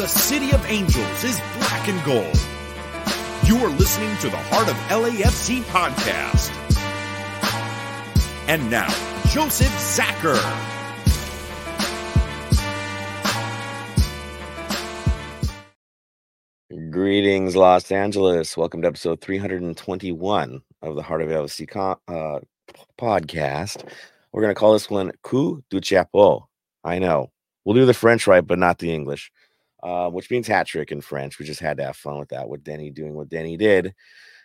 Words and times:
The 0.00 0.08
City 0.08 0.50
of 0.52 0.64
Angels 0.64 1.24
is 1.24 1.38
black 1.58 1.86
and 1.86 2.02
gold. 2.06 2.40
You 3.44 3.62
are 3.62 3.68
listening 3.68 4.16
to 4.20 4.30
the 4.30 4.38
Heart 4.38 4.70
of 4.70 4.76
LAFC 4.88 5.60
podcast. 5.64 6.50
And 8.48 8.70
now, 8.70 8.88
Joseph 9.28 9.68
Zacher. 9.68 10.40
Greetings, 16.90 17.54
Los 17.54 17.92
Angeles. 17.92 18.56
Welcome 18.56 18.80
to 18.80 18.88
episode 18.88 19.20
321 19.20 20.62
of 20.80 20.94
the 20.94 21.02
Heart 21.02 21.20
of 21.20 21.28
LAFC 21.28 21.76
uh, 22.08 22.40
podcast. 22.98 23.86
We're 24.32 24.40
going 24.40 24.54
to 24.54 24.58
call 24.58 24.72
this 24.72 24.88
one 24.88 25.12
Coup 25.22 25.62
du 25.68 25.82
Chapeau. 25.82 26.48
I 26.82 27.00
know. 27.00 27.30
We'll 27.66 27.74
do 27.74 27.84
the 27.84 27.92
French 27.92 28.26
right, 28.26 28.46
but 28.46 28.58
not 28.58 28.78
the 28.78 28.94
English, 28.94 29.30
uh, 29.82 30.08
which 30.10 30.30
means 30.30 30.46
hat 30.46 30.66
trick 30.66 30.92
in 30.92 31.00
French. 31.00 31.38
We 31.38 31.46
just 31.46 31.60
had 31.60 31.76
to 31.78 31.84
have 31.84 31.96
fun 31.96 32.18
with 32.18 32.30
that, 32.30 32.48
with 32.48 32.64
Denny 32.64 32.90
doing 32.90 33.14
what 33.14 33.28
Denny 33.28 33.56
did, 33.56 33.94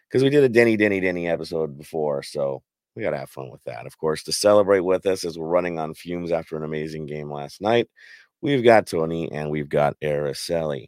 because 0.08 0.24
we 0.24 0.30
did 0.30 0.44
a 0.44 0.50
Denny, 0.50 0.78
Denny, 0.78 1.00
Denny 1.00 1.28
episode 1.28 1.78
before. 1.78 2.24
So 2.24 2.64
we 2.96 3.04
got 3.04 3.12
to 3.12 3.18
have 3.18 3.30
fun 3.30 3.50
with 3.50 3.64
that. 3.64 3.86
Of 3.86 3.98
course, 3.98 4.24
to 4.24 4.32
celebrate 4.32 4.82
with 4.82 5.06
us 5.06 5.26
as 5.26 5.38
we're 5.38 5.48
running 5.48 5.80
on 5.80 5.94
fumes 5.94 6.32
after 6.32 6.56
an 6.56 6.64
amazing 6.64 7.06
game 7.06 7.32
last 7.32 7.62
night, 7.62 7.90
we've 8.42 8.64
got 8.64 8.88
Tony 8.88 9.32
and 9.32 9.50
we've 9.50 9.70
got 9.70 10.00
Araceli. 10.02 10.88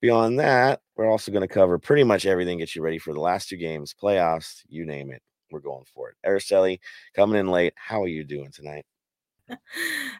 Beyond 0.00 0.38
that, 0.40 0.80
we're 0.96 1.10
also 1.10 1.30
going 1.30 1.46
to 1.46 1.54
cover 1.54 1.78
pretty 1.78 2.04
much 2.04 2.24
everything, 2.24 2.58
get 2.58 2.74
you 2.74 2.82
ready 2.82 2.98
for 2.98 3.12
the 3.12 3.20
last 3.20 3.48
two 3.48 3.56
games, 3.56 3.94
playoffs, 4.00 4.62
you 4.68 4.86
name 4.86 5.10
it. 5.10 5.22
We're 5.50 5.60
going 5.60 5.84
for 5.94 6.10
it. 6.10 6.16
Araceli, 6.26 6.78
coming 7.14 7.38
in 7.38 7.48
late. 7.48 7.74
How 7.76 8.02
are 8.02 8.08
you 8.08 8.24
doing 8.24 8.50
tonight? 8.52 8.84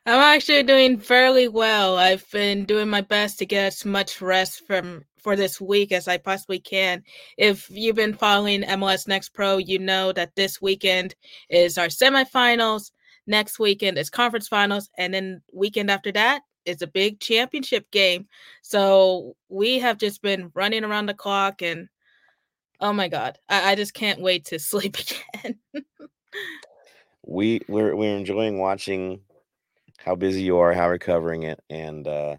I'm 0.06 0.20
actually 0.20 0.62
doing 0.62 0.98
fairly 0.98 1.48
well. 1.48 1.96
I've 1.96 2.28
been 2.30 2.64
doing 2.64 2.88
my 2.88 3.00
best 3.00 3.38
to 3.38 3.46
get 3.46 3.66
as 3.66 3.84
much 3.84 4.20
rest 4.20 4.66
from 4.66 5.04
for 5.18 5.36
this 5.36 5.60
week 5.60 5.92
as 5.92 6.08
I 6.08 6.16
possibly 6.16 6.58
can. 6.58 7.02
If 7.36 7.68
you've 7.70 7.96
been 7.96 8.14
following 8.14 8.62
MLS 8.62 9.06
Next 9.06 9.30
Pro, 9.30 9.58
you 9.58 9.78
know 9.78 10.12
that 10.12 10.34
this 10.34 10.60
weekend 10.60 11.14
is 11.48 11.78
our 11.78 11.86
semifinals. 11.86 12.90
Next 13.26 13.58
weekend 13.58 13.98
is 13.98 14.10
conference 14.10 14.48
finals, 14.48 14.90
and 14.96 15.12
then 15.12 15.42
weekend 15.52 15.90
after 15.90 16.10
that 16.12 16.42
is 16.64 16.82
a 16.82 16.86
big 16.86 17.20
championship 17.20 17.90
game. 17.90 18.26
So 18.62 19.36
we 19.48 19.78
have 19.78 19.98
just 19.98 20.22
been 20.22 20.50
running 20.54 20.84
around 20.84 21.06
the 21.06 21.14
clock, 21.14 21.62
and 21.62 21.88
oh 22.80 22.92
my 22.92 23.08
god, 23.08 23.38
I, 23.48 23.72
I 23.72 23.74
just 23.74 23.94
can't 23.94 24.20
wait 24.20 24.46
to 24.46 24.58
sleep 24.58 24.96
again. 24.98 25.58
we 27.30 27.60
we're 27.68 27.94
we're 27.94 28.16
enjoying 28.16 28.58
watching 28.58 29.20
how 29.98 30.14
busy 30.16 30.42
you 30.42 30.58
are, 30.58 30.72
how 30.72 30.90
recovering 30.90 31.44
it, 31.44 31.60
and 31.70 32.06
uh, 32.08 32.36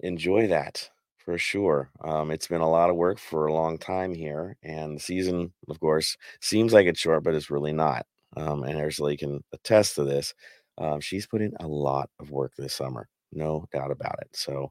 enjoy 0.00 0.46
that 0.46 0.88
for 1.18 1.36
sure. 1.38 1.90
Um, 2.04 2.30
it's 2.30 2.46
been 2.46 2.60
a 2.60 2.70
lot 2.70 2.88
of 2.88 2.96
work 2.96 3.18
for 3.18 3.46
a 3.46 3.52
long 3.52 3.78
time 3.78 4.14
here, 4.14 4.56
and 4.62 4.96
the 4.96 5.00
season, 5.00 5.52
of 5.68 5.80
course, 5.80 6.16
seems 6.40 6.72
like 6.72 6.86
it's 6.86 7.00
short, 7.00 7.24
but 7.24 7.34
it's 7.34 7.50
really 7.50 7.72
not. 7.72 8.06
Um, 8.36 8.62
and 8.62 8.78
Araceli 8.78 9.18
can 9.18 9.42
attest 9.52 9.96
to 9.96 10.04
this. 10.04 10.34
Um, 10.78 11.00
she's 11.00 11.26
put 11.26 11.42
in 11.42 11.52
a 11.60 11.66
lot 11.66 12.10
of 12.20 12.30
work 12.30 12.52
this 12.56 12.74
summer, 12.74 13.08
no 13.32 13.66
doubt 13.72 13.90
about 13.90 14.18
it. 14.20 14.28
So, 14.34 14.70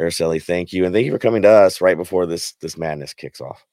Araceli, 0.00 0.42
thank 0.42 0.72
you, 0.72 0.84
and 0.84 0.92
thank 0.94 1.06
you 1.06 1.12
for 1.12 1.18
coming 1.18 1.42
to 1.42 1.48
us 1.50 1.80
right 1.80 1.96
before 1.96 2.26
this 2.26 2.54
this 2.54 2.76
madness 2.76 3.14
kicks 3.14 3.40
off. 3.40 3.64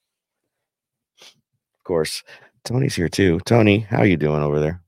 Of 1.21 1.83
course, 1.83 2.23
Tony's 2.63 2.95
here 2.95 3.09
too. 3.09 3.39
Tony, 3.45 3.79
how 3.79 3.99
are 3.99 4.05
you 4.05 4.17
doing 4.17 4.43
over 4.43 4.59
there? 4.59 4.83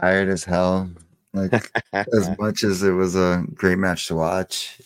Tired 0.00 0.28
as 0.28 0.44
hell. 0.44 0.90
Like 1.34 1.70
as 1.92 2.30
much 2.38 2.64
as 2.64 2.82
it 2.82 2.92
was 2.92 3.16
a 3.16 3.44
great 3.54 3.78
match 3.78 4.06
to 4.08 4.14
watch, 4.14 4.80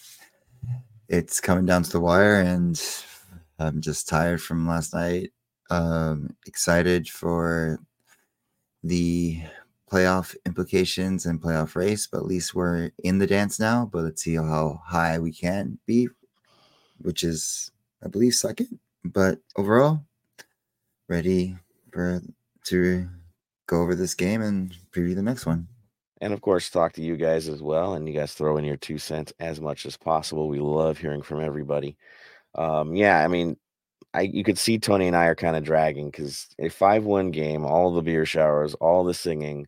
it's 1.08 1.40
coming 1.40 1.66
down 1.66 1.82
to 1.84 1.90
the 1.90 2.00
wire, 2.00 2.40
and 2.40 2.80
I'm 3.58 3.80
just 3.80 4.08
tired 4.08 4.42
from 4.42 4.66
last 4.66 4.94
night. 4.94 5.32
Um, 5.70 6.36
excited 6.46 7.08
for 7.08 7.80
the 8.82 9.42
playoff 9.90 10.34
implications 10.44 11.26
and 11.26 11.40
playoff 11.40 11.76
race, 11.76 12.06
but 12.06 12.18
at 12.18 12.26
least 12.26 12.54
we're 12.54 12.90
in 13.02 13.18
the 13.18 13.26
dance 13.26 13.58
now. 13.58 13.88
But 13.90 14.04
let's 14.04 14.22
see 14.22 14.34
how 14.34 14.80
high 14.84 15.18
we 15.18 15.32
can 15.32 15.78
be, 15.86 16.08
which 16.98 17.24
is, 17.24 17.70
I 18.04 18.08
believe, 18.08 18.34
second. 18.34 18.78
But 19.04 19.38
overall, 19.56 20.04
ready 21.08 21.56
for 21.92 22.20
to 22.66 23.08
go 23.66 23.82
over 23.82 23.94
this 23.94 24.14
game 24.14 24.42
and 24.42 24.74
preview 24.92 25.14
the 25.14 25.22
next 25.22 25.46
one. 25.46 25.68
And 26.20 26.32
of 26.32 26.40
course, 26.40 26.70
talk 26.70 26.92
to 26.94 27.02
you 27.02 27.16
guys 27.16 27.48
as 27.48 27.62
well. 27.62 27.94
And 27.94 28.08
you 28.08 28.14
guys 28.14 28.32
throw 28.32 28.56
in 28.56 28.64
your 28.64 28.76
two 28.76 28.98
cents 28.98 29.32
as 29.38 29.60
much 29.60 29.84
as 29.84 29.96
possible. 29.96 30.48
We 30.48 30.60
love 30.60 30.98
hearing 30.98 31.22
from 31.22 31.42
everybody. 31.42 31.96
Um, 32.54 32.94
yeah, 32.94 33.22
I 33.22 33.28
mean, 33.28 33.56
I 34.14 34.22
you 34.22 34.44
could 34.44 34.58
see 34.58 34.78
Tony 34.78 35.06
and 35.08 35.16
I 35.16 35.26
are 35.26 35.34
kind 35.34 35.56
of 35.56 35.64
dragging 35.64 36.10
because 36.10 36.48
a 36.58 36.70
five-one 36.70 37.30
game, 37.32 37.66
all 37.66 37.92
the 37.92 38.02
beer 38.02 38.24
showers, 38.24 38.74
all 38.74 39.04
the 39.04 39.14
singing. 39.14 39.66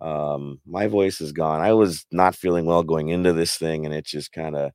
Um, 0.00 0.60
my 0.66 0.86
voice 0.86 1.20
is 1.20 1.32
gone. 1.32 1.60
I 1.60 1.72
was 1.72 2.06
not 2.12 2.36
feeling 2.36 2.64
well 2.64 2.82
going 2.84 3.08
into 3.08 3.32
this 3.32 3.56
thing, 3.56 3.84
and 3.84 3.94
it 3.94 4.04
just 4.04 4.32
kind 4.32 4.56
of 4.56 4.72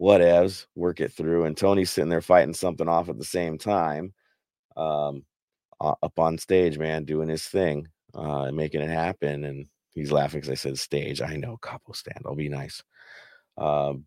whatevs, 0.00 0.66
work 0.74 1.00
it 1.00 1.12
through. 1.12 1.44
And 1.44 1.56
Tony's 1.56 1.90
sitting 1.90 2.10
there 2.10 2.22
fighting 2.22 2.54
something 2.54 2.88
off 2.88 3.08
at 3.08 3.18
the 3.18 3.24
same 3.24 3.58
time. 3.58 4.12
Um, 4.76 5.24
up 5.80 6.18
on 6.18 6.38
stage, 6.38 6.78
man, 6.78 7.04
doing 7.04 7.28
his 7.28 7.44
thing, 7.44 7.88
uh, 8.14 8.50
making 8.52 8.80
it 8.80 8.90
happen. 8.90 9.44
And 9.44 9.66
he's 9.90 10.12
laughing 10.12 10.40
because 10.40 10.50
I 10.50 10.54
said 10.54 10.78
stage. 10.78 11.20
I 11.20 11.36
know 11.36 11.56
capo 11.56 11.92
stand. 11.92 12.22
I'll 12.24 12.34
be 12.34 12.48
nice. 12.48 12.82
Um, 13.58 14.06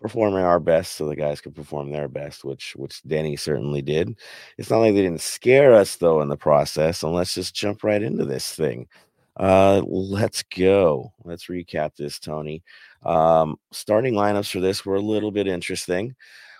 performing 0.00 0.42
our 0.42 0.58
best 0.58 0.96
so 0.96 1.06
the 1.06 1.14
guys 1.14 1.40
could 1.40 1.54
perform 1.54 1.90
their 1.90 2.08
best, 2.08 2.44
which 2.44 2.74
which 2.76 3.02
Denny 3.04 3.36
certainly 3.36 3.82
did. 3.82 4.18
It's 4.58 4.68
not 4.70 4.78
like 4.78 4.94
they 4.94 5.02
didn't 5.02 5.20
scare 5.20 5.74
us 5.74 5.96
though 5.96 6.20
in 6.20 6.28
the 6.28 6.36
process. 6.36 7.02
And 7.02 7.12
let's 7.12 7.34
just 7.34 7.54
jump 7.54 7.84
right 7.84 8.02
into 8.02 8.24
this 8.24 8.54
thing. 8.54 8.88
Uh, 9.36 9.80
let's 9.86 10.42
go. 10.42 11.12
Let's 11.24 11.46
recap 11.46 11.96
this, 11.96 12.18
Tony. 12.18 12.62
Um, 13.02 13.56
starting 13.72 14.14
lineups 14.14 14.50
for 14.50 14.60
this 14.60 14.84
were 14.84 14.96
a 14.96 15.00
little 15.00 15.30
bit 15.30 15.46
interesting 15.46 16.14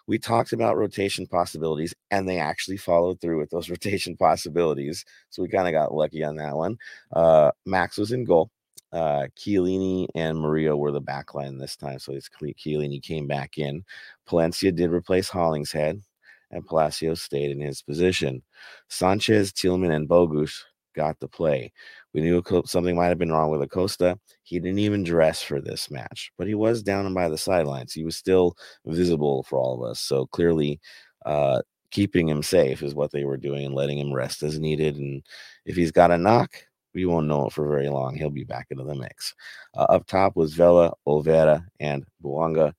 we 0.07 0.19
talked 0.19 0.53
about 0.53 0.77
rotation 0.77 1.27
possibilities 1.27 1.95
and 2.11 2.29
they 2.29 2.39
actually 2.39 2.77
followed 2.77 3.21
through 3.21 3.39
with 3.39 3.51
those 3.51 3.71
rotation 3.71 4.17
possibilities. 4.17 5.05
So 5.31 5.43
we 5.43 5.49
kind 5.49 5.69
of 5.69 5.73
got 5.73 5.95
lucky 5.95 6.25
on 6.25 6.37
that 6.37 6.57
one. 6.57 6.79
Uh, 7.13 7.53
Max 7.67 7.99
was 7.99 8.13
in 8.13 8.25
goal. 8.25 8.51
Uh, 8.93 9.27
Chiellini 9.39 10.07
and 10.15 10.39
Maria 10.39 10.77
were 10.77 10.93
the 10.93 11.01
back 11.01 11.35
line 11.35 11.57
this 11.57 11.77
time. 11.77 11.99
So 11.99 12.13
it's 12.13 12.29
Chiellini 12.29 13.03
came 13.03 13.27
back 13.27 13.57
in. 13.57 13.85
Palencia 14.29 14.75
did 14.75 14.91
replace 14.91 15.31
Hollingshead 15.31 16.03
and 16.51 16.67
Palacio 16.67 17.15
stayed 17.15 17.51
in 17.51 17.61
his 17.61 17.83
position. 17.83 18.43
Sanchez, 18.89 19.53
Tillman, 19.53 19.91
and 19.91 20.09
Bogusz 20.09 20.63
got 20.95 21.19
the 21.21 21.29
play. 21.29 21.73
We 22.15 22.21
knew 22.21 22.43
something 22.67 22.95
might 22.95 23.09
have 23.09 23.19
been 23.19 23.33
wrong 23.33 23.51
with 23.51 23.63
Acosta. 23.63 24.19
He 24.43 24.59
didn't 24.59 24.81
even 24.81 25.03
dress 25.03 25.43
for 25.43 25.61
this 25.61 25.91
match, 25.91 26.31
but 26.37 26.47
he 26.47 26.55
was 26.55 26.83
down 26.83 27.07
and 27.07 27.15
by 27.15 27.29
the 27.29 27.39
sidelines. 27.39 27.93
He 27.93 28.05
was 28.05 28.17
still 28.17 28.57
visible 28.85 29.45
for 29.45 29.59
all 29.59 29.75
of 29.75 29.91
us. 29.91 30.01
So 30.01 30.27
clearly, 30.27 30.81
uh, 31.25 31.63
keeping 31.91 32.29
him 32.29 32.43
safe 32.43 32.83
is 32.83 32.95
what 32.95 33.13
they 33.13 33.25
were 33.25 33.37
doing 33.37 33.65
and 33.65 33.75
letting 33.75 33.99
him 33.99 34.13
rest 34.13 34.43
as 34.43 34.59
needed. 34.59 34.97
And 34.97 35.23
if 35.65 35.77
he's 35.77 35.93
got 35.93 36.11
a 36.11 36.19
knock, 36.19 36.51
we 36.95 37.07
won't 37.07 37.29
know 37.29 37.47
it 37.47 37.53
for 37.53 37.67
very 37.67 37.89
long. 37.89 38.17
He'll 38.17 38.31
be 38.31 38.45
back 38.45 38.67
into 38.71 38.85
the 38.85 38.95
mix. 38.95 39.35
Uh, 39.75 39.85
up 39.85 40.07
top 40.07 40.37
was 40.37 40.55
Vela, 40.55 40.93
Olivera, 41.07 41.65
and 41.81 42.05
Bouanga. 42.23 42.73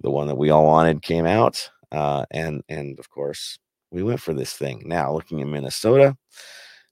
The 0.00 0.10
one 0.10 0.26
that 0.26 0.38
we 0.38 0.50
all 0.50 0.66
wanted 0.66 1.02
came 1.02 1.26
out. 1.26 1.70
Uh, 1.92 2.24
and 2.32 2.62
and 2.68 2.98
of 2.98 3.08
course, 3.10 3.58
we 3.92 4.02
went 4.02 4.20
for 4.20 4.34
this 4.34 4.54
thing. 4.54 4.82
Now, 4.84 5.12
looking 5.12 5.40
at 5.40 5.46
Minnesota, 5.46 6.16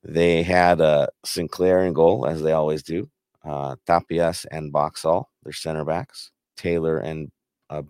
they 0.04 0.42
had 0.42 0.80
uh, 0.80 1.06
St. 1.24 1.50
Clair 1.50 1.84
in 1.84 1.94
goal, 1.94 2.26
as 2.26 2.42
they 2.42 2.52
always 2.52 2.82
do. 2.82 3.08
Uh, 3.44 3.76
Tapias 3.86 4.46
and 4.50 4.72
Boxall, 4.72 5.30
their 5.42 5.52
center 5.52 5.84
backs. 5.84 6.30
Taylor 6.56 6.98
and 6.98 7.30
uh, 7.70 7.82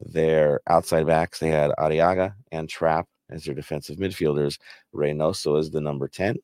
their 0.00 0.60
outside 0.68 1.06
backs. 1.06 1.38
They 1.38 1.48
had 1.48 1.72
Arriaga 1.78 2.34
and 2.52 2.68
Trapp 2.68 3.06
as 3.30 3.44
their 3.44 3.54
defensive 3.54 3.96
midfielders. 3.98 4.58
Reynoso 4.94 5.58
is 5.58 5.70
the 5.70 5.80
number 5.80 6.08
10. 6.08 6.36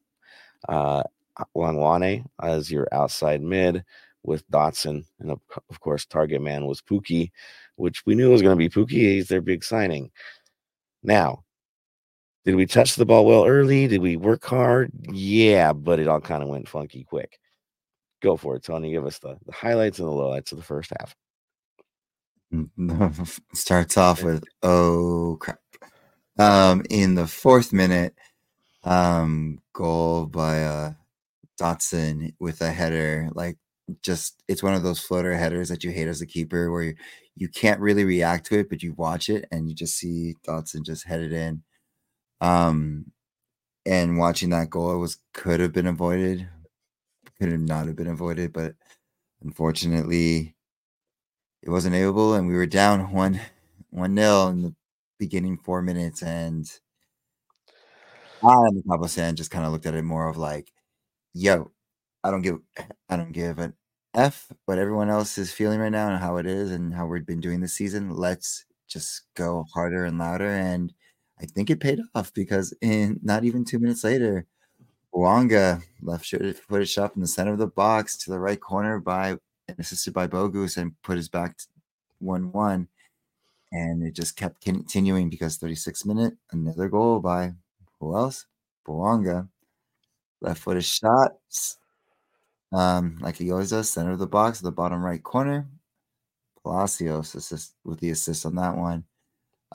Uh, 0.69 1.02
Hlongwane 1.56 2.25
as 2.43 2.70
your 2.70 2.88
outside 2.93 3.43
mid 3.43 3.84
with 4.22 4.49
Dotson. 4.50 5.05
And 5.20 5.31
of, 5.31 5.40
of 5.70 5.81
course, 5.81 6.06
target 6.06 6.43
man 6.43 6.66
was 6.66 6.81
Pukki, 6.81 7.31
which 7.76 8.05
we 8.06 8.14
knew 8.14 8.31
was 8.31 8.43
going 8.43 8.56
to 8.56 8.69
be 8.69 8.69
Pukki. 8.69 9.14
He's 9.14 9.28
their 9.28 9.40
big 9.40 9.64
signing. 9.64 10.11
Now, 11.02 11.44
did 12.44 12.56
we 12.56 12.67
touch 12.67 12.96
the 12.96 13.06
ball 13.06 13.25
well 13.25 13.46
early? 13.46 13.87
Did 13.87 14.02
we 14.02 14.17
work 14.17 14.44
hard? 14.44 14.91
Yeah, 15.11 15.73
but 15.73 15.99
it 15.99 16.08
all 16.08 16.20
kind 16.20 16.43
of 16.43 16.49
went 16.49 16.69
funky 16.69 17.05
quick. 17.05 17.38
Go 18.23 18.37
for 18.37 18.56
it, 18.56 18.64
Tony. 18.64 18.91
Give 18.91 19.06
us 19.06 19.19
the, 19.19 19.37
the 19.46 19.52
highlights 19.52 19.99
and 19.99 20.08
the 20.08 20.12
lowlights 20.12 20.52
of 20.52 20.58
the 20.58 20.64
first 20.64 20.93
half. 20.99 21.14
Starts 23.55 23.96
off 23.96 24.23
with 24.23 24.44
oh 24.62 25.37
crap. 25.41 25.58
Um, 26.38 26.85
in 26.91 27.14
the 27.14 27.26
fourth 27.26 27.73
minute, 27.73 28.14
um, 28.85 29.61
goal 29.73 30.26
by 30.26 30.62
uh 30.64 30.93
Dotson 31.61 32.35
with 32.40 32.61
a 32.61 32.70
header. 32.70 33.31
Like 33.35 33.56
just 34.02 34.43
it's 34.49 34.62
one 34.62 34.75
of 34.75 34.82
those 34.82 35.00
floater 35.00 35.35
headers 35.35 35.69
that 35.69 35.85
you 35.85 35.90
hate 35.90 36.08
as 36.08 36.20
a 36.20 36.26
keeper 36.26 36.70
where 36.70 36.82
you, 36.85 36.94
you 37.37 37.49
can't 37.49 37.81
really 37.81 38.05
react 38.05 38.47
to 38.47 38.58
it, 38.58 38.69
but 38.69 38.82
you 38.82 38.93
watch 38.94 39.29
it 39.29 39.47
and 39.50 39.69
you 39.69 39.75
just 39.75 39.97
see 39.97 40.35
Dotson 40.47 40.85
just 40.85 41.06
head 41.06 41.20
it 41.20 41.32
in. 41.32 41.62
Um, 42.44 43.12
and 43.87 44.19
watching 44.19 44.50
that 44.50 44.70
goal 44.70 44.99
was 45.00 45.19
could 45.35 45.61
have 45.61 45.73
been 45.73 45.87
avoided, 45.88 46.49
could 47.38 47.50
have 47.52 47.61
not 47.61 47.87
have 47.88 47.96
been 47.96 48.08
avoided, 48.08 48.52
but 48.52 48.75
unfortunately, 49.43 50.56
it 51.62 51.70
wasn't 51.70 51.94
able, 51.96 52.35
and 52.35 52.46
we 52.46 52.55
were 52.55 52.67
down 52.67 53.11
one 53.12 53.41
one 53.91 54.14
nil 54.14 54.49
in 54.49 54.62
the 54.62 54.75
beginning 55.19 55.56
four 55.58 55.82
minutes, 55.82 56.23
and 56.23 56.70
I 58.43 58.52
and 58.69 58.76
the 58.79 58.82
Cabo 58.88 59.06
San 59.06 59.37
just 59.37 59.50
kind 59.50 59.64
of 59.64 59.73
looked 59.73 59.87
at 59.87 59.94
it 59.94 60.02
more 60.02 60.29
of 60.29 60.37
like, 60.37 60.73
yo, 61.35 61.73
I 62.25 62.31
don't 62.31 62.43
give 62.43 62.58
I 63.08 63.17
don't 63.17 63.32
give 63.32 63.58
an 63.58 63.75
F 64.14 64.52
what 64.67 64.79
everyone 64.79 65.11
else 65.11 65.38
is 65.38 65.52
feeling 65.52 65.81
right 65.81 65.93
now 65.93 66.11
and 66.11 66.19
how 66.20 66.38
it 66.38 66.47
is 66.47 66.70
and 66.73 66.94
how 66.94 67.06
we've 67.06 67.26
been 67.26 67.40
doing 67.40 67.61
this 67.61 67.75
season. 67.75 68.11
Let's 68.11 68.64
just 68.88 69.23
go 69.37 69.67
harder 69.75 70.05
and 70.06 70.19
louder. 70.19 70.49
And 70.50 70.93
I 71.41 71.47
think 71.47 71.71
it 71.71 71.81
paid 71.81 72.01
off 72.15 72.33
because 72.33 72.75
in 72.81 73.21
not 73.23 73.45
even 73.45 73.65
two 73.65 73.79
minutes 73.79 74.05
later, 74.05 74.47
Bouanga 75.13 75.83
left 76.03 76.27
footed 76.27 76.89
shot 76.89 77.15
in 77.15 77.23
the 77.23 77.29
center 77.29 77.53
of 77.53 77.59
the 77.59 77.67
box 77.67 78.17
to 78.19 78.31
the 78.31 78.39
right 78.39 78.61
corner 78.61 78.99
by 79.01 79.37
and 79.69 79.79
assisted 79.79 80.13
by 80.13 80.27
Bogusz 80.27 80.77
and 80.77 81.01
put 81.03 81.17
his 81.17 81.29
back 81.29 81.57
to 81.59 81.67
one 82.19 82.53
one. 82.53 82.89
And 83.73 84.03
it 84.05 84.15
just 84.15 84.37
kept 84.37 84.61
continuing 84.63 85.29
because 85.31 85.57
36 85.57 86.05
minute, 86.05 86.35
another 86.53 86.89
goal 86.89 87.21
by 87.21 87.53
who 87.99 88.17
else? 88.17 88.47
Bouanga. 88.87 89.49
Left 90.41 90.61
footed 90.61 90.85
shots 90.85 91.79
um, 92.75 93.19
like 93.21 93.37
he 93.37 93.53
always 93.53 93.71
does, 93.71 93.91
center 93.91 94.11
of 94.11 94.19
the 94.19 94.27
box, 94.27 94.61
the 94.61 94.73
bottom 94.73 95.03
right 95.03 95.23
corner. 95.23 95.69
Palacios 96.63 97.35
assist 97.35 97.75
with 97.85 98.01
the 98.01 98.11
assist 98.11 98.45
on 98.47 98.57
that 98.57 98.77
one. 98.77 99.05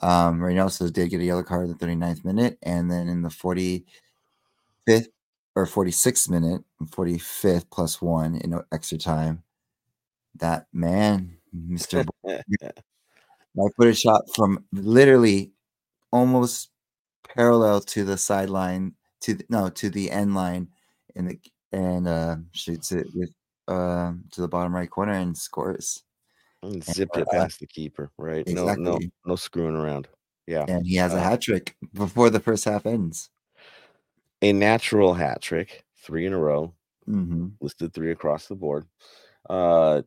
Um, 0.02 0.40
Reynoso 0.40 0.92
did 0.92 1.10
get 1.10 1.20
a 1.20 1.24
yellow 1.24 1.42
card 1.42 1.66
in 1.68 1.72
the 1.72 1.78
39th 1.86 2.24
minute, 2.24 2.58
and 2.62 2.90
then 2.90 3.08
in 3.08 3.22
the 3.22 3.28
45th 3.28 3.84
or 5.54 5.66
46th 5.66 6.28
minute, 6.30 6.62
45th 6.84 7.66
plus 7.70 8.00
one 8.00 8.36
in 8.36 8.58
extra 8.72 8.98
time, 8.98 9.42
that 10.36 10.66
man, 10.72 11.38
Mr. 11.54 12.06
I 13.58 13.68
put 13.76 13.88
a 13.88 13.94
shot 13.94 14.22
from 14.34 14.64
literally 14.72 15.52
almost 16.12 16.70
parallel 17.36 17.80
to 17.82 18.04
the 18.04 18.18
sideline 18.18 18.94
to 19.22 19.34
the, 19.34 19.44
no 19.48 19.70
to 19.70 19.90
the 19.90 20.10
end 20.10 20.34
line 20.34 20.68
in 21.16 21.26
the 21.28 21.40
and 21.72 22.08
uh, 22.08 22.36
shoots 22.52 22.92
it 22.92 23.08
with 23.14 23.30
uh, 23.68 24.12
to 24.32 24.40
the 24.40 24.48
bottom 24.48 24.74
right 24.74 24.90
corner 24.90 25.12
and 25.12 25.36
scores. 25.36 26.02
And 26.62 26.84
zipped 26.84 27.16
and, 27.16 27.22
it 27.22 27.28
uh, 27.28 27.32
past 27.32 27.60
the 27.60 27.66
keeper, 27.66 28.10
right? 28.18 28.46
Exactly. 28.46 28.84
No, 28.84 28.96
no, 28.96 28.98
no 29.24 29.36
screwing 29.36 29.76
around. 29.76 30.08
Yeah, 30.46 30.64
and 30.68 30.86
he 30.86 30.96
has 30.96 31.14
uh, 31.14 31.16
a 31.16 31.20
hat 31.20 31.40
trick 31.40 31.76
before 31.94 32.28
the 32.30 32.40
first 32.40 32.64
half 32.64 32.86
ends. 32.86 33.30
A 34.42 34.52
natural 34.52 35.14
hat 35.14 35.42
trick, 35.42 35.84
three 36.02 36.26
in 36.26 36.32
a 36.32 36.38
row, 36.38 36.74
mm-hmm. 37.08 37.48
listed 37.60 37.94
three 37.94 38.10
across 38.10 38.46
the 38.46 38.56
board. 38.56 38.86
Uh, 39.48 40.02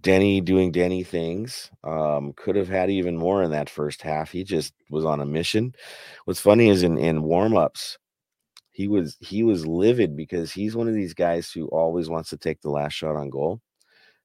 Denny 0.00 0.40
doing 0.40 0.72
Denny 0.72 1.02
things. 1.02 1.70
Um, 1.82 2.32
could 2.36 2.56
have 2.56 2.68
had 2.68 2.90
even 2.90 3.16
more 3.16 3.42
in 3.42 3.52
that 3.52 3.70
first 3.70 4.02
half. 4.02 4.30
He 4.30 4.44
just 4.44 4.74
was 4.90 5.04
on 5.04 5.20
a 5.20 5.26
mission. 5.26 5.74
What's 6.24 6.40
funny 6.40 6.68
is 6.68 6.82
in 6.82 6.98
in 6.98 7.22
warm 7.22 7.56
ups, 7.56 7.98
he 8.70 8.88
was 8.88 9.16
he 9.20 9.42
was 9.42 9.66
livid 9.66 10.16
because 10.16 10.52
he's 10.52 10.76
one 10.76 10.88
of 10.88 10.94
these 10.94 11.14
guys 11.14 11.50
who 11.50 11.66
always 11.68 12.08
wants 12.08 12.30
to 12.30 12.36
take 12.36 12.60
the 12.60 12.70
last 12.70 12.92
shot 12.92 13.16
on 13.16 13.30
goal 13.30 13.60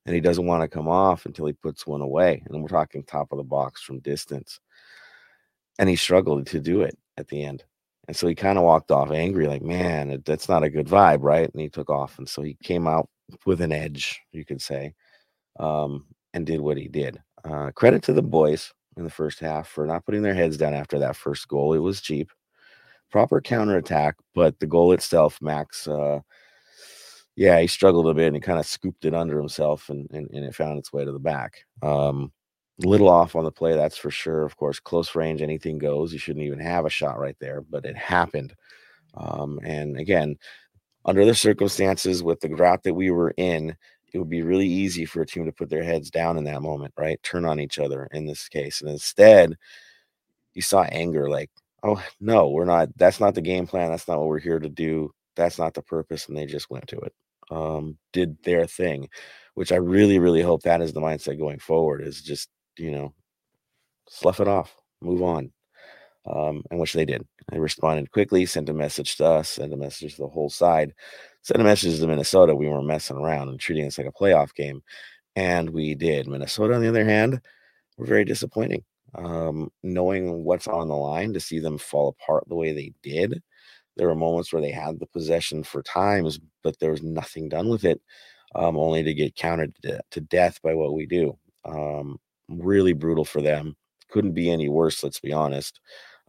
and 0.05 0.15
he 0.15 0.21
doesn't 0.21 0.45
want 0.45 0.61
to 0.61 0.67
come 0.67 0.87
off 0.87 1.25
until 1.25 1.45
he 1.45 1.53
puts 1.53 1.85
one 1.85 2.01
away 2.01 2.43
and 2.45 2.61
we're 2.61 2.67
talking 2.67 3.03
top 3.03 3.31
of 3.31 3.37
the 3.37 3.43
box 3.43 3.81
from 3.81 3.99
distance. 3.99 4.59
And 5.79 5.89
he 5.89 5.95
struggled 5.95 6.47
to 6.47 6.59
do 6.59 6.81
it 6.81 6.97
at 7.17 7.27
the 7.27 7.43
end 7.43 7.63
and 8.07 8.17
so 8.17 8.27
he 8.27 8.35
kind 8.35 8.57
of 8.57 8.63
walked 8.63 8.91
off 8.91 9.11
angry 9.11 9.47
like 9.47 9.61
man 9.61 10.21
that's 10.25 10.49
not 10.49 10.63
a 10.63 10.69
good 10.69 10.87
vibe 10.87 11.19
right? 11.21 11.49
And 11.51 11.61
he 11.61 11.69
took 11.69 11.89
off 11.89 12.17
and 12.17 12.27
so 12.27 12.41
he 12.41 12.57
came 12.63 12.87
out 12.87 13.09
with 13.45 13.61
an 13.61 13.71
edge 13.71 14.19
you 14.31 14.43
could 14.43 14.61
say 14.61 14.93
um, 15.59 16.05
and 16.33 16.45
did 16.45 16.59
what 16.59 16.77
he 16.77 16.87
did. 16.87 17.21
Uh, 17.43 17.71
credit 17.71 18.03
to 18.03 18.13
the 18.13 18.21
boys 18.21 18.73
in 18.97 19.03
the 19.03 19.09
first 19.09 19.39
half 19.39 19.67
for 19.67 19.85
not 19.85 20.05
putting 20.05 20.21
their 20.21 20.33
heads 20.33 20.57
down 20.57 20.73
after 20.73 20.99
that 20.99 21.15
first 21.15 21.47
goal. 21.47 21.73
It 21.73 21.79
was 21.79 22.01
cheap. 22.01 22.31
Proper 23.11 23.41
counterattack, 23.41 24.15
but 24.33 24.57
the 24.59 24.67
goal 24.67 24.93
itself, 24.93 25.37
Max, 25.41 25.87
uh, 25.87 26.19
yeah, 27.35 27.59
he 27.59 27.67
struggled 27.67 28.07
a 28.07 28.13
bit 28.13 28.27
and 28.27 28.35
he 28.35 28.41
kind 28.41 28.59
of 28.59 28.65
scooped 28.65 29.05
it 29.05 29.13
under 29.13 29.37
himself 29.37 29.89
and, 29.89 30.09
and, 30.11 30.29
and 30.31 30.45
it 30.45 30.55
found 30.55 30.77
its 30.77 30.91
way 30.91 31.05
to 31.05 31.11
the 31.11 31.19
back. 31.19 31.65
Um, 31.81 32.31
little 32.79 33.09
off 33.09 33.35
on 33.35 33.43
the 33.43 33.51
play, 33.51 33.75
that's 33.75 33.97
for 33.97 34.11
sure. 34.11 34.43
Of 34.43 34.57
course, 34.57 34.79
close 34.79 35.15
range, 35.15 35.41
anything 35.41 35.77
goes. 35.77 36.13
You 36.13 36.19
shouldn't 36.19 36.45
even 36.45 36.59
have 36.59 36.85
a 36.85 36.89
shot 36.89 37.19
right 37.19 37.37
there, 37.39 37.61
but 37.61 37.85
it 37.85 37.95
happened. 37.97 38.55
Um, 39.13 39.59
and 39.63 39.97
again, 39.97 40.37
under 41.05 41.25
the 41.25 41.35
circumstances 41.35 42.23
with 42.23 42.39
the 42.39 42.49
drought 42.49 42.83
that 42.83 42.93
we 42.93 43.11
were 43.11 43.33
in, 43.37 43.75
it 44.13 44.19
would 44.19 44.29
be 44.29 44.41
really 44.41 44.67
easy 44.67 45.05
for 45.05 45.21
a 45.21 45.25
team 45.25 45.45
to 45.45 45.51
put 45.51 45.69
their 45.69 45.83
heads 45.83 46.11
down 46.11 46.37
in 46.37 46.43
that 46.43 46.61
moment, 46.61 46.93
right? 46.97 47.21
Turn 47.23 47.45
on 47.45 47.59
each 47.59 47.79
other 47.79 48.07
in 48.11 48.25
this 48.25 48.49
case. 48.49 48.81
And 48.81 48.89
instead, 48.89 49.57
you 50.53 50.61
saw 50.61 50.83
anger 50.83 51.29
like 51.29 51.49
oh 51.83 52.03
no 52.19 52.49
we're 52.49 52.65
not 52.65 52.89
that's 52.97 53.19
not 53.19 53.33
the 53.35 53.41
game 53.41 53.67
plan 53.67 53.89
that's 53.89 54.07
not 54.07 54.19
what 54.19 54.27
we're 54.27 54.39
here 54.39 54.59
to 54.59 54.69
do 54.69 55.11
that's 55.35 55.59
not 55.59 55.73
the 55.73 55.81
purpose 55.81 56.27
and 56.27 56.37
they 56.37 56.45
just 56.45 56.69
went 56.69 56.87
to 56.87 56.97
it 56.99 57.13
um 57.51 57.97
did 58.13 58.41
their 58.43 58.65
thing 58.65 59.07
which 59.55 59.71
i 59.71 59.75
really 59.75 60.19
really 60.19 60.41
hope 60.41 60.61
that 60.63 60.81
is 60.81 60.93
the 60.93 61.01
mindset 61.01 61.39
going 61.39 61.59
forward 61.59 62.01
is 62.01 62.21
just 62.21 62.49
you 62.77 62.91
know 62.91 63.13
slough 64.09 64.39
it 64.39 64.47
off 64.47 64.75
move 65.01 65.21
on 65.21 65.51
um 66.27 66.63
and 66.69 66.79
which 66.79 66.93
they 66.93 67.05
did 67.05 67.25
they 67.51 67.59
responded 67.59 68.11
quickly 68.11 68.45
sent 68.45 68.69
a 68.69 68.73
message 68.73 69.17
to 69.17 69.25
us 69.25 69.49
sent 69.49 69.73
a 69.73 69.77
message 69.77 70.15
to 70.15 70.21
the 70.21 70.27
whole 70.27 70.49
side 70.49 70.93
sent 71.41 71.61
a 71.61 71.63
message 71.63 71.99
to 71.99 72.07
minnesota 72.07 72.55
we 72.55 72.67
weren't 72.67 72.85
messing 72.85 73.17
around 73.17 73.49
and 73.49 73.59
treating 73.59 73.85
this 73.85 73.97
like 73.97 74.07
a 74.07 74.11
playoff 74.11 74.53
game 74.53 74.81
and 75.35 75.69
we 75.69 75.95
did 75.95 76.27
minnesota 76.27 76.75
on 76.75 76.81
the 76.81 76.89
other 76.89 77.05
hand 77.05 77.41
were 77.97 78.05
very 78.05 78.23
disappointing 78.23 78.83
um, 79.15 79.71
knowing 79.83 80.43
what's 80.43 80.67
on 80.67 80.87
the 80.87 80.95
line 80.95 81.33
to 81.33 81.39
see 81.39 81.59
them 81.59 81.77
fall 81.77 82.09
apart 82.09 82.45
the 82.47 82.55
way 82.55 82.71
they 82.71 82.93
did. 83.03 83.41
There 84.01 84.07
were 84.07 84.15
moments 84.15 84.51
where 84.51 84.63
they 84.63 84.71
had 84.71 84.99
the 84.99 85.05
possession 85.05 85.61
for 85.63 85.83
times, 85.83 86.39
but 86.63 86.79
there 86.79 86.89
was 86.89 87.03
nothing 87.03 87.49
done 87.49 87.69
with 87.69 87.85
it, 87.85 88.01
um, 88.55 88.75
only 88.75 89.03
to 89.03 89.13
get 89.13 89.35
countered 89.35 89.75
to, 89.83 90.21
death 90.21 90.59
by 90.63 90.73
what 90.73 90.95
we 90.95 91.05
do. 91.05 91.37
Um, 91.65 92.19
really 92.49 92.93
brutal 92.93 93.23
for 93.23 93.43
them. 93.43 93.75
Couldn't 94.09 94.31
be 94.33 94.49
any 94.49 94.69
worse, 94.69 95.03
let's 95.03 95.19
be 95.19 95.31
honest, 95.31 95.79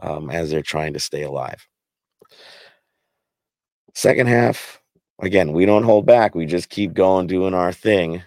um, 0.00 0.28
as 0.28 0.50
they're 0.50 0.60
trying 0.60 0.92
to 0.92 1.00
stay 1.00 1.22
alive. 1.22 1.66
Second 3.94 4.26
half, 4.26 4.82
again, 5.22 5.54
we 5.54 5.64
don't 5.64 5.84
hold 5.84 6.04
back. 6.04 6.34
We 6.34 6.44
just 6.44 6.68
keep 6.68 6.92
going, 6.92 7.26
doing 7.26 7.54
our 7.54 7.72
thing. 7.72 8.22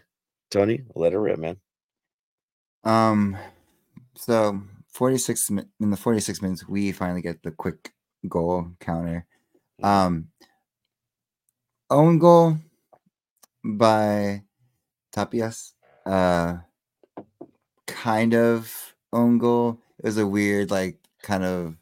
Tony, 0.49 0.81
let 0.95 1.13
it 1.13 1.19
rip, 1.19 1.37
man. 1.37 1.57
Um, 2.83 3.37
so 4.15 4.59
46 4.87 5.51
in 5.51 5.91
the 5.91 5.97
46 5.97 6.41
minutes, 6.41 6.67
we 6.67 6.91
finally 6.91 7.21
get 7.21 7.43
the 7.43 7.51
quick 7.51 7.93
goal 8.27 8.71
counter. 8.79 9.27
Mm-hmm. 9.81 9.85
Um, 9.85 10.27
own 11.89 12.17
goal 12.19 12.57
by 13.63 14.43
Tapias. 15.13 15.73
Uh, 16.05 16.57
kind 17.87 18.33
of 18.33 18.95
own 19.13 19.37
goal. 19.37 19.79
It 19.99 20.05
was 20.05 20.17
a 20.17 20.27
weird, 20.27 20.71
like, 20.71 20.97
kind 21.21 21.43
of 21.43 21.75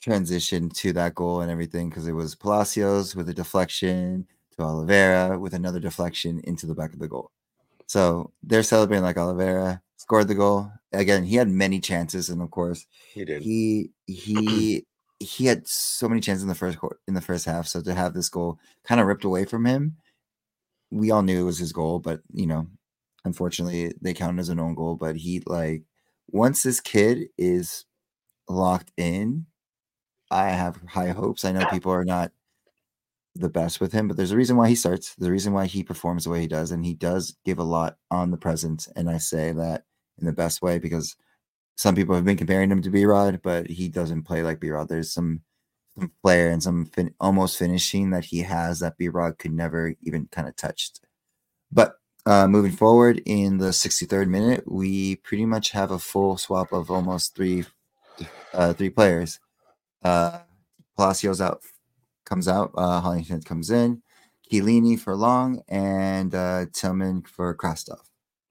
transition 0.00 0.68
to 0.70 0.92
that 0.92 1.14
goal 1.14 1.40
and 1.40 1.50
everything 1.50 1.88
because 1.88 2.06
it 2.06 2.12
was 2.12 2.34
Palacios 2.34 3.16
with 3.16 3.28
a 3.28 3.34
deflection 3.34 4.26
to 4.56 4.62
Olivera 4.62 5.38
with 5.38 5.54
another 5.54 5.80
deflection 5.80 6.40
into 6.44 6.66
the 6.66 6.74
back 6.74 6.92
of 6.92 6.98
the 6.98 7.08
goal. 7.08 7.30
So 7.86 8.32
they're 8.42 8.62
celebrating 8.62 9.02
like 9.02 9.16
Olivera 9.16 9.80
scored 9.96 10.28
the 10.28 10.34
goal. 10.34 10.70
Again, 10.92 11.24
he 11.24 11.36
had 11.36 11.48
many 11.48 11.80
chances, 11.80 12.28
and 12.28 12.40
of 12.42 12.50
course, 12.50 12.86
he 13.12 13.24
did. 13.24 13.42
He 13.42 13.90
he 14.06 14.86
he 15.20 15.46
had 15.46 15.66
so 15.66 16.08
many 16.08 16.20
chances 16.20 16.42
in 16.42 16.48
the 16.48 16.54
first 16.54 16.78
in 17.06 17.14
the 17.14 17.20
first 17.20 17.44
half. 17.44 17.66
So 17.66 17.80
to 17.82 17.94
have 17.94 18.14
this 18.14 18.28
goal 18.28 18.58
kind 18.84 19.00
of 19.00 19.06
ripped 19.06 19.24
away 19.24 19.44
from 19.44 19.64
him, 19.64 19.96
we 20.90 21.10
all 21.10 21.22
knew 21.22 21.40
it 21.40 21.44
was 21.44 21.58
his 21.58 21.72
goal, 21.72 21.98
but 21.98 22.20
you 22.32 22.46
know, 22.46 22.66
unfortunately, 23.24 23.92
they 24.00 24.14
counted 24.14 24.40
as 24.40 24.48
an 24.48 24.60
own 24.60 24.74
goal. 24.74 24.96
But 24.96 25.16
he 25.16 25.42
like 25.46 25.84
once 26.30 26.62
this 26.62 26.80
kid 26.80 27.28
is 27.38 27.84
locked 28.48 28.92
in, 28.96 29.46
I 30.30 30.50
have 30.50 30.80
high 30.88 31.10
hopes. 31.10 31.44
I 31.44 31.52
know 31.52 31.66
people 31.66 31.92
are 31.92 32.04
not 32.04 32.32
the 33.34 33.48
best 33.48 33.80
with 33.80 33.92
him, 33.92 34.08
but 34.08 34.16
there's 34.16 34.32
a 34.32 34.36
reason 34.36 34.56
why 34.56 34.68
he 34.68 34.74
starts. 34.74 35.14
There's 35.14 35.28
a 35.28 35.32
reason 35.32 35.52
why 35.52 35.66
he 35.66 35.82
performs 35.84 36.24
the 36.24 36.30
way 36.30 36.40
he 36.40 36.48
does, 36.48 36.70
and 36.70 36.84
he 36.84 36.94
does 36.94 37.36
give 37.44 37.58
a 37.58 37.64
lot 37.64 37.98
on 38.10 38.30
the 38.30 38.36
presence. 38.36 38.88
And 38.96 39.08
I 39.10 39.18
say 39.18 39.52
that 39.52 39.84
in 40.18 40.26
the 40.26 40.32
best 40.32 40.62
way 40.62 40.78
because 40.78 41.16
some 41.78 41.94
people 41.94 42.16
have 42.16 42.24
been 42.24 42.36
comparing 42.36 42.72
him 42.72 42.82
to 42.82 42.90
B 42.90 43.04
Rod, 43.04 43.40
but 43.40 43.68
he 43.68 43.88
doesn't 43.88 44.24
play 44.24 44.42
like 44.42 44.58
B 44.58 44.68
Rod. 44.68 44.88
There's 44.88 45.12
some 45.12 45.42
some 45.96 46.10
flair 46.22 46.50
and 46.50 46.60
some 46.60 46.86
fin- 46.86 47.14
almost 47.20 47.56
finishing 47.56 48.10
that 48.10 48.24
he 48.24 48.40
has 48.40 48.80
that 48.80 48.98
B 48.98 49.08
Rod 49.08 49.38
could 49.38 49.52
never 49.52 49.94
even 50.02 50.26
kind 50.32 50.48
of 50.48 50.56
touched. 50.56 51.00
But 51.70 51.94
uh, 52.26 52.48
moving 52.48 52.72
forward 52.72 53.22
in 53.26 53.58
the 53.58 53.68
63rd 53.68 54.28
minute, 54.28 54.64
we 54.66 55.16
pretty 55.16 55.46
much 55.46 55.70
have 55.70 55.92
a 55.92 56.00
full 56.00 56.36
swap 56.36 56.72
of 56.72 56.90
almost 56.90 57.36
three 57.36 57.64
uh, 58.52 58.72
three 58.72 58.90
players. 58.90 59.38
Uh, 60.02 60.40
Palacios 60.96 61.40
out 61.40 61.62
comes 62.24 62.48
out, 62.48 62.72
uh, 62.74 63.00
Hollington 63.00 63.44
comes 63.44 63.70
in, 63.70 64.02
Chiellini 64.50 64.98
for 64.98 65.14
Long, 65.14 65.62
and 65.68 66.34
uh, 66.34 66.66
Tillman 66.72 67.22
for 67.22 67.54
Krastev. 67.54 68.00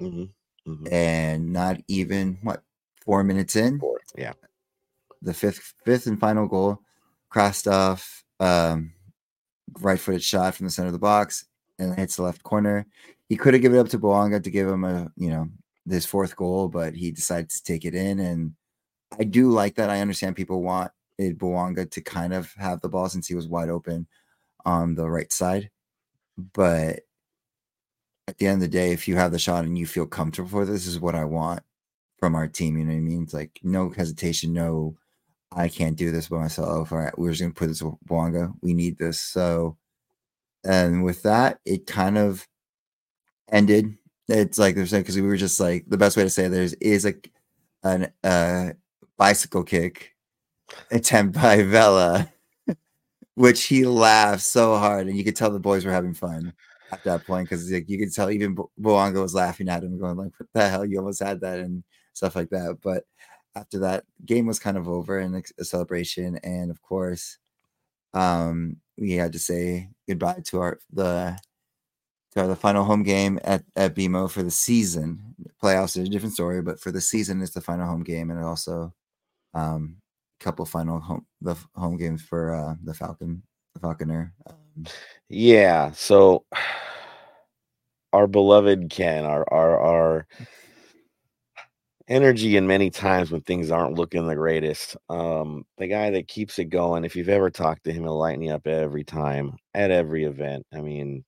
Mm-hmm. 0.01 0.71
Mm-hmm. 0.71 0.93
And 0.93 1.51
not 1.51 1.81
even 1.89 2.37
what 2.41 2.63
four 3.07 3.23
minutes 3.23 3.55
in, 3.55 3.79
Four. 3.79 3.99
Yeah. 4.15 4.33
the 5.21 5.33
fifth 5.33 5.73
fifth 5.85 6.05
and 6.05 6.19
final 6.19 6.45
goal, 6.47 6.81
Krastev, 7.33 8.05
um, 8.39 8.91
right 9.79 9.99
footed 9.99 10.21
shot 10.21 10.53
from 10.53 10.65
the 10.67 10.71
center 10.71 10.87
of 10.87 10.93
the 10.93 10.99
box 10.99 11.45
and 11.79 11.95
hits 11.95 12.17
the 12.17 12.23
left 12.23 12.43
corner. 12.43 12.85
He 13.29 13.37
could 13.37 13.53
have 13.53 13.61
given 13.63 13.77
it 13.77 13.81
up 13.81 13.89
to 13.89 13.99
Bouanga 13.99 14.43
to 14.43 14.51
give 14.51 14.67
him 14.67 14.83
a 14.83 15.09
you 15.15 15.29
know 15.29 15.47
his 15.89 16.05
fourth 16.05 16.35
goal, 16.35 16.67
but 16.67 16.93
he 16.93 17.11
decided 17.11 17.49
to 17.49 17.63
take 17.63 17.85
it 17.85 17.95
in. 17.95 18.19
And 18.19 18.53
I 19.17 19.23
do 19.23 19.49
like 19.51 19.75
that. 19.75 19.89
I 19.89 20.01
understand 20.01 20.35
people 20.35 20.61
want 20.61 20.91
it 21.17 21.37
Bouanga 21.37 21.89
to 21.91 22.01
kind 22.01 22.33
of 22.33 22.51
have 22.57 22.81
the 22.81 22.89
ball 22.89 23.07
since 23.09 23.25
he 23.25 23.35
was 23.35 23.47
wide 23.47 23.69
open 23.69 24.05
on 24.65 24.95
the 24.95 25.09
right 25.09 25.31
side. 25.31 25.69
But 26.37 26.99
at 28.27 28.37
the 28.37 28.47
end 28.47 28.55
of 28.55 28.69
the 28.69 28.77
day, 28.77 28.91
if 28.91 29.07
you 29.07 29.15
have 29.15 29.31
the 29.31 29.39
shot 29.39 29.63
and 29.63 29.77
you 29.77 29.87
feel 29.87 30.05
comfortable 30.05 30.49
for 30.49 30.65
this, 30.65 30.85
is 30.85 30.99
what 30.99 31.15
I 31.15 31.23
want 31.23 31.63
from 32.17 32.35
our 32.35 32.47
team. 32.47 32.77
You 32.77 32.85
know 32.85 32.93
what 32.93 32.97
I 32.97 33.01
mean? 33.01 33.23
It's 33.23 33.33
like 33.33 33.59
no 33.63 33.89
hesitation, 33.89 34.53
no, 34.53 34.95
I 35.51 35.67
can't 35.67 35.97
do 35.97 36.11
this 36.11 36.29
by 36.29 36.37
myself. 36.37 36.91
All 36.91 36.97
right, 36.99 37.17
we're 37.17 37.31
just 37.31 37.41
gonna 37.41 37.53
put 37.53 37.67
this 37.67 37.81
with 37.81 37.95
Bouanga. 38.07 38.53
We 38.61 38.73
need 38.73 38.97
this. 38.97 39.19
So, 39.19 39.77
and 40.63 41.03
with 41.03 41.23
that, 41.23 41.59
it 41.65 41.87
kind 41.87 42.17
of 42.17 42.47
ended. 43.51 43.97
It's 44.27 44.57
like 44.57 44.75
they're 44.75 44.85
saying 44.85 45.03
because 45.03 45.15
we 45.15 45.21
were 45.21 45.37
just 45.37 45.59
like 45.59 45.85
the 45.87 45.97
best 45.97 46.17
way 46.17 46.23
to 46.23 46.29
say 46.29 46.47
there's 46.47 46.73
is 46.75 47.05
a 47.05 47.13
an 47.83 48.11
uh 48.23 48.71
bicycle 49.17 49.63
kick 49.63 50.13
attempt 50.91 51.35
by 51.35 51.63
Vela, 51.63 52.31
which 53.35 53.65
he 53.65 53.85
laughed 53.85 54.43
so 54.43 54.75
hard, 54.77 55.07
and 55.07 55.17
you 55.17 55.23
could 55.23 55.35
tell 55.35 55.51
the 55.51 55.59
boys 55.59 55.85
were 55.85 55.91
having 55.91 56.13
fun 56.13 56.53
at 56.91 57.03
that 57.03 57.25
point 57.25 57.49
because 57.49 57.71
like, 57.71 57.89
you 57.89 57.97
could 57.97 58.13
tell 58.13 58.31
even 58.31 58.55
Bo- 58.55 58.71
Bouanga 58.79 59.21
was 59.21 59.33
laughing 59.35 59.69
at 59.69 59.83
him, 59.83 59.99
going 59.99 60.17
like, 60.17 60.31
"What 60.37 60.49
the 60.53 60.69
hell? 60.69 60.85
You 60.85 60.99
almost 60.99 61.23
had 61.23 61.41
that," 61.41 61.59
and 61.59 61.83
stuff 62.17 62.35
like 62.35 62.49
that. 62.49 62.79
But 62.81 63.05
after 63.55 63.79
that, 63.79 64.03
game 64.25 64.45
was 64.45 64.59
kind 64.59 64.77
of 64.77 64.87
over 64.87 65.19
and 65.19 65.43
a 65.59 65.63
celebration, 65.63 66.37
and 66.43 66.69
of 66.69 66.81
course, 66.81 67.37
um, 68.13 68.77
we 68.97 69.13
had 69.13 69.33
to 69.33 69.39
say 69.39 69.89
goodbye 70.07 70.41
to 70.45 70.59
our 70.59 70.79
the 70.91 71.37
to 72.33 72.41
our, 72.41 72.47
the 72.47 72.55
final 72.55 72.83
home 72.83 73.03
game 73.03 73.39
at 73.43 73.63
at 73.75 73.95
BMO 73.95 74.29
for 74.29 74.43
the 74.43 74.51
season. 74.51 75.35
Playoffs 75.61 75.97
is 75.97 76.07
a 76.07 76.11
different 76.11 76.33
story, 76.33 76.61
but 76.61 76.79
for 76.79 76.91
the 76.91 77.01
season, 77.01 77.41
it's 77.41 77.53
the 77.53 77.61
final 77.61 77.87
home 77.87 78.03
game, 78.03 78.31
and 78.31 78.43
also 78.43 78.93
um 79.53 79.97
a 80.39 80.43
couple 80.43 80.65
final 80.65 80.99
home 80.99 81.25
the 81.41 81.55
home 81.75 81.97
games 81.97 82.21
for 82.21 82.53
uh 82.53 82.75
the 82.83 82.93
Falcon 82.93 83.41
the 83.73 83.79
Falconer. 83.79 84.33
Um, 84.47 84.85
Yeah. 85.29 85.91
So 85.91 86.45
our 88.13 88.27
beloved 88.27 88.89
Ken, 88.89 89.25
our 89.25 89.45
our 89.51 89.79
our 89.79 90.27
energy 92.07 92.55
and 92.57 92.67
many 92.67 92.89
times 92.89 93.31
when 93.31 93.41
things 93.41 93.71
aren't 93.71 93.97
looking 93.97 94.27
the 94.27 94.35
greatest. 94.35 94.95
Um, 95.09 95.65
the 95.77 95.87
guy 95.87 96.09
that 96.11 96.27
keeps 96.27 96.57
it 96.59 96.65
going, 96.65 97.03
if 97.03 97.15
you've 97.15 97.29
ever 97.29 97.49
talked 97.49 97.83
to 97.83 97.91
him, 97.91 98.03
he'll 98.03 98.17
light 98.17 98.39
me 98.39 98.49
up 98.49 98.65
every 98.67 99.03
time 99.03 99.57
at 99.73 99.91
every 99.91 100.23
event. 100.23 100.65
I 100.73 100.81
mean, 100.81 101.25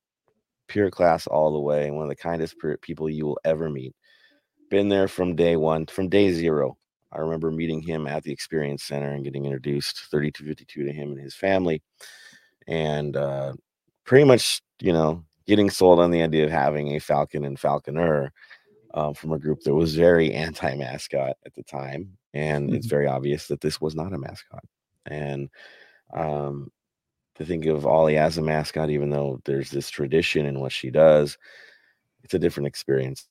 pure 0.67 0.89
class 0.89 1.27
all 1.27 1.51
the 1.53 1.59
way, 1.59 1.91
one 1.91 2.03
of 2.03 2.09
the 2.09 2.15
kindest 2.15 2.55
people 2.81 3.09
you 3.09 3.25
will 3.25 3.39
ever 3.43 3.69
meet. 3.69 3.93
Been 4.69 4.89
there 4.89 5.07
from 5.07 5.36
day 5.36 5.57
one, 5.57 5.88
from 5.88 6.09
day 6.09 6.31
zero. 6.31 6.77
I 7.12 7.19
remember 7.19 7.50
meeting 7.51 7.81
him 7.81 8.07
at 8.07 8.24
the 8.24 8.31
Experience 8.31 8.83
Center 8.83 9.12
and 9.12 9.24
getting 9.24 9.45
introduced 9.45 10.12
3252 10.12 10.86
to 10.86 10.93
him 10.93 11.12
and 11.12 11.19
his 11.19 11.33
family. 11.33 11.81
And 12.67 13.17
uh, 13.17 13.53
pretty 14.05 14.25
much, 14.25 14.62
you 14.79 14.93
know, 14.93 15.24
getting 15.48 15.71
sold 15.71 16.00
on 16.00 16.12
the 16.12 16.21
idea 16.21 16.45
of 16.45 16.51
having 16.51 16.95
a 16.95 17.00
Falcon 17.00 17.43
and 17.43 17.59
Falconer 17.59 18.31
um, 18.93 19.13
from 19.13 19.31
a 19.34 19.39
group 19.39 19.62
that 19.63 19.74
was 19.74 19.96
very 19.96 20.34
anti 20.34 20.75
mascot 20.75 21.36
at 21.46 21.53
the 21.53 21.63
time. 21.63 22.17
And 22.34 22.74
it's 22.74 22.88
very 22.88 23.08
obvious 23.08 23.48
that 23.48 23.62
this 23.62 23.81
was 23.81 23.96
not 23.96 24.13
a 24.13 24.17
mascot. 24.17 24.63
And 25.05 25.50
um, 26.13 26.72
to 27.36 27.46
think 27.46 27.65
of 27.65 27.86
Ollie 27.86 28.17
as 28.17 28.38
a 28.38 28.41
mascot, 28.41 28.89
even 28.89 29.10
though 29.10 29.41
there's 29.46 29.72
this 29.72 29.89
tradition 29.89 30.46
in 30.46 30.60
what 30.60 30.72
she 30.72 30.91
does, 30.91 31.38
it's 32.24 32.34
a 32.34 32.39
different 32.39 32.67
experience. 32.67 33.27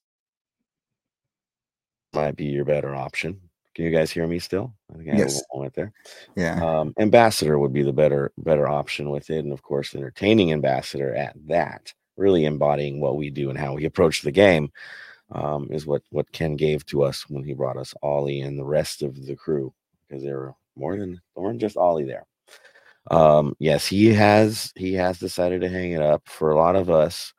Might 2.14 2.36
be 2.36 2.46
your 2.46 2.64
better 2.64 2.94
option. 2.94 3.40
Can 3.74 3.84
you 3.84 3.90
guys 3.92 4.10
hear 4.10 4.26
me 4.26 4.38
still? 4.40 4.74
I 4.92 4.96
think 4.96 5.08
I 5.08 5.12
have 5.12 5.20
a 5.20 5.22
Yes. 5.24 5.34
little 5.34 5.46
moment 5.54 5.74
there. 5.74 5.92
yeah, 6.36 6.80
Um, 6.80 6.94
ambassador 6.98 7.58
would 7.58 7.72
be 7.72 7.82
the 7.82 7.92
better 7.92 8.32
better 8.38 8.66
option 8.66 9.10
with 9.10 9.30
it, 9.30 9.44
and 9.44 9.52
of 9.52 9.62
course, 9.62 9.94
entertaining 9.94 10.52
ambassador 10.52 11.14
at 11.14 11.36
that, 11.46 11.92
really 12.16 12.44
embodying 12.46 13.00
what 13.00 13.16
we 13.16 13.30
do 13.30 13.50
and 13.50 13.58
how 13.58 13.74
we 13.74 13.84
approach 13.84 14.22
the 14.22 14.32
game, 14.32 14.72
um, 15.32 15.68
is 15.70 15.86
what 15.86 16.02
what 16.10 16.30
Ken 16.32 16.56
gave 16.56 16.84
to 16.86 17.02
us 17.02 17.28
when 17.28 17.44
he 17.44 17.54
brought 17.54 17.76
us 17.76 17.94
Ollie 18.02 18.40
and 18.40 18.58
the 18.58 18.64
rest 18.64 19.02
of 19.02 19.26
the 19.26 19.36
crew, 19.36 19.72
because 20.08 20.22
there 20.24 20.38
were 20.38 20.54
more 20.76 20.96
than 20.96 21.20
than 21.36 21.58
just 21.58 21.76
Ollie 21.76 22.04
there. 22.04 22.26
Um, 23.10 23.54
yes, 23.58 23.86
he 23.86 24.12
has 24.14 24.72
he 24.76 24.94
has 24.94 25.18
decided 25.18 25.60
to 25.62 25.68
hang 25.68 25.92
it 25.92 26.02
up. 26.02 26.22
For 26.26 26.50
a 26.50 26.56
lot 26.56 26.76
of 26.76 26.90
us, 26.90 27.32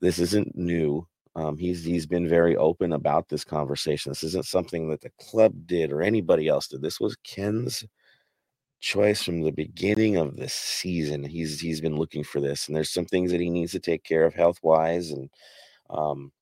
this 0.00 0.18
isn't 0.18 0.56
new. 0.56 1.06
Um, 1.34 1.56
he's 1.56 1.84
he's 1.84 2.06
been 2.06 2.28
very 2.28 2.56
open 2.56 2.92
about 2.92 3.28
this 3.28 3.44
conversation. 3.44 4.10
This 4.10 4.24
isn't 4.24 4.46
something 4.46 4.90
that 4.90 5.00
the 5.00 5.12
club 5.20 5.54
did 5.66 5.92
or 5.92 6.02
anybody 6.02 6.48
else 6.48 6.68
did. 6.68 6.82
This 6.82 7.00
was 7.00 7.16
Ken's 7.24 7.84
choice 8.80 9.22
from 9.22 9.42
the 9.42 9.52
beginning 9.52 10.16
of 10.16 10.36
this 10.36 10.54
season. 10.54 11.24
He's 11.24 11.60
he's 11.60 11.80
been 11.80 11.96
looking 11.96 12.24
for 12.24 12.40
this, 12.40 12.66
and 12.66 12.76
there's 12.76 12.90
some 12.92 13.06
things 13.06 13.30
that 13.32 13.40
he 13.40 13.50
needs 13.50 13.72
to 13.72 13.80
take 13.80 14.04
care 14.04 14.24
of 14.24 14.34
health 14.34 14.58
wise, 14.62 15.10
and 15.10 15.30
um, 15.90 16.32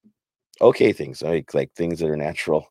okay 0.60 0.92
things 0.92 1.22
like 1.22 1.54
like 1.54 1.72
things 1.74 2.00
that 2.00 2.08
are 2.10 2.16
natural, 2.16 2.66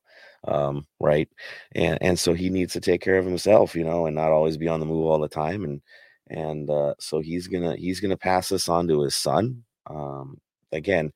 um, 0.47 0.85
right? 0.99 1.29
And 1.75 1.97
and 2.01 2.19
so 2.19 2.33
he 2.33 2.49
needs 2.49 2.73
to 2.73 2.81
take 2.81 3.01
care 3.01 3.17
of 3.17 3.25
himself, 3.25 3.75
you 3.75 3.83
know, 3.83 4.05
and 4.07 4.15
not 4.15 4.31
always 4.31 4.57
be 4.57 4.67
on 4.67 4.79
the 4.79 4.85
move 4.85 5.05
all 5.07 5.19
the 5.19 5.27
time. 5.29 5.63
And 5.63 5.81
and 6.29 6.69
uh, 6.69 6.95
so 6.99 7.19
he's 7.19 7.47
gonna 7.47 7.75
he's 7.75 7.99
gonna 7.99 8.17
pass 8.17 8.49
this 8.49 8.69
on 8.69 8.87
to 8.89 9.01
his 9.03 9.15
son. 9.15 9.63
Um, 9.87 10.39
again, 10.71 11.11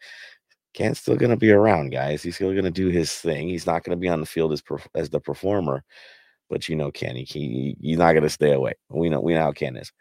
Ken's 0.73 0.99
still 0.99 1.15
gonna 1.17 1.37
be 1.37 1.51
around, 1.51 1.89
guys. 1.91 2.23
He's 2.23 2.35
still 2.35 2.53
gonna 2.53 2.71
do 2.71 2.87
his 2.89 3.11
thing. 3.13 3.47
He's 3.49 3.65
not 3.65 3.83
gonna 3.83 3.97
be 3.97 4.09
on 4.09 4.19
the 4.19 4.25
field 4.25 4.53
as 4.53 4.61
perf- 4.61 4.87
as 4.95 5.09
the 5.09 5.19
performer, 5.19 5.83
but 6.49 6.69
you 6.69 6.75
know, 6.75 6.91
Ken, 6.91 7.15
he, 7.15 7.23
he 7.25 7.77
he's 7.81 7.97
not 7.97 8.13
gonna 8.13 8.29
stay 8.29 8.53
away. 8.53 8.73
We 8.89 9.09
know 9.09 9.21
we 9.21 9.33
know 9.33 9.41
how 9.41 9.51
Ken 9.53 9.77
is. 9.77 9.91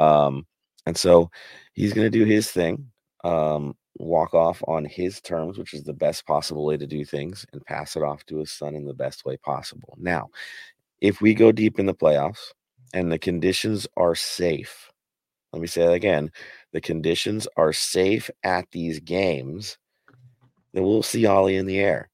Um, 0.00 0.46
and 0.86 0.96
so 0.96 1.30
he's 1.74 1.92
gonna 1.94 2.10
do 2.10 2.24
his 2.24 2.50
thing. 2.50 2.90
Um, 3.24 3.76
walk 3.98 4.34
off 4.34 4.62
on 4.66 4.84
his 4.84 5.20
terms, 5.20 5.58
which 5.58 5.74
is 5.74 5.84
the 5.84 5.92
best 5.92 6.26
possible 6.26 6.64
way 6.64 6.76
to 6.76 6.86
do 6.86 7.04
things, 7.04 7.46
and 7.52 7.64
pass 7.64 7.96
it 7.96 8.02
off 8.02 8.24
to 8.26 8.38
his 8.38 8.52
son 8.52 8.74
in 8.74 8.86
the 8.86 8.94
best 8.94 9.24
way 9.24 9.36
possible. 9.36 9.96
Now, 9.98 10.30
if 11.00 11.20
we 11.20 11.34
go 11.34 11.52
deep 11.52 11.78
in 11.78 11.86
the 11.86 11.94
playoffs 11.94 12.52
and 12.94 13.10
the 13.10 13.18
conditions 13.18 13.86
are 13.96 14.14
safe, 14.14 14.90
let 15.52 15.60
me 15.60 15.68
say 15.68 15.84
that 15.84 15.92
again 15.92 16.30
the 16.72 16.80
conditions 16.80 17.46
are 17.56 17.72
safe 17.72 18.30
at 18.42 18.70
these 18.70 19.00
games, 19.00 19.78
then 20.72 20.84
we'll 20.84 21.02
see 21.02 21.26
Ollie 21.26 21.56
in 21.56 21.66
the 21.66 21.80
air. 21.80 22.08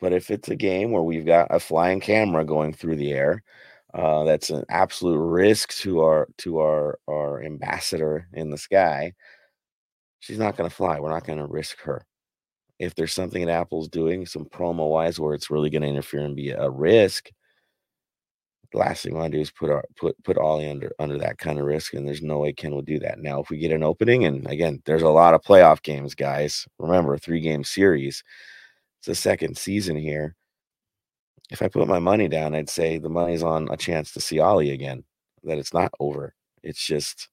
But 0.00 0.12
if 0.12 0.30
it's 0.30 0.48
a 0.48 0.56
game 0.56 0.90
where 0.90 1.02
we've 1.02 1.24
got 1.24 1.54
a 1.54 1.58
flying 1.58 2.00
camera 2.00 2.44
going 2.44 2.74
through 2.74 2.96
the 2.96 3.12
air, 3.12 3.42
uh, 3.94 4.24
that's 4.24 4.50
an 4.50 4.64
absolute 4.68 5.18
risk 5.18 5.72
to 5.76 6.00
our 6.00 6.28
to 6.38 6.58
our 6.58 6.98
our 7.08 7.42
ambassador 7.42 8.26
in 8.32 8.50
the 8.50 8.58
sky. 8.58 9.12
She's 10.24 10.38
not 10.38 10.56
going 10.56 10.70
to 10.70 10.74
fly. 10.74 10.98
We're 10.98 11.10
not 11.10 11.26
going 11.26 11.38
to 11.38 11.46
risk 11.46 11.78
her. 11.82 12.06
If 12.78 12.94
there's 12.94 13.12
something 13.12 13.44
that 13.44 13.52
Apple's 13.52 13.88
doing, 13.88 14.24
some 14.24 14.46
promo 14.46 14.88
wise, 14.88 15.20
where 15.20 15.34
it's 15.34 15.50
really 15.50 15.68
going 15.68 15.82
to 15.82 15.88
interfere 15.88 16.20
and 16.20 16.34
be 16.34 16.48
a 16.48 16.70
risk, 16.70 17.30
the 18.72 18.78
last 18.78 19.02
thing 19.02 19.12
we 19.12 19.20
want 19.20 19.32
to 19.32 19.36
do 19.36 19.42
is 19.42 19.50
put 19.50 19.68
our 19.68 19.84
put 19.98 20.16
put 20.24 20.38
Ollie 20.38 20.70
under 20.70 20.90
under 20.98 21.18
that 21.18 21.36
kind 21.36 21.58
of 21.58 21.66
risk, 21.66 21.92
and 21.92 22.08
there's 22.08 22.22
no 22.22 22.38
way 22.38 22.54
Ken 22.54 22.74
would 22.74 22.86
do 22.86 22.98
that. 23.00 23.18
Now, 23.18 23.42
if 23.42 23.50
we 23.50 23.58
get 23.58 23.70
an 23.70 23.82
opening, 23.82 24.24
and 24.24 24.46
again, 24.50 24.80
there's 24.86 25.02
a 25.02 25.10
lot 25.10 25.34
of 25.34 25.42
playoff 25.42 25.82
games, 25.82 26.14
guys. 26.14 26.66
Remember, 26.78 27.18
three 27.18 27.40
game 27.40 27.62
series. 27.62 28.24
It's 29.00 29.08
the 29.08 29.14
second 29.14 29.58
season 29.58 29.94
here. 29.94 30.36
If 31.50 31.60
I 31.60 31.68
put 31.68 31.86
my 31.86 31.98
money 31.98 32.28
down, 32.28 32.54
I'd 32.54 32.70
say 32.70 32.96
the 32.96 33.10
money's 33.10 33.42
on 33.42 33.68
a 33.70 33.76
chance 33.76 34.10
to 34.12 34.22
see 34.22 34.40
Ollie 34.40 34.70
again. 34.70 35.04
That 35.42 35.58
it's 35.58 35.74
not 35.74 35.92
over. 36.00 36.34
It's 36.62 36.86
just 36.86 37.28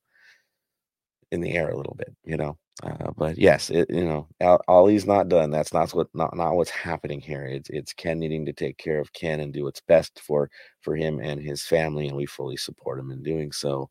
in 1.32 1.40
the 1.40 1.54
air 1.54 1.70
a 1.70 1.78
little 1.78 1.96
bit, 1.96 2.14
you 2.26 2.36
know. 2.36 2.58
Uh, 2.84 3.12
but 3.18 3.38
yes, 3.38 3.70
it 3.70 3.90
you 3.90 4.04
know, 4.06 4.28
Ollie's 4.68 5.06
not 5.06 5.30
done. 5.30 5.52
That's 5.52 5.74
not 5.74 5.92
what 5.92 6.08
not 6.16 6.36
not 6.36 6.56
what's 6.56 6.72
happening 6.72 7.22
here. 7.22 7.46
It's 7.46 7.70
it's 7.70 7.94
Ken 7.94 8.20
needing 8.20 8.46
to 8.48 8.54
take 8.54 8.78
care 8.78 9.00
of 9.00 9.14
Ken 9.14 9.40
and 9.42 9.54
do 9.54 9.64
what's 9.66 9.82
best 9.82 10.20
for 10.20 10.50
for 10.82 10.96
him 10.96 11.20
and 11.20 11.40
his 11.42 11.64
family, 11.64 12.08
and 12.08 12.18
we 12.18 12.26
fully 12.26 12.58
support 12.58 13.00
him 13.00 13.12
in 13.12 13.22
doing 13.24 13.52
so. 13.52 13.90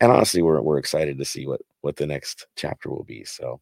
And 0.00 0.12
honestly, 0.12 0.42
we're 0.42 0.60
we're 0.62 0.78
excited 0.78 1.18
to 1.18 1.24
see 1.24 1.46
what 1.46 1.60
what 1.82 1.96
the 1.96 2.06
next 2.06 2.46
chapter 2.56 2.90
will 2.90 3.04
be. 3.04 3.24
So 3.24 3.60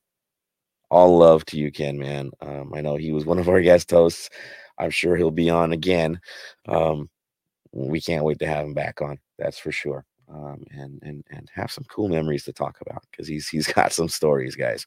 all 0.90 1.18
love 1.18 1.44
to 1.46 1.58
you, 1.58 1.72
Ken, 1.72 1.98
man. 1.98 2.30
Um, 2.40 2.72
I 2.74 2.80
know 2.80 2.96
he 2.96 3.12
was 3.12 3.26
one 3.26 3.38
of 3.38 3.48
our 3.48 3.60
guest 3.60 3.90
hosts. 3.90 4.30
I'm 4.78 4.90
sure 4.90 5.16
he'll 5.16 5.30
be 5.30 5.50
on 5.50 5.72
again. 5.72 6.20
Um, 6.68 7.10
we 7.72 8.00
can't 8.00 8.24
wait 8.24 8.38
to 8.40 8.46
have 8.46 8.64
him 8.66 8.74
back 8.74 9.02
on. 9.02 9.18
That's 9.38 9.58
for 9.58 9.72
sure. 9.72 10.04
Um, 10.34 10.64
and 10.72 10.98
and 11.02 11.24
and 11.30 11.48
have 11.54 11.70
some 11.70 11.84
cool 11.84 12.08
memories 12.08 12.44
to 12.44 12.52
talk 12.52 12.78
about 12.80 13.04
because 13.10 13.28
he's 13.28 13.48
he's 13.48 13.66
got 13.72 13.92
some 13.92 14.08
stories, 14.08 14.56
guys. 14.56 14.86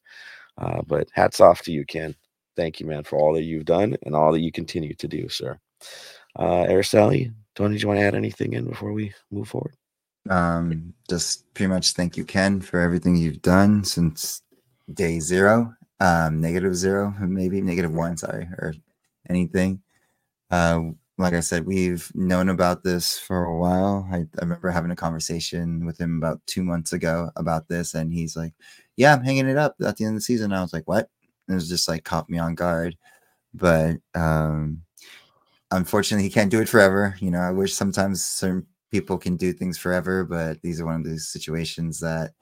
Uh, 0.57 0.81
but 0.85 1.07
hats 1.13 1.39
off 1.39 1.61
to 1.63 1.71
you, 1.71 1.85
Ken. 1.85 2.13
Thank 2.55 2.79
you, 2.79 2.85
man, 2.85 3.03
for 3.03 3.17
all 3.17 3.33
that 3.33 3.43
you've 3.43 3.65
done 3.65 3.95
and 4.03 4.15
all 4.15 4.31
that 4.33 4.41
you 4.41 4.51
continue 4.51 4.93
to 4.95 5.07
do, 5.07 5.29
sir. 5.29 5.57
Uh, 6.35 6.65
Araceli, 6.65 7.33
Tony, 7.55 7.75
do 7.75 7.81
you 7.81 7.87
want 7.87 7.99
to 7.99 8.03
add 8.03 8.15
anything 8.15 8.53
in 8.53 8.65
before 8.67 8.91
we 8.93 9.13
move 9.31 9.47
forward? 9.47 9.75
Um, 10.29 10.93
just 11.09 11.51
pretty 11.53 11.69
much 11.69 11.93
thank 11.93 12.17
you, 12.17 12.25
Ken, 12.25 12.59
for 12.59 12.79
everything 12.79 13.15
you've 13.15 13.41
done 13.41 13.83
since 13.83 14.41
day 14.93 15.19
zero, 15.19 15.73
um, 15.99 16.41
negative 16.41 16.75
zero, 16.75 17.13
maybe 17.21 17.61
negative 17.61 17.93
one, 17.93 18.17
sorry, 18.17 18.43
or 18.57 18.73
anything. 19.29 19.81
Uh, 20.49 20.81
like 21.17 21.33
I 21.33 21.39
said, 21.39 21.65
we've 21.65 22.11
known 22.15 22.49
about 22.49 22.83
this 22.83 23.17
for 23.17 23.45
a 23.45 23.57
while. 23.57 24.07
I, 24.11 24.17
I 24.17 24.41
remember 24.41 24.69
having 24.69 24.91
a 24.91 24.95
conversation 24.95 25.85
with 25.85 25.99
him 25.99 26.17
about 26.17 26.41
two 26.45 26.63
months 26.63 26.93
ago 26.93 27.31
about 27.35 27.67
this, 27.67 27.95
and 27.95 28.13
he's 28.13 28.35
like, 28.37 28.53
"Yeah, 28.97 29.13
I'm 29.15 29.23
hanging 29.23 29.49
it 29.49 29.57
up 29.57 29.75
at 29.83 29.97
the 29.97 30.05
end 30.05 30.13
of 30.15 30.17
the 30.17 30.21
season." 30.21 30.53
I 30.53 30.61
was 30.61 30.73
like, 30.73 30.87
"What?" 30.87 31.09
And 31.47 31.53
it 31.53 31.55
was 31.55 31.69
just 31.69 31.87
like 31.87 32.03
caught 32.03 32.29
me 32.29 32.37
on 32.37 32.55
guard. 32.55 32.97
But 33.53 33.97
um, 34.15 34.83
unfortunately, 35.71 36.23
he 36.23 36.33
can't 36.33 36.51
do 36.51 36.61
it 36.61 36.69
forever. 36.69 37.15
You 37.19 37.31
know, 37.31 37.39
I 37.39 37.51
wish 37.51 37.73
sometimes 37.73 38.23
certain 38.23 38.65
people 38.91 39.17
can 39.17 39.37
do 39.37 39.53
things 39.53 39.77
forever, 39.77 40.23
but 40.23 40.61
these 40.61 40.81
are 40.81 40.85
one 40.85 40.95
of 40.97 41.03
those 41.05 41.27
situations 41.27 41.99
that 42.01 42.33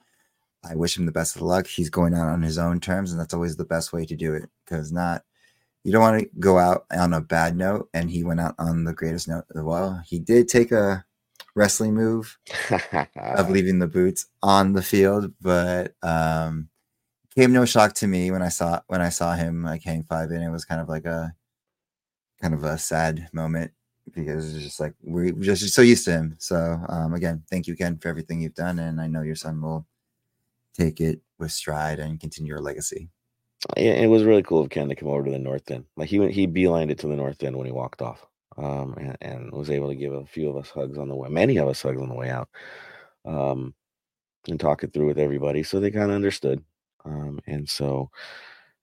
I 0.63 0.75
wish 0.75 0.97
him 0.97 1.05
the 1.05 1.11
best 1.11 1.35
of 1.35 1.43
luck. 1.43 1.67
He's 1.67 1.89
going 1.89 2.13
out 2.13 2.29
on 2.29 2.41
his 2.41 2.57
own 2.57 2.79
terms, 2.79 3.11
and 3.11 3.19
that's 3.19 3.33
always 3.33 3.55
the 3.57 3.65
best 3.65 3.93
way 3.93 4.05
to 4.05 4.15
do 4.15 4.33
it 4.33 4.49
because 4.65 4.91
not 4.91 5.23
you 5.85 5.91
don't 5.91 6.01
want 6.01 6.19
to 6.19 6.29
go 6.39 6.57
out 6.57 6.85
on 6.89 7.13
a 7.13 7.21
bad 7.21 7.55
note, 7.55 7.89
and 7.93 8.09
he 8.09 8.23
went 8.23 8.39
out 8.39 8.55
on 8.57 8.85
the 8.85 8.93
greatest 8.93 9.27
note 9.27 9.45
as 9.55 9.61
well. 9.61 10.01
He 10.03 10.17
did 10.17 10.47
take 10.47 10.71
a 10.71 11.05
wrestling 11.53 11.93
move 11.93 12.39
of 13.15 13.49
leaving 13.51 13.77
the 13.77 13.87
boots 13.87 14.25
on 14.41 14.73
the 14.73 14.81
field, 14.81 15.31
but 15.39 15.93
um, 16.01 16.69
came 17.35 17.53
no 17.53 17.65
shock 17.65 17.93
to 17.95 18.07
me 18.07 18.31
when 18.31 18.41
I 18.41 18.49
saw 18.49 18.81
when 18.87 18.99
I 18.99 19.09
saw 19.09 19.35
him 19.35 19.63
like 19.63 19.83
hang 19.83 20.01
five 20.09 20.31
in. 20.31 20.41
It 20.41 20.49
was 20.49 20.65
kind 20.65 20.81
of 20.81 20.89
like 20.89 21.05
a 21.05 21.35
kind 22.41 22.55
of 22.55 22.63
a 22.63 22.79
sad 22.79 23.29
moment 23.31 23.71
because 24.11 24.55
it's 24.55 24.63
just 24.63 24.79
like 24.79 24.95
we're 25.03 25.33
just 25.33 25.71
so 25.71 25.83
used 25.83 26.05
to 26.05 26.11
him. 26.13 26.35
So 26.39 26.79
um, 26.89 27.13
again, 27.13 27.43
thank 27.47 27.67
you 27.67 27.73
again 27.73 27.99
for 27.99 28.07
everything 28.07 28.41
you've 28.41 28.55
done, 28.55 28.79
and 28.79 28.99
I 28.99 29.05
know 29.05 29.21
your 29.21 29.35
son 29.35 29.61
will 29.61 29.85
take 30.73 30.99
it 30.99 31.21
with 31.37 31.51
stride 31.51 31.99
and 31.99 32.19
continue 32.19 32.49
your 32.49 32.59
legacy 32.59 33.11
it 33.77 34.09
was 34.09 34.23
really 34.23 34.43
cool 34.43 34.61
of 34.61 34.69
Ken 34.69 34.89
to 34.89 34.95
come 34.95 35.09
over 35.09 35.23
to 35.23 35.31
the 35.31 35.39
north 35.39 35.69
end. 35.71 35.85
Like 35.97 36.09
he 36.09 36.19
went, 36.19 36.33
he 36.33 36.47
beelined 36.47 36.91
it 36.91 36.99
to 36.99 37.07
the 37.07 37.15
north 37.15 37.41
end 37.43 37.55
when 37.57 37.65
he 37.65 37.71
walked 37.71 38.01
off, 38.01 38.25
um, 38.57 38.95
and, 38.97 39.17
and, 39.21 39.51
was 39.51 39.69
able 39.69 39.89
to 39.89 39.95
give 39.95 40.13
a 40.13 40.25
few 40.25 40.49
of 40.49 40.57
us 40.57 40.69
hugs 40.69 40.97
on 40.97 41.09
the 41.09 41.15
way, 41.15 41.29
many 41.29 41.57
of 41.57 41.67
us 41.67 41.81
hugs 41.81 42.01
on 42.01 42.09
the 42.09 42.15
way 42.15 42.29
out, 42.29 42.49
um, 43.25 43.73
and 44.47 44.59
talk 44.59 44.83
it 44.83 44.93
through 44.93 45.07
with 45.07 45.19
everybody, 45.19 45.63
so 45.63 45.79
they 45.79 45.91
kind 45.91 46.11
of 46.11 46.15
understood. 46.15 46.63
Um, 47.05 47.39
and 47.47 47.69
so, 47.69 48.09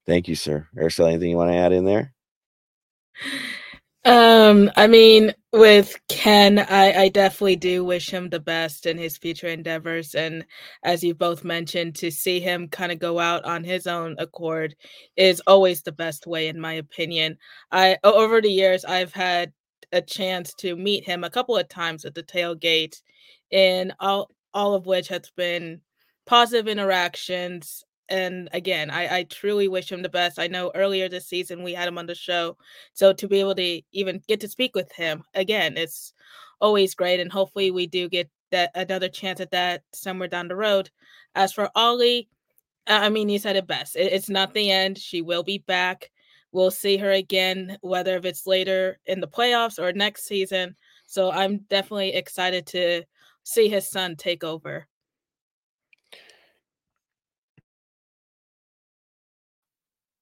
thank 0.07 0.29
you, 0.29 0.35
sir. 0.35 0.69
Araceli, 0.77 1.11
anything 1.11 1.31
you 1.31 1.37
want 1.37 1.51
to 1.51 1.57
add 1.57 1.73
in 1.73 1.85
there? 1.85 2.15
Um, 4.05 4.69
I 4.77 4.89
mean, 4.89 5.33
with 5.53 5.97
Ken, 6.09 6.59
I, 6.59 7.03
I 7.05 7.09
definitely 7.09 7.55
do 7.57 7.85
wish 7.85 8.11
him 8.11 8.29
the 8.29 8.41
best 8.41 8.87
in 8.87 8.99
his 8.99 9.17
future 9.17 9.47
endeavors. 9.47 10.17
And 10.17 10.45
as 10.83 11.05
you 11.05 11.15
both 11.15 11.45
mentioned, 11.45 11.95
to 11.97 12.11
see 12.11 12.41
him 12.41 12.69
kind 12.69 12.91
of 12.91 12.99
go 12.99 13.21
out 13.21 13.45
on 13.45 13.62
his 13.62 13.87
own 13.87 14.17
accord 14.19 14.75
is 15.17 15.41
always 15.47 15.83
the 15.83 15.93
best 15.93 16.27
way, 16.27 16.49
in 16.49 16.59
my 16.61 16.73
opinion. 16.75 17.38
I 17.71 17.97
over 18.03 18.41
the 18.41 18.51
years, 18.51 18.85
I've 18.85 19.12
had 19.12 19.53
a 19.93 20.01
chance 20.03 20.53
to 20.55 20.75
meet 20.75 21.05
him 21.05 21.23
a 21.23 21.31
couple 21.31 21.57
of 21.57 21.69
times 21.69 22.05
at 22.05 22.15
the 22.15 22.25
tailgate, 22.25 23.01
and 23.53 23.93
all 24.01 24.31
all 24.55 24.75
of 24.75 24.87
which 24.87 25.09
has 25.09 25.31
been 25.37 25.81
positive 26.27 26.67
interactions 26.69 27.85
and 28.12 28.51
again, 28.53 28.90
I, 28.90 29.16
I 29.16 29.22
truly 29.25 29.68
wish 29.68 29.90
him 29.90 30.03
the 30.03 30.09
best. 30.11 30.38
I 30.38 30.46
know 30.46 30.70
earlier 30.75 31.09
this 31.09 31.27
season 31.27 31.62
we 31.62 31.72
had 31.72 31.88
him 31.88 31.96
on 31.96 32.05
the 32.05 32.14
show. 32.14 32.59
So 32.92 33.14
to 33.14 33.27
be 33.27 33.40
able 33.40 33.55
to 33.55 33.81
even 33.92 34.20
get 34.29 34.38
to 34.40 34.48
speak 34.48 34.75
with 34.75 34.92
him 34.92 35.25
again, 35.33 35.79
it's 35.79 36.12
always 36.61 36.94
great. 36.94 37.20
And 37.20 37.33
hopefully 37.33 37.70
we 37.70 37.87
do 37.87 38.11
get 38.11 38.29
that 38.51 38.70
another 38.75 39.09
chance 39.09 39.40
at 39.40 39.51
that 39.53 39.83
somewhere 39.94 40.29
down 40.29 40.48
the 40.48 40.57
road. 40.57 40.90
As 41.35 41.55
for 41.55 41.70
Ollie, 41.75 42.29
I 42.87 43.09
mean, 43.09 43.31
you 43.31 43.38
said 43.38 43.57
it 43.57 43.66
best. 43.66 43.96
It, 43.96 44.12
it's 44.12 44.29
not 44.29 44.53
the 44.53 44.70
end. 44.70 44.98
She 44.98 45.22
will 45.22 45.42
be 45.42 45.59
back. 45.59 46.11
We'll 46.53 46.70
see 46.70 46.98
her 46.98 47.12
again, 47.12 47.79
whether 47.81 48.18
if 48.18 48.27
it's 48.27 48.46
later 48.46 48.98
in 49.07 49.20
the 49.20 49.27
playoffs 49.29 49.79
or 49.79 49.90
next 49.94 50.25
season. 50.25 50.77
So 51.07 51.31
I'm 51.31 51.61
definitely 51.70 52.12
excited 52.12 52.66
to 52.68 53.05
see 53.42 53.70
his 53.70 53.88
son 53.88 54.16
take 54.16 54.44
over. 54.44 54.87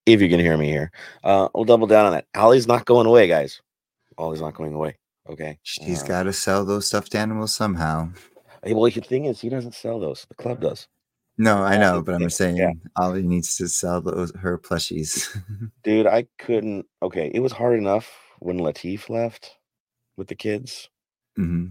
If 0.07 0.21
you 0.21 0.29
can 0.29 0.41
hear 0.41 0.57
me 0.57 0.69
here. 0.69 0.91
Uh, 1.25 1.49
we'll 1.55 1.65
double 1.65 1.87
down 1.87 2.07
on 2.07 2.13
that. 2.13 2.27
Ollie's 2.35 2.67
not 2.67 2.85
going 2.85 3.07
away, 3.07 3.29
guys. 3.29 3.61
Ollie's 4.19 4.41
not 4.41 4.55
going 4.55 4.75
away. 4.75 4.97
Okay. 5.29 5.59
She's 5.63 6.03
uh, 6.03 6.07
got 6.07 6.23
to 6.25 6.33
sell 6.33 6.65
those 6.65 6.87
stuffed 6.87 7.15
animals 7.15 7.55
somehow. 7.55 8.11
Well, 8.65 8.91
the 8.91 9.01
thing 9.01 9.25
is, 9.27 9.41
he 9.41 9.49
doesn't 9.49 9.75
sell 9.75 9.99
those. 10.01 10.27
The 10.29 10.35
club 10.35 10.61
does. 10.61 10.87
No, 11.39 11.63
I 11.63 11.79
know, 11.79 12.03
but 12.03 12.17
I'm 12.17 12.29
saying 12.29 12.59
yeah. 12.59 12.73
Ollie 12.97 13.23
needs 13.23 13.57
to 13.57 13.69
sell 13.69 14.03
those 14.03 14.31
her 14.39 14.59
plushies. 14.59 15.35
Dude, 15.83 16.07
I 16.07 16.27
couldn't. 16.39 16.85
Okay, 17.03 17.31
it 17.33 17.41
was 17.41 17.53
hard 17.53 17.79
enough 17.79 18.11
when 18.41 18.59
Latif 18.59 19.09
left 19.09 19.57
with 20.19 20.29
the 20.29 20.35
kids. 20.35 20.91
Mm-hmm. 21.39 21.69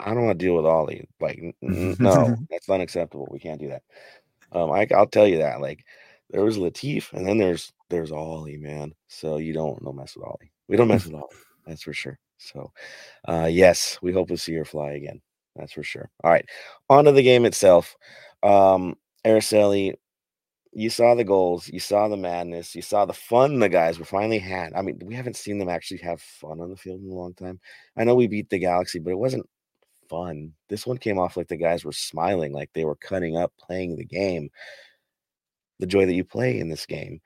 I 0.00 0.14
don't 0.14 0.24
want 0.24 0.38
to 0.38 0.44
deal 0.44 0.56
with 0.56 0.64
Ollie. 0.64 1.06
Like, 1.20 1.54
no, 1.60 2.34
that's 2.50 2.70
unacceptable. 2.70 3.28
We 3.30 3.40
can't 3.40 3.60
do 3.60 3.68
that. 3.68 3.82
Um, 4.52 4.72
I, 4.72 4.86
I'll 4.94 5.06
tell 5.06 5.26
you 5.26 5.38
that. 5.38 5.60
Like, 5.60 5.84
there 6.32 6.44
was 6.44 6.58
Latif, 6.58 7.12
and 7.12 7.26
then 7.26 7.38
there's 7.38 7.72
there's 7.90 8.10
Ollie, 8.10 8.56
man. 8.56 8.94
So 9.08 9.36
you 9.36 9.52
don't 9.52 9.82
no 9.82 9.92
mess 9.92 10.16
with 10.16 10.24
Ollie. 10.24 10.50
We 10.66 10.76
don't 10.76 10.88
mess 10.88 11.04
with 11.06 11.14
Ollie. 11.14 11.26
That's 11.66 11.82
for 11.82 11.92
sure. 11.92 12.18
So, 12.38 12.72
uh, 13.28 13.48
yes, 13.50 13.98
we 14.02 14.12
hope 14.12 14.28
to 14.28 14.36
see 14.36 14.54
her 14.54 14.64
fly 14.64 14.92
again. 14.92 15.20
That's 15.54 15.72
for 15.72 15.84
sure. 15.84 16.10
All 16.24 16.30
right, 16.30 16.48
on 16.90 17.04
to 17.04 17.12
the 17.12 17.22
game 17.22 17.44
itself. 17.44 17.94
Um, 18.42 18.96
Araceli, 19.24 19.94
you 20.72 20.90
saw 20.90 21.14
the 21.14 21.22
goals, 21.22 21.68
you 21.68 21.78
saw 21.78 22.08
the 22.08 22.16
madness, 22.16 22.74
you 22.74 22.82
saw 22.82 23.04
the 23.04 23.12
fun 23.12 23.60
the 23.60 23.68
guys 23.68 23.98
were 23.98 24.04
finally 24.04 24.38
had. 24.38 24.72
I 24.74 24.82
mean, 24.82 24.98
we 25.04 25.14
haven't 25.14 25.36
seen 25.36 25.58
them 25.58 25.68
actually 25.68 25.98
have 25.98 26.20
fun 26.20 26.60
on 26.60 26.70
the 26.70 26.76
field 26.76 27.02
in 27.02 27.10
a 27.10 27.14
long 27.14 27.34
time. 27.34 27.60
I 27.96 28.04
know 28.04 28.14
we 28.14 28.26
beat 28.26 28.48
the 28.48 28.58
Galaxy, 28.58 28.98
but 28.98 29.10
it 29.10 29.18
wasn't 29.18 29.48
fun. 30.08 30.52
This 30.68 30.86
one 30.86 30.98
came 30.98 31.18
off 31.18 31.36
like 31.36 31.48
the 31.48 31.56
guys 31.56 31.84
were 31.84 31.92
smiling, 31.92 32.52
like 32.52 32.70
they 32.72 32.86
were 32.86 32.96
cutting 32.96 33.36
up 33.36 33.52
playing 33.60 33.96
the 33.96 34.04
game 34.04 34.50
the 35.78 35.86
joy 35.86 36.06
that 36.06 36.14
you 36.14 36.24
play 36.24 36.58
in 36.58 36.68
this 36.68 36.86
game. 36.86 37.20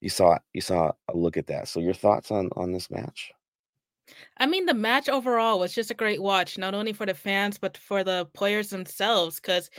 You 0.00 0.08
saw 0.08 0.38
you 0.52 0.60
saw 0.60 0.92
a 1.08 1.16
look 1.16 1.36
at 1.36 1.46
that. 1.48 1.68
So 1.68 1.80
your 1.80 1.94
thoughts 1.94 2.30
on 2.30 2.50
on 2.56 2.72
this 2.72 2.90
match? 2.90 3.32
I 4.38 4.46
mean, 4.46 4.66
the 4.66 4.74
match 4.74 5.08
overall 5.08 5.60
was 5.60 5.74
just 5.74 5.90
a 5.90 5.94
great 5.94 6.20
watch, 6.20 6.58
not 6.58 6.74
only 6.74 6.92
for 6.92 7.06
the 7.06 7.14
fans 7.14 7.58
but 7.58 7.76
for 7.76 8.02
the 8.02 8.26
players 8.34 8.70
themselves. 8.70 9.36
Because 9.36 9.70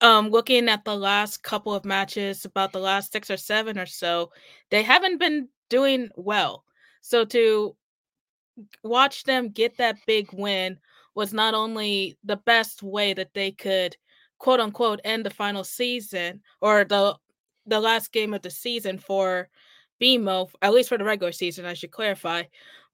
um, 0.00 0.30
looking 0.30 0.68
at 0.68 0.84
the 0.84 0.96
last 0.96 1.42
couple 1.42 1.74
of 1.74 1.84
matches, 1.84 2.44
about 2.44 2.72
the 2.72 2.80
last 2.80 3.12
six 3.12 3.30
or 3.30 3.36
seven 3.36 3.78
or 3.78 3.86
so, 3.86 4.30
they 4.70 4.82
haven't 4.82 5.18
been 5.18 5.48
doing 5.70 6.08
well. 6.16 6.64
So 7.00 7.24
to 7.26 7.76
watch 8.82 9.24
them 9.24 9.48
get 9.48 9.76
that 9.78 9.96
big 10.06 10.32
win 10.32 10.78
was 11.14 11.32
not 11.32 11.54
only 11.54 12.16
the 12.24 12.36
best 12.36 12.82
way 12.82 13.12
that 13.14 13.34
they 13.34 13.50
could 13.50 13.96
quote 14.38 14.60
unquote 14.60 15.00
end 15.04 15.24
the 15.24 15.30
final 15.30 15.64
season 15.64 16.40
or 16.60 16.84
the 16.84 17.16
the 17.66 17.80
last 17.80 18.12
game 18.12 18.34
of 18.34 18.42
the 18.42 18.50
season 18.50 18.98
for 18.98 19.48
BMO, 20.00 20.50
at 20.62 20.72
least 20.72 20.88
for 20.88 20.98
the 20.98 21.04
regular 21.04 21.32
season, 21.32 21.64
I 21.64 21.74
should 21.74 21.90
clarify. 21.90 22.44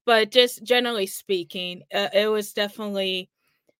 But 0.05 0.31
just 0.31 0.63
generally 0.63 1.07
speaking, 1.07 1.83
uh, 1.93 2.09
it 2.13 2.27
was 2.27 2.53
definitely 2.53 3.29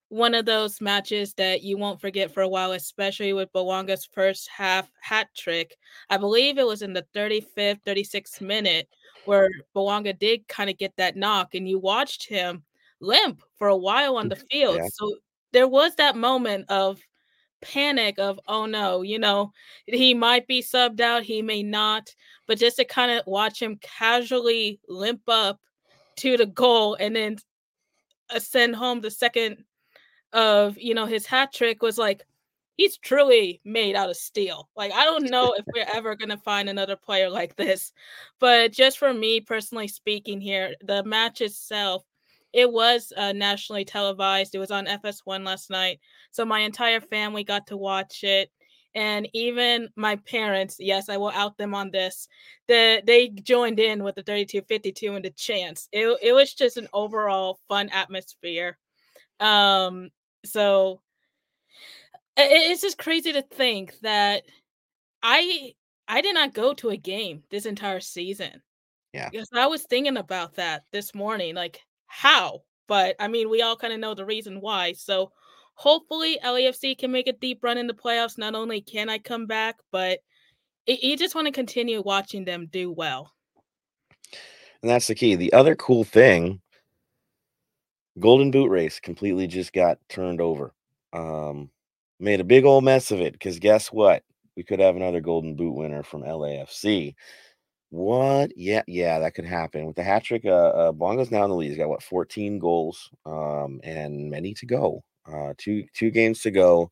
one 0.10 0.36
of 0.36 0.46
those 0.46 0.82
matches 0.82 1.34
that 1.36 1.64
you 1.64 1.78
won't 1.78 2.02
forget 2.02 2.34
for 2.34 2.42
a 2.42 2.48
while, 2.48 2.74
especially 2.74 3.32
with 3.32 3.52
Bouanga's 3.54 4.06
first 4.12 4.50
half 4.50 4.92
hat 5.02 5.30
trick. 5.36 5.78
I 6.10 6.18
believe 6.18 6.58
it 6.58 6.68
was 6.68 6.82
in 6.82 6.94
the 6.94 7.06
35th, 7.16 7.82
36th 7.86 8.42
minute 8.42 8.90
where 9.26 9.50
Bouanga 9.76 10.18
did 10.18 10.48
kind 10.48 10.70
of 10.70 10.78
get 10.78 10.94
that 10.98 11.16
knock, 11.16 11.56
and 11.56 11.68
you 11.68 11.80
watched 11.80 12.28
him 12.28 12.64
limp 13.00 13.42
for 13.58 13.68
a 13.68 13.78
while 13.78 14.18
on 14.18 14.28
the 14.30 14.36
field. 14.36 14.78
Yeah. 14.78 14.88
So 14.92 15.16
there 15.54 15.68
was 15.68 15.96
that 15.96 16.16
moment 16.16 16.70
of 16.70 17.00
panic 17.62 18.17
of 18.19 18.39
oh 18.47 18.65
no 18.65 19.02
you 19.02 19.19
know 19.19 19.52
he 19.86 20.13
might 20.13 20.47
be 20.47 20.62
subbed 20.62 21.00
out 21.00 21.24
he 21.24 21.41
may 21.41 21.62
not 21.62 22.13
but 22.47 22.58
just 22.58 22.78
to 22.78 22.86
kind 22.86 23.12
of 23.12 23.26
watch 23.28 23.62
him 23.62 23.78
casually 23.82 24.80
limp 24.88 25.21
up 25.28 25.60
to 26.15 26.38
the 26.38 26.45
goal 26.45 26.95
and 27.00 27.15
then 27.15 27.38
send 28.38 28.76
home 28.76 29.02
the 29.02 29.12
second 29.12 29.63
of 30.34 30.78
you 30.78 30.93
know 30.93 31.06
his 31.06 31.26
hat 31.26 31.54
trick 31.54 31.82
was 31.82 31.97
like 31.97 32.24
he's 32.82 32.97
truly 32.97 33.62
made 33.63 33.95
out 33.95 34.10
of 34.10 34.17
steel. 34.17 34.67
Like 34.76 34.91
I 34.91 35.06
don't 35.06 35.26
know 35.30 35.54
if 35.58 35.65
we're 35.74 35.86
ever 35.93 36.15
gonna 36.15 36.38
find 36.38 36.69
another 36.69 36.95
player 36.95 37.30
like 37.30 37.56
this. 37.56 37.93
But 38.39 38.71
just 38.71 38.97
for 38.97 39.13
me 39.13 39.39
personally 39.39 39.88
speaking 39.88 40.41
here, 40.41 40.76
the 40.82 41.04
match 41.04 41.41
itself, 41.41 42.04
it 42.54 42.72
was 42.72 43.14
uh, 43.16 43.34
nationally 43.34 43.86
televised. 43.86 44.56
It 44.56 44.60
was 44.60 44.72
on 44.72 44.86
FS1 44.86 45.46
last 45.46 45.70
night, 45.70 46.00
so 46.32 46.46
my 46.46 46.60
entire 46.60 47.02
family 47.02 47.44
got 47.44 47.68
to 47.68 47.78
watch 47.78 48.24
it. 48.24 48.52
And 48.94 49.30
even 49.34 49.88
my 49.96 50.18
parents, 50.18 50.76
yes, 50.78 51.08
I 51.08 51.16
will 51.16 51.30
out 51.30 51.58
them 51.58 51.74
on 51.74 51.92
this. 51.92 52.28
That 52.68 53.06
they 53.06 53.30
joined 53.30 53.80
in 53.80 54.04
with 54.04 54.16
the 54.16 54.24
3252 54.24 55.16
and 55.16 55.24
the 55.24 55.30
chance. 55.32 55.88
It, 55.92 56.18
it 56.22 56.34
was 56.34 56.54
just 56.54 56.78
an 56.78 56.90
overall 56.92 57.60
fun 57.70 57.90
atmosphere. 57.90 58.78
Um, 59.40 60.10
so 60.44 61.02
it's 62.38 62.82
just 62.82 62.98
crazy 62.98 63.34
to 63.34 63.42
think 63.42 63.98
that 64.02 64.44
I 65.24 65.74
I 66.08 66.22
did 66.22 66.36
not 66.36 66.54
go 66.54 66.74
to 66.76 66.90
a 66.90 66.98
game 66.98 67.44
this 67.50 67.66
entire 67.66 68.00
season. 68.00 68.62
Yeah. 69.14 69.30
Because 69.30 69.50
I 69.54 69.68
was 69.68 69.84
thinking 69.84 70.18
about 70.18 70.56
that 70.56 70.84
this 70.92 71.14
morning, 71.14 71.56
like 71.56 71.82
how? 72.12 72.63
But 72.88 73.15
I 73.19 73.28
mean, 73.30 73.50
we 73.50 73.62
all 73.62 73.78
kind 73.78 73.93
of 73.93 74.00
know 74.00 74.13
the 74.13 74.26
reason 74.26 74.60
why. 74.60 74.93
So 74.93 75.32
hopefully 75.76 76.38
LAFC 76.43 76.97
can 76.97 77.12
make 77.12 77.28
a 77.28 77.34
deep 77.34 77.63
run 77.63 77.78
in 77.78 77.88
the 77.88 77.93
playoffs. 77.93 78.38
Not 78.38 78.54
only 78.54 78.82
can 78.82 79.10
I 79.10 79.17
come 79.17 79.47
back, 79.47 79.78
but 79.91 80.19
it, 80.86 81.02
you 81.02 81.15
just 81.15 81.36
want 81.36 81.47
to 81.47 81.54
continue 81.54 82.02
watching 82.02 82.43
them 82.43 82.67
do 82.69 82.91
well. 82.91 83.32
And 84.82 84.89
that's 84.89 85.08
the 85.08 85.15
key. 85.15 85.36
The 85.36 85.54
other 85.54 85.76
cool 85.76 86.04
thing, 86.04 86.60
Golden 88.19 88.52
Boot 88.52 88.69
race 88.69 89.00
completely 89.00 89.47
just 89.47 89.71
got 89.71 89.97
turned 90.10 90.41
over. 90.41 90.74
Um, 91.13 91.69
made 92.19 92.41
a 92.41 92.45
big 92.45 92.65
old 92.65 92.84
mess 92.84 93.12
of 93.12 93.21
it 93.21 93.34
because 93.34 93.60
guess 93.60 93.88
what? 93.88 94.24
We 94.58 94.63
could 94.63 94.80
have 94.80 94.97
another 94.97 95.21
Golden 95.21 95.56
Boot 95.56 95.76
winner 95.76 96.04
from 96.04 96.24
LAFC. 96.24 97.15
What? 97.92 98.54
Yeah, 98.58 98.84
yeah, 98.88 99.20
that 99.20 99.36
could 99.36 99.46
happen 99.46 99.86
with 99.86 99.98
the 99.98 100.04
hat 100.04 100.24
trick. 100.24 100.46
Uh, 100.46 100.50
uh 100.50 100.92
Bouanga's 100.94 101.30
now 101.30 101.44
in 101.44 101.50
the 101.50 101.56
lead. 101.56 101.70
He's 101.70 101.78
got 101.78 101.90
what 101.90 102.02
14 102.02 102.58
goals, 102.58 103.10
um, 103.26 103.82
and 103.84 104.30
many 104.30 104.54
to 104.56 104.66
go. 104.66 105.04
Uh, 105.32 105.54
two 105.58 105.84
two 105.94 106.10
games 106.10 106.42
to 106.42 106.52
go. 106.52 106.90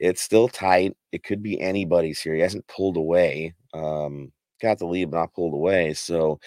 It's 0.00 0.20
still 0.20 0.48
tight. 0.48 0.96
It 1.12 1.22
could 1.22 1.42
be 1.42 1.60
anybody's 1.60 2.20
here. 2.20 2.34
He 2.34 2.40
hasn't 2.40 2.66
pulled 2.66 2.96
away. 2.96 3.54
Um, 3.72 4.32
got 4.60 4.78
the 4.78 4.86
lead, 4.86 5.12
but 5.12 5.18
not 5.18 5.34
pulled 5.34 5.54
away. 5.54 5.94
So 5.94 6.40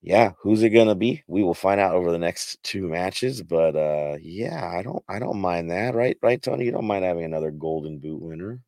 yeah, 0.00 0.32
who's 0.42 0.62
it 0.62 0.70
gonna 0.70 0.94
be? 0.94 1.22
We 1.26 1.42
will 1.42 1.54
find 1.54 1.80
out 1.80 1.94
over 1.94 2.12
the 2.12 2.18
next 2.18 2.62
two 2.62 2.88
matches. 2.88 3.42
But 3.42 3.76
uh 3.76 4.16
yeah, 4.22 4.70
I 4.74 4.82
don't 4.82 5.02
I 5.08 5.18
don't 5.18 5.40
mind 5.40 5.70
that, 5.70 5.94
right? 5.94 6.16
Right, 6.22 6.40
Tony? 6.42 6.64
You 6.64 6.72
don't 6.72 6.86
mind 6.86 7.04
having 7.04 7.24
another 7.24 7.50
golden 7.50 7.98
boot 7.98 8.22
winner. 8.22 8.60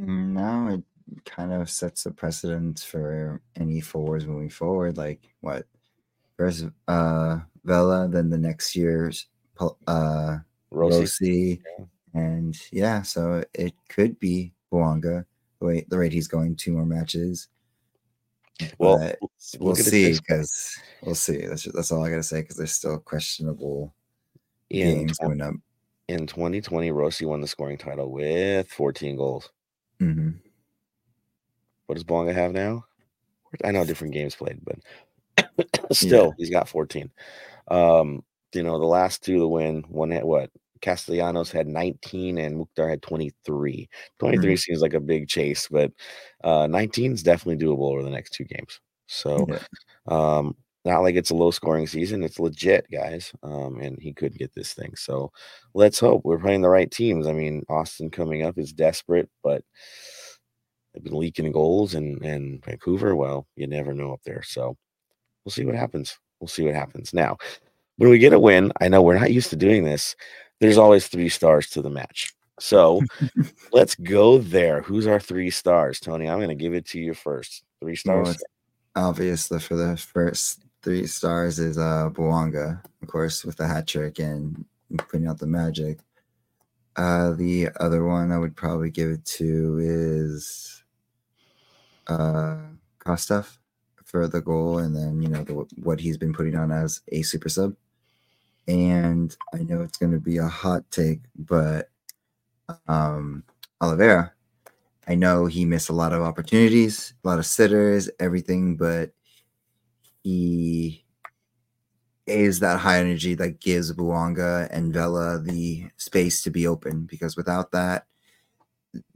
Mm, 0.00 0.28
no, 0.30 0.74
it 0.74 0.82
kind 1.24 1.52
of 1.52 1.70
sets 1.70 2.06
a 2.06 2.10
precedent 2.10 2.80
for 2.80 3.40
any 3.56 3.80
forwards 3.80 4.26
moving 4.26 4.50
forward. 4.50 4.96
Like 4.96 5.20
what 5.40 5.66
first 6.36 6.66
uh 6.88 7.40
Vela, 7.64 8.08
then 8.08 8.30
the 8.30 8.38
next 8.38 8.74
year's 8.74 9.26
uh 9.86 10.38
Rossi, 10.70 11.00
Rossi 11.00 11.62
yeah. 11.78 11.84
and 12.14 12.58
yeah, 12.72 13.02
so 13.02 13.44
it 13.54 13.74
could 13.88 14.18
be 14.18 14.52
Bouanga 14.72 15.24
the 15.60 15.66
way 15.66 15.86
the 15.88 15.98
rate 15.98 16.12
he's 16.12 16.28
going 16.28 16.56
two 16.56 16.72
more 16.72 16.86
matches. 16.86 17.48
Well, 18.78 18.98
but 18.98 19.18
we'll 19.58 19.74
see 19.74 20.12
because 20.12 20.78
we'll 21.02 21.14
see. 21.14 21.46
That's 21.46 21.64
that's 21.64 21.92
all 21.92 22.04
I 22.04 22.10
gotta 22.10 22.22
say 22.22 22.42
because 22.42 22.56
there's 22.56 22.72
still 22.72 22.98
questionable 22.98 23.94
in 24.70 24.98
games 24.98 25.18
20, 25.18 25.38
coming 25.38 25.46
up. 25.46 25.54
In 26.08 26.26
2020, 26.26 26.90
Rossi 26.90 27.24
won 27.24 27.40
the 27.40 27.46
scoring 27.46 27.78
title 27.78 28.10
with 28.10 28.70
14 28.70 29.16
goals. 29.16 29.50
Mm-hmm. 30.00 30.30
What 31.90 31.96
does 31.96 32.04
Bouanga 32.04 32.32
have 32.32 32.52
now? 32.52 32.84
I 33.64 33.72
know 33.72 33.84
different 33.84 34.14
games 34.14 34.36
played, 34.36 34.60
but 34.64 35.58
still, 35.92 36.26
yeah. 36.26 36.32
he's 36.38 36.50
got 36.50 36.68
14. 36.68 37.10
Um, 37.68 38.22
you 38.54 38.62
know, 38.62 38.78
the 38.78 38.86
last 38.86 39.24
two 39.24 39.40
to 39.40 39.48
win, 39.48 39.84
one 39.88 40.12
had 40.12 40.22
what? 40.22 40.50
Castellanos 40.82 41.50
had 41.50 41.66
19 41.66 42.38
and 42.38 42.58
Mukhtar 42.58 42.88
had 42.88 43.02
23. 43.02 43.88
23 44.20 44.46
mm-hmm. 44.46 44.56
seems 44.56 44.82
like 44.82 44.94
a 44.94 45.00
big 45.00 45.26
chase, 45.26 45.66
but 45.68 45.90
uh, 46.44 46.68
19 46.68 47.12
is 47.12 47.24
definitely 47.24 47.66
doable 47.66 47.90
over 47.90 48.04
the 48.04 48.10
next 48.10 48.34
two 48.34 48.44
games. 48.44 48.78
So, 49.08 49.44
yeah. 49.48 49.58
um, 50.06 50.54
not 50.84 51.00
like 51.00 51.16
it's 51.16 51.30
a 51.30 51.34
low 51.34 51.50
scoring 51.50 51.88
season. 51.88 52.22
It's 52.22 52.38
legit, 52.38 52.86
guys. 52.88 53.32
Um, 53.42 53.80
and 53.80 54.00
he 54.00 54.12
could 54.12 54.38
get 54.38 54.54
this 54.54 54.74
thing. 54.74 54.94
So 54.94 55.32
let's 55.74 55.98
hope 55.98 56.24
we're 56.24 56.38
playing 56.38 56.60
the 56.60 56.68
right 56.68 56.88
teams. 56.88 57.26
I 57.26 57.32
mean, 57.32 57.64
Austin 57.68 58.10
coming 58.10 58.42
up 58.42 58.58
is 58.58 58.72
desperate, 58.72 59.28
but 59.42 59.64
they've 60.92 61.04
been 61.04 61.18
leaking 61.18 61.52
goals 61.52 61.94
and 61.94 62.22
and 62.22 62.64
Vancouver, 62.64 63.14
well, 63.16 63.46
you 63.56 63.66
never 63.66 63.94
know 63.94 64.12
up 64.12 64.22
there. 64.24 64.42
So 64.42 64.76
we'll 65.44 65.52
see 65.52 65.64
what 65.64 65.74
happens. 65.74 66.18
We'll 66.40 66.48
see 66.48 66.64
what 66.64 66.74
happens. 66.74 67.12
Now, 67.12 67.36
when 67.96 68.10
we 68.10 68.18
get 68.18 68.32
a 68.32 68.38
win, 68.38 68.72
I 68.80 68.88
know 68.88 69.02
we're 69.02 69.18
not 69.18 69.32
used 69.32 69.50
to 69.50 69.56
doing 69.56 69.84
this 69.84 70.16
there's 70.60 70.78
always 70.78 71.08
three 71.08 71.28
stars 71.28 71.68
to 71.70 71.82
the 71.82 71.90
match. 71.90 72.32
So 72.60 73.02
let's 73.72 73.94
go 73.96 74.38
there. 74.38 74.82
Who's 74.82 75.06
our 75.06 75.18
three 75.18 75.50
stars, 75.50 75.98
Tony? 75.98 76.28
I'm 76.28 76.38
going 76.38 76.50
to 76.50 76.54
give 76.54 76.74
it 76.74 76.86
to 76.88 77.00
you 77.00 77.14
first. 77.14 77.64
Three 77.80 77.96
stars. 77.96 78.42
Well, 78.94 79.08
obviously, 79.08 79.58
for 79.58 79.76
the 79.76 79.96
first 79.96 80.62
three 80.82 81.06
stars 81.06 81.58
is 81.58 81.78
uh 81.78 82.10
Bouanga, 82.10 82.82
of 83.02 83.08
course, 83.08 83.44
with 83.44 83.56
the 83.56 83.66
hat 83.66 83.86
trick 83.86 84.18
and 84.18 84.64
putting 84.98 85.26
out 85.26 85.38
the 85.38 85.46
magic. 85.46 85.98
Uh, 86.96 87.32
the 87.32 87.68
other 87.78 88.04
one 88.04 88.32
I 88.32 88.38
would 88.38 88.56
probably 88.56 88.90
give 88.90 89.10
it 89.10 89.24
to 89.24 89.78
is 89.80 90.79
uh 92.06 92.58
Krastev 92.98 93.58
for 94.04 94.26
the 94.28 94.40
goal, 94.40 94.78
and 94.78 94.94
then 94.94 95.22
you 95.22 95.28
know 95.28 95.44
the, 95.44 95.54
what 95.82 96.00
he's 96.00 96.18
been 96.18 96.32
putting 96.32 96.56
on 96.56 96.72
as 96.72 97.00
a 97.12 97.22
super 97.22 97.48
sub. 97.48 97.74
And 98.68 99.36
I 99.54 99.58
know 99.58 99.82
it's 99.82 99.98
going 99.98 100.12
to 100.12 100.20
be 100.20 100.36
a 100.36 100.46
hot 100.46 100.84
take, 100.90 101.20
but 101.36 101.90
um, 102.86 103.42
Olivera, 103.82 104.32
I 105.08 105.14
know 105.14 105.46
he 105.46 105.64
missed 105.64 105.88
a 105.88 105.94
lot 105.94 106.12
of 106.12 106.22
opportunities, 106.22 107.14
a 107.24 107.28
lot 107.28 107.38
of 107.38 107.46
sitters, 107.46 108.10
everything, 108.20 108.76
but 108.76 109.12
he 110.22 111.04
is 112.26 112.60
that 112.60 112.78
high 112.78 112.98
energy 112.98 113.34
that 113.34 113.60
gives 113.60 113.92
Bouanga 113.92 114.68
and 114.70 114.92
Vela 114.92 115.40
the 115.40 115.90
space 115.96 116.42
to 116.42 116.50
be 116.50 116.66
open 116.66 117.04
because 117.06 117.36
without 117.36 117.72
that, 117.72 118.06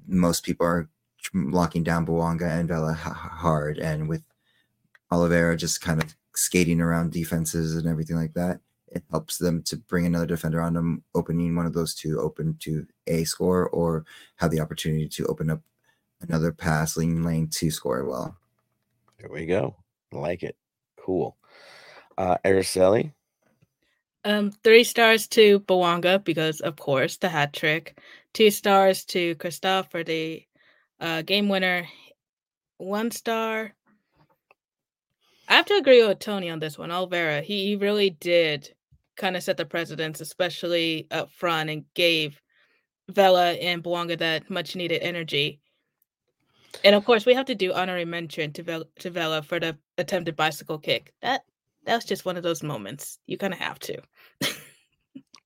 most 0.07 0.45
people 0.45 0.67
are 0.67 0.89
locking 1.33 1.83
down 1.83 2.07
Bouanga 2.07 2.51
and 2.51 2.69
Vela 2.69 2.93
hard. 2.93 3.79
And 3.79 4.09
with 4.09 4.23
Olivera 5.13 5.57
just 5.57 5.81
kind 5.81 6.03
of 6.03 6.15
skating 6.35 6.81
around 6.81 7.13
defenses 7.13 7.77
and 7.77 7.87
everything 7.87 8.17
like 8.17 8.35
that, 8.35 8.61
it 8.89 9.03
helps 9.11 9.39
them 9.39 9.63
to 9.65 9.77
bring 9.77 10.07
another 10.07 10.27
defender 10.27 10.61
on 10.61 10.75
them, 10.75 11.03
opening 11.15 11.57
one 11.57 11.67
of 11.67 11.73
those 11.73 11.95
two 11.95 12.21
open 12.21 12.57
to 12.61 12.87
a 13.07 13.25
score 13.25 13.69
or 13.71 14.05
have 14.37 14.51
the 14.51 14.61
opportunity 14.61 15.09
to 15.09 15.27
open 15.27 15.51
up 15.51 15.61
another 16.21 16.53
pass 16.53 16.97
lean 16.97 17.23
lane 17.23 17.49
to 17.49 17.71
score 17.71 18.05
well. 18.05 18.37
There 19.19 19.31
we 19.31 19.47
go. 19.47 19.77
like 20.13 20.43
it. 20.43 20.57
Cool. 20.97 21.37
Uh 22.17 22.37
Araceli? 22.45 23.13
Um, 24.27 24.53
three 24.63 24.85
stars 24.85 25.27
to 25.29 25.61
Bouanga 25.61 26.23
because 26.23 26.61
of 26.61 26.77
course 26.77 27.17
the 27.19 27.29
hat 27.29 27.53
trick. 27.53 27.99
Two 28.33 28.51
stars 28.51 29.05
to 29.07 29.35
Christophe 29.37 29.91
for 29.91 30.03
the 30.03 30.43
uh, 31.05 31.23
game 31.23 31.49
winner. 31.49 31.87
One 32.79 33.11
star. 33.11 33.75
I 35.47 35.55
have 35.55 35.67
to 35.67 35.75
agree 35.75 36.05
with 36.05 36.19
Tony 36.19 36.49
on 36.49 36.59
this 36.59 36.79
one. 36.79 36.89
Alvera, 36.89 37.43
he, 37.43 37.67
he 37.67 37.77
really 37.77 38.11
did 38.11 38.73
kind 39.17 39.37
of 39.37 39.43
set 39.43 39.59
the 39.59 39.67
precedence, 39.67 40.23
especially 40.23 41.07
up 41.11 41.31
front, 41.31 41.69
and 41.69 41.85
gave 41.95 42.41
Vela 43.11 43.53
and 43.53 43.85
Bouanga 43.85 44.19
that 44.19 44.49
much 44.49 44.75
needed 44.75 45.03
energy. 45.03 45.61
And 46.83 46.97
of 46.97 47.05
course, 47.05 47.27
we 47.27 47.35
have 47.35 47.47
to 47.47 47.55
do 47.55 47.75
honorary 47.75 48.07
mention 48.07 48.53
to 48.55 48.87
to 48.99 49.11
Vela 49.11 49.43
for 49.43 49.61
the 49.61 49.77
attempted 49.99 50.37
bicycle 50.37 50.79
kick. 50.79 51.13
That 51.21 51.45
that 51.85 51.97
was 51.97 52.05
just 52.07 52.25
one 52.25 52.39
of 52.39 52.43
those 52.43 52.63
moments 52.63 53.19
you 53.27 53.37
kind 53.37 53.53
of 53.53 53.61
have 53.61 53.79
to. 53.81 53.99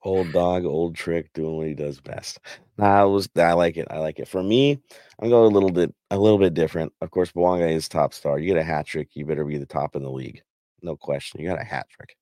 old 0.03 0.33
dog, 0.33 0.65
old 0.65 0.95
trick, 0.95 1.33
doing 1.33 1.57
what 1.57 1.67
he 1.67 1.75
does 1.75 2.01
best. 2.01 2.41
Nah, 2.77 3.01
I 3.01 3.05
was 3.05 3.29
I 3.37 3.53
like 3.53 3.77
it. 3.77 3.89
I 3.91 3.99
like 3.99 4.19
it. 4.19 4.29
For 4.29 4.43
me, 4.43 4.81
I'm 5.21 5.29
going 5.29 5.51
a 5.51 5.55
little 5.55 5.71
bit 5.71 5.95
a 6.11 6.19
little 6.19 6.39
bit 6.39 6.55
different. 6.55 6.93
Of 7.01 7.11
course, 7.11 7.33
Bouanga 7.33 7.71
is 7.71 7.89
top 7.89 8.15
star. 8.15 8.39
You 8.39 8.47
get 8.47 8.57
a 8.57 8.65
hat 8.65 8.87
trick, 8.87 9.11
you 9.15 9.27
better 9.27 9.45
be 9.45 9.59
the 9.59 9.67
top 9.67 9.97
in 9.97 10.03
the 10.03 10.11
league. 10.11 10.43
No 10.83 10.97
question. 10.97 11.41
You 11.41 11.49
got 11.49 11.61
a 11.61 11.65
hat 11.65 11.89
trick. 11.89 12.17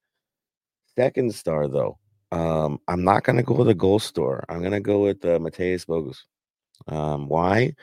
Second 0.96 1.34
star, 1.34 1.68
though, 1.68 1.98
um, 2.32 2.80
I'm 2.88 3.04
not 3.04 3.22
going 3.24 3.36
to 3.36 3.42
go 3.42 3.54
with 3.54 3.68
a 3.68 3.74
goal 3.74 3.98
store. 3.98 4.44
I'm 4.48 4.60
going 4.60 4.72
to 4.72 4.80
go 4.80 5.02
with 5.02 5.24
uh, 5.24 5.38
Mateusz 5.38 5.84
Bogusz. 5.84 6.22
Um, 6.88 7.28
why? 7.28 7.74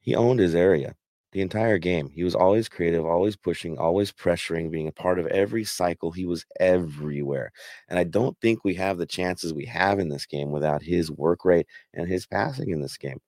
He 0.00 0.16
owned 0.16 0.40
his 0.40 0.54
area. 0.54 0.96
The 1.32 1.40
entire 1.40 1.78
game. 1.78 2.10
He 2.14 2.24
was 2.24 2.34
always 2.34 2.68
creative, 2.68 3.04
always 3.06 3.36
pushing, 3.36 3.78
always 3.78 4.12
pressuring, 4.12 4.70
being 4.70 4.88
a 4.88 4.92
part 4.92 5.18
of 5.18 5.26
every 5.28 5.64
cycle. 5.64 6.12
He 6.12 6.26
was 6.26 6.44
everywhere. 6.60 7.52
And 7.88 7.98
I 7.98 8.04
don't 8.04 8.38
think 8.40 8.64
we 8.64 8.74
have 8.74 8.98
the 8.98 9.06
chances 9.06 9.54
we 9.54 9.64
have 9.66 9.98
in 9.98 10.08
this 10.08 10.26
game 10.26 10.50
without 10.50 10.82
his 10.82 11.10
work 11.10 11.44
rate 11.44 11.66
and 11.94 12.06
his 12.08 12.26
passing 12.26 12.70
in 12.70 12.80
this 12.80 12.98
game. 12.98 13.18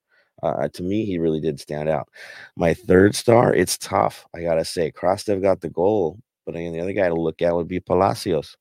Uh, 0.43 0.69
to 0.69 0.83
me, 0.83 1.07
he 1.07 1.19
really 1.19 1.41
did 1.41 1.59
stand 1.59 1.89
out. 1.89 2.09
My 2.57 2.75
third 2.75 3.15
star, 3.15 3.55
it's 3.55 3.79
tough. 3.79 4.27
I 4.35 4.43
got 4.43 4.57
to 4.57 4.65
say, 4.65 4.93
Krastev 4.93 5.41
got 5.41 5.63
the 5.63 5.71
goal, 5.71 6.19
but 6.45 6.57
again, 6.57 6.73
the 6.73 6.81
other 6.81 6.93
guy 6.93 7.09
to 7.09 7.15
look 7.15 7.41
at 7.41 7.55
would 7.55 7.69
be 7.69 7.81
Palacios. 7.81 8.57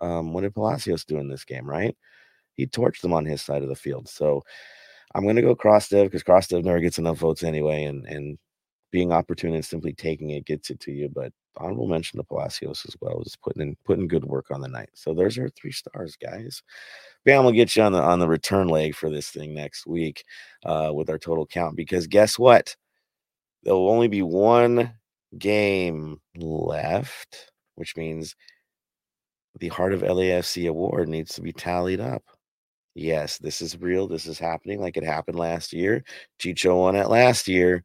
Um, 0.00 0.32
what 0.32 0.42
did 0.42 0.54
Palacios 0.54 1.04
do 1.04 1.18
in 1.18 1.28
this 1.28 1.44
game, 1.44 1.68
right? 1.68 1.96
He 2.54 2.66
torched 2.66 3.00
them 3.00 3.12
on 3.12 3.24
his 3.24 3.42
side 3.42 3.62
of 3.62 3.68
the 3.68 3.74
field. 3.74 4.08
So 4.08 4.44
I'm 5.14 5.24
going 5.24 5.36
to 5.36 5.42
go 5.42 5.56
Krastev 5.56 6.04
because 6.04 6.22
Krastev 6.22 6.62
never 6.62 6.78
gets 6.78 6.98
enough 6.98 7.18
votes 7.18 7.42
anyway. 7.42 7.84
And, 7.84 8.06
and 8.06 8.38
being 8.90 9.12
opportune 9.12 9.54
and 9.54 9.64
simply 9.64 9.92
taking 9.92 10.30
it 10.30 10.46
gets 10.46 10.70
it 10.70 10.80
to 10.80 10.92
you. 10.92 11.08
But 11.08 11.32
honorable 11.56 11.88
mention 11.88 12.18
to 12.18 12.24
Palacios 12.24 12.84
as 12.86 12.96
well, 13.00 13.20
is 13.22 13.36
putting 13.36 13.62
in 13.62 13.76
putting 13.84 14.08
good 14.08 14.24
work 14.24 14.46
on 14.50 14.60
the 14.60 14.68
night. 14.68 14.90
So 14.94 15.14
there's 15.14 15.38
our 15.38 15.50
three 15.50 15.72
stars, 15.72 16.16
guys. 16.16 16.62
Bam 17.24 17.44
will 17.44 17.52
get 17.52 17.74
you 17.76 17.82
on 17.82 17.92
the 17.92 18.02
on 18.02 18.18
the 18.18 18.28
return 18.28 18.68
leg 18.68 18.94
for 18.94 19.10
this 19.10 19.30
thing 19.30 19.54
next 19.54 19.86
week 19.86 20.24
uh, 20.64 20.92
with 20.94 21.10
our 21.10 21.18
total 21.18 21.46
count 21.46 21.76
because 21.76 22.06
guess 22.06 22.38
what? 22.38 22.74
There 23.64 23.74
will 23.74 23.90
only 23.90 24.08
be 24.08 24.22
one 24.22 24.94
game 25.36 26.20
left, 26.36 27.50
which 27.74 27.96
means 27.96 28.36
the 29.58 29.68
Heart 29.68 29.94
of 29.94 30.02
LAFC 30.02 30.68
award 30.68 31.08
needs 31.08 31.34
to 31.34 31.42
be 31.42 31.52
tallied 31.52 32.00
up. 32.00 32.22
Yes, 32.94 33.38
this 33.38 33.60
is 33.60 33.80
real. 33.80 34.08
This 34.08 34.26
is 34.26 34.38
happening 34.38 34.80
like 34.80 34.96
it 34.96 35.04
happened 35.04 35.38
last 35.38 35.72
year. 35.72 36.04
Chicho 36.40 36.78
won 36.78 36.96
it 36.96 37.08
last 37.08 37.46
year. 37.48 37.84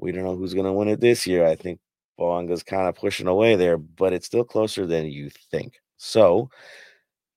We 0.00 0.12
don't 0.12 0.24
know 0.24 0.36
who's 0.36 0.54
going 0.54 0.66
to 0.66 0.72
win 0.72 0.88
it 0.88 1.00
this 1.00 1.26
year. 1.26 1.46
I 1.46 1.54
think 1.54 1.78
Bouanga's 2.18 2.62
kind 2.62 2.88
of 2.88 2.96
pushing 2.96 3.26
away 3.26 3.56
there, 3.56 3.76
but 3.76 4.12
it's 4.12 4.26
still 4.26 4.44
closer 4.44 4.86
than 4.86 5.06
you 5.06 5.30
think. 5.50 5.80
So 5.96 6.50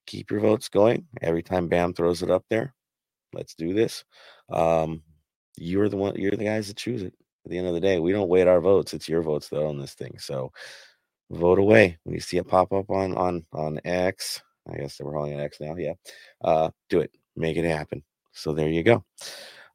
keep 0.06 0.32
your 0.32 0.39
votes 0.39 0.69
going. 0.69 1.08
Every 1.21 1.43
time 1.43 1.67
Bam 1.67 1.93
throws 1.93 2.23
it 2.23 2.32
up 2.32 2.45
there, 2.49 2.73
let's 3.34 3.56
do 3.56 3.73
this. 3.73 4.04
Um, 4.52 5.02
you're 5.58 5.89
the 5.89 5.97
one. 5.97 6.15
You're 6.15 6.32
the 6.32 6.45
guys 6.45 6.67
that 6.67 6.78
choose 6.78 7.04
it. 7.04 7.13
At 7.45 7.52
the 7.52 7.58
end 7.58 7.67
of 7.67 7.73
the 7.73 7.82
day, 7.82 7.99
we 7.99 8.12
don't 8.12 8.30
wait 8.30 8.47
our 8.47 8.62
votes. 8.62 8.93
It's 8.93 9.10
your 9.10 9.21
votes 9.21 9.49
though 9.49 9.67
on 9.67 9.78
this 9.78 9.93
thing. 9.93 10.17
So 10.17 10.52
vote 11.30 11.60
away 11.60 11.97
when 12.04 12.15
you 12.15 12.21
see 12.21 12.38
it 12.38 12.47
pop 12.47 12.71
up 12.71 12.89
on 12.89 13.15
on 13.15 13.45
on 13.54 13.80
X. 13.86 14.41
I 14.71 14.78
guess 14.78 14.99
we're 14.99 15.12
calling 15.12 15.34
it 15.34 15.41
X 15.41 15.60
now. 15.60 15.76
Yeah, 15.76 15.93
uh, 16.43 16.69
do 16.89 17.02
it. 17.02 17.12
Make 17.36 17.58
it 17.58 17.65
happen. 17.65 18.04
So 18.32 18.54
there 18.54 18.69
you 18.69 18.84
go. 18.84 19.04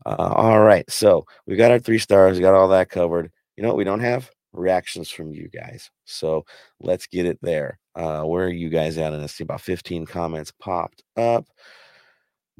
Uh, 0.08 0.32
all 0.34 0.60
right. 0.60 0.90
So 0.90 1.26
we 1.46 1.56
got 1.56 1.70
our 1.70 1.78
three 1.78 1.98
stars. 1.98 2.38
We 2.38 2.42
got 2.42 2.54
all 2.54 2.68
that 2.68 2.88
covered. 2.88 3.30
You 3.56 3.62
know 3.62 3.68
what 3.68 3.76
we 3.76 3.84
don't 3.84 4.00
have? 4.00 4.30
Reactions 4.54 5.10
from 5.10 5.32
you 5.32 5.48
guys. 5.48 5.90
So 6.06 6.46
let's 6.80 7.06
get 7.06 7.26
it 7.26 7.38
there. 7.42 7.78
Uh, 7.94 8.22
where 8.22 8.46
are 8.46 8.50
you 8.50 8.70
guys 8.70 8.96
at? 8.96 9.12
And 9.12 9.22
I 9.22 9.26
see 9.26 9.44
about 9.44 9.60
15 9.60 10.06
comments 10.06 10.50
popped 10.50 11.02
up. 11.18 11.46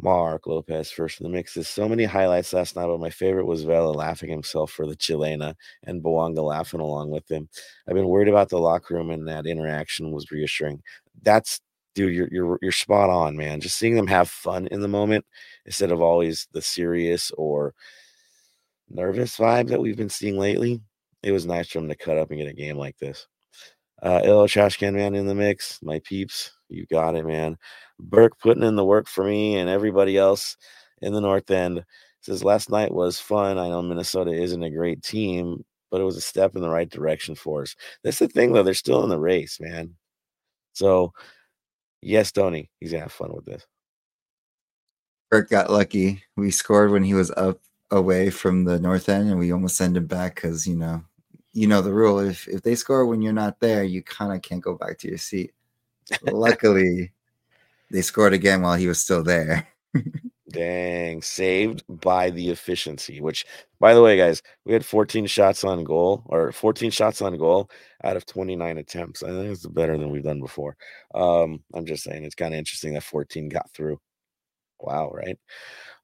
Mark 0.00 0.46
Lopez 0.46 0.90
first 0.90 1.20
in 1.20 1.24
the 1.24 1.30
mix. 1.30 1.54
There's 1.54 1.68
so 1.68 1.88
many 1.88 2.04
highlights 2.04 2.52
last 2.52 2.76
night, 2.76 2.86
but 2.86 3.00
my 3.00 3.10
favorite 3.10 3.46
was 3.46 3.64
Vela 3.64 3.90
laughing 3.92 4.28
himself 4.30 4.70
for 4.70 4.86
the 4.86 4.94
Chilena 4.94 5.54
and 5.84 6.02
Bouanga 6.02 6.42
laughing 6.42 6.80
along 6.80 7.10
with 7.10 7.28
him. 7.30 7.48
I've 7.88 7.94
been 7.94 8.08
worried 8.08 8.28
about 8.28 8.50
the 8.50 8.58
locker 8.58 8.94
room, 8.94 9.10
and 9.10 9.26
that 9.26 9.46
interaction 9.46 10.12
was 10.12 10.30
reassuring. 10.30 10.82
That's 11.22 11.60
dude, 11.98 12.14
you're 12.14 12.28
you're 12.30 12.58
you're 12.62 12.70
spot 12.70 13.10
on, 13.10 13.36
man. 13.36 13.60
Just 13.60 13.76
seeing 13.76 13.96
them 13.96 14.06
have 14.06 14.30
fun 14.30 14.68
in 14.68 14.80
the 14.80 14.88
moment 14.88 15.24
instead 15.66 15.90
of 15.90 16.00
always 16.00 16.46
the 16.52 16.62
serious 16.62 17.32
or 17.32 17.74
nervous 18.88 19.36
vibe 19.36 19.68
that 19.68 19.80
we've 19.80 19.96
been 19.96 20.08
seeing 20.08 20.38
lately. 20.38 20.80
It 21.24 21.32
was 21.32 21.44
nice 21.44 21.68
for 21.68 21.80
them 21.80 21.88
to 21.88 21.96
cut 21.96 22.16
up 22.16 22.30
and 22.30 22.38
get 22.38 22.48
a 22.48 22.52
game 22.52 22.76
like 22.76 22.96
this. 22.98 23.26
Uh, 24.00 24.46
Trash 24.46 24.76
Can 24.76 24.94
Man 24.94 25.16
in 25.16 25.26
the 25.26 25.34
mix, 25.34 25.80
my 25.82 26.00
peeps. 26.04 26.52
You 26.68 26.86
got 26.86 27.16
it, 27.16 27.26
man. 27.26 27.56
Burke 27.98 28.38
putting 28.38 28.62
in 28.62 28.76
the 28.76 28.84
work 28.84 29.08
for 29.08 29.24
me 29.24 29.56
and 29.56 29.68
everybody 29.68 30.16
else 30.16 30.56
in 31.02 31.12
the 31.12 31.20
North 31.20 31.50
End. 31.50 31.84
Says 32.20 32.44
last 32.44 32.70
night 32.70 32.94
was 32.94 33.18
fun. 33.18 33.58
I 33.58 33.68
know 33.68 33.82
Minnesota 33.82 34.30
isn't 34.30 34.62
a 34.62 34.70
great 34.70 35.02
team, 35.02 35.64
but 35.90 36.00
it 36.00 36.04
was 36.04 36.16
a 36.16 36.20
step 36.20 36.54
in 36.54 36.62
the 36.62 36.70
right 36.70 36.88
direction 36.88 37.34
for 37.34 37.62
us. 37.62 37.74
That's 38.04 38.20
the 38.20 38.28
thing, 38.28 38.52
though. 38.52 38.62
They're 38.62 38.74
still 38.74 39.02
in 39.02 39.10
the 39.10 39.18
race, 39.18 39.58
man. 39.58 39.96
So 40.74 41.12
Yes, 42.00 42.32
Tony. 42.32 42.70
He's 42.80 42.92
gonna 42.92 43.04
have 43.04 43.12
fun 43.12 43.32
with 43.34 43.44
this. 43.44 43.66
Bert 45.30 45.50
got 45.50 45.70
lucky. 45.70 46.22
We 46.36 46.50
scored 46.50 46.90
when 46.90 47.04
he 47.04 47.14
was 47.14 47.30
up 47.32 47.60
away 47.90 48.30
from 48.30 48.64
the 48.64 48.78
north 48.78 49.08
end, 49.08 49.28
and 49.28 49.38
we 49.38 49.52
almost 49.52 49.76
send 49.76 49.96
him 49.96 50.06
back 50.06 50.36
because 50.36 50.66
you 50.66 50.76
know, 50.76 51.04
you 51.52 51.66
know 51.66 51.82
the 51.82 51.92
rule. 51.92 52.18
If 52.20 52.48
if 52.48 52.62
they 52.62 52.74
score 52.74 53.06
when 53.06 53.22
you're 53.22 53.32
not 53.32 53.60
there, 53.60 53.84
you 53.84 54.02
kind 54.02 54.32
of 54.32 54.42
can't 54.42 54.62
go 54.62 54.74
back 54.74 54.98
to 54.98 55.08
your 55.08 55.18
seat. 55.18 55.52
Luckily, 56.22 57.12
they 57.90 58.02
scored 58.02 58.34
again 58.34 58.62
while 58.62 58.76
he 58.76 58.88
was 58.88 59.00
still 59.00 59.22
there. 59.24 59.68
Dang, 60.50 61.20
saved 61.20 61.82
by 61.88 62.30
the 62.30 62.48
efficiency, 62.48 63.20
which, 63.20 63.44
by 63.80 63.92
the 63.92 64.02
way, 64.02 64.16
guys, 64.16 64.42
we 64.64 64.72
had 64.72 64.84
14 64.84 65.26
shots 65.26 65.62
on 65.62 65.84
goal 65.84 66.22
or 66.26 66.52
14 66.52 66.90
shots 66.90 67.20
on 67.20 67.36
goal 67.36 67.70
out 68.02 68.16
of 68.16 68.24
29 68.24 68.78
attempts. 68.78 69.22
I 69.22 69.28
think 69.28 69.52
it's 69.52 69.66
better 69.66 69.98
than 69.98 70.10
we've 70.10 70.22
done 70.24 70.40
before. 70.40 70.76
Um, 71.14 71.62
I'm 71.74 71.84
just 71.84 72.02
saying 72.02 72.24
it's 72.24 72.34
kind 72.34 72.54
of 72.54 72.58
interesting 72.58 72.94
that 72.94 73.02
14 73.02 73.50
got 73.50 73.70
through. 73.72 73.98
Wow, 74.80 75.10
right? 75.12 75.38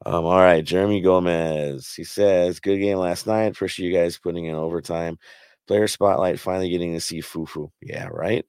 Um, 0.07 0.25
all 0.27 0.39
right, 0.39 0.65
Jeremy 0.65 1.01
Gomez. 1.01 1.95
He 1.95 2.05
says, 2.05 2.61
Good 2.61 2.79
game 2.79 2.99
last 2.99 3.27
night. 3.27 3.47
Appreciate 3.53 3.87
you 3.89 3.95
guys 3.97 4.19
putting 4.19 4.47
in 4.47 4.55
overtime. 4.57 5.19
Player 5.67 5.89
spotlight, 5.89 6.39
finally 6.41 6.69
getting 6.71 6.93
to 6.95 7.01
see 7.01 7.23
Fufu. 7.23 7.71
Yeah, 7.81 8.09
right 8.13 8.45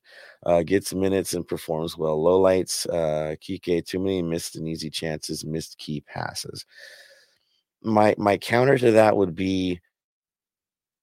uh, 0.45 0.63
gets 0.63 0.93
minutes 0.93 1.33
and 1.33 1.47
performs 1.47 1.97
well. 1.97 2.21
Low 2.21 2.39
lights, 2.39 2.85
uh, 2.85 3.35
Kike, 3.41 3.85
too 3.85 3.99
many 3.99 4.21
missed 4.21 4.55
and 4.55 4.67
easy 4.67 4.89
chances, 4.89 5.45
missed 5.45 5.77
key 5.77 6.01
passes. 6.01 6.65
My 7.81 8.15
my 8.17 8.37
counter 8.37 8.77
to 8.77 8.91
that 8.91 9.17
would 9.17 9.35
be 9.35 9.79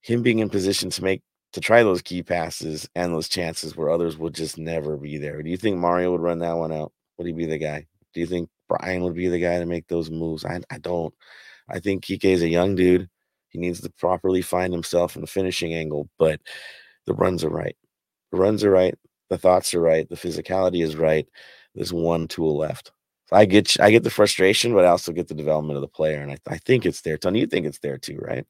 him 0.00 0.22
being 0.22 0.40
in 0.40 0.50
position 0.50 0.90
to 0.90 1.04
make 1.04 1.22
to 1.52 1.60
try 1.60 1.82
those 1.82 2.02
key 2.02 2.22
passes 2.22 2.88
and 2.94 3.12
those 3.12 3.28
chances 3.28 3.76
where 3.76 3.90
others 3.90 4.16
would 4.16 4.34
just 4.34 4.58
never 4.58 4.96
be 4.96 5.18
there. 5.18 5.42
Do 5.42 5.50
you 5.50 5.56
think 5.56 5.76
Mario 5.76 6.12
would 6.12 6.20
run 6.20 6.38
that 6.40 6.56
one 6.56 6.72
out? 6.72 6.92
Would 7.18 7.26
he 7.26 7.32
be 7.32 7.46
the 7.46 7.58
guy? 7.58 7.86
Do 8.14 8.20
you 8.20 8.26
think 8.26 8.48
Brian 8.68 9.02
would 9.02 9.14
be 9.14 9.28
the 9.28 9.38
guy 9.38 9.58
to 9.58 9.66
make 9.66 9.86
those 9.88 10.10
moves? 10.10 10.44
I, 10.44 10.60
I 10.70 10.78
don't. 10.78 11.14
I 11.68 11.78
think 11.78 12.04
Kike 12.04 12.24
is 12.24 12.42
a 12.42 12.48
young 12.48 12.74
dude. 12.74 13.08
He 13.48 13.58
needs 13.58 13.80
to 13.82 13.90
properly 13.90 14.42
find 14.42 14.72
himself 14.72 15.14
in 15.14 15.20
the 15.20 15.26
finishing 15.26 15.74
angle, 15.74 16.08
but 16.18 16.40
the 17.06 17.14
runs 17.14 17.44
are 17.44 17.50
right. 17.50 17.76
The 18.30 18.38
runs 18.38 18.64
are 18.64 18.70
right 18.70 18.94
the 19.32 19.38
thoughts 19.38 19.72
are 19.72 19.80
right, 19.80 20.08
the 20.08 20.14
physicality 20.14 20.84
is 20.84 20.94
right. 20.94 21.26
There's 21.74 21.92
one 21.92 22.28
tool 22.28 22.56
left. 22.56 22.92
So 23.26 23.36
I 23.36 23.46
get 23.46 23.80
I 23.80 23.90
get 23.90 24.04
the 24.04 24.10
frustration, 24.10 24.74
but 24.74 24.84
I 24.84 24.88
also 24.88 25.10
get 25.10 25.28
the 25.28 25.34
development 25.34 25.76
of 25.76 25.80
the 25.80 25.88
player, 25.88 26.20
and 26.20 26.30
I, 26.30 26.38
I 26.46 26.58
think 26.58 26.84
it's 26.84 27.00
there. 27.00 27.16
Tony, 27.16 27.40
you 27.40 27.46
think 27.46 27.66
it's 27.66 27.78
there 27.78 27.96
too, 27.96 28.18
right? 28.18 28.46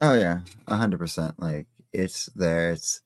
Oh 0.00 0.14
yeah, 0.14 0.40
hundred 0.68 0.98
percent. 0.98 1.38
Like 1.38 1.66
it's 1.92 2.26
there. 2.34 2.72
It's 2.72 3.00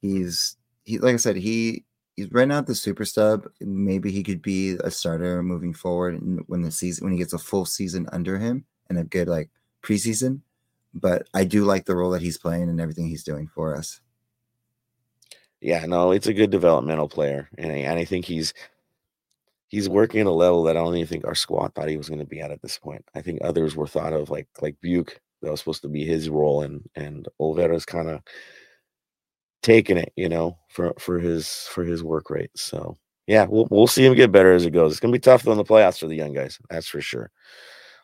he's 0.00 0.56
he 0.84 0.98
like 0.98 1.14
I 1.14 1.16
said 1.16 1.36
he 1.36 1.84
he's 2.16 2.30
right 2.30 2.46
now 2.46 2.58
at 2.58 2.66
the 2.66 2.74
super 2.74 3.04
stub. 3.04 3.48
Maybe 3.60 4.12
he 4.12 4.22
could 4.22 4.42
be 4.42 4.76
a 4.84 4.90
starter 4.92 5.42
moving 5.42 5.74
forward 5.74 6.20
when 6.46 6.62
the 6.62 6.70
season 6.70 7.04
when 7.04 7.12
he 7.12 7.18
gets 7.18 7.32
a 7.32 7.38
full 7.38 7.66
season 7.66 8.06
under 8.12 8.38
him 8.38 8.64
and 8.88 8.98
a 8.98 9.04
good 9.04 9.26
like 9.26 9.50
preseason. 9.82 10.40
But 10.94 11.26
I 11.34 11.42
do 11.42 11.64
like 11.64 11.84
the 11.84 11.96
role 11.96 12.12
that 12.12 12.22
he's 12.22 12.38
playing 12.38 12.68
and 12.68 12.80
everything 12.80 13.08
he's 13.08 13.24
doing 13.24 13.48
for 13.48 13.76
us 13.76 14.00
yeah, 15.64 15.86
no, 15.86 16.10
it's 16.10 16.26
a 16.26 16.34
good 16.34 16.50
developmental 16.50 17.08
player, 17.08 17.48
and 17.56 17.72
I, 17.72 17.76
and 17.76 17.98
I 17.98 18.04
think 18.04 18.26
he's 18.26 18.52
he's 19.68 19.88
working 19.88 20.20
at 20.20 20.26
a 20.26 20.30
level 20.30 20.62
that 20.64 20.76
I 20.76 20.80
don't 20.80 20.94
even 20.94 21.08
think 21.08 21.26
our 21.26 21.34
squad 21.34 21.74
thought 21.74 21.88
he 21.88 21.96
was 21.96 22.08
going 22.10 22.20
to 22.20 22.26
be 22.26 22.40
at 22.40 22.50
at 22.50 22.60
this 22.60 22.78
point. 22.78 23.02
I 23.14 23.22
think 23.22 23.40
others 23.40 23.74
were 23.74 23.86
thought 23.86 24.12
of 24.12 24.28
like 24.28 24.46
like 24.60 24.76
Buke 24.82 25.18
that 25.40 25.50
was 25.50 25.60
supposed 25.60 25.80
to 25.80 25.88
be 25.88 26.04
his 26.04 26.28
role, 26.28 26.60
and 26.62 26.82
and 26.96 27.26
Olivera's 27.40 27.86
kind 27.86 28.10
of 28.10 28.20
taking 29.62 29.96
it, 29.96 30.12
you 30.16 30.28
know, 30.28 30.58
for 30.68 30.92
for 30.98 31.18
his 31.18 31.48
for 31.72 31.82
his 31.82 32.04
work 32.04 32.28
rate. 32.28 32.50
So 32.54 32.98
yeah, 33.26 33.46
we'll 33.48 33.66
we'll 33.70 33.86
see 33.86 34.04
him 34.04 34.14
get 34.14 34.32
better 34.32 34.52
as 34.52 34.66
it 34.66 34.72
goes. 34.72 34.92
It's 34.92 35.00
gonna 35.00 35.12
be 35.12 35.18
tough 35.18 35.44
though 35.44 35.52
in 35.52 35.58
the 35.58 35.64
playoffs 35.64 35.98
for 35.98 36.08
the 36.08 36.16
young 36.16 36.34
guys, 36.34 36.58
that's 36.68 36.88
for 36.88 37.00
sure. 37.00 37.30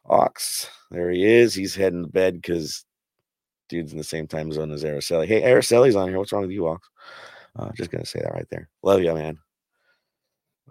Ox, 0.07 0.66
there 0.90 1.11
he 1.11 1.27
is. 1.27 1.53
He's 1.53 1.75
heading 1.75 2.05
to 2.05 2.09
bed 2.09 2.37
because 2.37 2.87
dude's 3.68 3.92
in 3.92 3.99
the 3.99 4.05
same 4.05 4.27
time 4.27 4.51
zone 4.51 4.73
as 4.73 4.83
Araceli. 4.83 5.27
Hey, 5.27 5.42
Araceli's 5.42 5.94
on 5.94 6.09
here. 6.09 6.16
What's 6.18 6.33
wrong 6.33 6.42
with 6.42 6.53
you, 6.53 6.66
Ox? 6.66 6.88
Uh, 7.57 7.71
just 7.73 7.91
gonna 7.91 8.05
say 8.05 8.21
that 8.21 8.35
right 8.35 8.49
there. 8.51 8.69
Love 8.83 9.03
you, 9.03 9.15
man. 9.15 9.39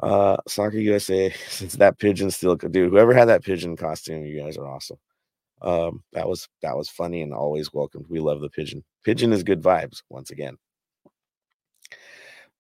Uh, 0.02 0.38
Soccer 0.48 0.78
USA, 0.78 1.30
since 1.50 1.76
that 1.76 2.00
pigeon 2.00 2.32
still 2.32 2.58
could 2.58 2.72
do. 2.72 2.90
Whoever 2.90 3.14
had 3.14 3.28
that 3.30 3.44
pigeon 3.44 3.76
costume, 3.76 4.26
you 4.26 4.40
guys 4.40 4.58
are 4.58 4.68
awesome. 4.68 4.98
Um, 5.62 6.04
that 6.14 6.28
was 6.28 6.48
that 6.62 6.78
was 6.78 6.90
funny 6.90 7.22
and 7.22 7.34
always 7.34 7.74
welcomed. 7.74 8.06
We 8.10 8.20
love 8.20 8.42
the 8.42 8.50
pigeon. 8.50 8.84
Pigeon 9.04 9.34
is 9.34 9.44
good 9.44 9.62
vibes 9.62 10.02
once 10.10 10.32
again. 10.32 10.58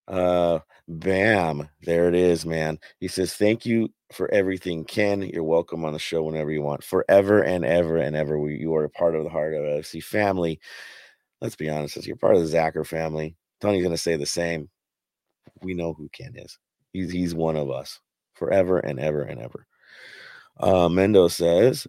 Uh, 0.07 0.59
bam, 0.87 1.69
there 1.83 2.09
it 2.09 2.15
is, 2.15 2.45
man. 2.45 2.79
He 2.99 3.07
says, 3.07 3.33
"Thank 3.35 3.65
you 3.65 3.89
for 4.11 4.29
everything, 4.33 4.83
Ken. 4.83 5.21
You're 5.21 5.43
welcome 5.43 5.85
on 5.85 5.93
the 5.93 5.99
show 5.99 6.23
whenever 6.23 6.51
you 6.51 6.61
want, 6.61 6.83
forever 6.83 7.43
and 7.43 7.63
ever 7.63 7.97
and 7.97 8.15
ever. 8.15 8.39
We, 8.39 8.55
you 8.55 8.73
are 8.75 8.85
a 8.85 8.89
part 8.89 9.15
of 9.15 9.23
the 9.23 9.29
Heart 9.29 9.53
of 9.53 9.63
FC 9.63 10.03
family. 10.03 10.59
Let's 11.41 11.55
be 11.55 11.69
honest, 11.69 12.05
you're 12.05 12.17
part 12.17 12.35
of 12.35 12.41
the 12.41 12.57
Zacher 12.57 12.85
family. 12.85 13.37
Tony's 13.61 13.83
going 13.83 13.95
to 13.95 13.97
say 13.97 14.15
the 14.15 14.25
same. 14.25 14.69
We 15.61 15.73
know 15.73 15.93
who 15.93 16.09
Ken 16.09 16.33
is. 16.35 16.57
He's 16.93 17.11
he's 17.11 17.35
one 17.35 17.55
of 17.55 17.69
us, 17.69 17.99
forever 18.33 18.79
and 18.79 18.99
ever 18.99 19.23
and 19.23 19.41
ever." 19.41 19.65
Uh, 20.59 20.89
Mendo 20.89 21.31
says, 21.31 21.87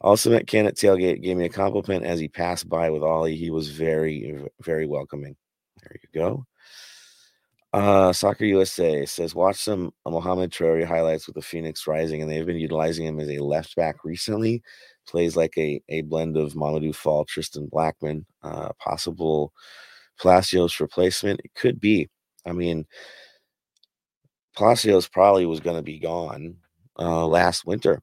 also 0.00 0.30
met 0.30 0.46
Ken 0.46 0.66
at 0.66 0.76
tailgate, 0.76 1.22
gave 1.22 1.36
me 1.36 1.44
a 1.44 1.50
compliment 1.50 2.04
as 2.04 2.18
he 2.18 2.28
passed 2.28 2.68
by 2.68 2.90
with 2.90 3.02
Ollie. 3.02 3.36
He 3.36 3.50
was 3.50 3.70
very, 3.70 4.44
very 4.60 4.86
welcoming. 4.86 5.36
There 5.82 5.96
you 6.02 6.20
go. 6.20 6.46
Uh, 7.72 8.12
Soccer 8.12 8.44
USA 8.46 9.06
says, 9.06 9.34
watch 9.34 9.56
some 9.56 9.92
Mohamed 10.04 10.50
Traore 10.50 10.84
highlights 10.84 11.26
with 11.26 11.36
the 11.36 11.42
Phoenix 11.42 11.86
Rising, 11.86 12.20
and 12.20 12.30
they've 12.30 12.46
been 12.46 12.56
utilizing 12.56 13.06
him 13.06 13.20
as 13.20 13.28
a 13.28 13.38
left 13.38 13.76
back 13.76 14.04
recently. 14.04 14.62
Plays 15.06 15.36
like 15.36 15.56
a, 15.56 15.80
a 15.88 16.02
blend 16.02 16.36
of 16.36 16.54
Mamadou 16.54 16.94
Fall, 16.94 17.24
Tristan 17.24 17.68
Blackman, 17.70 18.26
uh, 18.42 18.70
possible 18.78 19.52
Palacios 20.20 20.80
replacement. 20.80 21.40
It 21.44 21.52
could 21.54 21.80
be. 21.80 22.08
I 22.46 22.52
mean, 22.52 22.86
Palacios 24.56 25.08
probably 25.08 25.46
was 25.46 25.60
going 25.60 25.76
to 25.76 25.82
be 25.82 25.98
gone 25.98 26.56
uh, 26.98 27.26
last 27.26 27.64
winter 27.66 28.00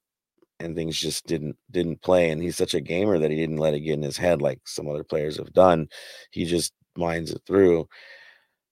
and 0.59 0.75
things 0.75 0.99
just 0.99 1.25
didn't 1.27 1.55
didn't 1.71 2.01
play 2.01 2.29
and 2.29 2.41
he's 2.41 2.57
such 2.57 2.73
a 2.73 2.81
gamer 2.81 3.19
that 3.19 3.31
he 3.31 3.37
didn't 3.37 3.57
let 3.57 3.73
it 3.73 3.81
get 3.81 3.93
in 3.93 4.01
his 4.01 4.17
head 4.17 4.41
like 4.41 4.59
some 4.65 4.89
other 4.89 5.03
players 5.03 5.37
have 5.37 5.53
done 5.53 5.87
he 6.31 6.45
just 6.45 6.73
minds 6.95 7.31
it 7.31 7.41
through 7.45 7.87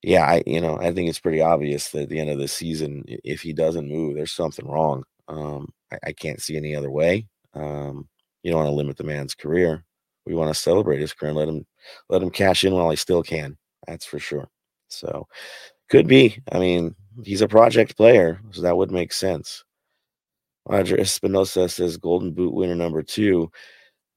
yeah 0.04 0.26
i 0.26 0.44
you 0.46 0.62
know 0.62 0.78
i 0.80 0.92
think 0.92 1.10
it's 1.10 1.20
pretty 1.20 1.42
obvious 1.42 1.90
that 1.90 2.04
at 2.04 2.10
the 2.10 2.20
end 2.20 2.30
of 2.30 2.40
the 2.40 2.48
season 2.48 3.04
if 3.08 3.42
he 3.42 3.54
doesn't 3.54 3.90
move 3.90 4.16
there's 4.16 4.32
something 4.34 4.68
wrong 4.68 5.04
um 5.28 5.68
i, 5.92 5.98
I 6.08 6.12
can't 6.14 6.42
see 6.42 6.58
any 6.58 6.76
other 6.76 6.92
way 6.92 7.28
um 7.54 8.08
you 8.44 8.52
don't 8.52 8.60
want 8.64 8.70
to 8.72 8.76
limit 8.76 8.98
the 8.98 9.04
man's 9.04 9.36
career 9.36 9.84
we 10.26 10.36
want 10.36 10.54
to 10.54 10.60
celebrate 10.60 11.00
his 11.00 11.14
career 11.14 11.30
and 11.30 11.38
let 11.38 11.50
him 11.50 11.66
let 12.10 12.22
him 12.22 12.30
cash 12.30 12.64
in 12.64 12.74
while 12.74 12.90
he 12.90 12.96
still 12.96 13.24
can 13.24 13.58
that's 13.88 14.06
for 14.06 14.20
sure 14.20 14.48
so 14.88 15.28
could 15.90 16.08
be 16.08 16.42
i 16.52 16.60
mean 16.60 16.96
he's 17.24 17.42
a 17.42 17.48
project 17.48 17.96
player 17.98 18.40
so 18.52 18.62
that 18.62 18.78
would 18.78 18.92
make 18.92 19.14
sense 19.14 19.64
Roger 20.68 21.00
Espinosa 21.00 21.70
says 21.70 21.98
Golden 21.98 22.32
Boot 22.32 22.54
winner 22.54 22.76
number 22.76 23.04
two. 23.04 23.52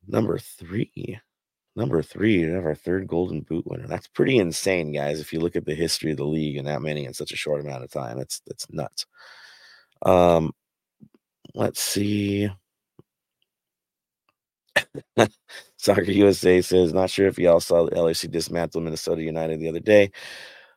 Number 0.07 0.39
three. 0.39 1.19
Number 1.77 2.03
three, 2.03 2.45
we 2.45 2.53
have 2.53 2.65
our 2.65 2.75
third 2.75 3.07
Golden 3.07 3.43
Boot 3.43 3.67
winner. 3.67 3.87
That's 3.87 4.09
pretty 4.09 4.39
insane, 4.39 4.93
guys. 4.93 5.21
If 5.21 5.33
you 5.33 5.41
look 5.41 5.55
at 5.57 5.65
the 5.65 5.75
history 5.75 6.11
of 6.11 6.17
the 6.17 6.25
league 6.25 6.57
and 6.57 6.67
that 6.67 6.83
many 6.83 7.05
in 7.05 7.15
such 7.15 7.33
a 7.33 7.37
short 7.37 7.61
amount 7.61 7.85
of 7.85 7.91
time, 7.91 8.19
that's 8.19 8.41
that's 8.47 8.67
nuts. 8.71 9.07
Um, 10.03 10.53
let's 11.55 11.81
see. 11.81 12.49
Soccer 15.79 16.03
USA 16.11 16.61
says, 16.61 16.93
not 16.93 17.09
sure 17.09 17.29
if 17.29 17.39
y'all 17.39 17.61
saw 17.61 17.87
the 17.87 18.03
LAC 18.03 18.31
dismantle 18.31 18.81
Minnesota 18.81 19.23
United 19.23 19.61
the 19.61 19.69
other 19.69 19.81
day, 19.81 20.11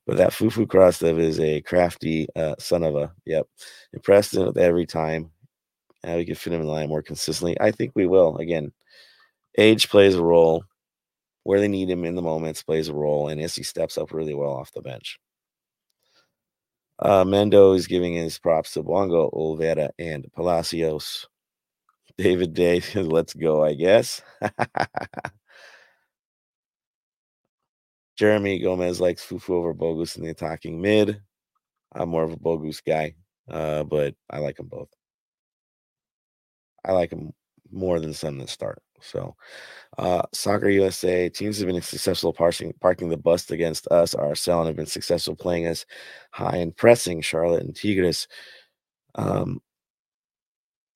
but 0.06 0.18
that 0.18 0.32
Fufu 0.32 0.68
Krastev 0.68 1.20
is 1.20 1.40
a 1.40 1.62
crafty 1.62 2.28
uh, 2.36 2.56
son 2.60 2.84
of 2.84 2.96
a. 2.96 3.12
Yep, 3.26 3.48
impressed 3.94 4.38
with 4.38 4.58
every 4.58 4.86
time. 4.86 5.32
Uh, 6.08 6.16
we 6.18 6.26
can 6.26 6.36
fit 6.36 6.54
him 6.54 6.62
in 6.62 6.68
the 6.68 6.72
line 6.72 6.90
more 6.90 7.02
consistently. 7.02 7.60
I 7.60 7.72
think 7.72 7.94
we 7.96 8.06
will. 8.06 8.38
Again, 8.38 8.72
age 9.58 9.90
plays 9.90 10.16
a 10.16 10.24
role. 10.24 10.64
Where 11.44 11.60
they 11.60 11.68
need 11.68 11.90
him 11.90 12.06
in 12.06 12.14
the 12.14 12.22
moments 12.22 12.62
plays 12.62 12.88
a 12.88 12.94
role, 12.94 13.28
and 13.28 13.42
Issy 13.42 13.64
steps 13.66 13.98
up 13.98 14.14
really 14.14 14.36
well 14.36 14.52
off 14.52 14.72
the 14.74 14.82
bench. 14.82 15.20
Uh, 17.00 17.24
Mendo 17.24 17.76
is 17.76 17.88
giving 17.88 18.14
his 18.14 18.38
props 18.38 18.74
to 18.74 18.84
Bouanga, 18.84 19.34
Olivera, 19.34 19.90
and 19.98 20.32
Palacios. 20.34 21.28
David 22.18 22.54
Day, 22.54 22.82
let's 22.96 23.34
go, 23.34 23.64
I 23.64 23.74
guess. 23.74 24.22
Jeremy 28.18 28.60
Gomez 28.60 29.02
likes 29.02 29.26
Fufu 29.26 29.50
over 29.52 29.74
Bogusz 29.74 30.16
in 30.18 30.24
the 30.24 30.30
attacking 30.30 30.80
mid. 30.82 31.22
I'm 31.94 32.10
more 32.10 32.24
of 32.24 32.34
a 32.34 32.38
Bogusz 32.38 32.84
guy, 32.86 33.16
uh, 33.50 33.84
but 33.84 34.16
I 34.30 34.38
like 34.40 34.58
them 34.58 34.68
both. 34.68 34.90
I 36.86 36.92
like 36.92 37.10
them 37.10 37.32
more 37.72 38.00
than 38.00 38.14
some 38.14 38.38
that 38.40 38.50
start. 38.50 38.82
So, 39.02 39.36
uh, 39.98 40.22
Soccer 40.34 40.70
USA 40.70 41.30
teams 41.30 41.58
have 41.58 41.68
been 41.68 41.82
successful 41.82 42.34
parking, 42.34 42.74
parking 42.80 43.10
the 43.10 43.18
bus 43.18 43.50
against 43.50 43.88
us. 43.88 44.14
Arsenal 44.14 44.66
have 44.66 44.76
been 44.76 44.86
successful 44.86 45.36
playing 45.36 45.68
us 45.68 45.86
high 46.32 46.58
and 46.58 46.76
pressing 46.76 47.22
Charlotte 47.22 47.64
and 47.64 47.76
Tigres. 47.76 48.28
Um, 49.16 49.62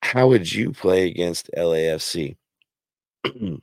how 0.05 0.27
would 0.27 0.51
you 0.51 0.71
play 0.71 1.07
against 1.07 1.49
LAFC? 1.57 2.37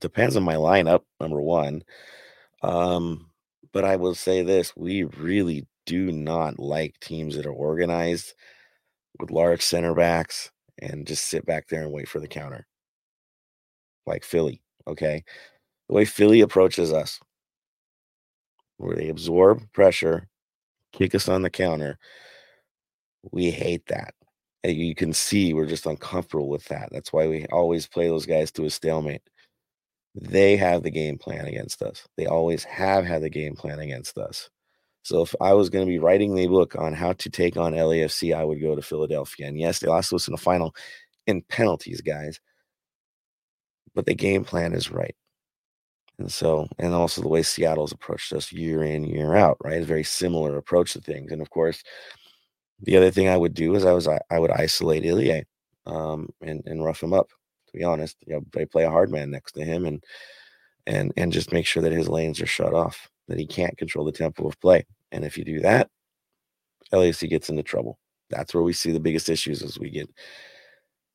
Depends 0.00 0.36
on 0.36 0.42
my 0.42 0.56
lineup, 0.56 1.04
number 1.20 1.40
one. 1.40 1.82
Um, 2.62 3.30
but 3.72 3.84
I 3.84 3.96
will 3.96 4.14
say 4.14 4.42
this 4.42 4.76
we 4.76 5.04
really 5.04 5.66
do 5.86 6.12
not 6.12 6.58
like 6.58 7.00
teams 7.00 7.34
that 7.36 7.46
are 7.46 7.52
organized 7.52 8.34
with 9.18 9.30
large 9.30 9.62
center 9.62 9.94
backs 9.94 10.50
and 10.80 11.06
just 11.06 11.24
sit 11.24 11.46
back 11.46 11.66
there 11.68 11.82
and 11.82 11.92
wait 11.92 12.08
for 12.08 12.20
the 12.20 12.28
counter. 12.28 12.66
Like 14.06 14.24
Philly, 14.24 14.60
okay? 14.86 15.24
The 15.88 15.94
way 15.94 16.04
Philly 16.04 16.42
approaches 16.42 16.92
us, 16.92 17.18
where 18.76 18.96
they 18.96 19.08
absorb 19.08 19.62
pressure, 19.72 20.28
kick 20.92 21.14
us 21.14 21.28
on 21.28 21.40
the 21.40 21.50
counter, 21.50 21.98
we 23.30 23.50
hate 23.50 23.86
that. 23.86 24.14
And 24.64 24.76
you 24.76 24.94
can 24.94 25.12
see 25.12 25.52
we're 25.52 25.66
just 25.66 25.86
uncomfortable 25.86 26.48
with 26.48 26.64
that. 26.66 26.88
That's 26.92 27.12
why 27.12 27.26
we 27.26 27.46
always 27.46 27.86
play 27.86 28.08
those 28.08 28.26
guys 28.26 28.52
to 28.52 28.64
a 28.64 28.70
stalemate. 28.70 29.22
They 30.14 30.56
have 30.56 30.82
the 30.82 30.90
game 30.90 31.18
plan 31.18 31.46
against 31.46 31.82
us. 31.82 32.06
They 32.16 32.26
always 32.26 32.64
have 32.64 33.04
had 33.04 33.22
the 33.22 33.30
game 33.30 33.56
plan 33.56 33.80
against 33.80 34.18
us. 34.18 34.50
So 35.02 35.22
if 35.22 35.34
I 35.40 35.52
was 35.54 35.68
going 35.68 35.84
to 35.84 35.90
be 35.90 35.98
writing 35.98 36.34
the 36.34 36.46
book 36.46 36.76
on 36.76 36.92
how 36.92 37.12
to 37.14 37.30
take 37.30 37.56
on 37.56 37.72
LAFC, 37.72 38.34
I 38.34 38.44
would 38.44 38.60
go 38.60 38.76
to 38.76 38.82
Philadelphia. 38.82 39.48
And 39.48 39.58
yes, 39.58 39.80
they 39.80 39.88
lost 39.88 40.10
to 40.10 40.16
us 40.16 40.28
in 40.28 40.32
the 40.32 40.38
final 40.38 40.74
in 41.26 41.42
penalties, 41.42 42.00
guys. 42.00 42.40
But 43.94 44.06
the 44.06 44.14
game 44.14 44.44
plan 44.44 44.72
is 44.74 44.90
right. 44.90 45.16
And 46.18 46.30
so, 46.30 46.68
and 46.78 46.94
also 46.94 47.20
the 47.20 47.28
way 47.28 47.42
Seattle's 47.42 47.92
approached 47.92 48.32
us 48.32 48.52
year 48.52 48.84
in, 48.84 49.04
year 49.04 49.34
out, 49.34 49.56
right? 49.64 49.82
A 49.82 49.84
very 49.84 50.04
similar 50.04 50.56
approach 50.56 50.92
to 50.92 51.00
things. 51.00 51.32
And 51.32 51.42
of 51.42 51.50
course, 51.50 51.82
the 52.82 52.96
other 52.96 53.10
thing 53.10 53.28
I 53.28 53.36
would 53.36 53.54
do 53.54 53.74
is 53.74 53.84
I 53.84 53.92
was 53.92 54.08
I, 54.08 54.38
would 54.38 54.50
isolate 54.50 55.04
Ilie 55.04 55.44
um, 55.86 56.28
and 56.40 56.62
and 56.66 56.84
rough 56.84 57.02
him 57.02 57.12
up. 57.12 57.28
To 57.28 57.78
be 57.78 57.84
honest, 57.84 58.16
you 58.26 58.34
know, 58.34 58.42
they 58.52 58.66
play 58.66 58.84
a 58.84 58.90
hard 58.90 59.10
man 59.10 59.30
next 59.30 59.52
to 59.52 59.64
him 59.64 59.86
and 59.86 60.02
and 60.86 61.12
and 61.16 61.32
just 61.32 61.52
make 61.52 61.66
sure 61.66 61.82
that 61.82 61.92
his 61.92 62.08
lanes 62.08 62.40
are 62.40 62.46
shut 62.46 62.74
off 62.74 63.08
that 63.28 63.38
he 63.38 63.46
can't 63.46 63.78
control 63.78 64.04
the 64.04 64.12
tempo 64.12 64.46
of 64.46 64.60
play. 64.60 64.84
And 65.12 65.24
if 65.24 65.38
you 65.38 65.44
do 65.44 65.60
that, 65.60 65.88
LAFC 66.92 67.30
gets 67.30 67.48
into 67.48 67.62
trouble. 67.62 67.98
That's 68.30 68.54
where 68.54 68.62
we 68.62 68.72
see 68.72 68.92
the 68.92 69.00
biggest 69.00 69.28
issues 69.28 69.62
as 69.62 69.78
we 69.78 69.90
get 69.90 70.08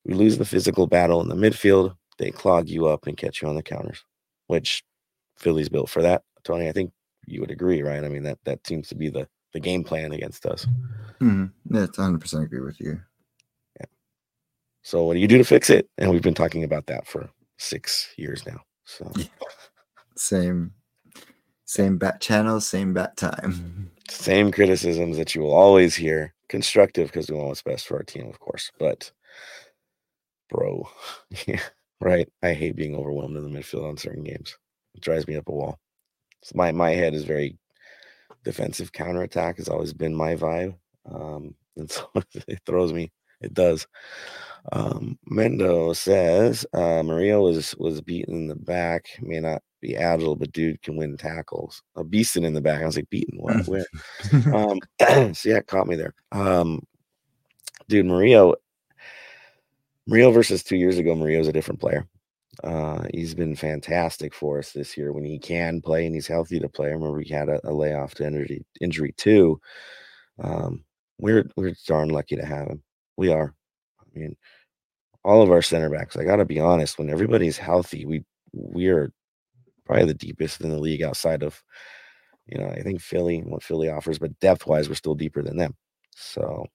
we 0.06 0.14
lose 0.14 0.38
the 0.38 0.46
physical 0.46 0.88
battle 0.88 1.22
in 1.22 1.28
the 1.28 1.36
midfield. 1.36 1.96
They 2.18 2.32
clog 2.32 2.70
you 2.70 2.88
up 2.88 3.08
and 3.08 3.18
catch 3.18 3.42
you 3.42 3.48
on 3.48 3.56
the 3.56 3.64
counters, 3.64 4.04
which 4.48 4.84
Philly's 5.38 5.70
built 5.70 5.90
for 5.90 6.02
that. 6.02 6.24
Tony, 6.44 6.70
I 6.70 6.72
think 6.72 6.92
you 7.26 7.42
would 7.42 7.52
agree, 7.52 7.82
right? 7.82 8.04
I 8.04 8.08
mean 8.08 8.24
that 8.24 8.40
that 8.46 8.66
seems 8.66 8.88
to 8.90 8.96
be 8.96 9.10
the 9.10 9.28
the 9.58 9.62
game 9.70 9.84
plan 9.84 10.12
against 10.12 10.46
us. 10.46 10.68
Mm-hmm. 11.20 11.76
Yeah, 11.76 11.82
100 11.82 12.22
percent 12.22 12.44
agree 12.44 12.62
with 12.62 12.80
you. 12.80 13.00
Yeah. 13.80 13.88
So 14.84 15.04
what 15.04 15.16
do 15.16 15.20
you 15.20 15.28
do 15.28 15.40
to 15.40 15.44
fix 15.44 15.70
it? 15.72 15.90
And 15.98 16.12
we've 16.12 16.22
been 16.22 16.36
talking 16.36 16.64
about 16.64 16.86
that 16.88 17.08
for 17.08 17.28
six 17.58 18.14
years 18.18 18.46
now. 18.46 18.60
So 18.86 19.12
yeah. 19.16 19.26
same 20.16 20.74
same 21.66 21.98
bat 21.98 22.22
channel, 22.22 22.62
same 22.62 22.94
bat 22.94 23.18
time. 23.18 23.92
Same 24.10 24.52
criticisms 24.52 25.18
that 25.18 25.34
you 25.34 25.42
will 25.42 25.54
always 25.54 25.96
hear. 25.96 26.34
Constructive 26.50 27.08
because 27.08 27.30
we 27.30 27.36
want 27.36 27.50
what's 27.50 27.62
best 27.62 27.88
for 27.88 27.98
our 27.98 28.04
team, 28.04 28.30
of 28.30 28.40
course. 28.40 28.72
But, 28.80 29.12
bro, 30.50 30.88
yeah, 31.46 31.60
right. 32.00 32.30
I 32.42 32.54
hate 32.54 32.78
being 32.78 32.96
overwhelmed 32.96 33.36
in 33.36 33.44
the 33.44 33.60
midfield 33.60 33.90
on 33.90 33.98
certain 33.98 34.24
games. 34.24 34.58
It 34.96 35.02
drives 35.02 35.28
me 35.28 35.36
up 35.36 35.50
a 35.50 35.52
wall. 35.52 35.78
So 36.44 36.54
my 36.56 36.72
my 36.72 36.92
head 36.92 37.14
is 37.14 37.26
very 37.26 37.58
defensive 38.44 38.92
counterattack 38.92 39.58
has 39.58 39.68
always 39.68 39.94
been 39.94 40.16
my 40.16 40.36
vibe. 40.36 40.76
Um, 41.12 41.56
and 41.78 41.90
so 41.90 42.10
it 42.48 42.60
throws 42.66 42.94
me. 42.94 43.12
It 43.40 43.54
does. 43.54 43.86
Um, 44.72 45.18
Mendo 45.32 45.96
says 45.96 46.66
uh, 46.74 47.04
Maria 47.04 47.40
was 47.40 47.76
was 47.78 48.02
beaten 48.02 48.36
in 48.36 48.48
the 48.48 48.56
back. 48.56 49.06
May 49.22 49.40
not 49.40 49.62
be 49.80 49.96
agile, 49.96 50.36
but 50.36 50.52
dude 50.52 50.82
can 50.82 50.96
win 50.98 51.18
tackles. 51.18 51.84
A 51.96 52.04
beasting 52.04 52.46
in 52.46 52.54
the 52.54 52.62
back. 52.62 52.82
I 52.82 52.86
was 52.86 52.96
like, 52.96 53.10
beaten 53.10 53.38
what? 53.38 53.68
Where? 53.68 53.86
um, 54.54 54.80
so 55.34 55.50
yeah, 55.50 55.62
caught 55.62 55.88
me 55.88 55.96
there. 55.96 56.16
Um, 56.32 56.82
dude, 57.88 58.08
Mario, 58.08 58.56
Mario 60.08 60.32
versus 60.32 60.64
two 60.64 60.78
years 60.78 60.98
ago, 60.98 61.16
Mario's 61.16 61.48
a 61.48 61.54
different 61.54 61.80
player. 61.80 62.08
Uh, 62.64 63.04
he's 63.14 63.36
been 63.36 63.56
fantastic 63.56 64.34
for 64.34 64.60
us 64.60 64.72
this 64.72 64.98
year 64.98 65.14
when 65.14 65.24
he 65.26 65.38
can 65.40 65.82
play 65.82 66.06
and 66.06 66.16
he's 66.16 66.28
healthy 66.28 66.60
to 66.60 66.70
play. 66.70 66.88
I 66.90 66.92
remember 66.94 67.20
he 67.22 67.34
had 67.34 67.50
a, 67.50 67.60
a 67.70 67.74
layoff 67.74 68.16
to 68.16 68.26
injury, 68.28 68.66
injury 68.82 69.14
too. 69.18 69.60
Um, 70.40 70.84
we're 71.20 71.48
we're 71.56 71.74
darn 71.88 72.10
lucky 72.10 72.36
to 72.38 72.46
have 72.46 72.68
him. 72.68 72.84
We 73.18 73.30
are. 73.32 73.54
I 74.02 74.20
mean, 74.20 74.36
all 75.24 75.42
of 75.42 75.52
our 75.52 75.62
center 75.62 75.90
backs. 75.90 76.18
I 76.18 76.24
got 76.26 76.38
to 76.38 76.46
be 76.46 76.60
honest. 76.60 76.98
When 77.00 77.10
everybody's 77.10 77.58
healthy, 77.58 78.06
we 78.06 78.24
we 78.54 78.88
are 78.90 79.12
probably 79.86 80.06
the 80.08 80.14
deepest 80.16 80.62
in 80.62 80.70
the 80.70 80.80
league 80.80 81.04
outside 81.04 81.44
of, 81.44 81.62
you 82.48 82.58
know, 82.60 82.68
I 82.70 82.82
think 82.84 83.02
Philly 83.02 83.42
what 83.42 83.64
Philly 83.64 83.90
offers, 83.90 84.20
but 84.20 84.40
depth 84.40 84.68
wise, 84.68 84.90
we're 84.90 84.96
still 84.96 85.16
deeper 85.16 85.42
than 85.44 85.58
them. 85.58 85.76
So 86.16 86.66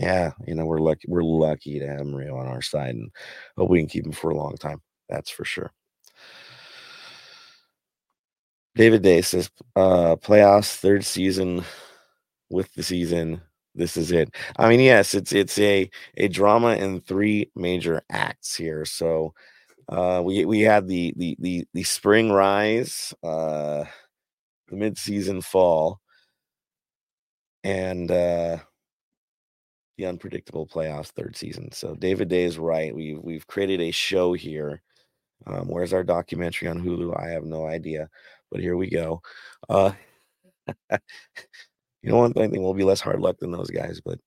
yeah, 0.00 0.32
you 0.46 0.54
know, 0.54 0.66
we're 0.66 0.80
lucky 0.80 1.06
we're 1.08 1.22
lucky 1.24 1.78
to 1.80 1.88
have 1.88 2.06
Mario 2.06 2.36
on 2.38 2.46
our 2.48 2.62
side 2.62 2.94
and 2.96 3.10
hope 3.58 3.70
we 3.70 3.80
can 3.80 3.88
keep 3.88 4.06
him 4.06 4.12
for 4.12 4.30
a 4.30 4.36
long 4.36 4.56
time. 4.56 4.80
That's 5.08 5.30
for 5.30 5.44
sure. 5.44 5.72
David 8.74 9.02
Day 9.02 9.20
says, 9.22 9.50
uh, 9.76 10.16
playoffs, 10.16 10.74
third 10.76 11.04
season 11.04 11.64
with 12.50 12.72
the 12.74 12.82
season. 12.82 13.40
This 13.74 13.96
is 13.96 14.12
it. 14.12 14.34
I 14.56 14.68
mean, 14.68 14.80
yes, 14.80 15.14
it's 15.14 15.32
it's 15.32 15.58
a 15.58 15.90
a 16.16 16.28
drama 16.28 16.76
in 16.76 17.00
three 17.00 17.50
major 17.56 18.02
acts 18.10 18.54
here. 18.56 18.84
So 18.84 19.34
uh 19.88 20.22
we 20.24 20.44
we 20.44 20.60
had 20.60 20.88
the 20.88 21.14
the 21.16 21.36
the 21.40 21.66
the 21.74 21.82
spring 21.84 22.30
rise, 22.32 23.14
uh 23.24 23.84
the 24.68 24.76
mid-season 24.76 25.42
fall, 25.42 26.00
and 27.64 28.10
uh 28.10 28.58
the 29.98 30.06
unpredictable 30.06 30.66
playoffs 30.66 31.08
third 31.08 31.36
season. 31.36 31.70
So 31.72 31.94
David 31.94 32.28
Day 32.28 32.44
is 32.44 32.58
right. 32.58 32.94
We've 32.94 33.18
we've 33.18 33.46
created 33.46 33.80
a 33.80 33.90
show 33.90 34.32
here. 34.34 34.82
Um, 35.46 35.68
where's 35.68 35.92
our 35.92 36.04
documentary 36.04 36.68
on 36.68 36.82
Hulu? 36.82 37.20
I 37.20 37.30
have 37.30 37.44
no 37.44 37.66
idea, 37.66 38.08
but 38.50 38.60
here 38.60 38.76
we 38.76 38.88
go. 38.88 39.22
Uh, 39.68 39.92
you 40.90 42.10
know, 42.10 42.16
one 42.16 42.32
thing 42.32 42.62
will 42.62 42.74
be 42.74 42.84
less 42.84 43.00
hard 43.00 43.20
luck 43.20 43.38
than 43.38 43.52
those 43.52 43.70
guys, 43.70 44.00
but 44.00 44.18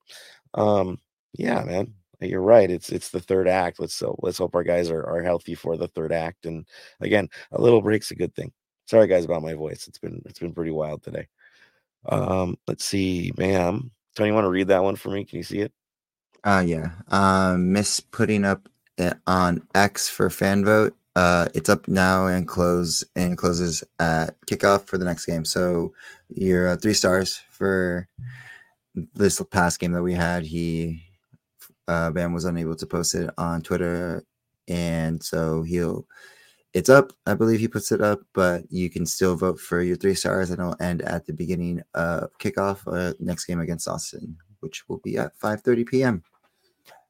um, 0.54 1.00
yeah, 1.34 1.64
man, 1.64 1.94
you're 2.22 2.42
right. 2.42 2.70
It's 2.70 2.90
it's 2.90 3.10
the 3.10 3.20
third 3.20 3.48
act. 3.48 3.80
Let's 3.80 3.94
so 3.94 4.18
let's 4.22 4.38
hope 4.38 4.56
our 4.56 4.64
guys 4.64 4.90
are 4.90 5.04
are 5.04 5.22
healthy 5.22 5.56
for 5.56 5.78
the 5.78 5.88
third 5.90 6.12
act. 6.12 6.46
And 6.46 6.66
again, 7.00 7.30
a 7.52 7.62
little 7.62 7.82
break's 7.82 8.12
a 8.12 8.16
good 8.16 8.34
thing. 8.36 8.52
Sorry 8.86 9.08
guys 9.08 9.26
about 9.26 9.44
my 9.44 9.54
voice. 9.54 9.88
It's 9.88 10.00
been 10.00 10.22
it's 10.26 10.40
been 10.40 10.54
pretty 10.54 10.72
wild 10.72 11.04
today. 11.04 11.28
Um, 12.08 12.58
let's 12.68 12.86
see, 12.86 13.32
ma'am. 13.38 13.92
Tony, 14.16 14.30
you 14.30 14.34
want 14.34 14.46
to 14.46 14.50
read 14.50 14.70
that 14.70 14.84
one 14.84 14.96
for 14.96 15.10
me? 15.10 15.26
Can 15.26 15.38
you 15.38 15.44
see 15.44 15.60
it? 15.60 15.72
Uh 16.44 16.64
yeah. 16.66 16.92
Um 17.10 17.72
miss 17.74 18.00
putting 18.00 18.46
up 18.46 18.68
on 19.28 19.68
X 19.76 20.10
for 20.10 20.30
fan 20.30 20.66
vote. 20.66 20.96
Uh 21.18 21.48
it's 21.56 21.68
up 21.68 21.88
now 21.88 22.28
and 22.28 22.48
close 22.48 23.04
and 23.16 23.36
closes 23.38 23.84
at 24.00 24.40
kickoff 24.46 24.86
for 24.86 25.00
the 25.00 25.06
next 25.06 25.26
game. 25.26 25.44
So 25.44 25.94
you're 26.30 26.68
uh, 26.70 26.78
three 26.78 26.94
stars 26.94 27.42
for 27.50 28.08
this 29.16 29.42
past 29.50 29.80
game 29.80 29.94
that 29.94 30.04
we 30.04 30.14
had. 30.14 30.44
He 30.46 31.02
uh 31.88 32.12
Bam 32.12 32.34
was 32.34 32.46
unable 32.46 32.76
to 32.76 32.86
post 32.86 33.16
it 33.16 33.32
on 33.38 33.64
Twitter 33.64 34.24
and 34.68 35.24
so 35.24 35.64
he'll 35.64 36.06
it's 36.74 36.90
up. 36.90 37.14
I 37.26 37.34
believe 37.34 37.60
he 37.62 37.68
puts 37.68 37.92
it 37.92 38.02
up, 38.02 38.20
but 38.34 38.62
you 38.70 38.88
can 38.92 39.06
still 39.08 39.36
vote 39.36 39.60
for 39.60 39.82
your 39.82 39.96
three 39.96 40.14
stars, 40.14 40.52
and 40.52 40.60
it'll 40.60 40.76
end 40.80 41.02
at 41.02 41.26
the 41.26 41.34
beginning 41.34 41.82
of 41.96 42.30
kickoff 42.38 42.80
uh, 42.86 43.14
next 43.20 43.46
game 43.46 43.62
against 43.62 43.88
Austin, 43.88 44.38
which 44.60 44.88
will 44.88 45.00
be 45.00 45.18
at 45.18 45.36
5:30 45.40 45.88
p.m. 45.88 46.24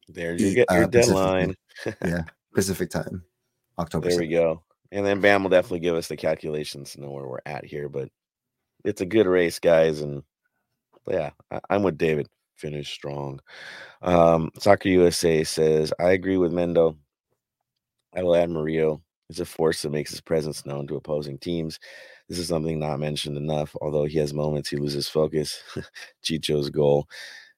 There 0.08 0.38
you 0.38 0.54
get 0.54 0.72
your 0.72 0.84
Uh, 0.84 0.88
Pacific 0.88 1.08
deadline. 1.08 1.56
yeah, 2.06 2.24
Pacific 2.54 2.90
time, 2.90 3.24
October. 3.80 4.10
There 4.10 4.20
we 4.20 4.28
go. 4.28 4.64
And 4.92 5.06
then 5.06 5.22
Bam 5.22 5.44
will 5.44 5.50
definitely 5.50 5.80
give 5.80 5.96
us 5.96 6.08
the 6.08 6.18
calculations 6.18 6.94
to 6.94 7.02
know 7.02 7.12
where 7.12 7.28
we're 7.28 7.40
at 7.46 7.66
here. 7.66 7.90
But 7.90 8.10
it's 8.86 9.02
a 9.02 9.06
good 9.06 9.28
race, 9.28 9.60
guys. 9.60 10.02
And 10.02 10.24
yeah, 11.08 11.32
I, 11.52 11.60
I'm 11.70 11.84
with 11.84 11.98
David. 11.98 12.28
Finish 12.56 12.92
strong. 12.92 13.40
Um, 14.02 14.50
Soccer 14.58 14.90
USA 14.90 15.44
says, 15.44 15.94
I 16.00 16.12
agree 16.12 16.38
with 16.38 16.52
Mendo. 16.52 16.98
I 18.16 18.24
will 18.24 18.36
add 18.36 18.50
Murillo. 18.50 19.02
He's 19.28 19.40
a 19.42 19.46
force 19.46 19.82
that 19.82 19.92
makes 19.92 20.10
his 20.10 20.22
presence 20.22 20.66
known 20.66 20.88
to 20.88 20.96
opposing 20.96 21.38
teams. 21.38 21.80
This 22.30 22.40
is 22.40 22.48
something 22.48 22.80
not 22.80 23.00
mentioned 23.00 23.38
enough, 23.38 23.76
although 23.82 24.06
he 24.06 24.18
has 24.20 24.34
moments 24.34 24.70
he 24.70 24.78
loses 24.78 25.08
focus. 25.08 25.62
Chicho's 26.24 26.70
goal. 26.70 27.08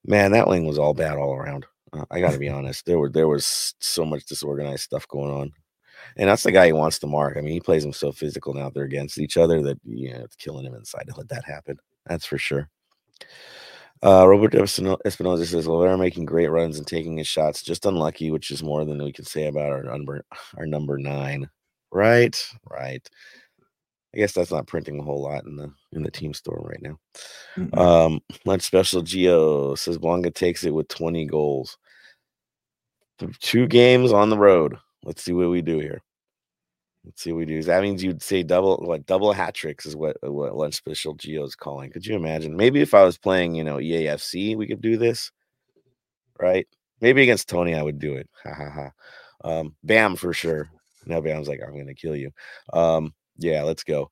Man, 0.06 0.32
that 0.32 0.48
wing 0.48 0.66
was 0.66 0.80
all 0.80 0.94
bad 0.94 1.18
all 1.18 1.34
around. 1.34 1.66
Uh, 1.94 2.06
I 2.12 2.20
got 2.20 2.32
to 2.32 2.40
be 2.40 2.50
honest. 2.50 2.86
There 2.86 3.00
were 3.00 3.10
there 3.10 3.28
was 3.28 3.76
so 3.80 4.06
much 4.06 4.26
disorganized 4.26 4.84
stuff 4.84 5.08
going 5.08 5.32
on, 5.32 5.52
and 6.18 6.30
that's 6.30 6.43
the 6.43 6.52
guy 6.52 6.68
he 6.68 6.74
wants 6.74 7.00
to 7.00 7.08
mark. 7.08 7.38
I 7.38 7.41
mean, 7.41 7.54
he 7.54 7.60
plays 7.60 7.84
them 7.84 7.93
so 7.93 8.12
physical 8.12 8.54
now 8.54 8.70
they're 8.70 8.84
against 8.84 9.18
each 9.18 9.38
other 9.38 9.62
that 9.64 9.80
you 9.86 10.14
know 10.14 10.22
it's 10.24 10.36
killing 10.36 10.66
him 10.66 10.76
inside 10.76 11.08
to 11.08 11.16
let 11.18 11.30
that 11.30 11.45
happen. 11.45 11.78
That's 12.06 12.26
for 12.26 12.38
sure. 12.38 12.70
Uh, 14.02 14.26
Robert 14.28 14.54
Espino- 14.54 15.00
Espinoza 15.06 15.45
says, 15.45 15.68
"Well, 15.68 15.80
they're 15.80 15.97
making 15.97 16.26
great 16.26 16.47
runs 16.47 16.78
and 16.78 16.88
taking 16.88 17.18
his 17.18 17.28
shots. 17.28 17.62
Just 17.62 17.86
unlucky, 17.86 18.32
which 18.32 18.50
is 18.50 18.64
more 18.64 18.86
than 18.86 19.04
we 19.04 19.12
can 19.12 19.26
say 19.26 19.47
about 19.47 19.72
our 19.72 19.84
number 19.84 20.24
our 20.58 20.66
number 20.66 20.97
nine. 20.97 21.50
Right, 21.91 22.41
right. 22.70 23.08
I 24.14 24.18
guess 24.18 24.32
that's 24.34 24.52
not 24.52 24.68
printing 24.68 25.00
a 25.00 25.04
whole 25.04 25.22
lot 25.22 25.45
in 25.45 25.56
the 25.56 25.72
in 25.91 26.02
the 26.04 26.10
team 26.12 26.34
store 26.34 26.62
right 26.64 26.82
now. 26.82 26.97
Mhm. 27.58 27.78
Um, 27.78 28.22
lunch 28.45 28.64
special 28.64 29.02
Geo 29.02 29.76
says 29.76 29.97
Bouanga 29.97 30.34
takes 30.34 30.64
it 30.64 30.72
with 30.74 30.88
20 30.88 31.26
goals. 31.26 31.78
Two 33.39 33.68
games 33.68 34.14
on 34.14 34.30
the 34.30 34.38
road. 34.38 34.78
Let's 35.04 35.24
see 35.24 35.34
what 35.34 35.50
we 35.50 35.62
do 35.62 35.80
here. 35.80 36.02
Let's 37.06 37.24
see 37.24 37.32
what 37.32 37.39
we 37.39 37.45
do. 37.45 37.64
That 37.64 37.82
means 37.82 38.04
you'd 38.04 38.22
say 38.22 38.43
double 38.43 38.78
what 38.78 39.06
double 39.06 39.32
hat 39.32 39.54
tricks 39.54 39.86
is 39.86 39.95
what 39.95 40.18
what 40.22 40.56
lunch 40.56 40.76
special 40.76 41.14
Geo 41.14 41.43
is 41.45 41.56
calling. 41.56 41.91
Could 41.91 42.06
you 42.06 42.16
imagine? 42.16 42.56
Maybe 42.58 42.82
if 42.82 42.93
I 42.93 43.04
was 43.04 43.18
playing, 43.18 43.56
you 43.56 43.64
know, 43.64 43.78
EAFC, 43.78 44.58
we 44.58 44.68
could 44.68 44.82
do 44.82 44.97
this, 44.97 45.32
right? 46.39 46.68
Maybe 47.00 47.24
against 47.24 47.47
Tony, 47.47 47.76
I 47.76 47.84
would 47.84 48.00
do 48.00 48.16
it. 48.16 48.30
Ha 48.43 48.54
ha 48.54 48.70
ha. 48.70 48.91
Um, 49.50 49.76
Bam 49.84 50.18
for 50.18 50.34
sure. 50.34 50.70
Now 51.06 51.22
Bam's 51.22 51.47
like, 51.47 51.62
I'm 51.66 51.78
gonna 51.78 51.93
kill 51.93 52.16
you. 52.16 52.32
Um, 52.74 53.14
yeah, 53.38 53.64
let's 53.64 53.84
go. 53.84 54.10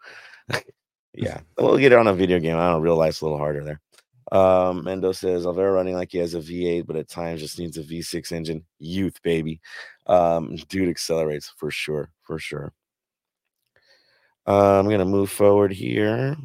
yeah, 1.13 1.41
we'll 1.57 1.77
get 1.77 1.91
it 1.91 1.97
on 1.99 2.07
a 2.07 2.13
video 2.13 2.39
game. 2.39 2.57
I 2.57 2.69
don't 2.69 2.81
real 2.81 2.95
life's 2.95 3.19
a 3.19 3.25
little 3.25 3.37
harder 3.37 3.63
there. 3.65 3.81
Um, 4.31 4.83
Mendo 4.83 5.15
says 5.15 5.45
Alvaro 5.45 5.71
running 5.73 5.95
like 5.95 6.11
he 6.11 6.17
has 6.17 6.33
a 6.35 6.39
V8, 6.39 6.85
but 6.85 6.97
at 6.97 7.07
times 7.07 7.41
just 7.41 7.59
needs 7.59 7.77
a 7.77 7.83
V6 7.83 8.31
engine. 8.31 8.65
Youth, 8.79 9.21
baby. 9.23 9.61
Um, 10.07 10.55
dude 10.69 10.89
accelerates 10.89 11.53
for 11.57 11.71
sure, 11.71 12.11
for 12.23 12.37
sure. 12.39 12.73
Uh, 14.47 14.79
I'm 14.79 14.89
gonna 14.89 15.05
move 15.05 15.29
forward 15.29 15.71
here. 15.73 16.35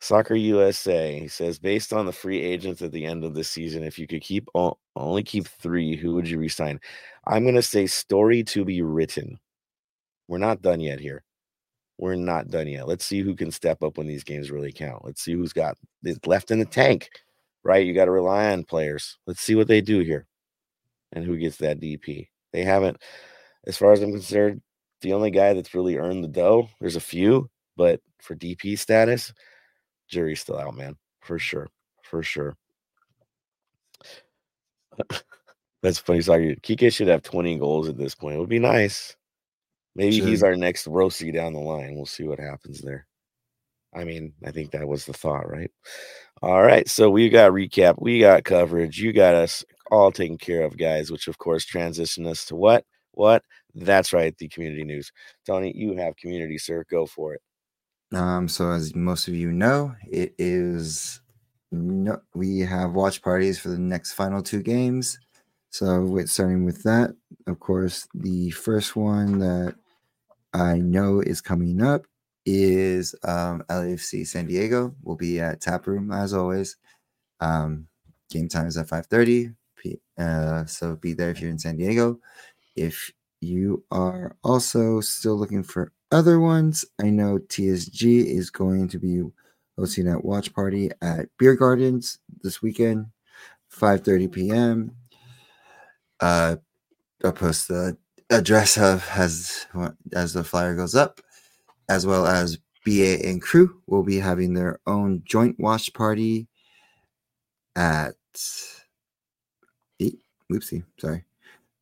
Soccer 0.00 0.34
USA 0.34 1.18
he 1.18 1.28
says, 1.28 1.58
based 1.58 1.92
on 1.92 2.06
the 2.06 2.12
free 2.12 2.40
agents 2.40 2.80
at 2.82 2.92
the 2.92 3.04
end 3.04 3.24
of 3.24 3.34
the 3.34 3.44
season, 3.44 3.82
if 3.82 3.98
you 3.98 4.06
could 4.06 4.22
keep 4.22 4.48
only 4.94 5.22
keep 5.22 5.46
three, 5.48 5.96
who 5.96 6.14
would 6.14 6.28
you 6.28 6.38
resign? 6.38 6.80
I'm 7.26 7.44
gonna 7.44 7.62
say 7.62 7.86
story 7.86 8.44
to 8.44 8.64
be 8.64 8.82
written. 8.82 9.38
We're 10.28 10.38
not 10.38 10.62
done 10.62 10.80
yet 10.80 11.00
here. 11.00 11.25
We're 11.98 12.14
not 12.16 12.48
done 12.48 12.68
yet. 12.68 12.86
Let's 12.86 13.04
see 13.04 13.20
who 13.20 13.34
can 13.34 13.50
step 13.50 13.82
up 13.82 13.96
when 13.96 14.06
these 14.06 14.24
games 14.24 14.50
really 14.50 14.72
count. 14.72 15.04
Let's 15.04 15.22
see 15.22 15.32
who's 15.32 15.52
got 15.52 15.78
left 16.26 16.50
in 16.50 16.58
the 16.58 16.64
tank, 16.66 17.08
right? 17.64 17.86
You 17.86 17.94
got 17.94 18.04
to 18.04 18.10
rely 18.10 18.52
on 18.52 18.64
players. 18.64 19.18
Let's 19.26 19.40
see 19.40 19.54
what 19.54 19.68
they 19.68 19.80
do 19.80 20.00
here 20.00 20.26
and 21.12 21.24
who 21.24 21.38
gets 21.38 21.56
that 21.58 21.80
DP. 21.80 22.28
They 22.52 22.64
haven't, 22.64 22.98
as 23.66 23.76
far 23.76 23.92
as 23.92 24.02
I'm 24.02 24.12
concerned, 24.12 24.60
the 25.00 25.12
only 25.14 25.30
guy 25.30 25.54
that's 25.54 25.74
really 25.74 25.96
earned 25.96 26.24
the 26.24 26.28
dough, 26.28 26.68
there's 26.80 26.96
a 26.96 27.00
few, 27.00 27.48
but 27.76 28.00
for 28.20 28.34
DP 28.34 28.78
status, 28.78 29.32
jury's 30.08 30.40
still 30.40 30.58
out, 30.58 30.74
man. 30.74 30.96
For 31.20 31.38
sure. 31.38 31.68
For 32.02 32.22
sure. 32.22 32.56
That's 35.82 35.98
funny. 35.98 36.20
Sorry. 36.20 36.56
Kike 36.62 36.92
should 36.92 37.08
have 37.08 37.22
20 37.22 37.58
goals 37.58 37.88
at 37.88 37.98
this 37.98 38.14
point. 38.14 38.36
It 38.36 38.38
would 38.38 38.48
be 38.48 38.58
nice. 38.58 39.16
Maybe 39.96 40.20
he's 40.20 40.42
our 40.42 40.56
next 40.56 40.86
Rossi 40.86 41.32
down 41.32 41.54
the 41.54 41.60
line. 41.60 41.94
We'll 41.94 42.04
see 42.04 42.24
what 42.24 42.38
happens 42.38 42.82
there. 42.82 43.06
I 43.94 44.04
mean, 44.04 44.34
I 44.44 44.50
think 44.50 44.70
that 44.72 44.86
was 44.86 45.06
the 45.06 45.14
thought, 45.14 45.50
right? 45.50 45.70
All 46.42 46.62
right. 46.62 46.86
So 46.86 47.08
we 47.08 47.30
got 47.30 47.52
recap, 47.52 47.94
we 47.98 48.20
got 48.20 48.44
coverage, 48.44 48.98
you 48.98 49.14
got 49.14 49.34
us 49.34 49.64
all 49.90 50.12
taken 50.12 50.36
care 50.36 50.62
of, 50.62 50.76
guys, 50.76 51.10
which 51.10 51.28
of 51.28 51.38
course 51.38 51.64
transition 51.64 52.26
us 52.26 52.44
to 52.46 52.56
what? 52.56 52.84
What? 53.12 53.42
That's 53.74 54.12
right, 54.12 54.36
the 54.36 54.48
community 54.48 54.84
news. 54.84 55.10
Tony, 55.46 55.72
you 55.74 55.96
have 55.96 56.16
community, 56.16 56.58
sir. 56.58 56.84
Go 56.90 57.06
for 57.06 57.34
it. 57.34 57.40
Um, 58.14 58.48
so 58.48 58.70
as 58.70 58.94
most 58.94 59.28
of 59.28 59.34
you 59.34 59.50
know, 59.50 59.94
it 60.10 60.34
is 60.38 61.20
no, 61.72 62.20
we 62.34 62.60
have 62.60 62.92
watch 62.92 63.22
parties 63.22 63.58
for 63.58 63.70
the 63.70 63.78
next 63.78 64.12
final 64.12 64.42
two 64.42 64.62
games. 64.62 65.18
So 65.70 66.22
starting 66.26 66.64
with 66.64 66.82
that, 66.84 67.14
of 67.46 67.60
course, 67.60 68.06
the 68.14 68.50
first 68.50 68.94
one 68.96 69.38
that 69.38 69.74
I 70.56 70.78
know 70.78 71.20
is 71.20 71.40
coming 71.42 71.82
up 71.82 72.06
is 72.46 73.14
um, 73.24 73.62
LAFC 73.68 74.26
San 74.26 74.46
Diego. 74.46 74.94
We'll 75.02 75.16
be 75.16 75.38
at 75.40 75.60
Tap 75.60 75.86
Room 75.86 76.10
as 76.10 76.32
always. 76.32 76.76
Um, 77.40 77.88
game 78.30 78.48
time 78.48 78.66
is 78.66 78.76
at 78.78 78.88
five 78.88 79.06
thirty. 79.06 79.50
Uh, 80.18 80.64
so 80.64 80.96
be 80.96 81.12
there 81.12 81.30
if 81.30 81.40
you're 81.40 81.50
in 81.50 81.58
San 81.58 81.76
Diego. 81.76 82.18
if 82.76 83.12
you 83.40 83.84
are 83.90 84.36
also 84.42 85.00
still 85.00 85.36
looking 85.36 85.62
for 85.62 85.92
other 86.10 86.40
ones, 86.40 86.84
I 87.00 87.10
know 87.10 87.38
TSG 87.38 88.24
is 88.26 88.50
going 88.50 88.88
to 88.88 88.98
be 88.98 89.22
hosting 89.78 90.06
that 90.06 90.24
watch 90.24 90.52
party 90.54 90.90
at 91.02 91.28
Beer 91.38 91.54
Gardens 91.54 92.18
this 92.42 92.62
weekend, 92.62 93.06
5:30 93.70 94.32
p.m. 94.32 94.96
Uh, 96.20 96.56
I'll 97.24 97.32
post 97.32 97.68
the 97.68 97.96
address 98.30 98.76
of 98.78 99.08
as 99.14 99.66
as 100.14 100.32
the 100.32 100.44
flyer 100.44 100.74
goes 100.74 100.94
up, 100.94 101.20
as 101.88 102.06
well 102.06 102.26
as 102.26 102.58
BA 102.84 103.26
and 103.26 103.42
crew 103.42 103.82
will 103.86 104.02
be 104.04 104.18
having 104.18 104.54
their 104.54 104.80
own 104.86 105.22
joint 105.26 105.58
watch 105.60 105.92
party 105.94 106.48
at 107.76 108.14
oopsie, 110.52 110.84
sorry. 110.98 111.24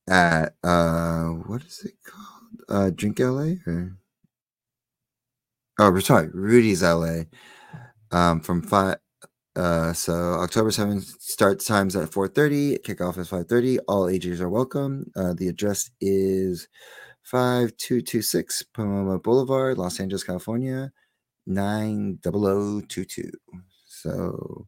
At 0.08 0.54
uh 0.64 1.28
what 1.46 1.62
is 1.64 1.84
it 1.84 1.94
called? 2.04 2.62
Uh 2.68 2.90
Drink 2.90 3.20
LA 3.20 3.54
or 3.66 3.96
Oh, 5.78 5.98
sorry, 6.00 6.28
Rudy's 6.32 6.82
LA. 6.82 7.24
Um 8.12 8.40
from 8.40 8.62
five 8.62 8.96
uh 9.56 9.92
so 9.92 10.14
October 10.14 10.70
7th 10.70 11.20
start 11.20 11.60
times 11.60 11.96
at 11.96 12.10
4:30, 12.10 12.78
kickoff 12.84 13.18
is 13.18 13.28
5:30. 13.28 13.78
All 13.88 14.08
ages 14.08 14.40
are 14.40 14.48
welcome. 14.50 15.10
Uh 15.16 15.34
the 15.34 15.48
address 15.48 15.90
is 16.00 16.68
5226 17.24 18.64
Pomona 18.74 19.18
Boulevard, 19.18 19.78
Los 19.78 20.00
Angeles, 20.00 20.24
California, 20.24 20.92
90022. 21.46 23.30
So 23.86 24.66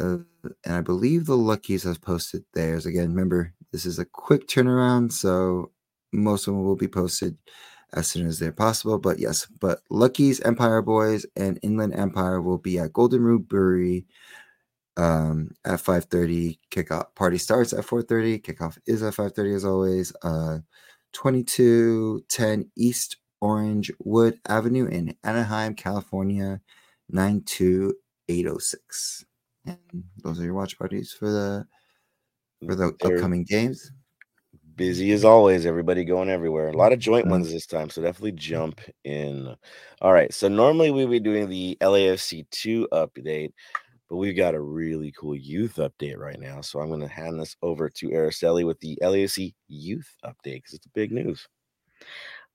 uh, 0.00 0.18
and 0.64 0.74
I 0.76 0.80
believe 0.82 1.26
the 1.26 1.36
Luckies 1.36 1.84
have 1.84 2.02
posted 2.02 2.44
theirs 2.54 2.86
again. 2.86 3.10
Remember, 3.10 3.54
this 3.72 3.86
is 3.86 3.98
a 3.98 4.04
quick 4.06 4.48
turnaround, 4.48 5.12
so 5.12 5.72
most 6.12 6.48
of 6.48 6.54
them 6.54 6.64
will 6.64 6.76
be 6.76 6.88
posted 6.88 7.36
as 7.92 8.08
soon 8.08 8.26
as 8.26 8.38
they're 8.38 8.52
possible. 8.52 8.98
But 8.98 9.18
yes, 9.18 9.46
but 9.46 9.82
Lucky's 9.90 10.40
Empire 10.40 10.82
Boys 10.82 11.26
and 11.36 11.58
Inland 11.62 11.94
Empire 11.94 12.40
will 12.40 12.58
be 12.58 12.78
at 12.78 12.92
Golden 12.92 13.22
Road 13.22 13.48
Brewery 13.48 14.06
um, 14.96 15.50
at 15.64 15.80
5:30. 15.80 16.58
Kickoff 16.70 17.14
party 17.14 17.38
starts 17.38 17.72
at 17.72 17.84
4:30. 17.84 18.42
Kickoff 18.42 18.78
is 18.86 19.02
at 19.02 19.14
5:30 19.14 19.56
as 19.56 19.64
always. 19.64 20.12
Uh, 20.22 20.58
2210 21.12 22.70
East 22.76 23.16
Orange 23.40 23.90
Wood 23.98 24.38
Avenue 24.48 24.86
in 24.86 25.16
Anaheim, 25.24 25.74
California, 25.74 26.60
92806. 27.08 29.24
And 29.66 29.78
those 30.22 30.38
are 30.40 30.44
your 30.44 30.54
watch 30.54 30.78
parties 30.78 31.12
for 31.12 31.30
the 31.30 31.66
for 32.64 32.74
the 32.74 32.92
upcoming 33.02 33.44
games. 33.44 33.92
Busy 34.80 35.12
as 35.12 35.26
always. 35.26 35.66
Everybody 35.66 36.06
going 36.06 36.30
everywhere. 36.30 36.68
A 36.68 36.72
lot 36.72 36.94
of 36.94 36.98
joint 36.98 37.26
ones 37.26 37.52
this 37.52 37.66
time, 37.66 37.90
so 37.90 38.00
definitely 38.00 38.32
jump 38.32 38.80
in. 39.04 39.54
All 40.00 40.14
right. 40.14 40.32
So 40.32 40.48
normally 40.48 40.90
we 40.90 41.04
would 41.04 41.12
be 41.12 41.20
doing 41.20 41.50
the 41.50 41.76
LAFC 41.82 42.48
two 42.50 42.88
update, 42.90 43.52
but 44.08 44.16
we've 44.16 44.34
got 44.34 44.54
a 44.54 44.60
really 44.60 45.12
cool 45.12 45.36
youth 45.36 45.76
update 45.76 46.16
right 46.16 46.40
now. 46.40 46.62
So 46.62 46.80
I'm 46.80 46.88
going 46.88 47.02
to 47.02 47.08
hand 47.08 47.38
this 47.38 47.56
over 47.60 47.90
to 47.90 48.08
Araceli 48.08 48.64
with 48.64 48.80
the 48.80 48.98
LAFC 49.02 49.52
youth 49.68 50.08
update 50.24 50.62
because 50.62 50.72
it's 50.72 50.86
big 50.94 51.12
news. 51.12 51.46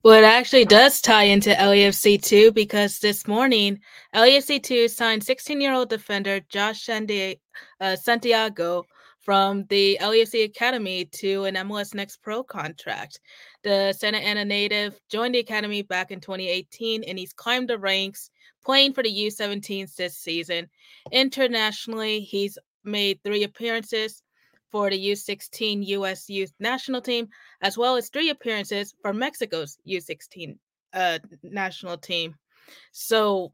Well, 0.02 0.18
it 0.18 0.26
actually 0.26 0.66
does 0.66 1.02
tie 1.02 1.26
into 1.26 1.52
LAFC 1.52 2.24
2 2.24 2.54
because 2.54 2.98
this 2.98 3.28
morning, 3.28 3.80
LAFC 4.16 4.64
2 4.64 4.88
signed 4.88 5.24
16 5.24 5.62
year 5.62 5.74
old 5.74 5.90
defender 5.90 6.40
Josh 6.50 6.82
Sandi- 6.82 7.40
uh, 7.80 7.96
Santiago 7.96 8.84
from 9.26 9.66
the 9.70 9.98
LAFC 10.00 10.44
Academy 10.44 11.06
to 11.06 11.46
an 11.46 11.56
MLS 11.56 11.96
Next 11.96 12.18
Pro 12.18 12.44
contract. 12.44 13.20
The 13.64 13.92
Santa 13.92 14.20
Ana 14.20 14.46
native 14.46 15.00
joined 15.10 15.34
the 15.34 15.40
Academy 15.40 15.82
back 15.82 16.12
in 16.12 16.22
2018 16.22 17.04
and 17.04 17.18
he's 17.18 17.34
climbed 17.34 17.70
the 17.70 17.80
ranks, 17.80 18.30
playing 18.64 18.94
for 18.94 19.02
the 19.02 19.10
U17s 19.10 19.96
this 19.96 20.16
season. 20.16 20.70
Internationally, 21.12 22.20
he's 22.20 22.60
made 22.84 23.20
three 23.24 23.44
appearances 23.44 24.22
for 24.72 24.92
the 24.92 25.10
U16 25.12 25.88
U.S. 25.88 26.30
Youth 26.30 26.54
National 26.60 27.02
Team, 27.02 27.28
as 27.62 27.80
well 27.80 27.96
as 27.96 28.10
three 28.10 28.30
appearances 28.30 28.94
for 29.02 29.12
Mexico's 29.12 29.80
U16 29.88 30.58
uh, 30.94 31.18
national 31.42 31.98
team. 31.98 32.36
So, 32.92 33.52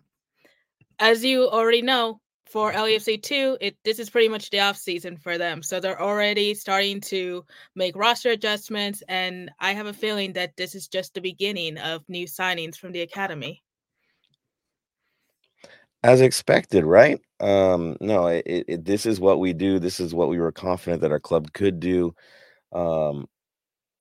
as 1.00 1.24
you 1.24 1.48
already 1.48 1.82
know, 1.82 2.20
for 2.52 2.74
LAFC 2.74 3.22
two, 3.22 3.58
it 3.62 3.78
this 3.86 3.98
is 3.98 4.10
pretty 4.10 4.28
much 4.28 4.50
the 4.50 4.60
off 4.60 4.76
season 4.76 5.16
for 5.16 5.38
them. 5.38 5.64
So 5.64 5.80
they're 5.80 6.02
already 6.02 6.54
starting 6.54 7.00
to 7.02 7.46
make 7.76 7.96
roster 7.96 8.32
adjustments, 8.32 9.02
and 9.08 9.50
I 9.60 9.74
have 9.74 9.88
a 9.88 9.94
feeling 9.94 10.34
that 10.34 10.58
this 10.58 10.76
is 10.76 10.88
just 10.88 11.14
the 11.14 11.22
beginning 11.22 11.78
of 11.78 12.08
new 12.10 12.28
signings 12.28 12.76
from 12.76 12.92
the 12.92 13.02
academy. 13.02 13.64
As 16.04 16.20
expected, 16.20 16.84
right? 16.84 17.22
Um, 17.40 17.96
no, 18.02 18.28
it, 18.28 18.44
it, 18.46 18.86
this 18.86 19.06
is 19.06 19.20
what 19.20 19.40
we 19.40 19.54
do. 19.54 19.80
This 19.80 20.00
is 20.00 20.14
what 20.14 20.30
we 20.30 20.40
were 20.40 20.52
confident 20.52 21.02
that 21.04 21.12
our 21.12 21.20
club 21.20 21.54
could 21.54 21.80
do. 21.80 22.14
Um, 22.74 23.28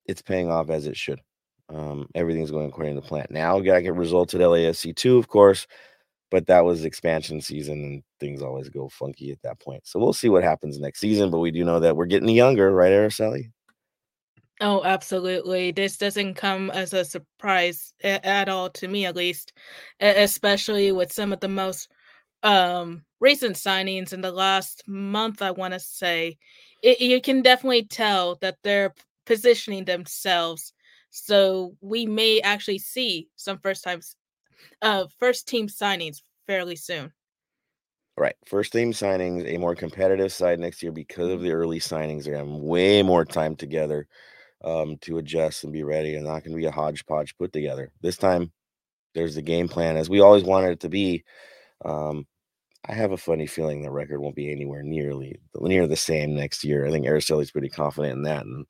it's 0.07 0.21
paying 0.21 0.49
off 0.49 0.69
as 0.69 0.87
it 0.87 0.97
should. 0.97 1.21
Um, 1.69 2.07
everything's 2.15 2.51
going 2.51 2.67
according 2.67 2.95
to 2.95 3.01
plan. 3.01 3.27
Now 3.29 3.57
we 3.57 3.65
gotta 3.65 3.81
get 3.81 3.93
results 3.93 4.33
at 4.33 4.41
LAFC 4.41 4.93
two, 4.93 5.17
of 5.17 5.29
course, 5.29 5.67
but 6.31 6.47
that 6.47 6.65
was 6.65 6.85
expansion 6.85 7.41
season, 7.41 7.83
and 7.83 8.03
things 8.19 8.41
always 8.41 8.69
go 8.69 8.89
funky 8.89 9.31
at 9.31 9.41
that 9.43 9.59
point. 9.59 9.85
So 9.85 9.99
we'll 9.99 10.13
see 10.13 10.29
what 10.29 10.43
happens 10.43 10.79
next 10.79 10.99
season. 11.01 11.29
But 11.29 11.39
we 11.39 11.51
do 11.51 11.63
know 11.63 11.79
that 11.81 11.95
we're 11.95 12.05
getting 12.07 12.29
younger, 12.29 12.71
right, 12.71 12.91
Araceli? 12.91 13.51
Oh, 14.61 14.83
absolutely. 14.83 15.71
This 15.71 15.97
doesn't 15.97 16.35
come 16.35 16.69
as 16.71 16.93
a 16.93 17.03
surprise 17.03 17.93
at 18.03 18.47
all 18.47 18.69
to 18.71 18.87
me, 18.87 19.05
at 19.05 19.15
least, 19.15 19.53
especially 19.99 20.91
with 20.91 21.11
some 21.11 21.33
of 21.33 21.39
the 21.39 21.49
most 21.49 21.89
um 22.43 23.03
recent 23.19 23.55
signings 23.55 24.13
in 24.13 24.21
the 24.21 24.31
last 24.31 24.83
month. 24.87 25.41
I 25.41 25.51
want 25.51 25.73
to 25.73 25.79
say 25.79 26.37
it, 26.81 27.01
you 27.01 27.21
can 27.21 27.41
definitely 27.41 27.85
tell 27.85 28.35
that 28.41 28.57
they're 28.63 28.93
positioning 29.25 29.85
themselves. 29.85 30.73
So 31.11 31.75
we 31.81 32.05
may 32.05 32.39
actually 32.41 32.79
see 32.79 33.27
some 33.35 33.59
first 33.59 33.83
times, 33.83 34.15
uh, 34.81 35.05
first 35.19 35.47
team 35.47 35.67
signings 35.67 36.21
fairly 36.47 36.75
soon. 36.75 37.11
Right. 38.17 38.35
First 38.45 38.73
team 38.73 38.91
signings, 38.91 39.47
a 39.47 39.57
more 39.57 39.75
competitive 39.75 40.33
side 40.33 40.59
next 40.59 40.83
year 40.83 40.91
because 40.91 41.29
of 41.29 41.41
the 41.41 41.51
early 41.51 41.79
signings. 41.79 42.25
They're 42.25 42.37
having 42.37 42.61
way 42.61 43.01
more 43.01 43.25
time 43.25 43.55
together 43.55 44.07
um, 44.63 44.97
to 45.01 45.17
adjust 45.17 45.63
and 45.63 45.73
be 45.73 45.83
ready. 45.83 46.15
And 46.15 46.25
not 46.25 46.43
going 46.43 46.51
to 46.51 46.57
be 46.57 46.65
a 46.65 46.71
hodgepodge 46.71 47.37
put 47.37 47.53
together. 47.53 47.91
This 48.01 48.17
time, 48.17 48.51
there's 49.15 49.35
the 49.35 49.41
game 49.41 49.67
plan 49.67 49.97
as 49.97 50.09
we 50.09 50.19
always 50.19 50.43
wanted 50.43 50.71
it 50.71 50.79
to 50.81 50.89
be. 50.89 51.23
Um, 51.83 52.27
I 52.87 52.93
have 52.93 53.11
a 53.11 53.17
funny 53.17 53.45
feeling 53.45 53.81
the 53.81 53.91
record 53.91 54.19
won't 54.19 54.35
be 54.35 54.51
anywhere 54.51 54.81
nearly 54.81 55.39
near 55.55 55.87
the 55.87 55.95
same 55.95 56.35
next 56.35 56.63
year. 56.63 56.85
I 56.85 56.91
think 56.91 57.05
Araceli's 57.05 57.51
pretty 57.51 57.69
confident 57.69 58.17
in 58.17 58.23
that 58.23 58.45
and 58.45 58.65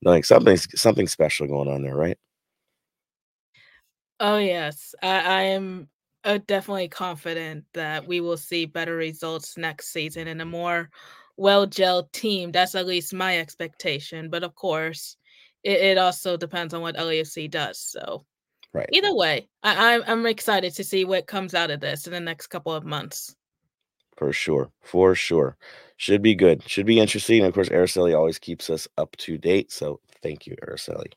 knowing 0.00 0.22
something's 0.22 0.68
something 0.80 1.08
special 1.08 1.46
going 1.48 1.68
on 1.68 1.82
there, 1.82 1.96
right? 1.96 2.18
Oh 4.20 4.38
yes, 4.38 4.94
I, 5.02 5.20
I 5.20 5.42
am 5.42 5.88
uh, 6.24 6.38
definitely 6.46 6.88
confident 6.88 7.64
that 7.74 8.06
we 8.06 8.20
will 8.20 8.36
see 8.36 8.66
better 8.66 8.96
results 8.96 9.56
next 9.56 9.88
season 9.92 10.28
and 10.28 10.42
a 10.42 10.44
more 10.44 10.90
well-gelled 11.36 12.10
team. 12.12 12.50
That's 12.50 12.74
at 12.74 12.86
least 12.86 13.14
my 13.14 13.38
expectation. 13.38 14.28
But 14.28 14.42
of 14.42 14.54
course, 14.54 15.16
it, 15.62 15.80
it 15.80 15.98
also 15.98 16.36
depends 16.36 16.74
on 16.74 16.82
what 16.82 16.96
LAFC 16.96 17.50
does. 17.50 17.78
So 17.78 18.24
Right. 18.74 18.88
either 18.92 19.14
way, 19.14 19.48
I, 19.62 19.94
I'm 19.94 20.02
I'm 20.06 20.26
excited 20.26 20.74
to 20.74 20.84
see 20.84 21.04
what 21.04 21.26
comes 21.26 21.54
out 21.54 21.70
of 21.70 21.80
this 21.80 22.06
in 22.06 22.12
the 22.12 22.20
next 22.20 22.48
couple 22.48 22.72
of 22.74 22.84
months. 22.84 23.34
For 24.16 24.32
sure. 24.32 24.70
For 24.82 25.14
sure. 25.14 25.56
Should 25.96 26.22
be 26.22 26.34
good. 26.34 26.68
Should 26.68 26.86
be 26.86 27.00
interesting. 27.00 27.38
And 27.38 27.48
of 27.48 27.54
course, 27.54 27.70
Araceli 27.70 28.16
always 28.16 28.38
keeps 28.38 28.68
us 28.68 28.86
up 28.98 29.16
to 29.18 29.38
date. 29.38 29.72
So 29.72 30.00
thank 30.22 30.46
you, 30.46 30.56
Araceli. 30.62 31.12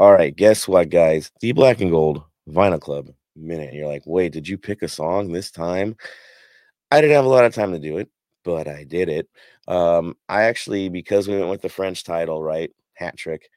All 0.00 0.14
right. 0.14 0.34
Guess 0.34 0.66
what, 0.66 0.88
guys? 0.88 1.30
The 1.42 1.52
Black 1.52 1.82
and 1.82 1.90
Gold 1.90 2.22
Vinyl 2.48 2.80
Club 2.80 3.10
minute. 3.36 3.74
You're 3.74 3.86
like, 3.86 4.02
wait, 4.06 4.32
did 4.32 4.48
you 4.48 4.56
pick 4.56 4.80
a 4.80 4.88
song 4.88 5.30
this 5.30 5.50
time? 5.50 5.94
I 6.90 7.02
didn't 7.02 7.16
have 7.16 7.26
a 7.26 7.28
lot 7.28 7.44
of 7.44 7.54
time 7.54 7.72
to 7.72 7.78
do 7.78 7.98
it, 7.98 8.08
but 8.42 8.66
I 8.66 8.84
did 8.84 9.10
it. 9.10 9.28
Um, 9.68 10.16
I 10.26 10.44
actually, 10.44 10.88
because 10.88 11.28
we 11.28 11.36
went 11.36 11.50
with 11.50 11.60
the 11.60 11.68
French 11.68 12.02
title, 12.02 12.42
right? 12.42 12.70
Hat 12.94 13.18
trick. 13.18 13.50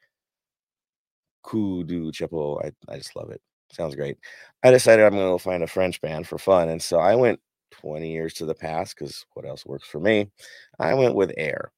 Coup 1.42 1.82
du 1.82 2.12
Chapeau. 2.12 2.60
I, 2.62 2.72
I 2.92 2.98
just 2.98 3.16
love 3.16 3.30
it. 3.30 3.40
Sounds 3.72 3.94
great. 3.94 4.18
I 4.62 4.70
decided 4.70 5.06
I'm 5.06 5.12
going 5.12 5.24
to 5.24 5.30
go 5.30 5.38
find 5.38 5.62
a 5.62 5.66
French 5.66 5.98
band 6.02 6.28
for 6.28 6.36
fun. 6.36 6.68
And 6.68 6.82
so 6.82 6.98
I 6.98 7.14
went 7.14 7.40
20 7.70 8.12
years 8.12 8.34
to 8.34 8.44
the 8.44 8.54
past 8.54 8.94
because 8.98 9.24
what 9.32 9.46
else 9.46 9.64
works 9.64 9.88
for 9.88 9.98
me? 9.98 10.30
I 10.78 10.92
went 10.92 11.14
with 11.14 11.32
Air, 11.38 11.72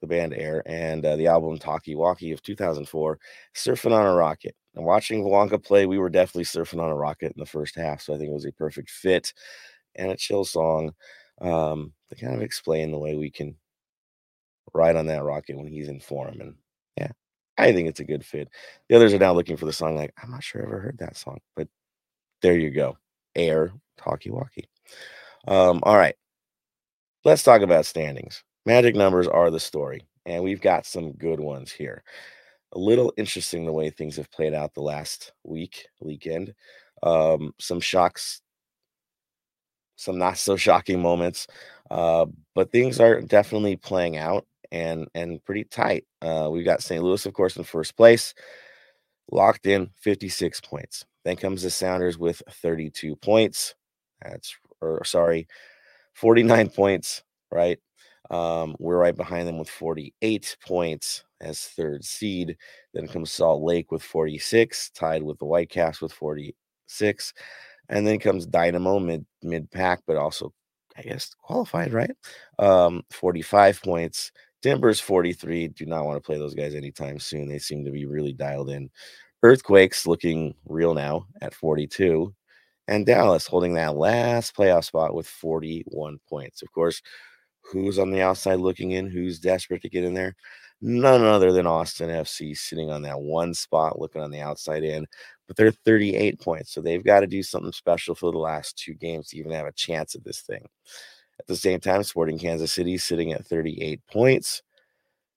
the 0.00 0.06
band 0.06 0.34
Air, 0.34 0.62
and 0.66 1.04
uh, 1.04 1.16
the 1.16 1.26
album 1.26 1.58
Talkie 1.58 1.94
Walkie 1.94 2.32
of 2.32 2.42
2004, 2.42 3.18
Surfing 3.54 3.92
on 3.92 4.06
a 4.06 4.14
Rocket. 4.14 4.54
And 4.74 4.84
watching 4.84 5.24
Bouanga 5.24 5.62
play, 5.62 5.86
we 5.86 5.98
were 5.98 6.08
definitely 6.10 6.44
surfing 6.44 6.80
on 6.80 6.90
a 6.90 6.94
rocket 6.94 7.32
in 7.34 7.40
the 7.40 7.46
first 7.46 7.74
half. 7.74 8.00
So 8.00 8.14
I 8.14 8.18
think 8.18 8.30
it 8.30 8.34
was 8.34 8.44
a 8.46 8.52
perfect 8.52 8.90
fit 8.90 9.32
and 9.96 10.12
a 10.12 10.16
chill 10.16 10.44
song 10.44 10.92
um, 11.40 11.92
to 12.10 12.16
kind 12.16 12.34
of 12.34 12.42
explain 12.42 12.92
the 12.92 12.98
way 12.98 13.16
we 13.16 13.30
can 13.30 13.56
ride 14.74 14.96
on 14.96 15.06
that 15.06 15.24
rocket 15.24 15.56
when 15.56 15.66
he's 15.66 15.88
in 15.88 16.00
form. 16.00 16.40
And 16.40 16.54
yeah, 16.96 17.10
I 17.56 17.72
think 17.72 17.88
it's 17.88 18.00
a 18.00 18.04
good 18.04 18.24
fit. 18.24 18.48
The 18.88 18.96
others 18.96 19.14
are 19.14 19.18
now 19.18 19.32
looking 19.32 19.56
for 19.56 19.66
the 19.66 19.72
song, 19.72 19.96
like, 19.96 20.12
I'm 20.22 20.30
not 20.30 20.44
sure 20.44 20.62
I 20.62 20.66
ever 20.66 20.80
heard 20.80 20.98
that 20.98 21.16
song, 21.16 21.38
but 21.56 21.68
there 22.42 22.58
you 22.58 22.70
go. 22.70 22.98
Air 23.36 23.72
talkie 23.98 24.30
walkie. 24.30 24.68
Um, 25.48 25.80
all 25.84 25.96
right. 25.96 26.16
Let's 27.24 27.42
talk 27.44 27.62
about 27.62 27.86
standings. 27.86 28.42
Magic 28.68 28.94
numbers 28.94 29.26
are 29.26 29.50
the 29.50 29.58
story, 29.58 30.06
and 30.26 30.44
we've 30.44 30.60
got 30.60 30.84
some 30.84 31.12
good 31.12 31.40
ones 31.40 31.72
here. 31.72 32.02
A 32.74 32.78
little 32.78 33.14
interesting 33.16 33.64
the 33.64 33.72
way 33.72 33.88
things 33.88 34.16
have 34.16 34.30
played 34.30 34.52
out 34.52 34.74
the 34.74 34.82
last 34.82 35.32
week, 35.42 35.86
weekend. 36.02 36.52
Um, 37.02 37.54
some 37.58 37.80
shocks, 37.80 38.42
some 39.96 40.18
not 40.18 40.36
so 40.36 40.54
shocking 40.58 41.00
moments, 41.00 41.46
uh, 41.90 42.26
but 42.54 42.70
things 42.70 43.00
are 43.00 43.22
definitely 43.22 43.76
playing 43.76 44.18
out 44.18 44.46
and 44.70 45.08
and 45.14 45.42
pretty 45.46 45.64
tight. 45.64 46.04
Uh, 46.20 46.50
we've 46.52 46.66
got 46.66 46.82
St. 46.82 47.02
Louis, 47.02 47.24
of 47.24 47.32
course, 47.32 47.56
in 47.56 47.64
first 47.64 47.96
place, 47.96 48.34
locked 49.32 49.64
in 49.64 49.88
56 49.96 50.60
points. 50.60 51.06
Then 51.24 51.36
comes 51.36 51.62
the 51.62 51.70
Sounders 51.70 52.18
with 52.18 52.42
32 52.50 53.16
points. 53.16 53.74
That's 54.22 54.54
or 54.82 55.02
sorry, 55.06 55.48
49 56.12 56.68
points, 56.76 57.22
right? 57.50 57.78
Um, 58.30 58.76
we're 58.78 58.98
right 58.98 59.16
behind 59.16 59.48
them 59.48 59.58
with 59.58 59.70
48 59.70 60.56
points 60.66 61.24
as 61.40 61.60
third 61.60 62.04
seed. 62.04 62.56
Then 62.94 63.08
comes 63.08 63.30
Salt 63.32 63.62
Lake 63.62 63.90
with 63.92 64.02
46, 64.02 64.90
tied 64.90 65.22
with 65.22 65.38
the 65.38 65.46
Whitecaps 65.46 66.00
with 66.00 66.12
46. 66.12 67.32
And 67.88 68.06
then 68.06 68.18
comes 68.18 68.46
Dynamo 68.46 68.98
mid 68.98 69.24
mid 69.42 69.70
pack, 69.70 70.00
but 70.06 70.16
also 70.16 70.52
I 70.96 71.02
guess 71.02 71.30
qualified, 71.42 71.92
right? 71.92 72.10
Um, 72.58 73.02
45 73.10 73.82
points. 73.82 74.32
Timbers 74.62 75.00
43. 75.00 75.68
Do 75.68 75.86
not 75.86 76.04
want 76.04 76.16
to 76.16 76.26
play 76.26 76.36
those 76.38 76.54
guys 76.54 76.74
anytime 76.74 77.18
soon. 77.20 77.48
They 77.48 77.58
seem 77.60 77.84
to 77.84 77.92
be 77.92 78.06
really 78.06 78.32
dialed 78.32 78.70
in. 78.70 78.90
Earthquakes 79.42 80.06
looking 80.06 80.54
real 80.68 80.94
now 80.94 81.26
at 81.40 81.54
42. 81.54 82.34
And 82.88 83.06
Dallas 83.06 83.46
holding 83.46 83.74
that 83.74 83.96
last 83.96 84.56
playoff 84.56 84.84
spot 84.84 85.14
with 85.14 85.26
41 85.28 86.18
points. 86.28 86.62
Of 86.62 86.72
course, 86.72 87.02
who's 87.62 87.98
on 87.98 88.10
the 88.10 88.22
outside 88.22 88.60
looking 88.60 88.92
in? 88.92 89.08
Who's 89.08 89.38
desperate 89.38 89.82
to 89.82 89.88
get 89.88 90.04
in 90.04 90.14
there? 90.14 90.34
None 90.80 91.24
other 91.24 91.52
than 91.52 91.66
Austin 91.66 92.08
FC 92.08 92.56
sitting 92.56 92.90
on 92.90 93.02
that 93.02 93.20
one 93.20 93.52
spot 93.52 93.98
looking 93.98 94.22
on 94.22 94.30
the 94.30 94.40
outside 94.40 94.84
in. 94.84 95.06
But 95.46 95.56
they're 95.56 95.72
38 95.72 96.40
points. 96.40 96.72
So 96.72 96.80
they've 96.80 97.04
got 97.04 97.20
to 97.20 97.26
do 97.26 97.42
something 97.42 97.72
special 97.72 98.14
for 98.14 98.30
the 98.30 98.38
last 98.38 98.78
two 98.78 98.94
games 98.94 99.28
to 99.28 99.38
even 99.38 99.52
have 99.52 99.66
a 99.66 99.72
chance 99.72 100.14
at 100.14 100.24
this 100.24 100.42
thing. 100.42 100.68
At 101.40 101.46
the 101.46 101.56
same 101.56 101.80
time, 101.80 102.02
Sporting 102.02 102.38
Kansas 102.38 102.72
City 102.72 102.98
sitting 102.98 103.32
at 103.32 103.46
38 103.46 104.00
points. 104.10 104.62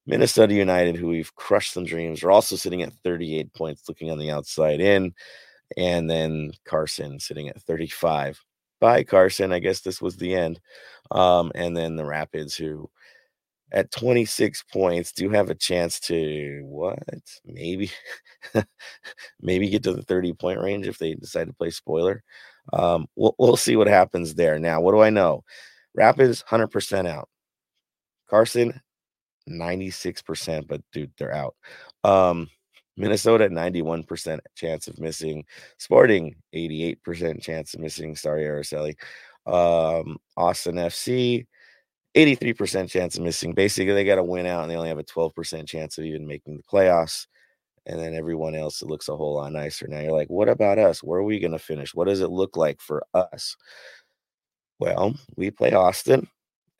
Minnesota 0.05 0.53
United, 0.53 0.95
who 0.95 1.07
we've 1.07 1.33
crushed 1.35 1.73
some 1.73 1.85
dreams, 1.85 2.23
are 2.23 2.31
also 2.31 2.55
sitting 2.55 2.81
at 2.81 2.93
38 3.03 3.53
points, 3.53 3.87
looking 3.87 4.11
on 4.11 4.17
the 4.17 4.31
outside 4.31 4.79
in. 4.79 5.13
And 5.77 6.09
then 6.09 6.51
Carson 6.65 7.19
sitting 7.19 7.47
at 7.47 7.61
35. 7.61 8.43
Bye, 8.81 9.03
Carson. 9.05 9.53
I 9.53 9.59
guess 9.59 9.81
this 9.81 10.01
was 10.01 10.17
the 10.17 10.35
end. 10.35 10.59
Um, 11.11 11.51
and 11.55 11.77
then 11.77 11.95
the 11.97 12.05
Rapids, 12.05 12.55
who 12.55 12.89
at 13.71 13.91
26 13.91 14.63
points 14.73 15.11
do 15.13 15.29
have 15.31 15.49
a 15.49 15.55
chance 15.55 15.99
to 16.01 16.61
what? 16.65 16.99
Maybe, 17.45 17.91
maybe 19.41 19.69
get 19.69 19.83
to 19.83 19.93
the 19.93 20.03
30 20.03 20.33
point 20.33 20.61
range 20.61 20.87
if 20.87 20.97
they 20.99 21.15
decide 21.15 21.47
to 21.47 21.53
play 21.53 21.71
spoiler. 21.71 22.23
Um, 22.73 23.07
we'll, 23.15 23.35
we'll 23.39 23.57
see 23.57 23.75
what 23.77 23.87
happens 23.87 24.35
there. 24.35 24.59
Now, 24.59 24.81
what 24.81 24.93
do 24.93 25.01
I 25.01 25.11
know? 25.11 25.43
Rapids 25.95 26.43
100% 26.49 27.07
out. 27.07 27.29
Carson 28.29 28.81
96%, 29.49 30.67
but 30.67 30.81
dude, 30.93 31.11
they're 31.17 31.33
out. 31.33 31.55
Um, 32.03 32.49
Minnesota 32.97 33.49
91% 33.49 34.39
chance 34.55 34.87
of 34.87 34.99
missing. 34.99 35.45
Sporting 35.77 36.35
88% 36.53 37.41
chance 37.41 37.73
of 37.73 37.79
missing. 37.79 38.15
Sorry, 38.15 38.43
Araceli. 38.43 38.95
Um, 39.45 40.17
Austin 40.37 40.75
FC 40.75 41.45
83% 42.15 42.89
chance 42.89 43.17
of 43.17 43.23
missing. 43.23 43.53
Basically, 43.53 43.93
they 43.93 44.03
got 44.03 44.15
to 44.15 44.23
win 44.23 44.45
out 44.45 44.63
and 44.63 44.71
they 44.71 44.75
only 44.75 44.89
have 44.89 44.99
a 44.99 45.03
12% 45.03 45.67
chance 45.67 45.97
of 45.97 46.05
even 46.05 46.27
making 46.27 46.57
the 46.57 46.63
playoffs. 46.63 47.27
And 47.85 47.99
then 47.99 48.13
everyone 48.13 48.53
else, 48.53 48.81
it 48.81 48.87
looks 48.87 49.09
a 49.09 49.15
whole 49.15 49.35
lot 49.35 49.51
nicer. 49.53 49.87
Now 49.87 50.01
you're 50.01 50.11
like, 50.11 50.29
what 50.29 50.49
about 50.49 50.77
us? 50.77 51.01
Where 51.01 51.19
are 51.19 51.23
we 51.23 51.39
going 51.39 51.53
to 51.53 51.59
finish? 51.59 51.95
What 51.95 52.07
does 52.07 52.21
it 52.21 52.29
look 52.29 52.57
like 52.57 52.79
for 52.79 53.03
us? 53.13 53.55
Well, 54.77 55.15
we 55.35 55.51
play 55.51 55.71
Austin 55.71 56.27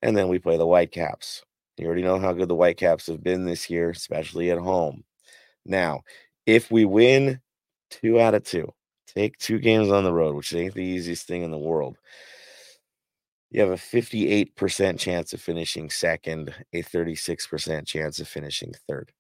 and 0.01 0.15
then 0.15 0.27
we 0.27 0.37
play 0.37 0.57
the 0.57 0.67
Whitecaps. 0.67 1.43
You 1.77 1.87
already 1.87 2.03
know 2.03 2.19
how 2.19 2.33
good 2.33 2.47
the 2.47 2.55
Whitecaps 2.55 3.07
have 3.07 3.23
been 3.23 3.45
this 3.45 3.67
year, 3.67 3.89
especially 3.89 4.51
at 4.51 4.59
home. 4.59 5.03
Now, 5.65 6.01
if 6.45 6.71
we 6.71 6.85
win 6.85 7.39
two 7.89 8.19
out 8.19 8.33
of 8.35 8.43
two, 8.43 8.71
take 9.07 9.37
two 9.37 9.59
games 9.59 9.89
on 9.89 10.03
the 10.03 10.13
road, 10.13 10.35
which 10.35 10.53
ain't 10.53 10.73
the 10.73 10.83
easiest 10.83 11.27
thing 11.27 11.43
in 11.43 11.51
the 11.51 11.57
world, 11.57 11.97
you 13.51 13.59
have 13.61 13.69
a 13.69 13.75
58% 13.75 14.97
chance 14.97 15.33
of 15.33 15.41
finishing 15.41 15.89
second, 15.89 16.53
a 16.73 16.81
36% 16.81 17.85
chance 17.85 18.19
of 18.19 18.27
finishing 18.27 18.73
third. 18.87 19.11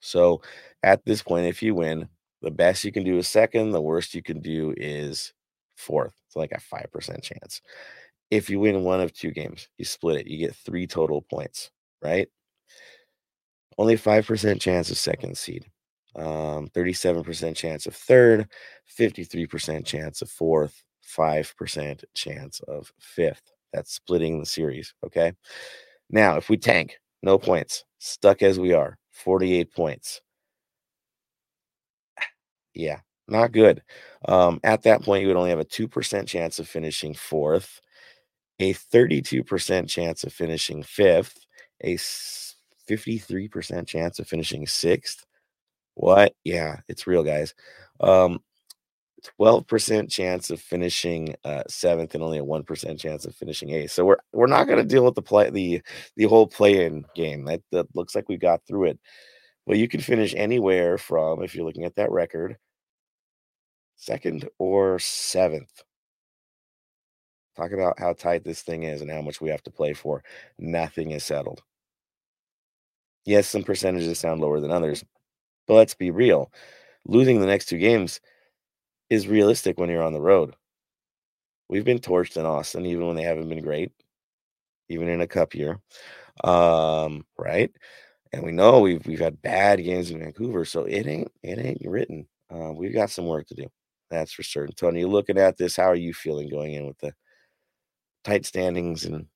So 0.00 0.42
at 0.82 1.04
this 1.06 1.22
point, 1.22 1.46
if 1.46 1.62
you 1.62 1.74
win, 1.74 2.08
the 2.42 2.50
best 2.50 2.84
you 2.84 2.92
can 2.92 3.04
do 3.04 3.16
is 3.16 3.26
second, 3.26 3.70
the 3.70 3.80
worst 3.80 4.14
you 4.14 4.22
can 4.22 4.40
do 4.40 4.74
is 4.76 5.32
fourth. 5.76 6.12
It's 6.26 6.36
like 6.36 6.52
a 6.52 6.60
5% 6.60 7.22
chance. 7.22 7.62
If 8.30 8.50
you 8.50 8.60
win 8.60 8.84
one 8.84 9.00
of 9.00 9.14
two 9.14 9.30
games, 9.30 9.68
you 9.78 9.86
split 9.86 10.20
it, 10.20 10.26
you 10.26 10.36
get 10.36 10.54
three 10.54 10.86
total 10.86 11.22
points, 11.22 11.70
right? 12.02 12.28
Only 13.78 13.96
5% 13.96 14.60
chance 14.60 14.90
of 14.90 14.98
second 14.98 15.36
seed, 15.36 15.66
um, 16.16 16.68
37% 16.68 17.56
chance 17.56 17.86
of 17.86 17.94
third, 17.96 18.48
53% 18.86 19.84
chance 19.86 20.22
of 20.22 20.30
fourth, 20.30 20.82
5% 21.02 22.04
chance 22.14 22.60
of 22.68 22.92
fifth. 23.00 23.42
That's 23.72 23.92
splitting 23.92 24.38
the 24.38 24.46
series. 24.46 24.94
Okay. 25.04 25.32
Now, 26.10 26.36
if 26.36 26.50
we 26.50 26.56
tank, 26.58 26.98
no 27.22 27.38
points, 27.38 27.84
stuck 27.98 28.42
as 28.42 28.60
we 28.60 28.72
are, 28.74 28.98
48 29.12 29.72
points. 29.74 30.20
Yeah, 32.74 33.00
not 33.28 33.52
good. 33.52 33.82
Um, 34.26 34.60
at 34.64 34.82
that 34.82 35.02
point, 35.02 35.22
you 35.22 35.28
would 35.28 35.36
only 35.36 35.50
have 35.50 35.60
a 35.60 35.64
2% 35.64 36.26
chance 36.26 36.58
of 36.58 36.68
finishing 36.68 37.14
fourth, 37.14 37.80
a 38.60 38.74
32% 38.74 39.88
chance 39.88 40.24
of 40.24 40.32
finishing 40.32 40.82
fifth, 40.82 41.46
a 41.82 41.96
53% 42.88 43.86
chance 43.86 44.18
of 44.18 44.28
finishing 44.28 44.66
sixth. 44.66 45.24
What? 45.94 46.34
Yeah, 46.44 46.80
it's 46.88 47.06
real, 47.06 47.22
guys. 47.22 47.54
Um, 48.00 48.40
12% 49.40 50.10
chance 50.10 50.50
of 50.50 50.60
finishing 50.60 51.34
uh, 51.44 51.62
seventh 51.68 52.14
and 52.14 52.22
only 52.22 52.38
a 52.38 52.44
1% 52.44 52.98
chance 52.98 53.24
of 53.24 53.34
finishing 53.34 53.70
eighth. 53.70 53.92
So 53.92 54.04
we're 54.04 54.18
we're 54.32 54.46
not 54.46 54.66
going 54.66 54.78
to 54.78 54.84
deal 54.84 55.04
with 55.04 55.14
the 55.14 55.22
play 55.22 55.50
the 55.50 55.82
the 56.16 56.24
whole 56.24 56.46
play-in 56.46 57.04
game. 57.14 57.44
That, 57.44 57.62
that 57.72 57.86
looks 57.94 58.14
like 58.14 58.28
we 58.28 58.36
got 58.36 58.60
through 58.66 58.86
it. 58.86 59.00
But 59.66 59.78
you 59.78 59.88
can 59.88 60.00
finish 60.00 60.34
anywhere 60.36 60.98
from 60.98 61.42
if 61.42 61.54
you're 61.54 61.64
looking 61.64 61.84
at 61.84 61.96
that 61.96 62.10
record, 62.10 62.58
second 63.96 64.48
or 64.58 64.98
seventh. 64.98 65.82
Talk 67.56 67.72
about 67.72 67.98
how 67.98 68.12
tight 68.12 68.44
this 68.44 68.62
thing 68.62 68.82
is 68.82 69.00
and 69.00 69.10
how 69.10 69.22
much 69.22 69.40
we 69.40 69.48
have 69.50 69.62
to 69.62 69.70
play 69.70 69.94
for. 69.94 70.22
Nothing 70.58 71.12
is 71.12 71.24
settled. 71.24 71.62
Yes, 73.24 73.48
some 73.48 73.62
percentages 73.62 74.18
sound 74.18 74.40
lower 74.40 74.60
than 74.60 74.70
others, 74.70 75.04
but 75.66 75.74
let's 75.74 75.94
be 75.94 76.10
real. 76.10 76.52
Losing 77.06 77.40
the 77.40 77.46
next 77.46 77.66
two 77.66 77.78
games 77.78 78.20
is 79.10 79.28
realistic 79.28 79.78
when 79.78 79.88
you're 79.88 80.02
on 80.02 80.12
the 80.12 80.20
road. 80.20 80.54
We've 81.68 81.84
been 81.84 81.98
torched 81.98 82.36
in 82.36 82.44
Austin, 82.44 82.86
even 82.86 83.06
when 83.06 83.16
they 83.16 83.22
haven't 83.22 83.48
been 83.48 83.62
great, 83.62 83.92
even 84.88 85.08
in 85.08 85.20
a 85.20 85.26
cup 85.26 85.54
year. 85.54 85.80
Um, 86.42 87.24
right. 87.38 87.70
And 88.32 88.42
we 88.42 88.52
know 88.52 88.80
we've 88.80 89.06
we've 89.06 89.20
had 89.20 89.40
bad 89.42 89.82
games 89.82 90.10
in 90.10 90.18
Vancouver, 90.18 90.64
so 90.64 90.84
it 90.84 91.06
ain't 91.06 91.30
it 91.42 91.58
ain't 91.58 91.82
written. 91.84 92.26
Uh, 92.52 92.72
we've 92.72 92.92
got 92.92 93.10
some 93.10 93.26
work 93.26 93.46
to 93.48 93.54
do. 93.54 93.66
That's 94.10 94.32
for 94.32 94.42
certain. 94.42 94.74
Tony, 94.74 95.00
you 95.00 95.08
looking 95.08 95.38
at 95.38 95.56
this, 95.56 95.76
how 95.76 95.84
are 95.84 95.94
you 95.94 96.12
feeling 96.12 96.48
going 96.48 96.74
in 96.74 96.86
with 96.86 96.98
the 96.98 97.14
tight 98.24 98.44
standings 98.44 99.04
and 99.04 99.26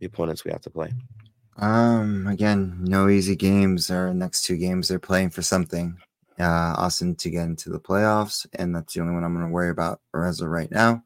the 0.00 0.06
opponents 0.06 0.44
we 0.44 0.52
have 0.52 0.60
to 0.62 0.70
play? 0.70 0.92
Um, 1.56 2.26
again, 2.26 2.78
no 2.80 3.08
easy 3.08 3.36
games. 3.36 3.90
Our 3.90 4.12
next 4.12 4.42
two 4.42 4.56
games, 4.56 4.88
they're 4.88 4.98
playing 4.98 5.30
for 5.30 5.42
something. 5.42 5.96
Uh, 6.38 6.74
Austin 6.76 7.14
to 7.16 7.30
get 7.30 7.44
into 7.44 7.70
the 7.70 7.78
playoffs, 7.78 8.44
and 8.54 8.74
that's 8.74 8.94
the 8.94 9.00
only 9.00 9.14
one 9.14 9.22
I'm 9.22 9.34
going 9.34 9.46
to 9.46 9.52
worry 9.52 9.70
about 9.70 10.00
as 10.14 10.40
of 10.40 10.48
right 10.48 10.70
now. 10.70 11.04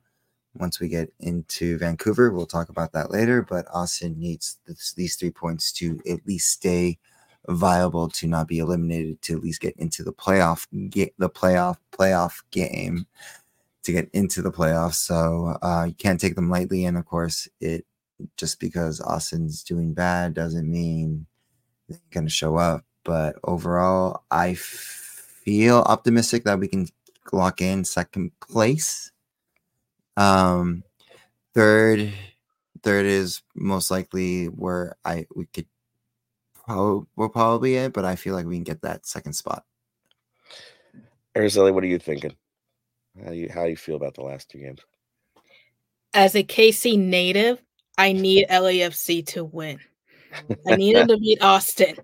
Once 0.55 0.80
we 0.80 0.88
get 0.88 1.12
into 1.20 1.76
Vancouver, 1.78 2.30
we'll 2.30 2.46
talk 2.46 2.70
about 2.70 2.92
that 2.92 3.11
later. 3.11 3.42
But 3.42 3.66
Austin 3.72 4.18
needs 4.18 4.59
this, 4.66 4.94
these 4.94 5.16
three 5.16 5.30
points 5.30 5.70
to 5.74 6.01
at 6.09 6.26
least 6.26 6.51
stay 6.51 6.99
viable, 7.49 8.09
to 8.09 8.26
not 8.26 8.49
be 8.49 8.59
eliminated, 8.59 9.20
to 9.22 9.36
at 9.36 9.42
least 9.42 9.61
get 9.61 9.76
into 9.76 10.03
the 10.03 10.12
playoff, 10.12 10.66
get 10.90 11.12
the 11.18 11.28
playoff 11.28 11.76
playoff 11.92 12.42
game, 12.51 13.07
to 13.82 13.92
get 13.92 14.09
into 14.14 14.40
the 14.40 14.51
playoffs. 14.51 14.94
So 14.94 15.59
uh, 15.61 15.84
you 15.88 15.94
can't 15.94 16.18
take 16.18 16.34
them 16.34 16.49
lightly, 16.49 16.86
and 16.86 16.96
of 16.96 17.05
course, 17.05 17.49
it 17.61 17.84
just 18.36 18.60
because 18.60 19.00
Austin's 19.00 19.62
doing 19.62 19.94
bad 19.94 20.34
doesn't 20.34 20.70
mean 20.70 21.26
they're 21.88 21.98
going 22.10 22.26
to 22.26 22.32
show 22.32 22.56
up. 22.56 22.84
but 23.04 23.36
overall, 23.44 24.24
I 24.30 24.54
feel 24.54 25.78
optimistic 25.78 26.44
that 26.44 26.58
we 26.58 26.68
can 26.68 26.88
lock 27.32 27.60
in 27.60 27.84
second 27.84 28.32
place. 28.40 29.12
Um, 30.16 30.82
third, 31.54 32.12
third 32.82 33.06
is 33.06 33.42
most 33.54 33.90
likely 33.90 34.46
where 34.46 34.96
I 35.04 35.26
we 35.34 35.46
could 35.46 35.66
probably 36.54 37.06
we're 37.16 37.28
probably 37.28 37.76
it, 37.76 37.92
but 37.92 38.04
I 38.04 38.16
feel 38.16 38.34
like 38.34 38.46
we 38.46 38.56
can 38.56 38.64
get 38.64 38.82
that 38.82 39.06
second 39.06 39.32
spot. 39.32 39.64
Araceli, 41.34 41.72
what 41.72 41.84
are 41.84 41.88
you 41.88 41.98
thinking? 41.98 42.34
How 43.24 43.30
you 43.30 43.48
how 43.48 43.64
you 43.64 43.76
feel 43.76 43.96
about 43.96 44.14
the 44.14 44.22
last 44.22 44.50
two 44.50 44.58
games? 44.58 44.80
As 46.14 46.34
a 46.34 46.42
KC 46.42 46.98
native, 46.98 47.62
I 47.99 48.12
need 48.12 48.46
LAFC 48.49 49.26
to 49.26 49.44
win. 49.44 49.80
I 50.66 50.76
need 50.76 50.96
them 50.96 51.09
to 51.09 51.18
beat 51.18 51.42
Austin. 51.42 51.96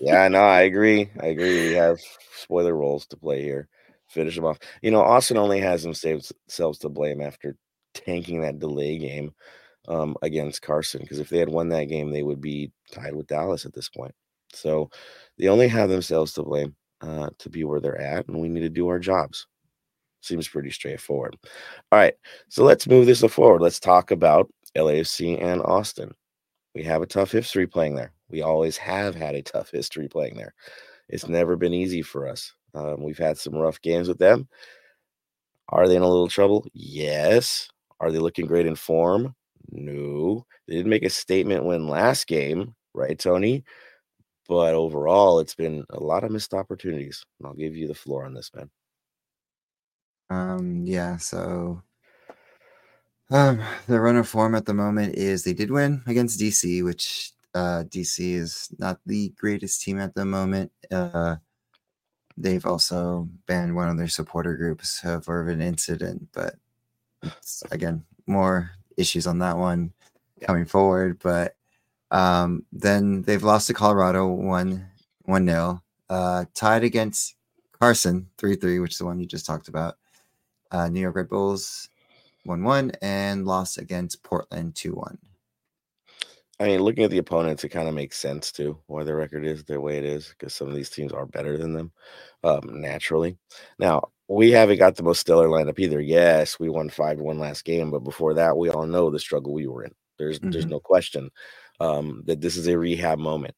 yeah, 0.00 0.28
no, 0.28 0.40
I 0.40 0.60
agree. 0.62 1.08
I 1.20 1.26
agree. 1.26 1.68
We 1.68 1.74
have 1.74 1.98
spoiler 2.36 2.74
roles 2.74 3.06
to 3.06 3.16
play 3.16 3.42
here. 3.42 3.68
Finish 4.08 4.34
them 4.36 4.44
off. 4.44 4.58
You 4.82 4.90
know, 4.90 5.00
Austin 5.00 5.38
only 5.38 5.60
has 5.60 5.84
themselves 5.84 6.78
to 6.78 6.88
blame 6.88 7.22
after 7.22 7.56
tanking 7.94 8.42
that 8.42 8.58
delay 8.58 8.98
game 8.98 9.32
um, 9.88 10.16
against 10.22 10.60
Carson. 10.60 11.00
Because 11.00 11.18
if 11.18 11.30
they 11.30 11.38
had 11.38 11.48
won 11.48 11.68
that 11.70 11.84
game, 11.84 12.10
they 12.10 12.22
would 12.22 12.40
be 12.40 12.72
tied 12.90 13.14
with 13.14 13.28
Dallas 13.28 13.64
at 13.64 13.72
this 13.72 13.88
point. 13.88 14.14
So 14.52 14.90
they 15.38 15.48
only 15.48 15.68
have 15.68 15.88
themselves 15.88 16.32
to 16.34 16.42
blame 16.42 16.74
uh, 17.00 17.30
to 17.38 17.48
be 17.48 17.64
where 17.64 17.80
they're 17.80 18.00
at, 18.00 18.28
and 18.28 18.40
we 18.40 18.48
need 18.48 18.60
to 18.60 18.68
do 18.68 18.88
our 18.88 18.98
jobs. 18.98 19.46
Seems 20.20 20.46
pretty 20.46 20.70
straightforward. 20.70 21.36
All 21.90 21.98
right, 21.98 22.14
so 22.48 22.62
let's 22.64 22.86
move 22.86 23.06
this 23.06 23.22
forward. 23.22 23.60
Let's 23.60 23.80
talk 23.80 24.10
about 24.10 24.48
LAFC 24.76 25.42
and 25.42 25.62
Austin. 25.62 26.14
We 26.74 26.82
have 26.84 27.02
a 27.02 27.06
tough 27.06 27.30
history 27.30 27.66
playing 27.66 27.94
there. 27.94 28.12
We 28.30 28.42
always 28.42 28.76
have 28.78 29.14
had 29.14 29.34
a 29.34 29.42
tough 29.42 29.70
history 29.70 30.08
playing 30.08 30.36
there. 30.36 30.54
It's 31.08 31.28
never 31.28 31.56
been 31.56 31.74
easy 31.74 32.02
for 32.02 32.26
us. 32.26 32.52
Um, 32.74 33.02
we've 33.02 33.18
had 33.18 33.36
some 33.36 33.54
rough 33.54 33.80
games 33.82 34.08
with 34.08 34.18
them. 34.18 34.48
Are 35.68 35.86
they 35.86 35.96
in 35.96 36.02
a 36.02 36.08
little 36.08 36.28
trouble? 36.28 36.66
Yes. 36.72 37.68
Are 38.00 38.10
they 38.10 38.18
looking 38.18 38.46
great 38.46 38.66
in 38.66 38.74
form? 38.74 39.34
No. 39.70 40.46
They 40.66 40.74
didn't 40.74 40.90
make 40.90 41.04
a 41.04 41.10
statement 41.10 41.64
win 41.64 41.88
last 41.88 42.26
game, 42.26 42.74
right, 42.94 43.18
Tony? 43.18 43.64
But 44.48 44.74
overall, 44.74 45.38
it's 45.40 45.54
been 45.54 45.84
a 45.90 46.00
lot 46.00 46.24
of 46.24 46.32
missed 46.32 46.54
opportunities. 46.54 47.24
And 47.38 47.46
I'll 47.46 47.54
give 47.54 47.76
you 47.76 47.88
the 47.88 47.94
floor 47.94 48.24
on 48.24 48.34
this, 48.34 48.50
man. 48.54 48.70
Um, 50.30 50.86
yeah, 50.86 51.18
so 51.18 51.82
um, 53.32 53.60
the 53.88 54.00
run 54.00 54.16
of 54.16 54.28
form 54.28 54.54
at 54.54 54.66
the 54.66 54.74
moment 54.74 55.14
is 55.14 55.42
they 55.42 55.54
did 55.54 55.70
win 55.70 56.02
against 56.06 56.38
DC, 56.38 56.84
which 56.84 57.32
uh, 57.54 57.84
DC 57.88 58.34
is 58.34 58.68
not 58.78 59.00
the 59.06 59.30
greatest 59.30 59.82
team 59.82 59.98
at 59.98 60.14
the 60.14 60.24
moment. 60.24 60.70
Uh, 60.90 61.36
they've 62.36 62.66
also 62.66 63.28
banned 63.46 63.74
one 63.74 63.88
of 63.88 63.96
their 63.96 64.08
supporter 64.08 64.56
groups 64.56 65.00
for 65.22 65.48
an 65.48 65.60
incident, 65.60 66.28
but 66.32 66.56
again, 67.70 68.04
more 68.26 68.70
issues 68.96 69.26
on 69.26 69.38
that 69.38 69.56
one 69.56 69.92
coming 70.42 70.66
forward. 70.66 71.18
But 71.22 71.56
um, 72.10 72.64
then 72.72 73.22
they've 73.22 73.42
lost 73.42 73.66
to 73.68 73.74
Colorado 73.74 74.26
one 74.28 74.86
one 75.24 75.44
nil, 75.44 75.82
uh, 76.10 76.44
tied 76.54 76.84
against 76.84 77.36
Carson 77.78 78.28
three 78.36 78.56
three, 78.56 78.78
which 78.78 78.92
is 78.92 78.98
the 78.98 79.04
one 79.04 79.18
you 79.18 79.26
just 79.26 79.46
talked 79.46 79.68
about. 79.68 79.96
Uh, 80.70 80.88
New 80.88 81.00
York 81.00 81.16
Red 81.16 81.28
Bulls 81.28 81.88
1 82.44 82.62
1 82.62 82.92
and 83.02 83.46
lost 83.46 83.78
against 83.78 84.22
Portland 84.22 84.74
2 84.74 84.94
1. 84.94 85.18
I 86.60 86.66
mean, 86.66 86.80
looking 86.80 87.04
at 87.04 87.10
the 87.10 87.18
opponents, 87.18 87.64
it 87.64 87.70
kind 87.70 87.88
of 87.88 87.94
makes 87.94 88.18
sense 88.18 88.52
too 88.52 88.78
why 88.86 89.04
their 89.04 89.16
record 89.16 89.44
is 89.44 89.64
the 89.64 89.80
way 89.80 89.98
it 89.98 90.04
is 90.04 90.28
because 90.28 90.54
some 90.54 90.68
of 90.68 90.74
these 90.74 90.90
teams 90.90 91.12
are 91.12 91.26
better 91.26 91.58
than 91.58 91.72
them 91.72 91.92
um, 92.44 92.80
naturally. 92.80 93.36
Now, 93.78 94.10
we 94.28 94.50
haven't 94.50 94.78
got 94.78 94.96
the 94.96 95.02
most 95.02 95.20
stellar 95.20 95.48
lineup 95.48 95.78
either. 95.78 96.00
Yes, 96.00 96.58
we 96.60 96.68
won 96.68 96.88
5 96.88 97.18
1 97.18 97.38
last 97.38 97.64
game, 97.64 97.90
but 97.90 98.04
before 98.04 98.34
that, 98.34 98.56
we 98.56 98.70
all 98.70 98.86
know 98.86 99.10
the 99.10 99.18
struggle 99.18 99.52
we 99.52 99.66
were 99.66 99.84
in. 99.84 99.92
There's, 100.18 100.38
mm-hmm. 100.38 100.50
there's 100.50 100.66
no 100.66 100.78
question 100.78 101.30
um, 101.80 102.22
that 102.26 102.40
this 102.40 102.56
is 102.56 102.68
a 102.68 102.78
rehab 102.78 103.18
moment. 103.18 103.54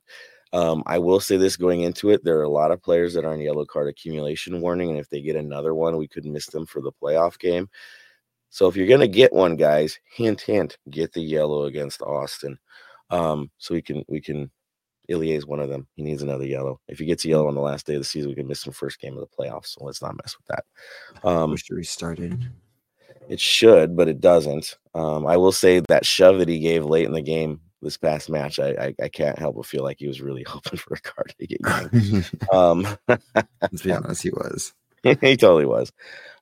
Um, 0.55 0.85
I 0.87 0.99
will 0.99 1.19
say 1.19 1.37
this 1.37 1.57
going 1.57 1.81
into 1.81 2.11
it, 2.11 2.23
there 2.23 2.39
are 2.39 2.45
a 2.45 2.49
lot 2.49 2.71
of 2.71 2.81
players 2.81 3.13
that 3.15 3.25
are 3.25 3.33
on 3.33 3.41
yellow 3.41 3.65
card 3.67 3.89
accumulation 3.89 4.61
warning, 4.61 4.91
and 4.91 4.99
if 4.99 5.09
they 5.09 5.21
get 5.21 5.37
another 5.37 5.75
one, 5.75 5.97
we 5.97 6.07
could 6.07 6.25
miss 6.25 6.47
them 6.47 6.65
for 6.65 6.81
the 6.81 6.93
playoff 6.93 7.39
game. 7.39 7.69
So 8.55 8.69
if 8.69 8.77
you're 8.77 8.87
gonna 8.87 9.09
get 9.09 9.33
one, 9.33 9.57
guys, 9.57 9.99
hint 10.05 10.41
hint, 10.41 10.79
get 10.89 11.13
the 11.13 11.21
yellow 11.21 11.65
against 11.65 12.03
Austin. 12.03 12.57
Um, 13.11 13.51
so 13.59 13.75
we 13.75 13.83
can 13.83 14.05
we 14.07 14.21
can 14.21 14.49
Ilie's 15.11 15.45
one 15.45 15.59
of 15.59 15.69
them. 15.69 15.89
He 15.97 16.05
needs 16.05 16.23
another 16.23 16.47
yellow. 16.47 16.79
If 16.87 17.01
he 17.01 17.05
gets 17.05 17.25
a 17.25 17.29
yellow 17.31 17.49
on 17.49 17.57
the 17.57 17.61
last 17.61 17.85
day 17.85 17.95
of 17.95 18.01
the 18.01 18.05
season, 18.05 18.29
we 18.29 18.37
can 18.37 18.47
miss 18.47 18.65
him 18.65 18.73
first 18.73 19.01
game 19.01 19.19
of 19.19 19.27
the 19.29 19.37
playoffs. 19.37 19.71
So 19.71 19.85
let's 19.85 20.01
not 20.01 20.15
mess 20.15 20.37
with 20.39 20.47
that. 20.47 21.29
Um, 21.29 21.51
Wish 21.51 21.65
to 21.65 21.75
restarted. 21.75 22.49
It 23.29 23.41
should, 23.41 23.97
but 23.97 24.07
it 24.07 24.21
doesn't. 24.21 24.79
Um, 24.95 25.27
I 25.27 25.37
will 25.37 25.51
say 25.51 25.81
that 25.89 26.07
shove 26.07 26.39
that 26.39 26.49
he 26.49 26.61
gave 26.61 26.85
late 26.85 27.07
in 27.07 27.13
the 27.13 27.23
game 27.23 27.61
this 27.83 27.97
past 27.97 28.31
match, 28.31 28.61
I, 28.61 28.69
I, 28.69 28.95
I 29.03 29.09
can't 29.09 29.37
help 29.37 29.57
but 29.57 29.67
feel 29.67 29.83
like 29.83 29.99
he 29.99 30.07
was 30.07 30.21
really 30.21 30.43
hoping 30.49 30.79
for 30.79 30.95
a 30.95 31.01
card 31.01 31.35
to 31.41 31.47
get 31.49 31.61
young. 31.61 32.25
um, 32.53 32.87
Let's 33.61 33.83
be 33.83 33.91
honest, 33.93 34.23
he 34.23 34.31
was. 34.31 34.75
he 35.03 35.37
totally 35.37 35.67
was. 35.67 35.91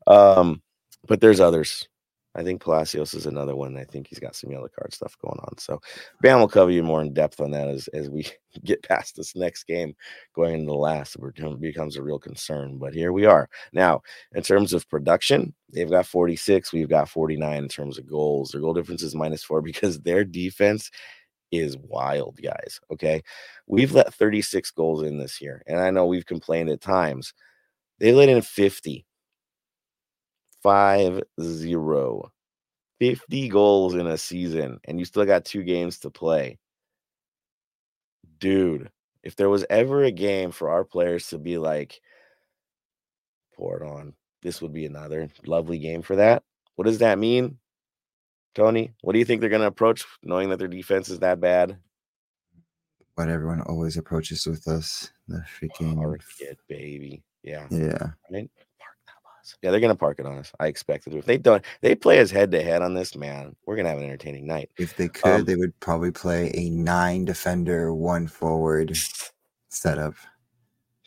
Um, 0.06 0.60
but 1.08 1.22
there's 1.22 1.40
others. 1.40 1.88
I 2.34 2.42
think 2.42 2.62
Palacios 2.62 3.12
is 3.12 3.26
another 3.26 3.54
one. 3.54 3.76
I 3.76 3.84
think 3.84 4.06
he's 4.06 4.18
got 4.18 4.34
some 4.34 4.50
yellow 4.50 4.68
card 4.68 4.94
stuff 4.94 5.16
going 5.18 5.38
on. 5.38 5.58
So 5.58 5.80
Bam 6.22 6.40
will 6.40 6.48
cover 6.48 6.70
you 6.70 6.82
more 6.82 7.02
in 7.02 7.12
depth 7.12 7.40
on 7.40 7.50
that 7.50 7.68
as, 7.68 7.88
as 7.88 8.08
we 8.08 8.26
get 8.64 8.82
past 8.82 9.16
this 9.16 9.36
next 9.36 9.64
game 9.64 9.94
going 10.34 10.54
into 10.54 10.66
the 10.66 10.74
last. 10.74 11.16
It 11.16 11.60
becomes 11.60 11.96
a 11.96 12.02
real 12.02 12.18
concern. 12.18 12.78
But 12.78 12.94
here 12.94 13.12
we 13.12 13.26
are. 13.26 13.48
Now, 13.72 14.02
in 14.34 14.42
terms 14.42 14.72
of 14.72 14.88
production, 14.88 15.54
they've 15.72 15.90
got 15.90 16.06
46. 16.06 16.72
We've 16.72 16.88
got 16.88 17.08
49 17.08 17.62
in 17.62 17.68
terms 17.68 17.98
of 17.98 18.06
goals. 18.06 18.50
Their 18.50 18.62
goal 18.62 18.74
difference 18.74 19.02
is 19.02 19.14
minus 19.14 19.44
four 19.44 19.60
because 19.62 20.00
their 20.00 20.24
defense 20.24 20.90
is 21.50 21.76
wild, 21.76 22.40
guys. 22.42 22.80
Okay. 22.90 23.22
We've 23.66 23.92
let 23.92 24.14
36 24.14 24.70
goals 24.70 25.02
in 25.02 25.18
this 25.18 25.40
year. 25.40 25.62
And 25.66 25.78
I 25.78 25.90
know 25.90 26.06
we've 26.06 26.24
complained 26.24 26.70
at 26.70 26.80
times. 26.80 27.34
They 27.98 28.12
let 28.12 28.30
in 28.30 28.40
50 28.40 29.04
five 30.62 31.22
zero. 31.40 32.32
50 33.02 33.48
goals 33.48 33.94
in 33.94 34.06
a 34.06 34.16
season, 34.16 34.78
and 34.84 34.96
you 34.96 35.04
still 35.04 35.24
got 35.24 35.44
two 35.44 35.64
games 35.64 35.98
to 35.98 36.08
play. 36.08 36.56
Dude, 38.38 38.92
if 39.24 39.34
there 39.34 39.48
was 39.48 39.64
ever 39.68 40.04
a 40.04 40.12
game 40.12 40.52
for 40.52 40.70
our 40.70 40.84
players 40.84 41.26
to 41.30 41.38
be 41.38 41.58
like, 41.58 42.00
pour 43.56 43.82
it 43.82 43.84
on, 43.84 44.14
this 44.42 44.62
would 44.62 44.72
be 44.72 44.86
another 44.86 45.28
lovely 45.44 45.78
game 45.78 46.02
for 46.02 46.14
that. 46.14 46.44
What 46.76 46.84
does 46.84 46.98
that 46.98 47.18
mean, 47.18 47.58
Tony? 48.54 48.92
What 49.00 49.14
do 49.14 49.18
you 49.18 49.24
think 49.24 49.40
they're 49.40 49.50
going 49.50 49.62
to 49.62 49.66
approach 49.66 50.04
knowing 50.22 50.50
that 50.50 50.60
their 50.60 50.68
defense 50.68 51.08
is 51.08 51.18
that 51.18 51.40
bad? 51.40 51.76
What 53.16 53.28
everyone 53.28 53.62
always 53.62 53.96
approaches 53.96 54.46
with 54.46 54.68
us 54.68 55.10
the 55.26 55.44
freaking 55.60 55.96
Target, 55.96 56.58
baby. 56.68 57.24
Yeah. 57.42 57.66
Yeah. 57.68 58.10
Right? 58.30 58.48
Yeah, 59.62 59.70
they're 59.70 59.80
gonna 59.80 59.94
park 59.94 60.18
it 60.18 60.26
on 60.26 60.38
us. 60.38 60.52
I 60.60 60.66
expect 60.66 61.06
it. 61.06 61.14
If 61.14 61.24
they 61.24 61.38
don't, 61.38 61.64
they 61.80 61.94
play 61.94 62.20
us 62.20 62.30
head 62.30 62.50
to 62.52 62.62
head 62.62 62.82
on 62.82 62.94
this, 62.94 63.16
man. 63.16 63.56
We're 63.66 63.76
gonna 63.76 63.88
have 63.88 63.98
an 63.98 64.04
entertaining 64.04 64.46
night. 64.46 64.70
If 64.78 64.96
they 64.96 65.08
could, 65.08 65.32
um, 65.32 65.44
they 65.44 65.56
would 65.56 65.78
probably 65.80 66.10
play 66.10 66.50
a 66.54 66.70
nine 66.70 67.24
defender, 67.24 67.94
one 67.94 68.26
forward 68.26 68.96
setup. 69.68 70.14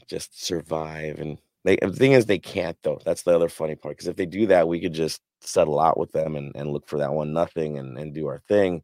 Just 0.07 0.45
survive, 0.45 1.19
and 1.19 1.37
they. 1.63 1.77
The 1.77 1.91
thing 1.91 2.11
is, 2.11 2.25
they 2.25 2.39
can't 2.39 2.77
though. 2.83 2.99
That's 3.05 3.23
the 3.23 3.35
other 3.35 3.49
funny 3.49 3.75
part. 3.75 3.97
Because 3.97 4.07
if 4.07 4.15
they 4.15 4.25
do 4.25 4.47
that, 4.47 4.67
we 4.67 4.79
could 4.79 4.93
just 4.93 5.21
settle 5.41 5.79
out 5.79 5.97
with 5.97 6.11
them 6.11 6.35
and, 6.35 6.51
and 6.55 6.71
look 6.71 6.87
for 6.87 6.99
that 6.99 7.13
one 7.13 7.33
nothing 7.33 7.77
and 7.77 7.97
and 7.97 8.13
do 8.13 8.27
our 8.27 8.39
thing. 8.47 8.83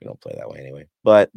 We 0.00 0.06
don't 0.06 0.20
play 0.20 0.34
that 0.36 0.50
way 0.50 0.58
anyway, 0.60 0.86
but 1.04 1.30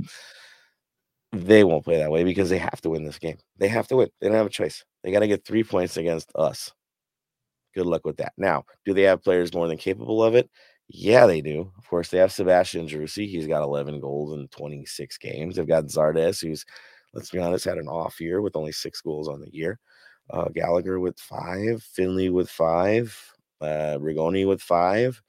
they 1.31 1.63
won't 1.63 1.85
play 1.85 1.97
that 1.97 2.11
way 2.11 2.23
because 2.23 2.49
they 2.49 2.57
have 2.57 2.81
to 2.81 2.89
win 2.89 3.03
this 3.03 3.19
game. 3.19 3.37
They 3.57 3.67
have 3.67 3.87
to 3.87 3.95
win. 3.95 4.09
They 4.19 4.27
don't 4.27 4.37
have 4.37 4.45
a 4.45 4.49
choice. 4.49 4.83
They 5.03 5.11
got 5.11 5.19
to 5.19 5.27
get 5.27 5.45
three 5.45 5.63
points 5.63 5.97
against 5.97 6.31
us 6.35 6.71
good 7.73 7.85
luck 7.85 8.05
with 8.05 8.17
that. 8.17 8.33
Now, 8.37 8.65
do 8.85 8.93
they 8.93 9.03
have 9.03 9.23
players 9.23 9.53
more 9.53 9.67
than 9.67 9.77
capable 9.77 10.23
of 10.23 10.35
it? 10.35 10.49
Yeah, 10.87 11.25
they 11.25 11.41
do. 11.41 11.71
Of 11.77 11.87
course, 11.89 12.09
they 12.09 12.17
have 12.17 12.31
Sebastian 12.33 12.87
Driussi. 12.87 13.27
He's 13.27 13.47
got 13.47 13.63
11 13.63 13.99
goals 14.01 14.33
in 14.33 14.47
26 14.49 15.17
games. 15.17 15.55
They've 15.55 15.67
got 15.67 15.85
Zardes, 15.85 16.41
who's, 16.41 16.65
let's 17.13 17.29
be 17.29 17.39
honest, 17.39 17.65
had 17.65 17.77
an 17.77 17.87
off 17.87 18.19
year 18.19 18.41
with 18.41 18.55
only 18.55 18.71
six 18.73 19.01
goals 19.01 19.27
on 19.29 19.39
the 19.39 19.53
year. 19.53 19.79
Uh, 20.29 20.49
Gallagher 20.49 20.99
with 20.99 21.19
five, 21.19 21.81
Finlay 21.83 22.29
with 22.29 22.49
five, 22.49 23.17
uh, 23.61 23.97
Rigoni 23.99 24.47
with 24.47 24.61
five. 24.61 25.21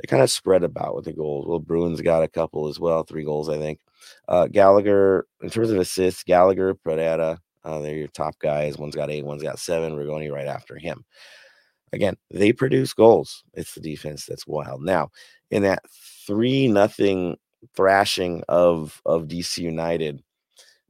They 0.00 0.06
kind 0.06 0.22
of 0.22 0.30
spread 0.30 0.62
about 0.62 0.94
with 0.94 1.06
the 1.06 1.12
goals. 1.12 1.46
Well, 1.46 1.58
Bruin's 1.58 2.00
got 2.00 2.22
a 2.22 2.28
couple 2.28 2.68
as 2.68 2.78
well, 2.78 3.02
three 3.02 3.24
goals, 3.24 3.48
I 3.48 3.58
think. 3.58 3.80
Uh, 4.28 4.46
Gallagher, 4.46 5.26
in 5.42 5.50
terms 5.50 5.70
of 5.70 5.78
assists, 5.78 6.22
Gallagher, 6.22 6.74
Pereira, 6.74 7.40
uh, 7.64 7.78
they're 7.80 7.96
your 7.96 8.08
top 8.08 8.38
guys. 8.38 8.78
One's 8.78 8.94
got 8.94 9.10
eight, 9.10 9.24
one's 9.24 9.42
got 9.42 9.58
seven. 9.58 9.94
Rigoni 9.94 10.32
right 10.32 10.46
after 10.46 10.76
him. 10.76 11.04
Again, 11.92 12.16
they 12.30 12.52
produce 12.52 12.92
goals. 12.92 13.44
It's 13.54 13.74
the 13.74 13.80
defense 13.80 14.26
that's 14.26 14.46
wild. 14.46 14.82
Now, 14.82 15.10
in 15.50 15.62
that 15.62 15.82
three 16.26 16.68
nothing 16.68 17.36
thrashing 17.74 18.42
of 18.48 19.00
of 19.06 19.28
DC 19.28 19.58
United, 19.58 20.22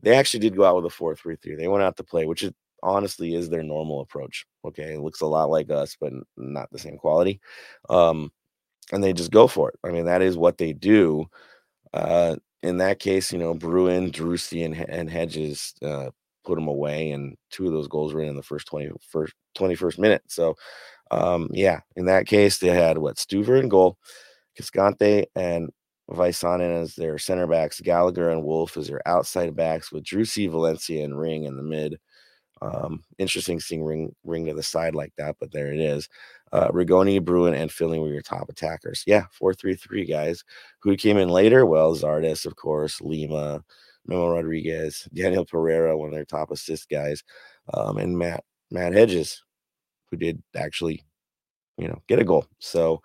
they 0.03 0.15
actually 0.15 0.41
did 0.41 0.57
go 0.57 0.65
out 0.65 0.77
with 0.77 0.87
a 0.87 0.91
4 0.91 1.15
3 1.17 1.37
3. 1.37 1.55
They 1.57 1.69
went 1.69 1.83
out 1.83 1.97
to 1.97 2.05
play, 2.05 2.27
which 2.27 2.43
is 2.43 2.53
honestly 2.83 3.35
is 3.35 3.49
their 3.49 3.63
normal 3.63 4.01
approach. 4.01 4.47
Okay. 4.65 4.95
It 4.95 5.01
looks 5.01 5.21
a 5.21 5.27
lot 5.27 5.51
like 5.51 5.71
us, 5.71 5.97
but 6.01 6.13
not 6.37 6.71
the 6.71 6.79
same 6.79 6.97
quality. 6.97 7.41
Um, 7.89 8.33
and 8.93 9.03
they 9.03 9.13
just 9.13 9.31
go 9.31 9.47
for 9.47 9.71
it. 9.71 9.79
I 9.85 9.91
mean, 9.91 10.07
that 10.07 10.23
is 10.23 10.37
what 10.37 10.59
they 10.59 10.73
do. 10.73 11.27
Uh, 11.93 12.37
in 12.63 12.79
that 12.79 12.99
case, 12.99 13.33
you 13.33 13.39
know, 13.39 13.55
Bruin, 13.55 14.11
Driussi, 14.11 14.65
and, 14.65 14.75
and 14.75 15.11
Hedges 15.11 15.75
uh, 15.83 16.11
put 16.49 16.55
them 16.55 16.67
away, 16.67 17.11
and 17.11 17.37
two 17.51 17.67
of 17.67 17.73
those 17.73 17.89
goals 17.89 18.15
were 18.15 18.23
in, 18.23 18.35
the 18.35 18.43
first 18.43 18.67
20, 18.67 18.91
first, 19.01 19.35
21st 19.57 19.99
minute. 19.99 20.23
So, 20.29 20.55
um, 21.11 21.51
yeah, 21.53 21.81
in 21.95 22.07
that 22.07 22.27
case, 22.27 22.59
they 22.59 22.69
had 22.69 22.97
what 22.97 23.17
Stuver 23.17 23.61
in 23.61 23.69
goal, 23.69 23.99
Cascante 24.59 25.27
and 25.37 25.71
Väisänen 26.11 26.83
as 26.83 26.95
their 26.95 27.19
center 27.19 27.47
backs, 27.47 27.81
Gallagher 27.81 28.31
and 28.31 28.43
Wolff 28.43 28.79
as 28.79 28.89
their 28.89 29.07
outside 29.07 29.55
backs, 29.55 29.93
with 29.93 30.05
Driussi, 30.05 30.51
Valencia, 30.51 31.05
and 31.05 31.19
Ring 31.19 31.45
in 31.45 31.57
the 31.57 31.63
mid. 31.63 31.99
Um, 32.61 33.05
interesting 33.19 33.61
seeing 33.61 33.85
Ring 33.85 34.13
Ring 34.25 34.47
to 34.47 34.55
the 34.55 34.63
side 34.63 34.95
like 34.95 35.13
that, 35.19 35.37
but 35.39 35.53
there 35.53 35.73
it 35.73 35.79
is. 35.81 36.09
Uh, 36.51 36.69
Rigoni, 36.69 37.23
Bruin, 37.23 37.55
and 37.55 37.71
Finlay 37.71 37.99
were 37.99 38.09
your 38.09 38.23
top 38.23 38.49
attackers. 38.49 39.05
Yeah, 39.07 39.27
four 39.31 39.55
three 39.55 39.77
three 39.77 40.07
guys. 40.07 40.43
Who 40.81 40.97
came 40.97 41.19
in 41.19 41.29
later? 41.29 41.67
Well, 41.67 41.95
Zardes, 41.95 42.47
of 42.47 42.57
course, 42.57 43.01
Lima, 43.01 43.63
Memo 44.09 44.29
Rodriguez, 44.29 45.09
Daniel 45.15 45.45
Pereira, 45.45 45.97
one 45.97 46.09
of 46.09 46.15
their 46.15 46.25
top 46.25 46.51
assist 46.51 46.89
guys, 46.89 47.23
um, 47.73 47.99
and 47.99 48.19
Matt 48.19 48.43
Matt 48.71 48.93
Hedges, 48.93 49.45
who 50.11 50.17
did 50.17 50.43
actually, 50.57 51.05
you 51.77 51.89
know, 51.89 52.03
get 52.09 52.19
a 52.19 52.25
goal. 52.25 52.47
So 52.59 53.03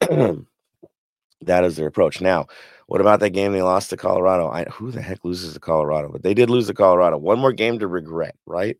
that 0.00 1.64
is 1.64 1.76
their 1.76 1.86
approach. 1.86 2.20
Now, 2.20 2.46
what 2.86 3.00
about 3.00 3.20
that 3.20 3.30
game 3.30 3.52
they 3.52 3.62
lost 3.62 3.90
to 3.90 3.96
Colorado? 3.96 4.48
I, 4.48 4.64
who 4.64 4.90
the 4.90 5.02
heck 5.02 5.24
loses 5.24 5.54
to 5.54 5.60
Colorado? 5.60 6.10
But 6.10 6.22
they 6.22 6.34
did 6.34 6.50
lose 6.50 6.66
to 6.68 6.74
Colorado. 6.74 7.18
One 7.18 7.38
more 7.38 7.52
game 7.52 7.78
to 7.78 7.86
regret, 7.86 8.34
right? 8.46 8.76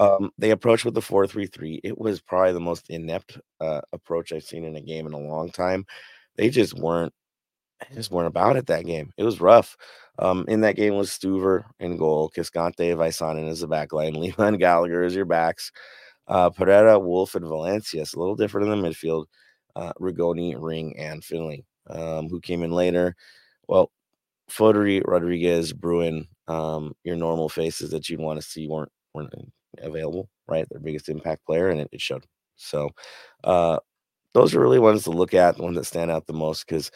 Um, 0.00 0.30
they 0.38 0.50
approached 0.50 0.84
with 0.84 0.94
the 0.94 1.02
4 1.02 1.26
3 1.26 1.46
3. 1.46 1.80
It 1.84 1.98
was 1.98 2.20
probably 2.20 2.52
the 2.52 2.60
most 2.60 2.90
inept 2.90 3.38
uh, 3.60 3.80
approach 3.92 4.32
I've 4.32 4.42
seen 4.42 4.64
in 4.64 4.76
a 4.76 4.80
game 4.80 5.06
in 5.06 5.12
a 5.12 5.18
long 5.18 5.50
time. 5.50 5.86
They 6.36 6.50
just 6.50 6.74
weren't 6.74 7.12
just 7.92 8.10
weren't 8.10 8.26
about 8.26 8.56
it 8.56 8.66
that 8.66 8.86
game. 8.86 9.12
It 9.16 9.24
was 9.24 9.40
rough. 9.40 9.76
Um, 10.18 10.44
in 10.46 10.60
that 10.60 10.76
game 10.76 10.94
was 10.94 11.10
Stuver 11.10 11.64
in 11.80 11.96
goal, 11.96 12.30
Cascante, 12.30 12.94
Väisänen 12.94 13.48
as 13.50 13.60
the 13.60 13.66
back 13.66 13.92
line, 13.92 14.14
Lima 14.20 14.34
and 14.38 14.58
Gallagher 14.58 15.02
as 15.02 15.14
your 15.14 15.24
backs, 15.24 15.72
uh, 16.28 16.50
Pereira, 16.50 16.98
Wolff, 16.98 17.34
and 17.34 17.46
Valencia. 17.46 18.02
It's 18.02 18.14
a 18.14 18.18
little 18.18 18.36
different 18.36 18.68
in 18.68 18.80
the 18.80 18.88
midfield. 18.88 19.26
Uh, 19.74 19.92
Rigoni, 20.00 20.54
Ring, 20.56 20.96
and 20.96 21.24
Finlay, 21.24 21.64
um, 21.88 22.28
who 22.28 22.40
came 22.40 22.62
in 22.62 22.70
later. 22.70 23.16
Well, 23.66 23.90
Fodori, 24.48 25.02
Rodriguez, 25.04 25.72
Bruin, 25.72 26.28
um, 26.46 26.94
your 27.02 27.16
normal 27.16 27.48
faces 27.48 27.90
that 27.90 28.08
you'd 28.08 28.20
want 28.20 28.40
to 28.40 28.46
see 28.46 28.68
weren't 28.68 28.92
weren't 29.14 29.32
available, 29.78 30.28
right? 30.46 30.66
Their 30.70 30.80
biggest 30.80 31.08
impact 31.08 31.44
player, 31.44 31.70
and 31.70 31.80
it, 31.80 31.88
it 31.90 32.00
showed. 32.00 32.24
So, 32.56 32.90
uh, 33.42 33.78
those 34.32 34.54
are 34.54 34.60
really 34.60 34.78
ones 34.78 35.04
to 35.04 35.10
look 35.10 35.34
at, 35.34 35.56
the 35.56 35.62
ones 35.62 35.76
that 35.76 35.84
stand 35.86 36.10
out 36.10 36.26
the 36.26 36.32
most 36.32 36.66
because 36.66 36.90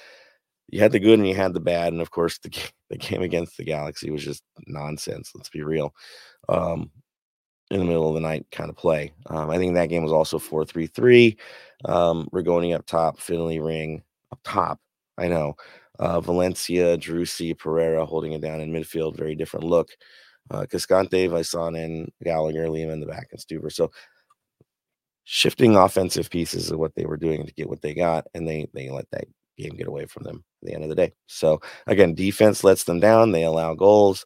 you 0.68 0.80
had 0.80 0.92
the 0.92 1.00
good 1.00 1.18
and 1.18 1.28
you 1.28 1.34
had 1.34 1.54
the 1.54 1.60
bad, 1.60 1.92
and 1.92 2.02
of 2.02 2.10
course 2.10 2.38
the 2.38 2.50
the 2.90 2.98
game 2.98 3.22
against 3.22 3.56
the 3.56 3.64
Galaxy 3.64 4.10
was 4.10 4.24
just 4.24 4.42
nonsense. 4.66 5.32
Let's 5.34 5.50
be 5.50 5.62
real. 5.62 5.94
Um, 6.48 6.90
in 7.70 7.80
the 7.80 7.84
middle 7.84 8.08
of 8.08 8.14
the 8.14 8.20
night 8.20 8.46
kind 8.50 8.70
of 8.70 8.76
play. 8.76 9.12
Um, 9.26 9.50
I 9.50 9.58
think 9.58 9.74
that 9.74 9.90
game 9.90 10.02
was 10.02 10.12
also 10.12 10.38
4 10.38 10.64
3 10.64 10.86
3. 10.86 11.36
Um, 11.84 12.28
Rigoni 12.32 12.74
up 12.74 12.86
top, 12.86 13.20
Finlay 13.20 13.58
Ring 13.58 14.02
up 14.32 14.40
top. 14.42 14.80
I 15.18 15.28
know. 15.28 15.54
Uh, 15.98 16.20
Valencia, 16.20 16.96
Driussi, 16.96 17.58
Pereira 17.58 18.06
holding 18.06 18.32
it 18.32 18.40
down 18.40 18.60
in 18.60 18.72
midfield. 18.72 19.16
Very 19.16 19.34
different 19.34 19.66
look. 19.66 19.90
Uh, 20.50 20.64
Cascante, 20.64 21.28
Väisänen, 21.28 22.08
Gallagher, 22.22 22.70
Lima 22.70 22.92
in 22.92 23.00
the 23.00 23.06
back, 23.06 23.28
and 23.32 23.40
Stuver. 23.40 23.70
So 23.70 23.90
shifting 25.24 25.76
offensive 25.76 26.30
pieces 26.30 26.70
of 26.70 26.78
what 26.78 26.94
they 26.94 27.04
were 27.04 27.18
doing 27.18 27.44
to 27.44 27.52
get 27.52 27.68
what 27.68 27.82
they 27.82 27.92
got, 27.92 28.26
and 28.32 28.48
they 28.48 28.66
they 28.72 28.88
let 28.88 29.10
that 29.10 29.24
game 29.58 29.76
get 29.76 29.88
away 29.88 30.06
from 30.06 30.22
them 30.22 30.44
the 30.62 30.74
end 30.74 30.82
of 30.82 30.88
the 30.88 30.94
day. 30.94 31.12
So 31.26 31.60
again, 31.86 32.14
defense 32.14 32.64
lets 32.64 32.84
them 32.84 33.00
down. 33.00 33.32
They 33.32 33.44
allow 33.44 33.74
goals. 33.74 34.24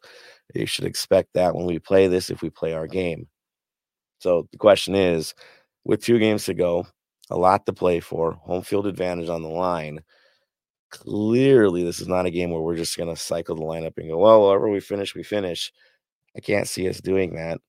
You 0.53 0.65
should 0.65 0.85
expect 0.85 1.29
that 1.33 1.55
when 1.55 1.65
we 1.65 1.79
play 1.79 2.07
this 2.07 2.29
if 2.29 2.41
we 2.41 2.49
play 2.49 2.73
our 2.73 2.87
game. 2.87 3.27
So 4.19 4.47
the 4.51 4.57
question 4.57 4.95
is, 4.95 5.33
with 5.83 6.03
two 6.03 6.19
games 6.19 6.45
to 6.45 6.53
go, 6.53 6.87
a 7.29 7.37
lot 7.37 7.65
to 7.65 7.73
play 7.73 7.99
for, 7.99 8.33
home 8.33 8.61
field 8.61 8.87
advantage 8.87 9.29
on 9.29 9.41
the 9.41 9.49
line 9.49 10.01
clearly 10.93 11.83
this 11.83 11.99
is 11.99 12.07
not 12.07 12.27
a 12.27 12.31
game 12.31 12.51
where 12.51 12.61
we're 12.61 12.77
just 12.77 12.95
going 12.97 13.13
to 13.13 13.19
cycle 13.19 13.55
the 13.55 13.63
lineup 13.63 13.97
and 13.97 14.09
go, 14.09 14.17
well, 14.17 14.43
wherever 14.43 14.69
we 14.69 14.79
finish, 14.79 15.15
we 15.15 15.23
finish. 15.23 15.73
I 16.37 16.39
can't 16.39 16.67
see 16.67 16.87
us 16.87 17.01
doing 17.01 17.33
that. 17.35 17.59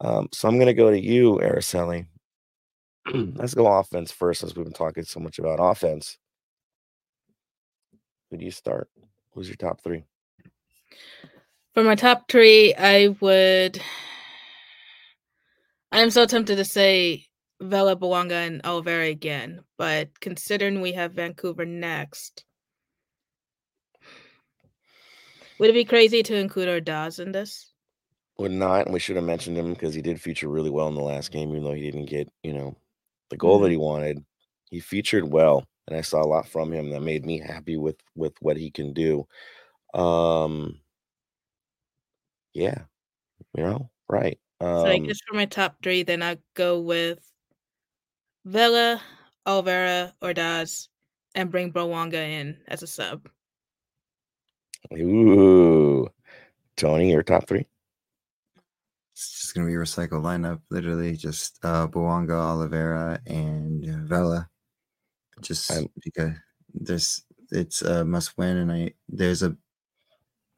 Um, 0.00 0.28
so 0.32 0.46
I'm 0.46 0.56
going 0.56 0.66
to 0.66 0.74
go 0.74 0.90
to 0.90 1.00
you, 1.00 1.40
Araceli. 1.42 2.06
Let's 3.14 3.54
go 3.54 3.66
offense 3.66 4.12
first, 4.12 4.40
since 4.40 4.54
we've 4.54 4.64
been 4.64 4.74
talking 4.74 5.04
so 5.04 5.20
much 5.20 5.38
about 5.38 5.58
offense. 5.58 6.18
Who 8.30 8.36
do 8.36 8.44
you 8.44 8.50
start? 8.50 8.88
Who's 9.32 9.48
your 9.48 9.56
top 9.56 9.82
three? 9.82 10.04
For 11.74 11.84
my 11.84 11.94
top 11.94 12.28
three, 12.28 12.74
I 12.74 13.08
would. 13.20 13.80
I'm 15.92 16.10
so 16.10 16.26
tempted 16.26 16.56
to 16.56 16.64
say 16.64 17.26
Vela 17.60 17.96
Bouanga 17.96 18.46
and 18.46 18.62
Olivera 18.62 19.10
again, 19.10 19.60
but 19.76 20.18
considering 20.20 20.80
we 20.80 20.92
have 20.92 21.12
Vancouver 21.12 21.64
next, 21.64 22.44
would 25.58 25.70
it 25.70 25.74
be 25.74 25.84
crazy 25.84 26.22
to 26.22 26.36
include 26.36 26.68
our 26.68 26.80
Ordaz 26.80 27.20
in 27.20 27.32
this? 27.32 27.72
Would 28.38 28.52
not. 28.52 28.86
And 28.86 28.94
we 28.94 29.00
should 29.00 29.16
have 29.16 29.24
mentioned 29.24 29.58
him 29.58 29.74
because 29.74 29.94
he 29.94 30.00
did 30.00 30.20
feature 30.20 30.48
really 30.48 30.70
well 30.70 30.88
in 30.88 30.94
the 30.94 31.02
last 31.02 31.30
game, 31.30 31.50
even 31.50 31.64
though 31.64 31.74
he 31.74 31.82
didn't 31.82 32.06
get, 32.08 32.28
you 32.42 32.54
know, 32.54 32.76
the 33.28 33.36
goal 33.36 33.58
that 33.60 33.68
mm. 33.68 33.72
he 33.72 33.76
wanted. 33.76 34.24
He 34.70 34.80
featured 34.80 35.30
well, 35.30 35.66
and 35.90 35.98
I 35.98 36.02
saw 36.02 36.22
a 36.22 36.26
lot 36.26 36.48
from 36.48 36.72
him 36.72 36.90
that 36.90 37.02
made 37.02 37.26
me 37.26 37.38
happy 37.38 37.76
with 37.76 37.96
with 38.14 38.34
what 38.40 38.56
he 38.56 38.70
can 38.70 38.92
do. 38.92 39.26
Um 39.92 40.80
yeah, 42.54 42.82
you 43.54 43.62
know, 43.62 43.90
right. 44.08 44.38
Um, 44.60 44.68
so 44.68 44.86
I 44.86 44.96
um 44.96 45.06
guess 45.06 45.18
for 45.28 45.34
my 45.34 45.46
top 45.46 45.76
three, 45.82 46.02
then 46.02 46.22
i 46.22 46.38
go 46.54 46.80
with 46.80 47.18
Vela, 48.44 49.02
Olivera, 49.46 50.12
Ordaz, 50.22 50.88
and 51.34 51.50
bring 51.50 51.72
Bouanga 51.72 52.14
in 52.14 52.56
as 52.68 52.82
a 52.82 52.86
sub. 52.86 53.28
Ooh. 54.94 56.08
Tony, 56.76 57.10
your 57.10 57.22
top 57.22 57.46
three? 57.46 57.66
It's 59.12 59.40
just 59.40 59.54
gonna 59.54 59.66
be 59.66 59.74
a 59.74 59.78
recycled 59.78 60.22
lineup, 60.22 60.60
literally 60.70 61.16
just 61.16 61.58
uh 61.64 61.86
Bouanga, 61.88 62.30
Olivera, 62.30 63.18
and 63.26 63.84
Vela. 64.08 64.48
Just 65.42 65.70
because 66.02 66.32
there's 66.74 67.24
it's 67.50 67.82
a 67.82 68.04
must 68.04 68.36
win, 68.38 68.56
and 68.56 68.72
I 68.72 68.92
there's 69.08 69.42
a 69.42 69.56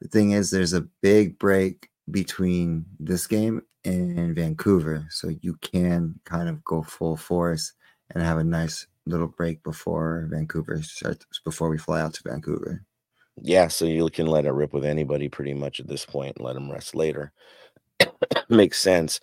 the 0.01 0.09
thing 0.09 0.33
is 0.33 0.51
there's 0.51 0.73
a 0.73 0.87
big 1.01 1.39
break 1.39 1.89
between 2.11 2.85
this 2.99 3.27
game 3.27 3.63
and 3.85 4.35
Vancouver, 4.35 5.07
so 5.11 5.29
you 5.29 5.55
can 5.63 6.19
kind 6.25 6.49
of 6.49 6.65
go 6.65 6.83
full 6.83 7.17
force 7.17 7.73
and 8.11 8.23
have 8.23 8.39
a 8.39 8.45
nice 8.45 8.87
little 9.07 9.29
break 9.29 9.63
before 9.63 10.29
Vancouver 10.31 10.83
starts 10.83 11.27
before 11.45 11.69
we 11.69 11.79
fly 11.79 12.01
out 12.01 12.15
to 12.15 12.23
Vancouver. 12.25 12.85
Yeah, 13.41 13.69
so 13.69 13.85
you 13.87 14.09
can 14.11 14.27
let 14.27 14.45
it 14.45 14.53
rip 14.53 14.73
with 14.73 14.85
anybody 14.85 15.29
pretty 15.29 15.55
much 15.55 15.81
at 15.81 15.89
this 15.89 16.05
point 16.05 16.37
and 16.37 16.45
let 16.45 16.55
them 16.55 16.71
rest 16.71 16.95
later. 16.95 17.33
Makes 18.49 18.81
sense. 18.81 19.21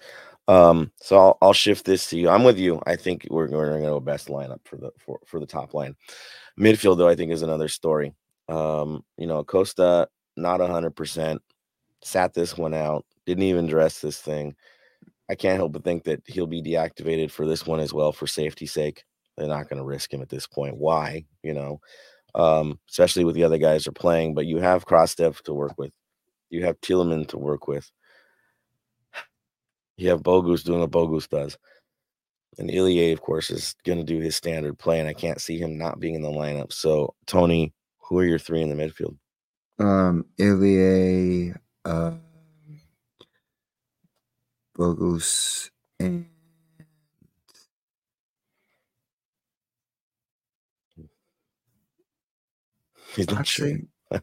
Um, 0.49 0.91
so 0.99 1.15
I'll, 1.15 1.37
I'll 1.43 1.53
shift 1.53 1.85
this 1.85 2.09
to 2.09 2.17
you. 2.17 2.27
I'm 2.27 2.43
with 2.43 2.57
you. 2.57 2.81
I 2.87 2.95
think 2.95 3.27
we're, 3.29 3.47
going 3.47 3.83
to 3.83 3.87
go 3.87 3.99
best 3.99 4.29
lineup 4.29 4.61
for 4.65 4.77
the 4.77 4.89
for, 4.97 5.19
for 5.27 5.39
the 5.39 5.45
top 5.45 5.75
line. 5.75 5.95
Midfield, 6.59 6.97
though, 6.97 7.07
I 7.07 7.15
think 7.15 7.31
is 7.31 7.43
another 7.43 7.67
story. 7.67 8.15
Um, 8.47 9.05
you 9.15 9.27
know, 9.27 9.43
Costa 9.43 10.07
not 10.35 10.59
hundred 10.59 10.95
percent, 10.95 11.39
sat 12.01 12.33
this 12.33 12.57
one 12.57 12.73
out, 12.73 13.05
didn't 13.27 13.43
even 13.43 13.67
dress 13.67 14.01
this 14.01 14.19
thing. 14.19 14.55
I 15.29 15.35
can't 15.35 15.57
help 15.57 15.73
but 15.73 15.83
think 15.83 16.03
that 16.05 16.23
he'll 16.25 16.47
be 16.47 16.63
deactivated 16.63 17.29
for 17.29 17.45
this 17.45 17.67
one 17.67 17.79
as 17.79 17.93
well 17.93 18.11
for 18.11 18.25
safety's 18.25 18.73
sake. 18.73 19.03
They're 19.37 19.47
not 19.47 19.69
going 19.69 19.77
to 19.77 19.85
risk 19.85 20.11
him 20.11 20.23
at 20.23 20.29
this 20.29 20.47
point. 20.47 20.77
Why? 20.77 21.25
You 21.43 21.53
know, 21.53 21.79
um, 22.33 22.79
especially 22.89 23.23
with 23.23 23.35
the 23.35 23.43
other 23.43 23.59
guys 23.59 23.85
are 23.85 23.91
playing. 23.91 24.33
But 24.33 24.47
you 24.47 24.57
have 24.57 24.87
Krastev 24.87 25.41
to 25.41 25.53
work 25.53 25.77
with. 25.77 25.91
You 26.49 26.65
have 26.65 26.81
Tillman 26.81 27.25
to 27.25 27.37
work 27.37 27.67
with. 27.67 27.91
You 29.99 30.09
have 30.09 30.23
Bogusz 30.23 30.63
doing 30.63 30.79
what 30.79 30.91
Bogusz 30.91 31.27
does. 31.27 31.57
And 32.57 32.71
Ilie, 32.71 33.11
of 33.11 33.19
course, 33.19 33.51
is 33.51 33.75
going 33.85 33.97
to 33.97 34.03
do 34.05 34.19
his 34.19 34.37
standard 34.37 34.79
play, 34.79 34.99
and 34.99 35.09
I 35.09 35.13
can't 35.13 35.41
see 35.41 35.57
him 35.57 35.77
not 35.77 35.99
being 35.99 36.15
in 36.15 36.21
the 36.21 36.29
lineup. 36.29 36.71
So, 36.71 37.15
Tony, 37.27 37.73
who 37.97 38.17
are 38.19 38.23
your 38.23 38.39
three 38.39 38.61
in 38.61 38.69
the 38.69 38.75
midfield? 38.75 39.17
Um, 39.77 40.25
Ilie, 40.39 41.53
uh, 41.83 42.13
Bogusz, 44.77 45.69
and 45.99 46.25
He's 53.15 53.29
not 53.29 53.39
Actually, 53.41 53.87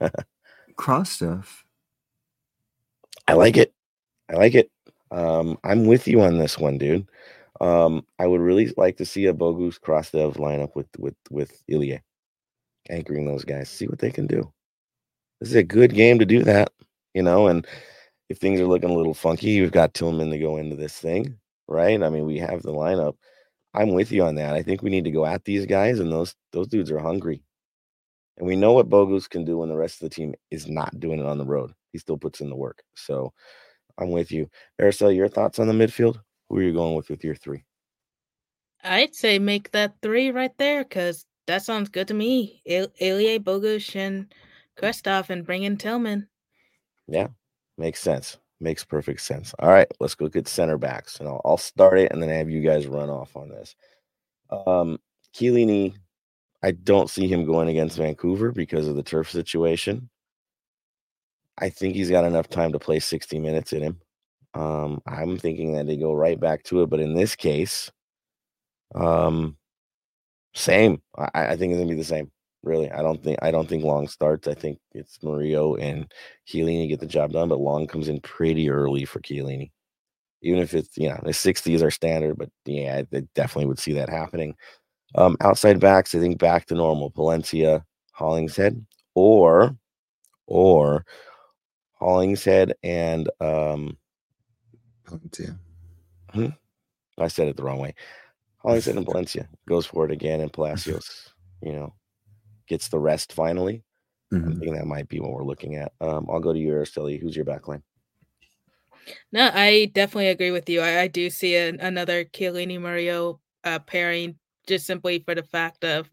Krastev. 0.78 1.46
I 3.28 3.34
like 3.34 3.58
it. 3.58 3.74
I 4.30 4.36
like 4.36 4.54
it. 4.54 4.70
Um, 5.11 5.59
I'm 5.64 5.86
with 5.86 6.09
you 6.09 6.20
on 6.20 6.38
this 6.38 6.59
one, 6.59 6.78
dude. 6.78 7.07
Um, 7.61 8.04
I 8.18 8.26
would 8.26 8.40
really 8.40 8.72
like 8.76 8.96
to 8.98 9.07
see 9.07 9.26
a 9.26 9.34
Bogusz 9.34 9.80
Krastev 9.80 10.36
lineup 10.36 10.74
with 10.74 10.88
with 10.98 11.14
with 11.30 11.62
Ilie 11.70 12.02
anchoring 12.90 13.24
those 13.26 13.44
guys. 13.44 13.68
See 13.68 13.86
what 13.86 13.98
they 13.98 14.11
can 14.11 14.26
do. 14.26 14.52
This 15.40 15.50
is 15.50 15.57
a 15.57 15.62
good 15.62 15.94
game 15.94 16.18
to 16.18 16.26
do 16.26 16.42
that, 16.44 16.72
you 17.14 17.22
know. 17.22 17.46
And 17.46 17.66
if 18.28 18.38
things 18.38 18.61
are 18.61 18.66
looking 18.66 18.90
a 18.90 18.94
little 18.96 19.14
funky, 19.14 19.50
you've 19.50 19.72
got 19.72 19.94
Tillman 19.94 20.30
to 20.30 20.38
go 20.38 20.57
into 20.57 20.76
this 20.76 20.94
thing, 20.98 21.38
right? 21.68 22.02
I 22.02 22.09
mean, 22.11 22.26
we 22.26 22.38
have 22.38 22.62
the 22.62 22.72
lineup. 22.72 23.16
I'm 23.74 23.92
with 23.92 24.11
you 24.12 24.24
on 24.24 24.34
that. 24.36 24.54
I 24.54 24.62
think 24.62 24.82
we 24.82 24.90
need 24.90 25.04
to 25.04 25.11
go 25.11 25.26
at 25.26 25.44
these 25.44 25.66
guys, 25.66 26.00
and 26.00 26.11
those 26.11 26.34
those 26.52 26.68
dudes 26.68 26.90
are 26.90 26.98
hungry. 26.98 27.42
And 28.38 28.46
we 28.46 28.57
know 28.57 28.72
what 28.72 28.90
Bogus 28.90 29.28
can 29.28 29.44
do 29.44 29.59
when 29.59 29.68
the 29.70 29.76
rest 29.76 30.02
of 30.02 30.11
the 30.11 30.14
team 30.14 30.34
is 30.50 30.68
not 30.68 30.98
doing 31.00 31.20
it 31.20 31.26
on 31.26 31.38
the 31.38 31.44
road. 31.44 31.72
He 31.92 31.98
still 31.98 32.18
puts 32.18 32.40
in 32.40 32.50
the 32.50 32.57
work. 32.57 32.82
So 32.94 33.32
I'm 33.99 34.11
with 34.11 34.30
you. 34.30 34.49
Araceli, 34.80 35.16
your 35.16 35.28
thoughts 35.28 35.59
on 35.59 35.68
the 35.68 35.72
midfield? 35.72 36.20
Who 36.49 36.59
are 36.59 36.62
you 36.62 36.72
going 36.72 36.94
with 36.94 37.09
with 37.09 37.24
your 37.24 37.34
three? 37.34 37.64
I'd 38.84 39.14
say 39.14 39.38
make 39.38 39.72
that 39.72 39.94
three 40.03 40.30
right 40.30 40.57
there 40.59 40.84
because 40.84 41.26
that 41.47 41.62
sounds 41.62 41.88
good 41.88 42.09
to 42.09 42.14
me. 42.14 42.62
Il- 42.66 42.92
Ilie 43.01 43.38
Bogusz 43.38 43.97
and 43.97 44.32
Krastev 44.76 45.30
and 45.30 45.44
bring 45.44 45.64
in 45.64 45.76
Tillman. 45.76 46.28
Yeah, 47.09 47.28
makes 47.78 48.01
sense. 48.01 48.38
Makes 48.61 48.84
perfect 48.84 49.20
sense. 49.20 49.55
All 49.59 49.70
right, 49.70 49.90
let's 50.01 50.14
go 50.14 50.28
get 50.28 50.49
center 50.49 50.78
backs, 50.78 51.20
and 51.20 51.28
I'll, 51.28 51.40
I'll 51.44 51.59
start 51.59 51.99
it, 51.99 52.11
and 52.12 52.22
then 52.22 52.30
have 52.30 52.49
you 52.51 52.62
guys 52.62 52.86
run 52.86 53.11
off 53.11 53.36
on 53.36 53.49
this. 53.49 53.76
Um, 54.51 54.99
Chiellini, 55.34 55.94
I 56.62 56.70
don't 56.70 57.11
see 57.11 57.28
him 57.28 57.44
going 57.44 57.68
against 57.68 57.99
Vancouver 57.99 58.53
because 58.53 58.88
of 58.88 58.97
the 58.97 59.03
turf 59.03 59.30
situation. 59.30 60.09
I 61.59 61.68
think 61.70 61.94
he's 61.94 62.11
got 62.11 62.24
enough 62.24 62.48
time 62.48 62.72
to 62.72 62.78
play 62.78 63.00
60 63.00 63.38
minutes 63.38 63.72
in 63.72 63.82
him. 63.82 64.00
Um, 64.54 65.02
I'm 65.07 65.36
thinking 65.38 65.72
that 65.74 65.86
they 65.86 65.96
go 65.96 66.12
right 66.14 66.38
back 66.38 66.62
to 66.64 66.82
it, 66.82 66.90
but 66.90 67.00
in 67.00 67.14
this 67.14 67.36
case, 67.36 67.90
um, 68.94 69.57
same. 70.54 71.02
I, 71.18 71.28
I 71.34 71.57
think 71.57 71.72
it's 71.72 71.78
gonna 71.80 71.90
be 71.90 71.96
the 71.96 72.04
same. 72.04 72.30
Really, 72.62 72.90
I 72.90 73.02
don't 73.02 73.22
think 73.22 73.38
I 73.42 73.50
don't 73.50 73.68
think 73.68 73.84
Long 73.84 74.09
starts. 74.09 74.48
I 74.48 74.54
think 74.54 74.78
it's 74.92 75.22
Murillo 75.22 75.76
and 75.76 76.12
Chiellini 76.48 76.88
get 76.88 77.00
the 77.00 77.07
job 77.07 77.32
done, 77.32 77.48
but 77.48 77.61
Long 77.61 77.86
comes 77.86 78.09
in 78.09 78.20
pretty 78.20 78.70
early 78.70 79.04
for 79.04 79.20
Chiellini. 79.20 79.70
Even 80.42 80.61
if 80.61 80.74
it's 80.74 80.96
you 80.98 81.09
know 81.09 81.20
the 81.24 81.32
60s 81.34 81.82
are 81.82 81.90
standard, 81.90 82.38
but 82.38 82.50
yeah, 82.66 83.02
I 83.12 83.20
definitely 83.34 83.66
would 83.66 83.78
see 83.78 83.92
that 83.94 84.09
happening. 84.11 84.54
Um, 85.16 85.36
outside 85.40 85.80
backs, 85.80 86.14
I 86.14 86.20
think 86.20 86.38
back 86.38 86.66
to 86.66 86.74
normal. 86.74 87.11
Palencia, 87.12 87.84
Hollingshead, 88.12 88.84
or 89.14 89.76
or 90.46 91.04
Hollingshead 91.99 92.74
and 92.82 93.28
um 93.40 93.97
Palencia. 95.07 95.59
Hmm? 96.32 96.49
I 97.18 97.28
said 97.28 97.49
it 97.49 97.57
the 97.57 97.62
wrong 97.62 97.78
way. 97.78 97.94
Hollingshead 98.59 98.97
and 98.97 99.07
Palencia 99.07 99.47
goes 99.68 99.86
for 99.86 100.05
it 100.05 100.11
again, 100.11 100.40
and 100.40 100.53
Palacios, 100.53 101.32
you 101.62 101.72
know, 101.72 101.94
gets 102.68 102.88
the 102.88 102.99
rest 102.99 103.32
finally. 103.32 103.84
I 104.32 104.36
Mhm. 104.36 104.59
think 104.59 104.76
that 104.76 104.86
might 104.86 105.09
be 105.09 105.20
what 105.20 105.30
we're 105.32 105.44
looking 105.44 105.76
at. 105.76 105.92
Um, 106.01 106.26
I'll 106.28 106.40
go 106.40 106.53
to 106.53 106.59
you, 106.59 106.72
Araceli. 106.72 107.20
Who's 107.20 107.36
your 107.36 107.44
backline? 107.44 107.82
No, 109.32 109.51
I 109.55 109.90
definitely 109.94 110.28
agree 110.28 110.51
with 110.51 110.68
you. 110.68 110.80
I, 110.80 111.03
I 111.03 111.09
do 111.09 111.30
see 111.30 111.55
an, 111.57 111.80
another 111.80 112.24
Chiellini 112.24 112.80
Murillo 112.80 113.40
uh, 113.62 113.78
pairing 113.78 114.36
just 114.66 114.84
simply 114.86 115.20
for 115.20 115.34
the 115.34 115.44
fact 115.44 115.84
of 115.84 116.11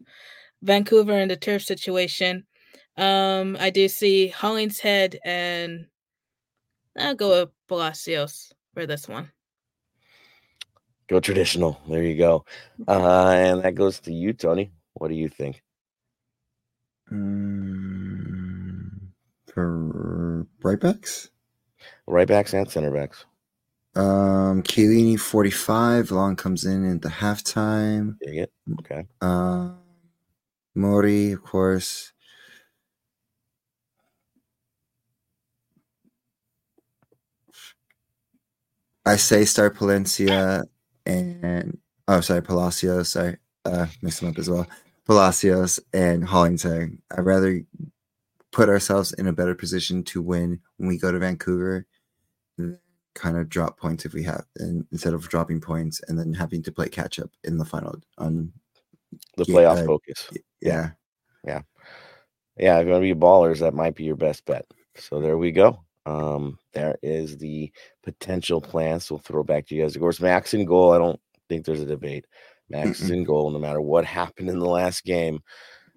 Vancouver 0.62 1.12
and 1.12 1.30
the 1.30 1.36
turf 1.36 1.64
situation. 1.64 2.46
Um, 2.96 3.56
I 3.58 3.70
do 3.70 3.88
see 3.88 4.28
Hollingshead 4.28 5.18
and 5.24 5.86
I'll 6.96 7.14
go 7.16 7.40
with 7.40 7.50
Palacios 7.68 8.52
for 8.72 8.86
this 8.86 9.08
one. 9.08 9.30
Go 11.08 11.20
traditional. 11.20 11.80
There 11.88 12.02
you 12.02 12.16
go. 12.16 12.44
Uh, 12.88 13.30
and 13.36 13.62
that 13.62 13.74
goes 13.74 14.00
to 14.00 14.12
you, 14.12 14.32
Tony. 14.32 14.72
What 14.94 15.08
do 15.08 15.14
you 15.14 15.28
think? 15.28 15.62
Mm, 17.12 18.90
for 19.52 20.46
right 20.62 20.80
backs, 20.80 21.30
Right 22.06 22.26
backs 22.26 22.54
and 22.54 22.68
center 22.70 22.90
backs. 22.90 23.24
um, 23.94 24.62
Chiellini 24.62 25.18
45. 25.20 26.10
Long 26.10 26.36
comes 26.36 26.64
in 26.64 26.90
at 26.90 27.02
the 27.02 27.08
halftime. 27.10 28.16
Dig 28.20 28.38
it. 28.38 28.52
Okay. 28.80 29.06
Um, 29.20 29.78
Mori, 30.74 31.32
of 31.32 31.42
course. 31.42 32.12
I 39.06 39.16
say 39.16 39.44
start 39.44 39.76
Palencia 39.76 40.64
and 41.06 41.78
oh 42.08 42.20
sorry, 42.20 42.42
Palacios. 42.42 43.10
Sorry, 43.10 43.36
uh, 43.64 43.86
mixed 44.02 44.20
them 44.20 44.30
up 44.30 44.38
as 44.38 44.48
well. 44.48 44.66
Palacios 45.06 45.78
and 45.92 46.24
Hollingshead. 46.24 46.96
I'd 47.10 47.26
rather 47.26 47.62
put 48.52 48.68
ourselves 48.68 49.12
in 49.12 49.26
a 49.26 49.32
better 49.32 49.54
position 49.54 50.02
to 50.04 50.22
win 50.22 50.60
when 50.78 50.88
we 50.88 50.98
go 50.98 51.12
to 51.12 51.18
Vancouver. 51.18 51.86
Kind 53.14 53.36
of 53.36 53.48
drop 53.48 53.78
points 53.78 54.04
if 54.04 54.12
we 54.12 54.24
have, 54.24 54.44
and 54.56 54.86
instead 54.90 55.14
of 55.14 55.28
dropping 55.28 55.60
points 55.60 56.00
and 56.08 56.18
then 56.18 56.32
having 56.32 56.62
to 56.64 56.72
play 56.72 56.88
catch 56.88 57.20
up 57.20 57.30
in 57.44 57.58
the 57.58 57.64
final. 57.64 57.94
On 58.18 58.52
The 59.36 59.44
playoff 59.44 59.82
uh, 59.82 59.86
focus. 59.86 60.28
Yeah. 60.60 60.90
Yeah, 61.46 61.60
Yeah, 62.56 62.78
if 62.78 62.86
you 62.86 62.92
want 62.92 63.04
to 63.04 63.14
be 63.14 63.20
ballers, 63.20 63.60
that 63.60 63.74
might 63.74 63.94
be 63.94 64.04
your 64.04 64.16
best 64.16 64.46
bet. 64.46 64.64
So 64.96 65.20
there 65.20 65.36
we 65.36 65.52
go. 65.52 65.83
Um, 66.06 66.58
there 66.72 66.96
is 67.02 67.36
the 67.38 67.72
potential 68.02 68.60
plan. 68.60 69.00
So 69.00 69.14
we'll 69.14 69.22
throw 69.22 69.42
back 69.42 69.66
to 69.66 69.74
you 69.74 69.82
guys. 69.82 69.96
Of 69.96 70.00
course, 70.00 70.20
Max 70.20 70.54
in 70.54 70.64
goal. 70.64 70.92
I 70.92 70.98
don't 70.98 71.20
think 71.48 71.64
there's 71.64 71.80
a 71.80 71.86
debate. 71.86 72.26
Max 72.68 73.00
is 73.00 73.10
in 73.10 73.24
goal 73.24 73.50
no 73.50 73.58
matter 73.58 73.80
what 73.80 74.04
happened 74.04 74.48
in 74.48 74.58
the 74.58 74.68
last 74.68 75.04
game. 75.04 75.40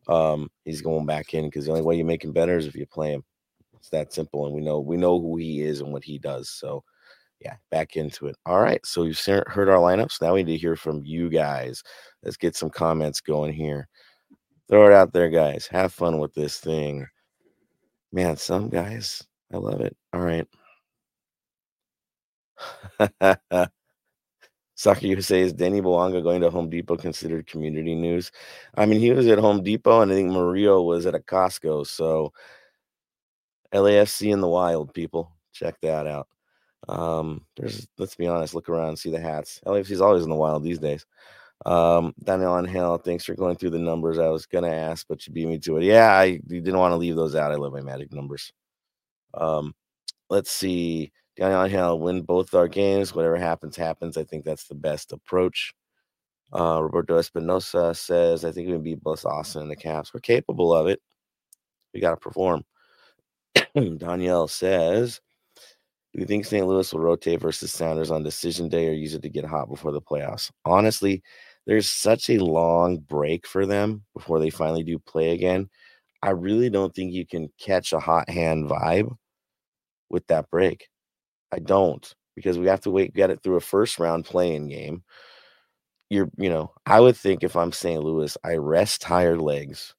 Um, 0.07 0.49
he's 0.63 0.81
going 0.81 1.05
back 1.05 1.33
in 1.33 1.45
because 1.45 1.65
the 1.65 1.71
only 1.71 1.83
way 1.83 1.95
you 1.95 2.05
make 2.05 2.23
him 2.23 2.31
better 2.31 2.57
is 2.57 2.65
if 2.65 2.75
you 2.75 2.85
play 2.85 3.11
him. 3.11 3.23
It's 3.75 3.89
that 3.89 4.11
simple, 4.11 4.45
and 4.45 4.55
we 4.55 4.61
know 4.61 4.79
we 4.79 4.97
know 4.97 5.19
who 5.19 5.37
he 5.37 5.61
is 5.61 5.81
and 5.81 5.93
what 5.93 6.03
he 6.03 6.17
does. 6.17 6.49
So 6.49 6.83
yeah, 7.39 7.55
back 7.69 7.95
into 7.95 8.27
it. 8.27 8.35
All 8.45 8.59
right. 8.59 8.83
So 8.85 9.03
you've 9.03 9.19
heard 9.19 9.69
our 9.69 9.77
lineups. 9.77 10.21
Now 10.21 10.33
we 10.33 10.43
need 10.43 10.53
to 10.53 10.57
hear 10.57 10.75
from 10.75 11.03
you 11.05 11.29
guys. 11.29 11.83
Let's 12.23 12.37
get 12.37 12.55
some 12.55 12.69
comments 12.69 13.21
going 13.21 13.53
here. 13.53 13.87
Throw 14.69 14.87
it 14.87 14.93
out 14.93 15.13
there, 15.13 15.29
guys. 15.29 15.67
Have 15.67 15.93
fun 15.93 16.19
with 16.19 16.33
this 16.33 16.59
thing. 16.59 17.05
Man, 18.11 18.37
some 18.37 18.69
guys, 18.69 19.23
I 19.51 19.57
love 19.57 19.81
it. 19.81 19.95
All 20.13 20.21
right. 20.21 20.47
Soccer 24.75 25.07
USA 25.07 25.41
is 25.41 25.53
Denis 25.53 25.81
Bouanga 25.81 26.21
going 26.21 26.41
to 26.41 26.51
Home 26.51 26.69
Depot 26.69 26.97
considered 26.97 27.47
community 27.47 27.95
news? 27.95 28.31
I 28.75 28.85
mean, 28.85 28.99
he 28.99 29.11
was 29.11 29.25
at 29.27 29.39
Home 29.39 29.63
Depot, 29.63 30.01
and 30.01 30.11
I 30.11 30.15
think 30.15 30.31
Mario 30.31 30.81
was 30.83 31.05
at 31.07 31.15
a 31.15 31.19
Costco. 31.19 31.87
So, 31.87 32.31
LAFC 33.73 34.31
in 34.31 34.39
the 34.41 34.47
wild, 34.47 34.93
people, 34.93 35.31
check 35.51 35.75
that 35.81 36.05
out. 36.07 36.27
Um, 36.87 37.45
there's, 37.57 37.87
let's 37.97 38.15
be 38.15 38.27
honest, 38.27 38.53
look 38.53 38.69
around, 38.69 38.97
see 38.97 39.09
the 39.11 39.19
hats. 39.19 39.59
LAFC 39.65 39.91
is 39.91 40.01
always 40.01 40.23
in 40.23 40.29
the 40.29 40.35
wild 40.35 40.63
these 40.63 40.79
days. 40.79 41.05
Um, 41.65 42.13
Daniel 42.23 42.57
Angel, 42.59 42.97
thanks 42.99 43.25
for 43.25 43.35
going 43.35 43.55
through 43.57 43.71
the 43.71 43.79
numbers. 43.79 44.19
I 44.19 44.29
was 44.29 44.45
gonna 44.45 44.71
ask, 44.71 45.07
but 45.09 45.25
you 45.27 45.33
beat 45.33 45.47
me 45.47 45.57
to 45.59 45.77
it. 45.77 45.85
Yeah, 45.85 46.11
I 46.13 46.25
you 46.25 46.61
didn't 46.61 46.77
want 46.79 46.91
to 46.93 46.97
leave 46.97 47.15
those 47.15 47.35
out. 47.35 47.51
I 47.51 47.55
love 47.55 47.73
my 47.73 47.81
magic 47.81 48.13
numbers. 48.13 48.53
Um, 49.33 49.73
let's 50.29 50.51
see. 50.51 51.11
Daniel 51.35 51.63
Angel 51.63 51.99
win 51.99 52.23
both 52.23 52.53
our 52.53 52.67
games. 52.67 53.13
Whatever 53.13 53.37
happens, 53.37 53.75
happens. 53.75 54.17
I 54.17 54.23
think 54.23 54.43
that's 54.43 54.67
the 54.67 54.75
best 54.75 55.13
approach. 55.13 55.73
Uh, 56.53 56.81
Roberto 56.81 57.17
Espinosa 57.17 57.93
says, 57.93 58.45
I 58.45 58.51
think 58.51 58.67
we 58.67 58.73
can 58.73 58.83
beat 58.83 59.03
both 59.03 59.25
Austin 59.25 59.63
and 59.63 59.71
the 59.71 59.75
Caps. 59.75 60.13
We're 60.13 60.21
capable 60.21 60.73
of 60.73 60.87
it. 60.87 61.01
We 61.93 61.99
got 61.99 62.11
to 62.11 62.17
perform. 62.17 62.63
Danielle 63.97 64.47
says, 64.47 65.19
Do 66.13 66.21
you 66.21 66.25
think 66.25 66.45
St. 66.45 66.65
Louis 66.65 66.91
will 66.91 67.01
rotate 67.01 67.41
versus 67.41 67.71
Sounders 67.71 68.11
on 68.11 68.23
decision 68.23 68.69
day 68.69 68.87
or 68.87 68.93
use 68.93 69.13
it 69.13 69.21
to 69.23 69.29
get 69.29 69.45
hot 69.45 69.69
before 69.69 69.91
the 69.91 70.01
playoffs? 70.01 70.51
Honestly, 70.65 71.21
there's 71.65 71.89
such 71.89 72.29
a 72.29 72.43
long 72.43 72.97
break 72.97 73.45
for 73.45 73.65
them 73.65 74.03
before 74.15 74.39
they 74.39 74.49
finally 74.49 74.83
do 74.83 74.97
play 74.99 75.31
again. 75.31 75.69
I 76.21 76.31
really 76.31 76.69
don't 76.69 76.93
think 76.93 77.13
you 77.13 77.25
can 77.25 77.49
catch 77.59 77.93
a 77.93 77.99
hot 77.99 78.29
hand 78.29 78.69
vibe 78.69 79.15
with 80.09 80.25
that 80.27 80.49
break. 80.49 80.87
I 81.51 81.59
don't 81.59 82.13
because 82.35 82.57
we 82.59 82.67
have 82.67 82.81
to 82.81 82.91
wait, 82.91 83.13
get 83.13 83.31
it 83.31 83.41
through 83.41 83.55
a 83.57 83.61
first 83.61 83.99
round 83.99 84.25
playing 84.25 84.69
game. 84.69 85.03
You're, 86.09 86.29
you 86.37 86.49
know, 86.49 86.71
I 86.85 86.99
would 87.01 87.17
think 87.17 87.43
if 87.43 87.55
I'm 87.55 87.71
St. 87.71 88.01
Louis, 88.01 88.37
I 88.43 88.55
rest 88.55 89.01
tired 89.01 89.41
legs, 89.41 89.93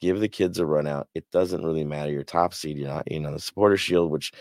give 0.00 0.20
the 0.20 0.28
kids 0.28 0.58
a 0.58 0.66
run 0.66 0.86
out. 0.86 1.08
It 1.14 1.24
doesn't 1.30 1.64
really 1.64 1.84
matter. 1.84 2.10
Your 2.12 2.24
top 2.24 2.54
seed, 2.54 2.78
you're 2.78 2.88
not, 2.88 3.10
you 3.10 3.20
know, 3.20 3.32
the 3.32 3.40
supporter 3.40 3.76
shield, 3.76 4.10
which 4.10 4.32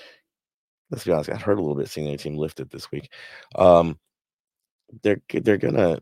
let's 0.91 1.03
be 1.03 1.11
honest, 1.11 1.29
I 1.29 1.35
heard 1.35 1.57
a 1.57 1.61
little 1.61 1.75
bit 1.75 1.89
seeing 1.89 2.07
their 2.07 2.17
team 2.17 2.37
lifted 2.37 2.69
this 2.69 2.91
week. 2.91 3.11
Um, 3.55 3.99
they're 5.03 5.21
they're 5.33 5.57
gonna 5.57 5.99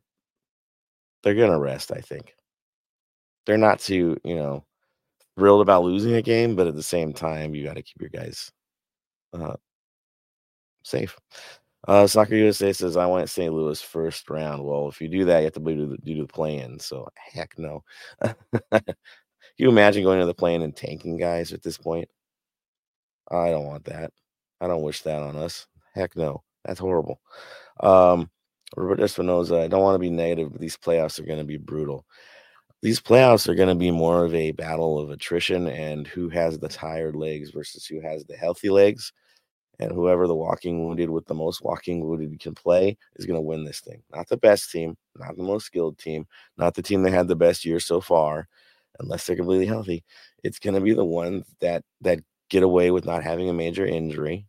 they're 1.23 1.35
gonna 1.35 1.59
rest. 1.59 1.91
I 1.91 2.01
think 2.01 2.35
they're 3.45 3.57
not 3.57 3.79
too 3.79 4.17
you 4.23 4.35
know 4.35 4.65
thrilled 5.37 5.61
about 5.61 5.83
losing 5.83 6.13
a 6.15 6.21
game, 6.21 6.55
but 6.55 6.67
at 6.67 6.75
the 6.75 6.83
same 6.83 7.13
time, 7.13 7.53
you 7.53 7.63
got 7.63 7.75
to 7.75 7.83
keep 7.83 8.01
your 8.01 8.09
guys 8.09 8.51
uh, 9.33 9.55
safe. 10.83 11.15
Uh, 11.87 12.07
Soccer 12.07 12.35
USA 12.35 12.73
says 12.73 12.97
I 12.97 13.05
want 13.05 13.29
St. 13.29 13.53
Louis 13.53 13.81
first 13.81 14.29
round. 14.29 14.63
Well, 14.65 14.89
if 14.89 14.99
you 14.99 15.07
do 15.07 15.25
that, 15.25 15.39
you 15.39 15.43
have 15.45 15.53
to 15.53 15.59
do 15.59 15.89
the, 15.89 15.97
do 15.97 16.21
the 16.21 16.27
play-in. 16.27 16.79
So 16.79 17.07
heck 17.15 17.57
no. 17.57 17.83
you 19.57 19.69
imagine 19.69 20.03
going 20.03 20.19
to 20.19 20.25
the 20.25 20.33
play-in 20.33 20.63
and 20.63 20.75
tanking 20.75 21.17
guys 21.17 21.53
at 21.53 21.61
this 21.61 21.77
point? 21.77 22.09
I 23.29 23.51
don't 23.51 23.67
want 23.67 23.85
that. 23.85 24.11
I 24.59 24.67
don't 24.67 24.81
wish 24.81 25.01
that 25.03 25.21
on 25.21 25.37
us. 25.37 25.67
Heck 25.93 26.15
no. 26.15 26.43
That's 26.65 26.79
horrible. 26.79 27.21
Um, 27.79 28.29
Robert 28.75 28.99
Espinoza, 28.99 29.61
I 29.61 29.67
don't 29.67 29.81
want 29.81 29.95
to 29.95 29.99
be 29.99 30.09
negative, 30.09 30.51
but 30.51 30.59
these 30.59 30.75
playoffs 30.75 31.19
are 31.19 31.25
going 31.25 31.39
to 31.39 31.45
be 31.45 31.57
brutal. 31.57 32.05
These 32.81 32.99
playoffs 33.01 33.47
are 33.47 33.55
going 33.55 33.69
to 33.69 33.75
be 33.75 33.91
more 33.91 34.23
of 34.23 34.33
a 34.35 34.51
battle 34.51 34.99
of 34.99 35.09
attrition 35.09 35.67
and 35.67 36.07
who 36.07 36.29
has 36.29 36.59
the 36.59 36.67
tired 36.69 37.15
legs 37.15 37.49
versus 37.51 37.85
who 37.85 37.99
has 38.01 38.23
the 38.25 38.35
healthy 38.37 38.69
legs. 38.69 39.11
And 39.79 39.91
whoever 39.91 40.27
the 40.27 40.35
walking 40.35 40.85
wounded 40.87 41.09
with 41.09 41.25
the 41.27 41.35
most 41.35 41.63
walking 41.63 42.01
wounded 42.07 42.39
can 42.39 42.55
play 42.55 42.97
is 43.17 43.25
going 43.25 43.37
to 43.37 43.41
win 43.41 43.65
this 43.65 43.81
thing. 43.81 44.03
Not 44.13 44.27
the 44.29 44.37
best 44.37 44.71
team, 44.71 44.97
not 45.17 45.37
the 45.37 45.43
most 45.43 45.65
skilled 45.67 45.97
team, 45.99 46.27
not 46.57 46.75
the 46.75 46.83
team 46.83 47.03
that 47.03 47.13
had 47.13 47.27
the 47.27 47.35
best 47.35 47.65
year 47.65 47.79
so 47.79 48.01
far, 48.01 48.47
unless 48.99 49.27
they're 49.27 49.35
completely 49.37 49.67
healthy. 49.67 50.03
It's 50.43 50.59
going 50.59 50.75
to 50.75 50.81
be 50.81 50.93
the 50.93 51.05
ones 51.05 51.45
that 51.61 51.83
that 52.01 52.19
get 52.49 52.63
away 52.63 52.91
with 52.91 53.05
not 53.05 53.23
having 53.23 53.49
a 53.49 53.53
major 53.53 53.85
injury, 53.85 54.47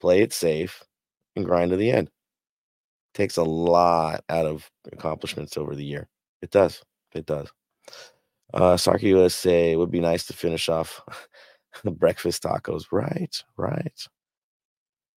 play 0.00 0.20
it 0.20 0.32
safe, 0.34 0.82
and 1.36 1.44
grind 1.46 1.70
to 1.70 1.76
the 1.76 1.90
end. 1.90 2.10
Takes 3.14 3.36
a 3.38 3.42
lot 3.42 4.22
out 4.28 4.44
of 4.46 4.70
accomplishments 4.92 5.56
over 5.56 5.74
the 5.74 5.84
year. 5.84 6.08
It 6.42 6.50
does. 6.50 6.82
It 7.14 7.24
does. 7.24 7.50
Uh, 8.54 8.76
Soccer 8.76 9.06
USA 9.06 9.72
It 9.72 9.76
would 9.76 9.90
be 9.90 10.00
nice 10.00 10.26
to 10.26 10.32
finish 10.34 10.68
off 10.68 11.00
the 11.84 11.90
breakfast 11.92 12.42
tacos. 12.42 12.84
Right, 12.92 13.42
right. 13.56 14.06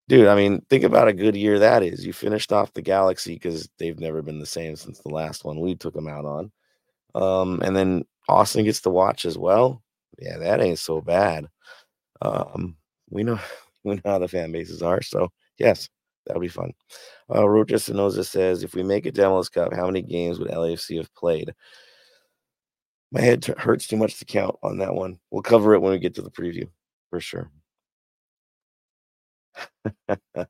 Dude, 0.08 0.28
I 0.28 0.36
mean, 0.36 0.62
think 0.70 0.84
about 0.84 1.08
a 1.08 1.14
good 1.14 1.36
year 1.36 1.58
that 1.60 1.82
is. 1.82 2.06
You 2.06 2.14
finished 2.14 2.52
off 2.54 2.74
the 2.74 2.82
Galaxy 2.84 3.34
because 3.34 3.68
they've 3.80 4.00
never 4.00 4.22
been 4.22 4.40
the 4.40 4.46
same 4.46 4.76
since 4.76 5.00
the 5.00 5.10
last 5.10 5.44
one 5.44 5.60
we 5.60 5.74
took 5.76 5.96
them 5.96 6.08
out 6.08 6.26
on. 6.26 6.52
Um, 7.16 7.62
and 7.64 7.76
then 7.76 8.06
Austin 8.30 8.66
gets 8.66 8.82
to 8.82 8.92
watch 8.92 9.26
as 9.26 9.38
well. 9.38 9.84
Yeah, 10.20 10.38
that 10.40 10.62
ain't 10.62 10.80
so 10.80 11.02
bad. 11.02 11.48
Um, 12.22 12.78
we 13.10 13.24
know 13.24 13.40
we 13.86 13.96
know 13.96 14.02
how 14.06 14.20
the 14.20 14.28
fan 14.30 14.52
bases 14.52 14.82
are. 14.84 15.02
So 15.02 15.32
yes, 15.60 15.90
that'll 16.26 16.42
be 16.42 16.48
fun. 16.48 16.74
Uh, 17.34 17.48
Roger 17.48 17.76
Sinoza 17.76 18.26
says, 18.26 18.64
if 18.64 18.74
we 18.76 18.84
make 18.84 19.06
a 19.06 19.12
Demos 19.12 19.50
Cup, 19.50 19.74
how 19.74 19.86
many 19.86 20.02
games 20.02 20.40
would 20.40 20.50
LAFC 20.50 20.98
have 20.98 21.14
played? 21.16 21.54
My 23.12 23.22
head 23.22 23.44
t- 23.44 23.54
hurts 23.58 23.88
too 23.88 23.98
much 23.98 24.20
to 24.20 24.26
count 24.26 24.56
on 24.64 24.78
that 24.80 24.94
one. 24.94 25.20
We'll 25.32 25.42
cover 25.42 25.74
it 25.74 25.82
when 25.82 25.92
we 25.92 26.00
get 26.00 26.16
to 26.16 26.22
the 26.22 26.32
preview 26.32 26.68
for 27.10 27.20
sure. 27.20 27.52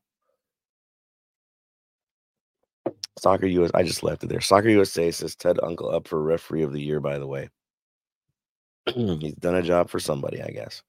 Soccer 3.20 3.48
US, 3.48 3.72
I 3.74 3.84
just 3.84 4.04
left 4.04 4.24
it 4.24 4.28
there. 4.28 4.42
Soccer 4.42 4.70
USA 4.70 5.10
says 5.12 5.36
Ted 5.36 5.58
Unkel 5.58 5.94
up 5.94 6.08
for 6.08 6.22
referee 6.22 6.64
of 6.64 6.74
the 6.74 6.82
year, 6.82 7.00
by 7.00 7.18
the 7.18 7.28
way. 7.28 7.50
He's 8.94 9.36
done 9.36 9.56
a 9.56 9.62
job 9.62 9.90
for 9.90 10.00
somebody, 10.00 10.42
I 10.42 10.50
guess. 10.50 10.84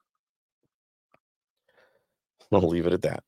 I'll 2.52 2.68
leave 2.68 2.86
it 2.86 2.92
at 2.92 3.02
that. 3.02 3.22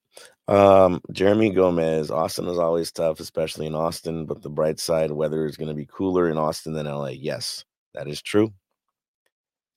Um, 0.49 1.03
Jeremy 1.13 1.51
Gomez, 1.51 2.11
Austin 2.11 2.49
is 2.49 2.59
always 2.59 2.91
tough, 2.91 3.21
especially 3.21 3.67
in 3.67 3.75
Austin, 3.75 4.25
but 4.25 4.41
the 4.41 4.49
bright 4.49 4.81
side, 4.81 5.11
weather 5.13 5.45
is 5.45 5.59
going 5.59 5.69
to 5.69 5.75
be 5.75 5.87
cooler 5.87 6.31
in 6.31 6.39
Austin 6.39 6.73
than 6.73 6.87
LA. 6.87 7.09
Yes, 7.09 7.65
that 7.93 8.09
is 8.09 8.23
true. 8.23 8.51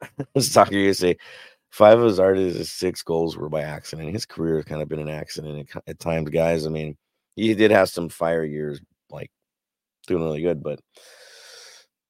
Soccer 0.38 0.76
USA, 0.76 1.18
five 1.70 2.00
of 2.00 2.06
his 2.06 2.20
artists' 2.20 2.72
six 2.72 3.04
goals 3.04 3.36
were 3.36 3.50
by 3.50 3.62
accident. 3.62 4.14
His 4.14 4.26
career 4.26 4.56
has 4.56 4.66
kind 4.66 4.82
of 4.82 4.88
been 4.88 5.00
an 5.00 5.10
accident 5.10 5.70
at, 5.76 5.84
at 5.88 6.00
times, 6.00 6.30
guys. 6.30 6.66
I 6.66 6.70
mean, 6.70 6.96
he 7.36 7.54
did 7.54 7.72
have 7.72 7.90
some 7.90 8.08
fire 8.08 8.46
years, 8.46 8.80
like 9.10 9.30
doing 10.08 10.24
really 10.24 10.42
good, 10.42 10.64
but 10.64 10.80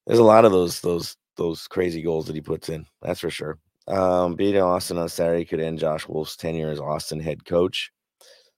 there's 0.05 0.19
a 0.19 0.23
lot 0.23 0.45
of 0.45 0.51
those 0.51 0.81
those 0.81 1.17
those 1.35 1.67
crazy 1.67 2.03
goals 2.03 2.27
that 2.27 2.35
he 2.35 2.41
puts 2.41 2.69
in. 2.69 2.85
That's 3.01 3.19
for 3.19 3.31
sure. 3.31 3.57
Um, 3.87 4.35
beating 4.35 4.61
Austin 4.61 4.99
on 4.99 5.09
Saturday 5.09 5.45
could 5.45 5.59
end 5.59 5.79
Josh 5.79 6.07
Wolff's 6.07 6.35
tenure 6.35 6.69
as 6.69 6.79
Austin 6.79 7.19
head 7.19 7.43
coach. 7.43 7.91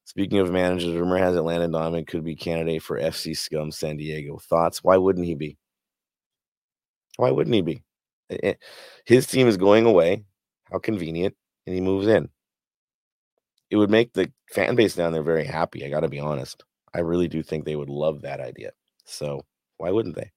Speaking 0.05 0.39
of 0.39 0.51
managers, 0.51 0.93
rumor 0.93 1.17
has 1.17 1.35
it 1.35 1.41
Landon 1.41 1.71
Donovan 1.71 2.05
could 2.05 2.23
be 2.23 2.35
candidate 2.35 2.83
for 2.83 2.99
FC 2.99 3.35
Scum 3.35 3.71
San 3.71 3.97
Diego. 3.97 4.37
Thoughts? 4.37 4.83
Why 4.83 4.97
wouldn't 4.97 5.25
he 5.25 5.35
be? 5.35 5.57
Why 7.17 7.31
wouldn't 7.31 7.55
he 7.55 7.61
be? 7.61 7.83
His 9.05 9.27
team 9.27 9.47
is 9.47 9.57
going 9.57 9.85
away. 9.85 10.25
How 10.71 10.79
convenient. 10.79 11.35
And 11.65 11.75
he 11.75 11.81
moves 11.81 12.07
in. 12.07 12.29
It 13.69 13.77
would 13.77 13.89
make 13.89 14.13
the 14.13 14.31
fan 14.51 14.75
base 14.75 14.95
down 14.95 15.13
there 15.13 15.23
very 15.23 15.45
happy. 15.45 15.85
I 15.85 15.89
got 15.89 16.01
to 16.01 16.09
be 16.09 16.19
honest. 16.19 16.63
I 16.93 16.99
really 16.99 17.27
do 17.27 17.41
think 17.41 17.65
they 17.65 17.75
would 17.75 17.89
love 17.89 18.21
that 18.21 18.39
idea. 18.39 18.71
So 19.05 19.45
why 19.77 19.91
wouldn't 19.91 20.15
they? 20.15 20.31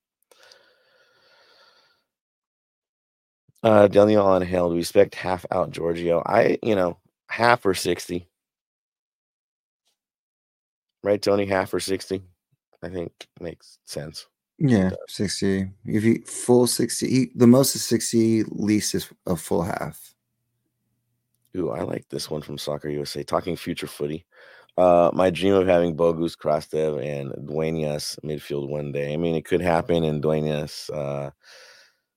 Uh, 3.62 3.88
Daniel 3.88 4.24
on 4.24 4.42
Hill, 4.42 4.68
do 4.68 4.74
we 4.74 4.80
expect 4.80 5.16
half 5.16 5.44
out 5.50 5.70
Giorgio? 5.70 6.22
I, 6.24 6.58
you 6.62 6.76
know, 6.76 6.98
half 7.28 7.66
or 7.66 7.74
60 7.74 8.28
right, 11.06 11.22
Tony? 11.22 11.46
Half 11.46 11.72
or 11.72 11.80
60, 11.80 12.22
I 12.82 12.88
think 12.88 13.12
makes 13.40 13.78
sense. 13.84 14.26
Yeah, 14.58 14.90
60. 15.08 15.70
If 15.84 16.04
you 16.04 16.22
full 16.24 16.66
60, 16.66 17.32
the 17.34 17.46
most 17.46 17.76
is 17.76 17.84
60, 17.84 18.44
least 18.44 18.94
is 18.94 19.08
a 19.26 19.36
full 19.36 19.62
half. 19.62 20.14
Ooh, 21.56 21.70
I 21.70 21.82
like 21.82 22.08
this 22.08 22.30
one 22.30 22.42
from 22.42 22.58
Soccer 22.58 22.88
USA. 22.88 23.22
Talking 23.22 23.56
future 23.56 23.86
footy. 23.86 24.26
Uh, 24.76 25.10
my 25.14 25.30
dream 25.30 25.54
of 25.54 25.66
having 25.66 25.96
Bogusz, 25.96 26.36
Krastev, 26.36 27.02
and 27.02 27.32
Duenas 27.46 28.18
midfield 28.22 28.68
one 28.68 28.92
day. 28.92 29.14
I 29.14 29.16
mean, 29.16 29.34
it 29.34 29.46
could 29.46 29.62
happen, 29.62 30.04
and 30.04 30.20
Duenas, 30.20 30.90
uh, 30.90 31.30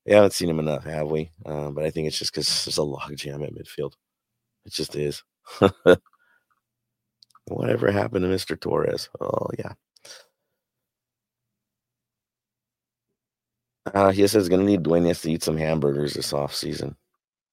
we 0.05 0.13
haven't 0.13 0.33
seen 0.33 0.49
him 0.49 0.59
enough, 0.59 0.83
have 0.83 1.07
we? 1.07 1.31
Uh, 1.45 1.69
but 1.69 1.85
I 1.85 1.89
think 1.89 2.07
it's 2.07 2.19
just 2.19 2.33
because 2.33 2.65
there's 2.65 2.77
a 2.77 2.81
logjam 2.81 3.45
at 3.45 3.53
midfield. 3.53 3.93
It 4.65 4.73
just 4.73 4.95
is. 4.95 5.23
Whatever 7.49 7.91
happened 7.91 8.23
to 8.23 8.29
Mr. 8.29 8.59
Torres? 8.59 9.09
Oh, 9.19 9.47
yeah. 9.57 9.73
Uh, 13.93 14.11
he 14.11 14.27
says 14.27 14.49
going 14.49 14.61
to 14.61 14.67
need 14.67 14.83
Dwayne 14.83 15.19
to 15.21 15.31
eat 15.31 15.43
some 15.43 15.57
hamburgers 15.57 16.13
this 16.13 16.33
off 16.33 16.53
season. 16.53 16.95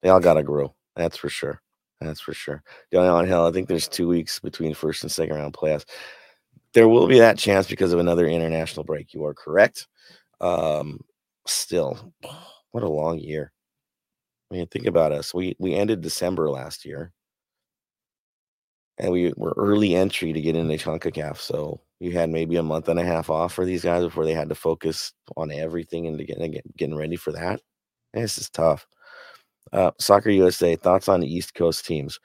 They 0.02 0.10
all 0.10 0.20
got 0.20 0.34
to 0.34 0.42
grow. 0.42 0.74
That's 0.94 1.16
for 1.16 1.28
sure. 1.28 1.62
That's 2.00 2.20
for 2.20 2.34
sure. 2.34 2.62
Going 2.92 3.08
on 3.08 3.26
hell, 3.26 3.46
I 3.46 3.52
think 3.52 3.68
there's 3.68 3.88
two 3.88 4.08
weeks 4.08 4.38
between 4.38 4.74
first 4.74 5.02
and 5.02 5.10
second 5.10 5.36
round 5.36 5.54
playoffs. 5.54 5.86
There 6.74 6.88
will 6.88 7.06
be 7.06 7.18
that 7.20 7.38
chance 7.38 7.66
because 7.66 7.92
of 7.92 8.00
another 8.00 8.26
international 8.26 8.84
break. 8.84 9.14
You 9.14 9.24
are 9.24 9.34
correct. 9.34 9.86
Um, 10.40 11.00
still, 11.46 12.12
what 12.72 12.82
a 12.82 12.88
long 12.88 13.18
year. 13.18 13.50
I 14.50 14.56
mean, 14.56 14.66
think 14.66 14.86
about 14.86 15.12
us. 15.12 15.32
We 15.32 15.56
we 15.58 15.74
ended 15.74 16.02
December 16.02 16.50
last 16.50 16.84
year 16.84 17.12
and 18.98 19.12
we 19.12 19.32
were 19.36 19.54
early 19.56 19.94
entry 19.94 20.32
to 20.32 20.40
get 20.40 20.56
into 20.56 20.74
CONCACAF. 20.74 21.38
So 21.38 21.80
you 22.00 22.12
had 22.12 22.30
maybe 22.30 22.56
a 22.56 22.62
month 22.62 22.88
and 22.88 22.98
a 22.98 23.04
half 23.04 23.30
off 23.30 23.52
for 23.52 23.64
these 23.64 23.82
guys 23.82 24.04
before 24.04 24.24
they 24.24 24.34
had 24.34 24.48
to 24.48 24.54
focus 24.54 25.12
on 25.36 25.50
everything 25.50 26.06
and 26.06 26.18
getting 26.26 26.60
getting 26.76 26.96
ready 26.96 27.16
for 27.16 27.32
that. 27.32 27.60
This 28.12 28.38
is 28.38 28.50
tough. 28.50 28.86
Uh, 29.72 29.90
Soccer 29.98 30.30
USA 30.30 30.76
thoughts 30.76 31.08
on 31.08 31.22
East 31.22 31.54
Coast 31.54 31.84
teams. 31.86 32.18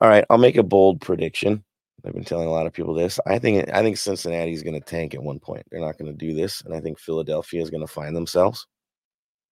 All 0.00 0.08
right, 0.08 0.24
I'll 0.30 0.38
make 0.38 0.56
a 0.56 0.62
bold 0.62 1.00
prediction. 1.00 1.62
I've 2.04 2.14
been 2.14 2.24
telling 2.24 2.48
a 2.48 2.52
lot 2.52 2.66
of 2.66 2.72
people 2.72 2.94
this. 2.94 3.20
I 3.26 3.38
think 3.38 3.68
I 3.72 3.82
think 3.82 3.98
Cincinnati 3.98 4.52
is 4.52 4.62
going 4.62 4.78
to 4.78 4.80
tank 4.80 5.14
at 5.14 5.22
one 5.22 5.38
point. 5.38 5.64
They're 5.70 5.80
not 5.80 5.98
going 5.98 6.10
to 6.10 6.16
do 6.16 6.34
this, 6.34 6.62
and 6.62 6.74
I 6.74 6.80
think 6.80 6.98
Philadelphia 6.98 7.62
is 7.62 7.70
going 7.70 7.86
to 7.86 7.92
find 7.92 8.16
themselves. 8.16 8.66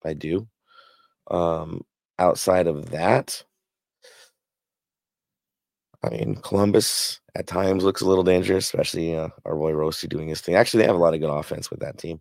I 0.05 0.15
do. 0.15 0.49
Um, 1.31 1.83
outside 2.19 2.67
of 2.67 2.91
that, 2.91 3.45
I 6.03 6.11
mean, 6.11 6.37
Columbus 6.37 7.21
at 7.35 7.47
times 7.47 7.83
looks 7.83 8.01
a 8.01 8.07
little 8.07 8.25
dangerous, 8.25 8.67
especially 8.67 9.17
uh, 9.17 9.29
our 9.45 9.57
boy 9.57 9.73
Rossi 9.73 10.07
doing 10.07 10.29
his 10.29 10.41
thing. 10.41 10.55
Actually, 10.55 10.83
they 10.83 10.87
have 10.87 10.97
a 10.97 10.99
lot 10.99 11.15
of 11.15 11.21
good 11.21 11.31
offense 11.31 11.71
with 11.71 11.81
that 11.81 11.99
team. 11.99 12.21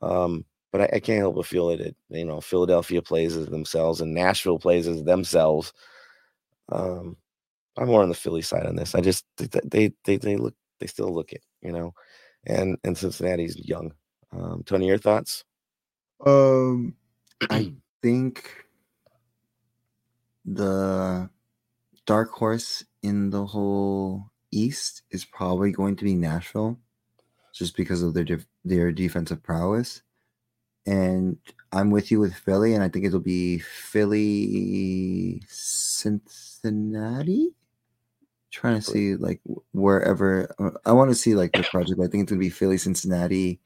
Um, 0.00 0.44
but 0.72 0.82
I, 0.82 0.96
I, 0.96 1.00
can't 1.00 1.18
help 1.18 1.34
but 1.34 1.46
feel 1.46 1.68
that 1.68 1.80
it, 1.80 1.96
you 2.08 2.24
know, 2.24 2.40
Philadelphia 2.40 3.02
plays 3.02 3.36
as 3.36 3.46
themselves 3.46 4.00
and 4.00 4.14
Nashville 4.14 4.58
plays 4.58 4.88
as 4.88 5.02
themselves. 5.02 5.74
Um, 6.70 7.16
I'm 7.76 7.88
more 7.88 8.02
on 8.02 8.08
the 8.08 8.14
Philly 8.14 8.42
side 8.42 8.66
on 8.66 8.76
this. 8.76 8.94
I 8.94 9.00
just 9.00 9.26
they 9.36 9.92
they 10.04 10.16
they 10.16 10.36
look 10.36 10.54
they 10.78 10.86
still 10.86 11.12
look 11.12 11.32
it, 11.32 11.42
you 11.60 11.72
know, 11.72 11.94
and 12.46 12.78
and 12.84 12.96
Cincinnati's 12.96 13.56
young. 13.56 13.92
Um, 14.32 14.62
Tony, 14.64 14.86
your 14.86 14.98
thoughts? 14.98 15.44
Um, 16.24 16.94
I 17.50 17.72
think 18.02 18.66
the 20.44 21.28
dark 22.06 22.30
horse 22.32 22.84
in 23.02 23.30
the 23.30 23.46
whole 23.46 24.30
East 24.50 25.02
is 25.10 25.24
probably 25.24 25.72
going 25.72 25.96
to 25.96 26.04
be 26.04 26.14
Nashville, 26.14 26.78
just 27.54 27.76
because 27.76 28.02
of 28.02 28.14
their 28.14 28.24
def- 28.24 28.46
their 28.64 28.92
defensive 28.92 29.42
prowess. 29.42 30.02
And 30.86 31.38
I'm 31.72 31.90
with 31.90 32.10
you 32.10 32.20
with 32.20 32.34
Philly, 32.34 32.74
and 32.74 32.82
I 32.82 32.88
think 32.88 33.04
it'll 33.04 33.20
be 33.20 33.58
Philly 33.58 35.42
Cincinnati. 35.48 37.54
trying 38.50 38.76
to 38.76 38.82
see 38.82 39.16
like 39.16 39.40
wherever 39.72 40.52
uh, 40.58 40.70
I 40.84 40.92
want 40.92 41.10
to 41.10 41.14
see 41.14 41.34
like 41.34 41.52
the 41.52 41.62
project. 41.62 42.00
I 42.00 42.08
think 42.08 42.22
it's 42.22 42.32
gonna 42.32 42.40
be 42.40 42.50
Philly, 42.50 42.78
Cincinnati 42.78 43.60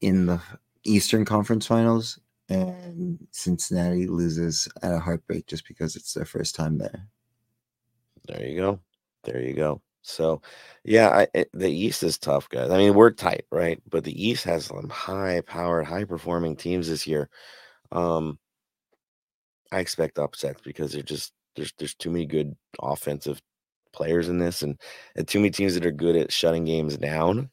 in 0.00 0.26
the 0.26 0.40
Eastern 0.84 1.24
Conference 1.24 1.66
Finals, 1.66 2.18
and 2.48 3.26
Cincinnati 3.32 4.06
loses 4.06 4.68
at 4.82 4.94
a 4.94 4.98
heartbreak 4.98 5.46
just 5.46 5.66
because 5.68 5.96
it's 5.96 6.14
their 6.14 6.24
first 6.24 6.54
time 6.54 6.78
there. 6.78 7.06
There 8.30 8.46
you 8.46 8.60
go. 8.60 8.80
There 9.24 9.42
you 9.42 9.54
go. 9.54 9.82
So, 10.02 10.42
yeah, 10.84 11.10
I, 11.10 11.28
it, 11.34 11.50
the 11.52 11.70
East 11.70 12.02
is 12.04 12.18
tough, 12.18 12.48
guys. 12.48 12.70
I 12.70 12.78
mean, 12.78 12.94
we're 12.94 13.10
tight, 13.10 13.46
right? 13.52 13.82
But 13.90 14.04
the 14.04 14.28
East 14.28 14.44
has 14.44 14.66
some 14.66 14.88
high-powered, 14.88 15.86
high-performing 15.86 16.56
teams 16.56 16.88
this 16.88 17.06
year. 17.06 17.28
Um, 17.92 18.38
I 19.72 19.80
expect 19.80 20.18
upsets 20.18 20.60
because 20.62 20.92
they're 20.92 21.02
just 21.02 21.32
there's 21.56 21.72
there's 21.78 21.94
too 21.94 22.10
many 22.10 22.26
good 22.26 22.56
offensive 22.80 23.40
players 23.92 24.28
in 24.28 24.38
this, 24.38 24.62
and, 24.62 24.80
and 25.16 25.28
too 25.28 25.40
many 25.40 25.50
teams 25.50 25.74
that 25.74 25.86
are 25.86 25.92
good 25.92 26.16
at 26.16 26.32
shutting 26.32 26.66
games 26.66 26.96
down 26.98 27.50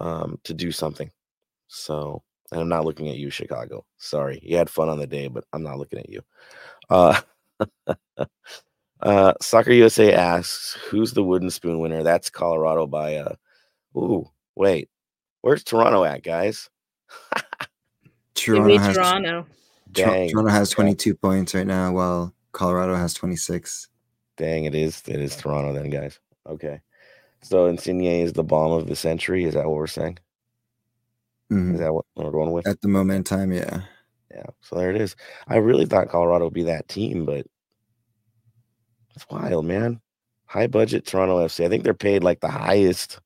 um, 0.00 0.38
to 0.44 0.54
do 0.54 0.72
something. 0.72 1.10
So, 1.68 2.22
and 2.52 2.62
I'm 2.62 2.70
not 2.70 2.86
looking 2.86 3.10
at 3.10 3.16
you, 3.18 3.30
Chicago. 3.30 3.86
Sorry, 3.98 4.40
you 4.44 4.58
had 4.58 4.70
fun 4.70 4.90
on 4.90 5.00
the 5.00 5.08
day, 5.08 5.28
but 5.28 5.44
I'm 5.54 5.64
not 5.64 5.78
looking 5.78 6.00
at 6.00 6.10
you. 6.10 6.22
Uh, 6.90 7.20
uh, 9.02 9.34
Soccer 9.40 9.72
USA 9.72 10.12
asks, 10.12 10.74
"Who's 10.88 11.12
the 11.12 11.24
wooden 11.24 11.50
spoon 11.50 11.78
winner?" 11.80 12.02
That's 12.02 12.30
Colorado 12.30 12.86
by. 12.86 13.16
Uh, 13.16 13.34
ooh, 13.96 14.28
wait, 14.56 14.88
where's 15.42 15.64
Toronto 15.64 16.04
at, 16.04 16.22
guys? 16.22 16.68
Toronto 18.34 18.78
has, 18.78 18.96
Toronto. 18.96 19.46
Dang. 19.92 20.30
Toronto 20.30 20.50
has 20.50 20.70
22 20.70 21.14
points 21.14 21.54
right 21.54 21.66
now, 21.66 21.92
while 21.92 22.34
Colorado 22.52 22.94
has 22.94 23.12
26. 23.14 23.88
Dang, 24.36 24.64
it 24.64 24.74
is. 24.74 25.02
It 25.06 25.20
is 25.20 25.36
Toronto 25.36 25.72
then, 25.72 25.90
guys. 25.90 26.18
Okay. 26.46 26.80
So 27.42 27.66
Insigne 27.66 28.22
is 28.22 28.32
the 28.32 28.44
bomb 28.44 28.72
of 28.72 28.86
the 28.86 28.96
century. 28.96 29.44
Is 29.44 29.54
that 29.54 29.66
what 29.66 29.76
we're 29.76 29.86
saying? 29.86 30.18
Mhm. 31.50 31.74
Is 31.74 31.80
that 31.80 31.92
what 31.92 32.04
we're 32.16 32.30
going 32.30 32.52
with? 32.52 32.66
At 32.66 32.80
the 32.80 32.88
moment 32.88 33.16
in 33.18 33.24
time, 33.24 33.52
yeah. 33.52 33.82
Yeah. 34.30 34.46
So 34.60 34.76
there 34.76 34.90
it 34.90 35.00
is. 35.00 35.16
I 35.48 35.56
really 35.56 35.86
thought 35.86 36.08
Colorado 36.08 36.44
would 36.44 36.54
be 36.54 36.62
that 36.64 36.88
team, 36.88 37.24
but 37.24 37.46
it's 39.20 39.30
wild, 39.30 39.66
man. 39.66 40.00
High 40.46 40.66
budget 40.66 41.06
Toronto 41.06 41.38
FC. 41.44 41.64
I 41.64 41.68
think 41.68 41.84
they're 41.84 41.94
paid 41.94 42.24
like 42.24 42.40
the 42.40 42.48
highest, 42.50 43.20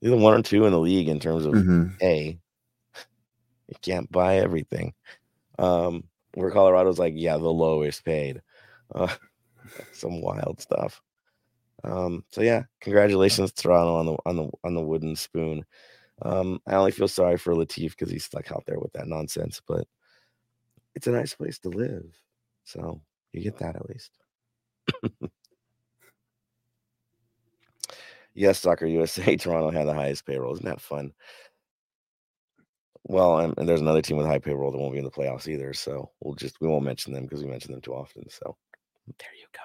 either 0.00 0.16
one 0.16 0.34
or 0.38 0.42
two 0.42 0.64
in 0.64 0.72
the 0.72 0.78
league 0.80 1.08
in 1.08 1.20
terms 1.20 1.44
of 1.44 1.52
Mhm. 1.54 1.98
pay. 1.98 2.40
You 3.68 3.76
can't 3.80 4.10
buy 4.10 4.36
everything. 4.38 4.94
Um, 5.58 6.04
where 6.34 6.50
Colorado's 6.50 6.98
like, 6.98 7.14
yeah, 7.16 7.36
the 7.36 7.48
lowest 7.52 8.04
paid. 8.04 8.42
Uh, 8.94 9.14
some 9.92 10.20
wild 10.20 10.60
stuff. 10.60 11.02
Um, 11.84 12.24
so 12.30 12.42
yeah, 12.42 12.64
congratulations 12.80 13.52
Toronto 13.52 13.94
on 13.96 14.06
the 14.06 14.16
on 14.26 14.36
the 14.36 14.50
on 14.64 14.74
the 14.74 14.80
wooden 14.80 15.16
spoon. 15.16 15.64
Um, 16.22 16.60
I 16.66 16.74
only 16.74 16.92
feel 16.92 17.08
sorry 17.08 17.36
for 17.36 17.54
Latif 17.54 17.90
because 17.90 18.10
he's 18.10 18.24
stuck 18.24 18.52
out 18.52 18.64
there 18.66 18.78
with 18.78 18.92
that 18.92 19.08
nonsense, 19.08 19.60
but 19.66 19.86
it's 20.94 21.06
a 21.08 21.10
nice 21.12 21.34
place 21.34 21.58
to 21.60 21.68
live. 21.70 22.04
So 22.64 23.00
you 23.32 23.42
get 23.42 23.58
that 23.58 23.74
at 23.76 23.88
least. 23.88 24.12
Yes, 28.34 28.58
Soccer 28.58 28.86
USA, 28.86 29.36
Toronto 29.36 29.70
had 29.70 29.86
the 29.86 29.94
highest 29.94 30.26
payroll. 30.26 30.54
Isn't 30.54 30.66
that 30.66 30.80
fun? 30.80 31.12
Well, 33.04 33.38
and, 33.38 33.54
and 33.58 33.68
there's 33.68 33.80
another 33.80 34.02
team 34.02 34.16
with 34.16 34.26
high 34.26 34.38
payroll 34.38 34.70
that 34.70 34.78
won't 34.78 34.92
be 34.92 34.98
in 34.98 35.04
the 35.04 35.10
playoffs 35.10 35.48
either. 35.48 35.72
So 35.74 36.10
we'll 36.20 36.34
just 36.34 36.60
we 36.60 36.68
won't 36.68 36.84
mention 36.84 37.12
them 37.12 37.24
because 37.24 37.42
we 37.42 37.50
mention 37.50 37.72
them 37.72 37.80
too 37.80 37.94
often. 37.94 38.28
So 38.30 38.56
there 39.18 39.28
you 39.38 39.46
go. 39.52 39.58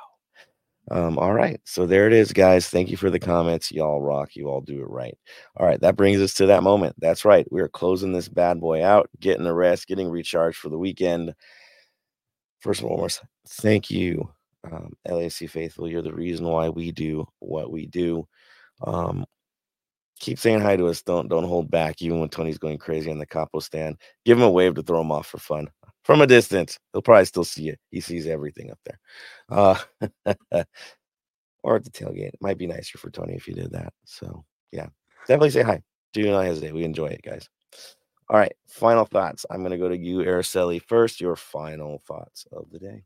Um, 0.90 1.18
all 1.20 1.34
right. 1.34 1.60
So 1.66 1.86
there 1.86 2.08
it 2.08 2.14
is, 2.14 2.32
guys. 2.32 2.70
Thank 2.70 2.90
you 2.90 2.98
for 2.98 3.10
the 3.10 3.20
comments. 3.20 3.72
Y'all 3.72 4.02
rock. 4.02 4.36
You 4.36 4.48
all 4.48 4.62
do 4.62 4.80
it 4.82 4.90
right. 4.90 5.18
All 5.58 5.66
right. 5.66 5.80
That 5.82 5.98
brings 5.98 6.22
us 6.22 6.34
to 6.36 6.46
that 6.48 6.64
moment. 6.64 6.96
That's 6.98 7.26
right. 7.26 7.46
We 7.52 7.62
are 7.62 7.68
closing 7.68 8.14
this 8.14 8.30
bad 8.30 8.60
boy 8.62 8.84
out, 8.84 9.10
getting 9.20 9.46
a 9.46 9.54
rest, 9.54 9.88
getting 9.88 10.10
recharged 10.10 10.58
for 10.58 10.70
the 10.70 10.78
weekend. 10.78 11.34
First 12.60 12.82
and 12.82 12.90
foremost, 12.90 13.22
thank 13.48 13.92
you, 13.92 14.32
um, 14.72 14.94
LAC 15.08 15.50
faithful. 15.50 15.90
You're 15.90 16.02
the 16.02 16.14
reason 16.14 16.46
why 16.46 16.70
we 16.70 16.92
do 16.92 17.28
what 17.40 17.72
we 17.72 17.88
do. 17.88 18.28
Um, 18.86 19.26
keep 20.20 20.40
saying 20.40 20.62
hi 20.62 20.76
to 20.76 20.88
us. 20.88 21.02
Don't 21.02 21.28
don't 21.28 21.44
hold 21.44 21.70
back, 21.72 22.02
even 22.02 22.20
when 22.20 22.30
Tony's 22.30 22.58
going 22.58 22.78
crazy 22.78 23.12
on 23.12 23.20
the 23.20 23.26
capo 23.26 23.60
stand. 23.60 23.98
Give 24.26 24.38
him 24.38 24.44
a 24.44 24.52
wave 24.52 24.76
to 24.76 24.84
throw 24.84 25.02
him 25.02 25.12
off 25.12 25.28
for 25.28 25.38
fun 25.40 25.70
from 26.04 26.22
a 26.22 26.28
distance. 26.28 26.80
He'll 26.94 27.02
probably 27.02 27.26
still 27.26 27.44
see 27.44 27.70
it. 27.70 27.80
He 27.92 28.02
sees 28.02 28.28
everything 28.28 28.72
up 28.72 28.80
there. 28.86 29.00
Uh, 29.50 30.64
or 31.64 31.76
at 31.76 31.84
the 31.84 31.90
tailgate. 31.92 32.30
It 32.30 32.42
might 32.42 32.58
be 32.58 32.68
nicer 32.68 32.98
for 32.98 33.10
Tony 33.10 33.34
if 33.34 33.48
you 33.48 33.54
did 33.54 33.72
that. 33.72 33.94
So 34.06 34.46
yeah, 34.72 34.88
definitely 35.28 35.52
say 35.52 35.64
hi. 35.64 35.82
Do 36.14 36.24
not 36.32 36.46
hesitate. 36.46 36.74
We 36.74 36.84
enjoy 36.84 37.08
it, 37.08 37.22
guys. 37.22 37.50
All 38.30 38.38
right, 38.38 38.54
final 38.68 39.06
thoughts. 39.06 39.46
I'm 39.50 39.60
going 39.60 39.72
to 39.72 39.78
go 39.78 39.88
to 39.88 39.98
you, 39.98 40.20
Araceli, 40.20 40.82
first. 40.82 41.22
Your 41.22 41.36
final 41.36 42.02
thoughts 42.08 42.46
of 42.52 42.70
the 42.72 42.80
day. 42.80 43.04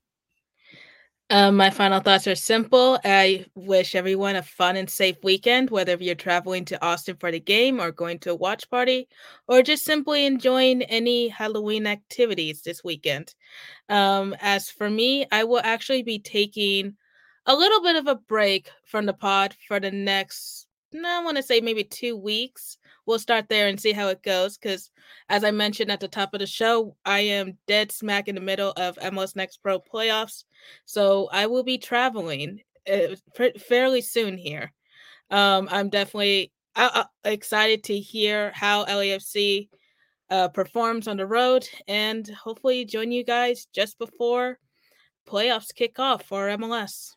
Um, 1.32 1.56
my 1.56 1.70
final 1.70 2.02
thoughts 2.02 2.28
are 2.28 2.36
simple. 2.36 3.00
I 3.06 3.46
wish 3.56 3.96
everyone 3.96 4.36
a 4.36 4.44
fun 4.44 4.76
and 4.76 4.90
safe 4.90 5.16
weekend, 5.24 5.70
whether 5.70 5.96
you're 5.96 6.14
traveling 6.14 6.66
to 6.66 6.86
Austin 6.86 7.16
for 7.16 7.32
the 7.32 7.40
game 7.40 7.80
or 7.80 7.94
going 7.94 8.20
to 8.20 8.32
a 8.32 8.36
watch 8.36 8.70
party, 8.70 9.08
or 9.48 9.62
just 9.62 9.86
simply 9.86 10.26
enjoying 10.26 10.82
any 10.82 11.30
Halloween 11.30 11.88
activities 11.88 12.64
this 12.64 12.84
weekend. 12.84 13.34
Um, 13.88 14.36
as 14.42 14.70
for 14.70 14.90
me, 14.90 15.26
I 15.32 15.46
will 15.46 15.62
actually 15.64 16.04
be 16.04 16.20
taking 16.20 16.98
a 17.46 17.56
little 17.56 17.82
bit 17.82 17.96
of 17.96 18.08
a 18.08 18.16
break 18.16 18.70
from 18.84 19.06
the 19.06 19.14
pod 19.14 19.56
for 19.70 19.80
the 19.80 19.90
next, 19.90 20.68
I 20.94 21.24
want 21.24 21.38
to 21.38 21.44
say 21.44 21.62
maybe 21.62 21.84
two 21.84 22.18
weeks 22.18 22.78
we'll 23.06 23.20
start 23.20 23.50
there 23.50 23.68
and 23.68 23.80
see 23.80 23.92
how 23.92 24.08
it 24.08 24.24
goes. 24.24 24.58
Because 24.58 24.90
as 25.30 25.44
I 25.44 25.52
mentioned 25.52 25.92
at 25.92 26.00
the 26.00 26.08
top 26.08 26.34
of 26.34 26.40
the 26.40 26.48
show, 26.48 26.96
I 27.06 27.20
am 27.20 27.58
dead 27.68 27.92
smack 27.92 28.28
in 28.28 28.36
the 28.36 28.42
middle 28.42 28.72
of 28.78 28.98
MLS 28.98 29.36
Next 29.36 29.58
Pro 29.58 29.80
playoffs, 29.80 30.44
so 30.86 31.30
I 31.32 31.48
will 31.48 31.64
be 31.64 31.78
traveling 31.78 32.62
uh, 32.92 33.16
fairly 33.60 34.02
soon 34.02 34.38
here. 34.38 34.72
Um, 35.30 35.68
I'm 35.72 35.90
definitely 35.90 36.52
uh, 36.76 37.06
excited 37.24 37.84
to 37.86 37.98
hear 37.98 38.52
how 38.54 38.86
LAFC 38.86 39.70
uh, 40.30 40.48
performs 40.50 41.08
on 41.08 41.18
the 41.18 41.28
road, 41.28 41.68
and 41.88 42.28
hopefully 42.30 42.86
join 42.86 43.12
you 43.12 43.24
guys 43.24 43.68
just 43.74 43.98
before 44.00 44.58
playoffs 45.28 45.74
kick 45.74 46.00
off 46.00 46.24
for 46.24 46.48
MLS. 46.50 47.12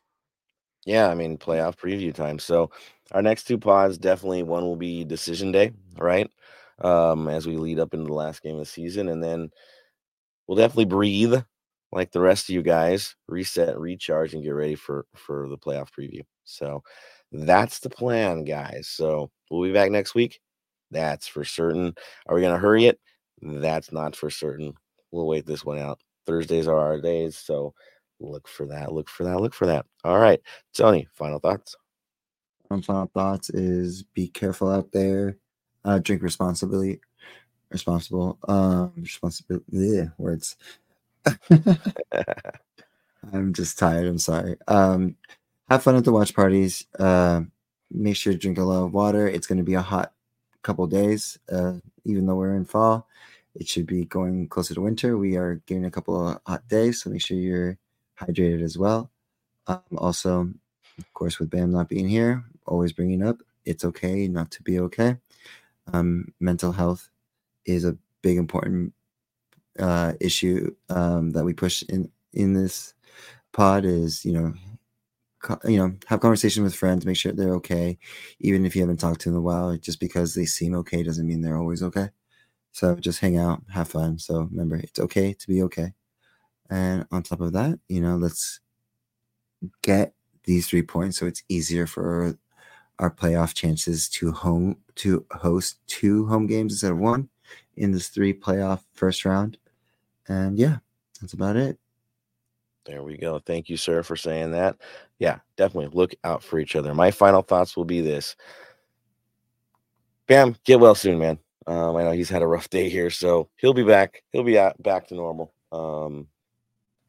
Yeah, 0.85 1.09
I 1.09 1.15
mean 1.15 1.37
playoff 1.37 1.77
preview 1.77 2.13
time. 2.13 2.39
So 2.39 2.69
our 3.11 3.21
next 3.21 3.45
two 3.45 3.57
pods 3.57 3.97
definitely 3.97 4.43
one 4.43 4.63
will 4.63 4.75
be 4.75 5.03
decision 5.03 5.51
day, 5.51 5.71
right? 5.97 6.29
Um, 6.79 7.27
as 7.27 7.47
we 7.47 7.57
lead 7.57 7.79
up 7.79 7.93
into 7.93 8.05
the 8.07 8.13
last 8.13 8.43
game 8.43 8.53
of 8.55 8.59
the 8.59 8.65
season, 8.65 9.09
and 9.09 9.23
then 9.23 9.49
we'll 10.47 10.57
definitely 10.57 10.85
breathe 10.85 11.35
like 11.91 12.11
the 12.11 12.21
rest 12.21 12.49
of 12.49 12.55
you 12.55 12.61
guys, 12.63 13.15
reset, 13.27 13.79
recharge, 13.79 14.33
and 14.33 14.43
get 14.43 14.51
ready 14.51 14.75
for 14.75 15.05
for 15.15 15.47
the 15.49 15.57
playoff 15.57 15.89
preview. 15.97 16.21
So 16.45 16.83
that's 17.31 17.79
the 17.79 17.89
plan, 17.89 18.43
guys. 18.45 18.87
So 18.89 19.31
we'll 19.51 19.63
be 19.67 19.73
back 19.73 19.91
next 19.91 20.15
week. 20.15 20.39
That's 20.91 21.27
for 21.27 21.43
certain. 21.45 21.95
Are 22.27 22.35
we 22.35 22.41
gonna 22.41 22.57
hurry 22.59 22.85
it? 22.87 22.99
That's 23.41 23.91
not 23.91 24.15
for 24.15 24.29
certain. 24.29 24.73
We'll 25.11 25.27
wait 25.27 25.45
this 25.45 25.65
one 25.65 25.79
out. 25.79 25.99
Thursdays 26.25 26.67
are 26.67 26.79
our 26.79 26.99
days, 27.01 27.37
so 27.37 27.73
look 28.19 28.47
for 28.47 28.65
that. 28.67 28.91
Look 28.93 29.09
for 29.09 29.23
that. 29.23 29.39
Look 29.41 29.53
for 29.53 29.65
that. 29.67 29.85
All 30.03 30.19
right, 30.19 30.41
Tony. 30.73 31.07
Final 31.13 31.39
thoughts. 31.39 31.75
Um, 32.71 32.81
final 32.81 33.11
thoughts 33.13 33.49
is 33.49 34.03
be 34.03 34.27
careful 34.27 34.69
out 34.71 34.91
there. 34.91 35.37
Uh, 35.83 35.99
drink 35.99 36.23
responsibly. 36.23 36.99
Responsible. 37.69 38.39
Um, 38.47 38.93
responsibility. 38.97 39.65
Yeah, 39.71 40.05
words. 40.17 40.55
I'm 43.33 43.53
just 43.53 43.77
tired. 43.77 44.07
I'm 44.07 44.17
sorry. 44.17 44.57
Um, 44.67 45.15
have 45.69 45.83
fun 45.83 45.95
at 45.95 46.05
the 46.05 46.11
watch 46.11 46.33
parties. 46.35 46.85
Uh, 46.97 47.41
make 47.91 48.15
sure 48.15 48.33
to 48.33 48.39
drink 48.39 48.57
a 48.57 48.63
lot 48.63 48.83
of 48.85 48.93
water. 48.93 49.27
It's 49.27 49.47
going 49.47 49.57
to 49.57 49.63
be 49.63 49.73
a 49.73 49.81
hot 49.81 50.13
couple 50.61 50.85
days. 50.87 51.37
Uh, 51.51 51.73
even 52.05 52.25
though 52.25 52.35
we're 52.35 52.55
in 52.55 52.65
fall, 52.65 53.07
it 53.55 53.67
should 53.67 53.85
be 53.85 54.05
going 54.05 54.47
closer 54.47 54.73
to 54.73 54.81
winter. 54.81 55.17
We 55.17 55.37
are 55.37 55.61
getting 55.65 55.85
a 55.85 55.91
couple 55.91 56.29
of 56.29 56.39
hot 56.45 56.67
days, 56.67 57.01
so 57.01 57.09
make 57.09 57.21
sure 57.21 57.37
you're 57.37 57.77
hydrated 58.19 58.63
as 58.63 58.77
well. 58.77 59.11
Um, 59.67 59.81
also, 59.97 60.41
of 60.99 61.13
course, 61.13 61.39
with 61.39 61.49
Bam 61.49 61.71
not 61.71 61.89
being 61.89 62.07
here, 62.07 62.43
always 62.67 62.93
bringing 62.93 63.23
up 63.23 63.37
it's 63.65 63.83
okay 63.83 64.27
not 64.27 64.51
to 64.51 64.63
be 64.63 64.79
okay. 64.79 65.17
Um, 65.91 66.33
mental 66.39 66.71
health 66.71 67.09
is 67.65 67.85
a 67.85 67.97
big 68.21 68.37
important 68.37 68.93
uh, 69.79 70.13
issue 70.21 70.75
um, 70.89 71.31
that 71.31 71.45
we 71.45 71.53
push 71.53 71.83
in 71.89 72.11
in 72.33 72.53
this 72.53 72.93
pod. 73.53 73.85
Is 73.85 74.25
you 74.25 74.33
know, 74.33 74.53
co- 75.41 75.59
you 75.69 75.77
know, 75.77 75.95
have 76.07 76.21
conversation 76.21 76.63
with 76.63 76.75
friends, 76.75 77.05
make 77.05 77.17
sure 77.17 77.31
they're 77.33 77.55
okay, 77.55 77.97
even 78.39 78.65
if 78.65 78.75
you 78.75 78.81
haven't 78.81 78.99
talked 78.99 79.21
to 79.21 79.29
them 79.29 79.35
in 79.37 79.39
a 79.39 79.43
while. 79.43 79.77
Just 79.77 79.99
because 79.99 80.33
they 80.35 80.45
seem 80.45 80.75
okay 80.75 81.03
doesn't 81.03 81.27
mean 81.27 81.41
they're 81.41 81.57
always 81.57 81.83
okay. 81.83 82.09
So 82.73 82.95
just 82.95 83.19
hang 83.19 83.37
out, 83.37 83.63
have 83.73 83.89
fun. 83.89 84.19
So 84.19 84.41
remember, 84.51 84.77
it's 84.77 84.99
okay 84.99 85.33
to 85.33 85.47
be 85.47 85.63
okay. 85.63 85.93
And 86.69 87.05
on 87.11 87.23
top 87.23 87.41
of 87.41 87.53
that, 87.53 87.79
you 87.87 88.01
know, 88.01 88.15
let's 88.15 88.59
get 89.81 90.13
these 90.43 90.67
three 90.67 90.81
points, 90.81 91.17
so 91.17 91.25
it's 91.25 91.43
easier 91.49 91.87
for 91.87 92.37
our 92.99 93.11
playoff 93.11 93.53
chances 93.53 94.07
to 94.09 94.31
home 94.31 94.77
to 94.95 95.25
host 95.31 95.79
two 95.87 96.25
home 96.27 96.47
games 96.47 96.73
instead 96.73 96.91
of 96.91 96.97
one 96.97 97.29
in 97.75 97.91
this 97.91 98.07
three 98.07 98.33
playoff 98.33 98.81
first 98.93 99.25
round. 99.25 99.57
And 100.27 100.57
yeah, 100.57 100.77
that's 101.19 101.33
about 101.33 101.55
it. 101.55 101.77
There 102.85 103.03
we 103.03 103.17
go. 103.17 103.39
Thank 103.39 103.69
you, 103.69 103.77
sir, 103.77 104.03
for 104.03 104.15
saying 104.15 104.51
that. 104.51 104.77
Yeah, 105.17 105.39
definitely 105.57 105.89
look 105.97 106.13
out 106.23 106.43
for 106.43 106.59
each 106.59 106.75
other. 106.75 106.93
My 106.93 107.09
final 107.11 107.41
thoughts 107.41 107.75
will 107.75 107.85
be 107.85 108.01
this. 108.01 108.35
Bam, 110.27 110.55
get 110.63 110.79
well 110.79 110.95
soon, 110.95 111.19
man. 111.19 111.39
Um, 111.67 111.95
I 111.95 112.03
know 112.03 112.11
he's 112.11 112.29
had 112.29 112.43
a 112.43 112.47
rough 112.47 112.69
day 112.69 112.89
here, 112.89 113.09
so 113.09 113.49
he'll 113.57 113.73
be 113.73 113.83
back. 113.83 114.23
He'll 114.31 114.43
be 114.43 114.59
back 114.79 115.07
to 115.07 115.15
normal. 115.15 115.51
Um, 115.71 116.27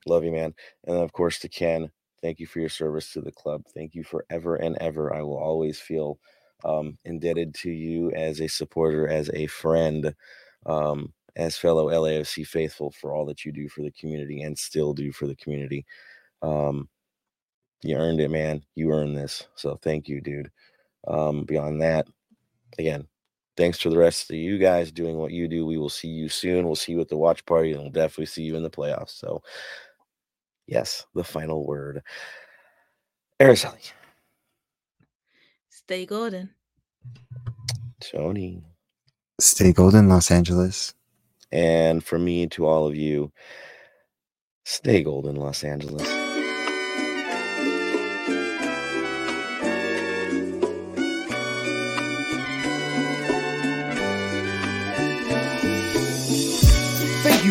love 0.07 0.25
you, 0.25 0.33
man. 0.33 0.55
And 0.87 0.97
of 0.97 1.13
course, 1.13 1.39
to 1.41 1.49
Ken, 1.49 1.91
thank 2.23 2.41
you 2.41 2.47
for 2.47 2.61
your 2.61 2.69
service 2.69 3.13
to 3.13 3.21
the 3.21 3.33
club. 3.33 3.63
Thank 3.75 3.95
you 3.95 4.05
forever 4.05 4.57
and 4.57 4.77
ever. 4.81 5.15
I 5.15 5.23
will 5.23 5.39
always 5.39 5.79
feel 5.79 6.19
um, 6.65 6.99
indebted 7.05 7.55
to 7.57 7.71
you 7.71 8.11
as 8.13 8.41
a 8.41 8.49
supporter, 8.49 9.09
as 9.09 9.31
a 9.35 9.47
friend, 9.47 10.15
um, 10.65 11.13
as 11.37 11.57
fellow 11.57 11.89
LAFC 11.89 12.47
faithful 12.47 12.91
for 12.91 13.13
all 13.13 13.27
that 13.27 13.45
you 13.45 13.53
do 13.53 13.69
for 13.69 13.83
the 13.83 13.93
community 13.93 14.43
and 14.43 14.59
still 14.59 14.95
do 14.95 15.13
for 15.13 15.27
the 15.27 15.37
community. 15.37 15.85
Um, 16.43 16.89
you 17.83 17.97
earned 17.97 18.21
it, 18.21 18.31
man. 18.31 18.63
You 18.75 18.93
earned 18.93 19.17
this. 19.17 19.47
So 19.55 19.79
thank 19.83 20.09
you, 20.09 20.21
dude. 20.21 20.51
Um, 21.07 21.45
beyond 21.45 21.83
that, 21.83 22.09
again, 22.79 23.07
thanks 23.57 23.79
to 23.79 23.91
the 23.91 23.99
rest 23.99 24.31
of 24.31 24.37
you 24.37 24.59
guys 24.59 24.91
doing 24.91 25.17
what 25.17 25.31
you 25.31 25.47
do. 25.47 25.67
We 25.67 25.79
will 25.79 25.89
see 25.91 26.09
you 26.09 26.29
soon. 26.29 26.67
We'll 26.67 26.75
see 26.75 26.93
you 26.93 27.01
at 27.01 27.09
the 27.09 27.17
watch 27.17 27.45
party 27.47 27.73
and 27.73 27.83
we'll 27.83 27.91
definitely 27.91 28.27
see 28.27 28.43
you 28.43 28.57
in 28.57 28.63
the 28.63 28.71
playoffs. 28.71 29.11
So, 29.11 29.43
yes, 30.67 31.07
the 31.15 31.25
final 31.25 31.67
word. 31.67 32.03
Araceli. 33.41 33.93
Stay 35.71 36.07
golden. 36.07 36.51
Tony. 38.01 38.63
Stay 39.41 39.73
golden, 39.73 40.09
Los 40.09 40.31
Angeles. 40.31 40.95
And 41.53 42.03
for 42.03 42.19
me, 42.19 42.47
to 42.49 42.67
all 42.67 42.87
of 42.87 42.97
you, 42.97 43.33
stay 44.65 45.03
golden, 45.03 45.37
Los 45.37 45.63
Angeles. 45.65 46.26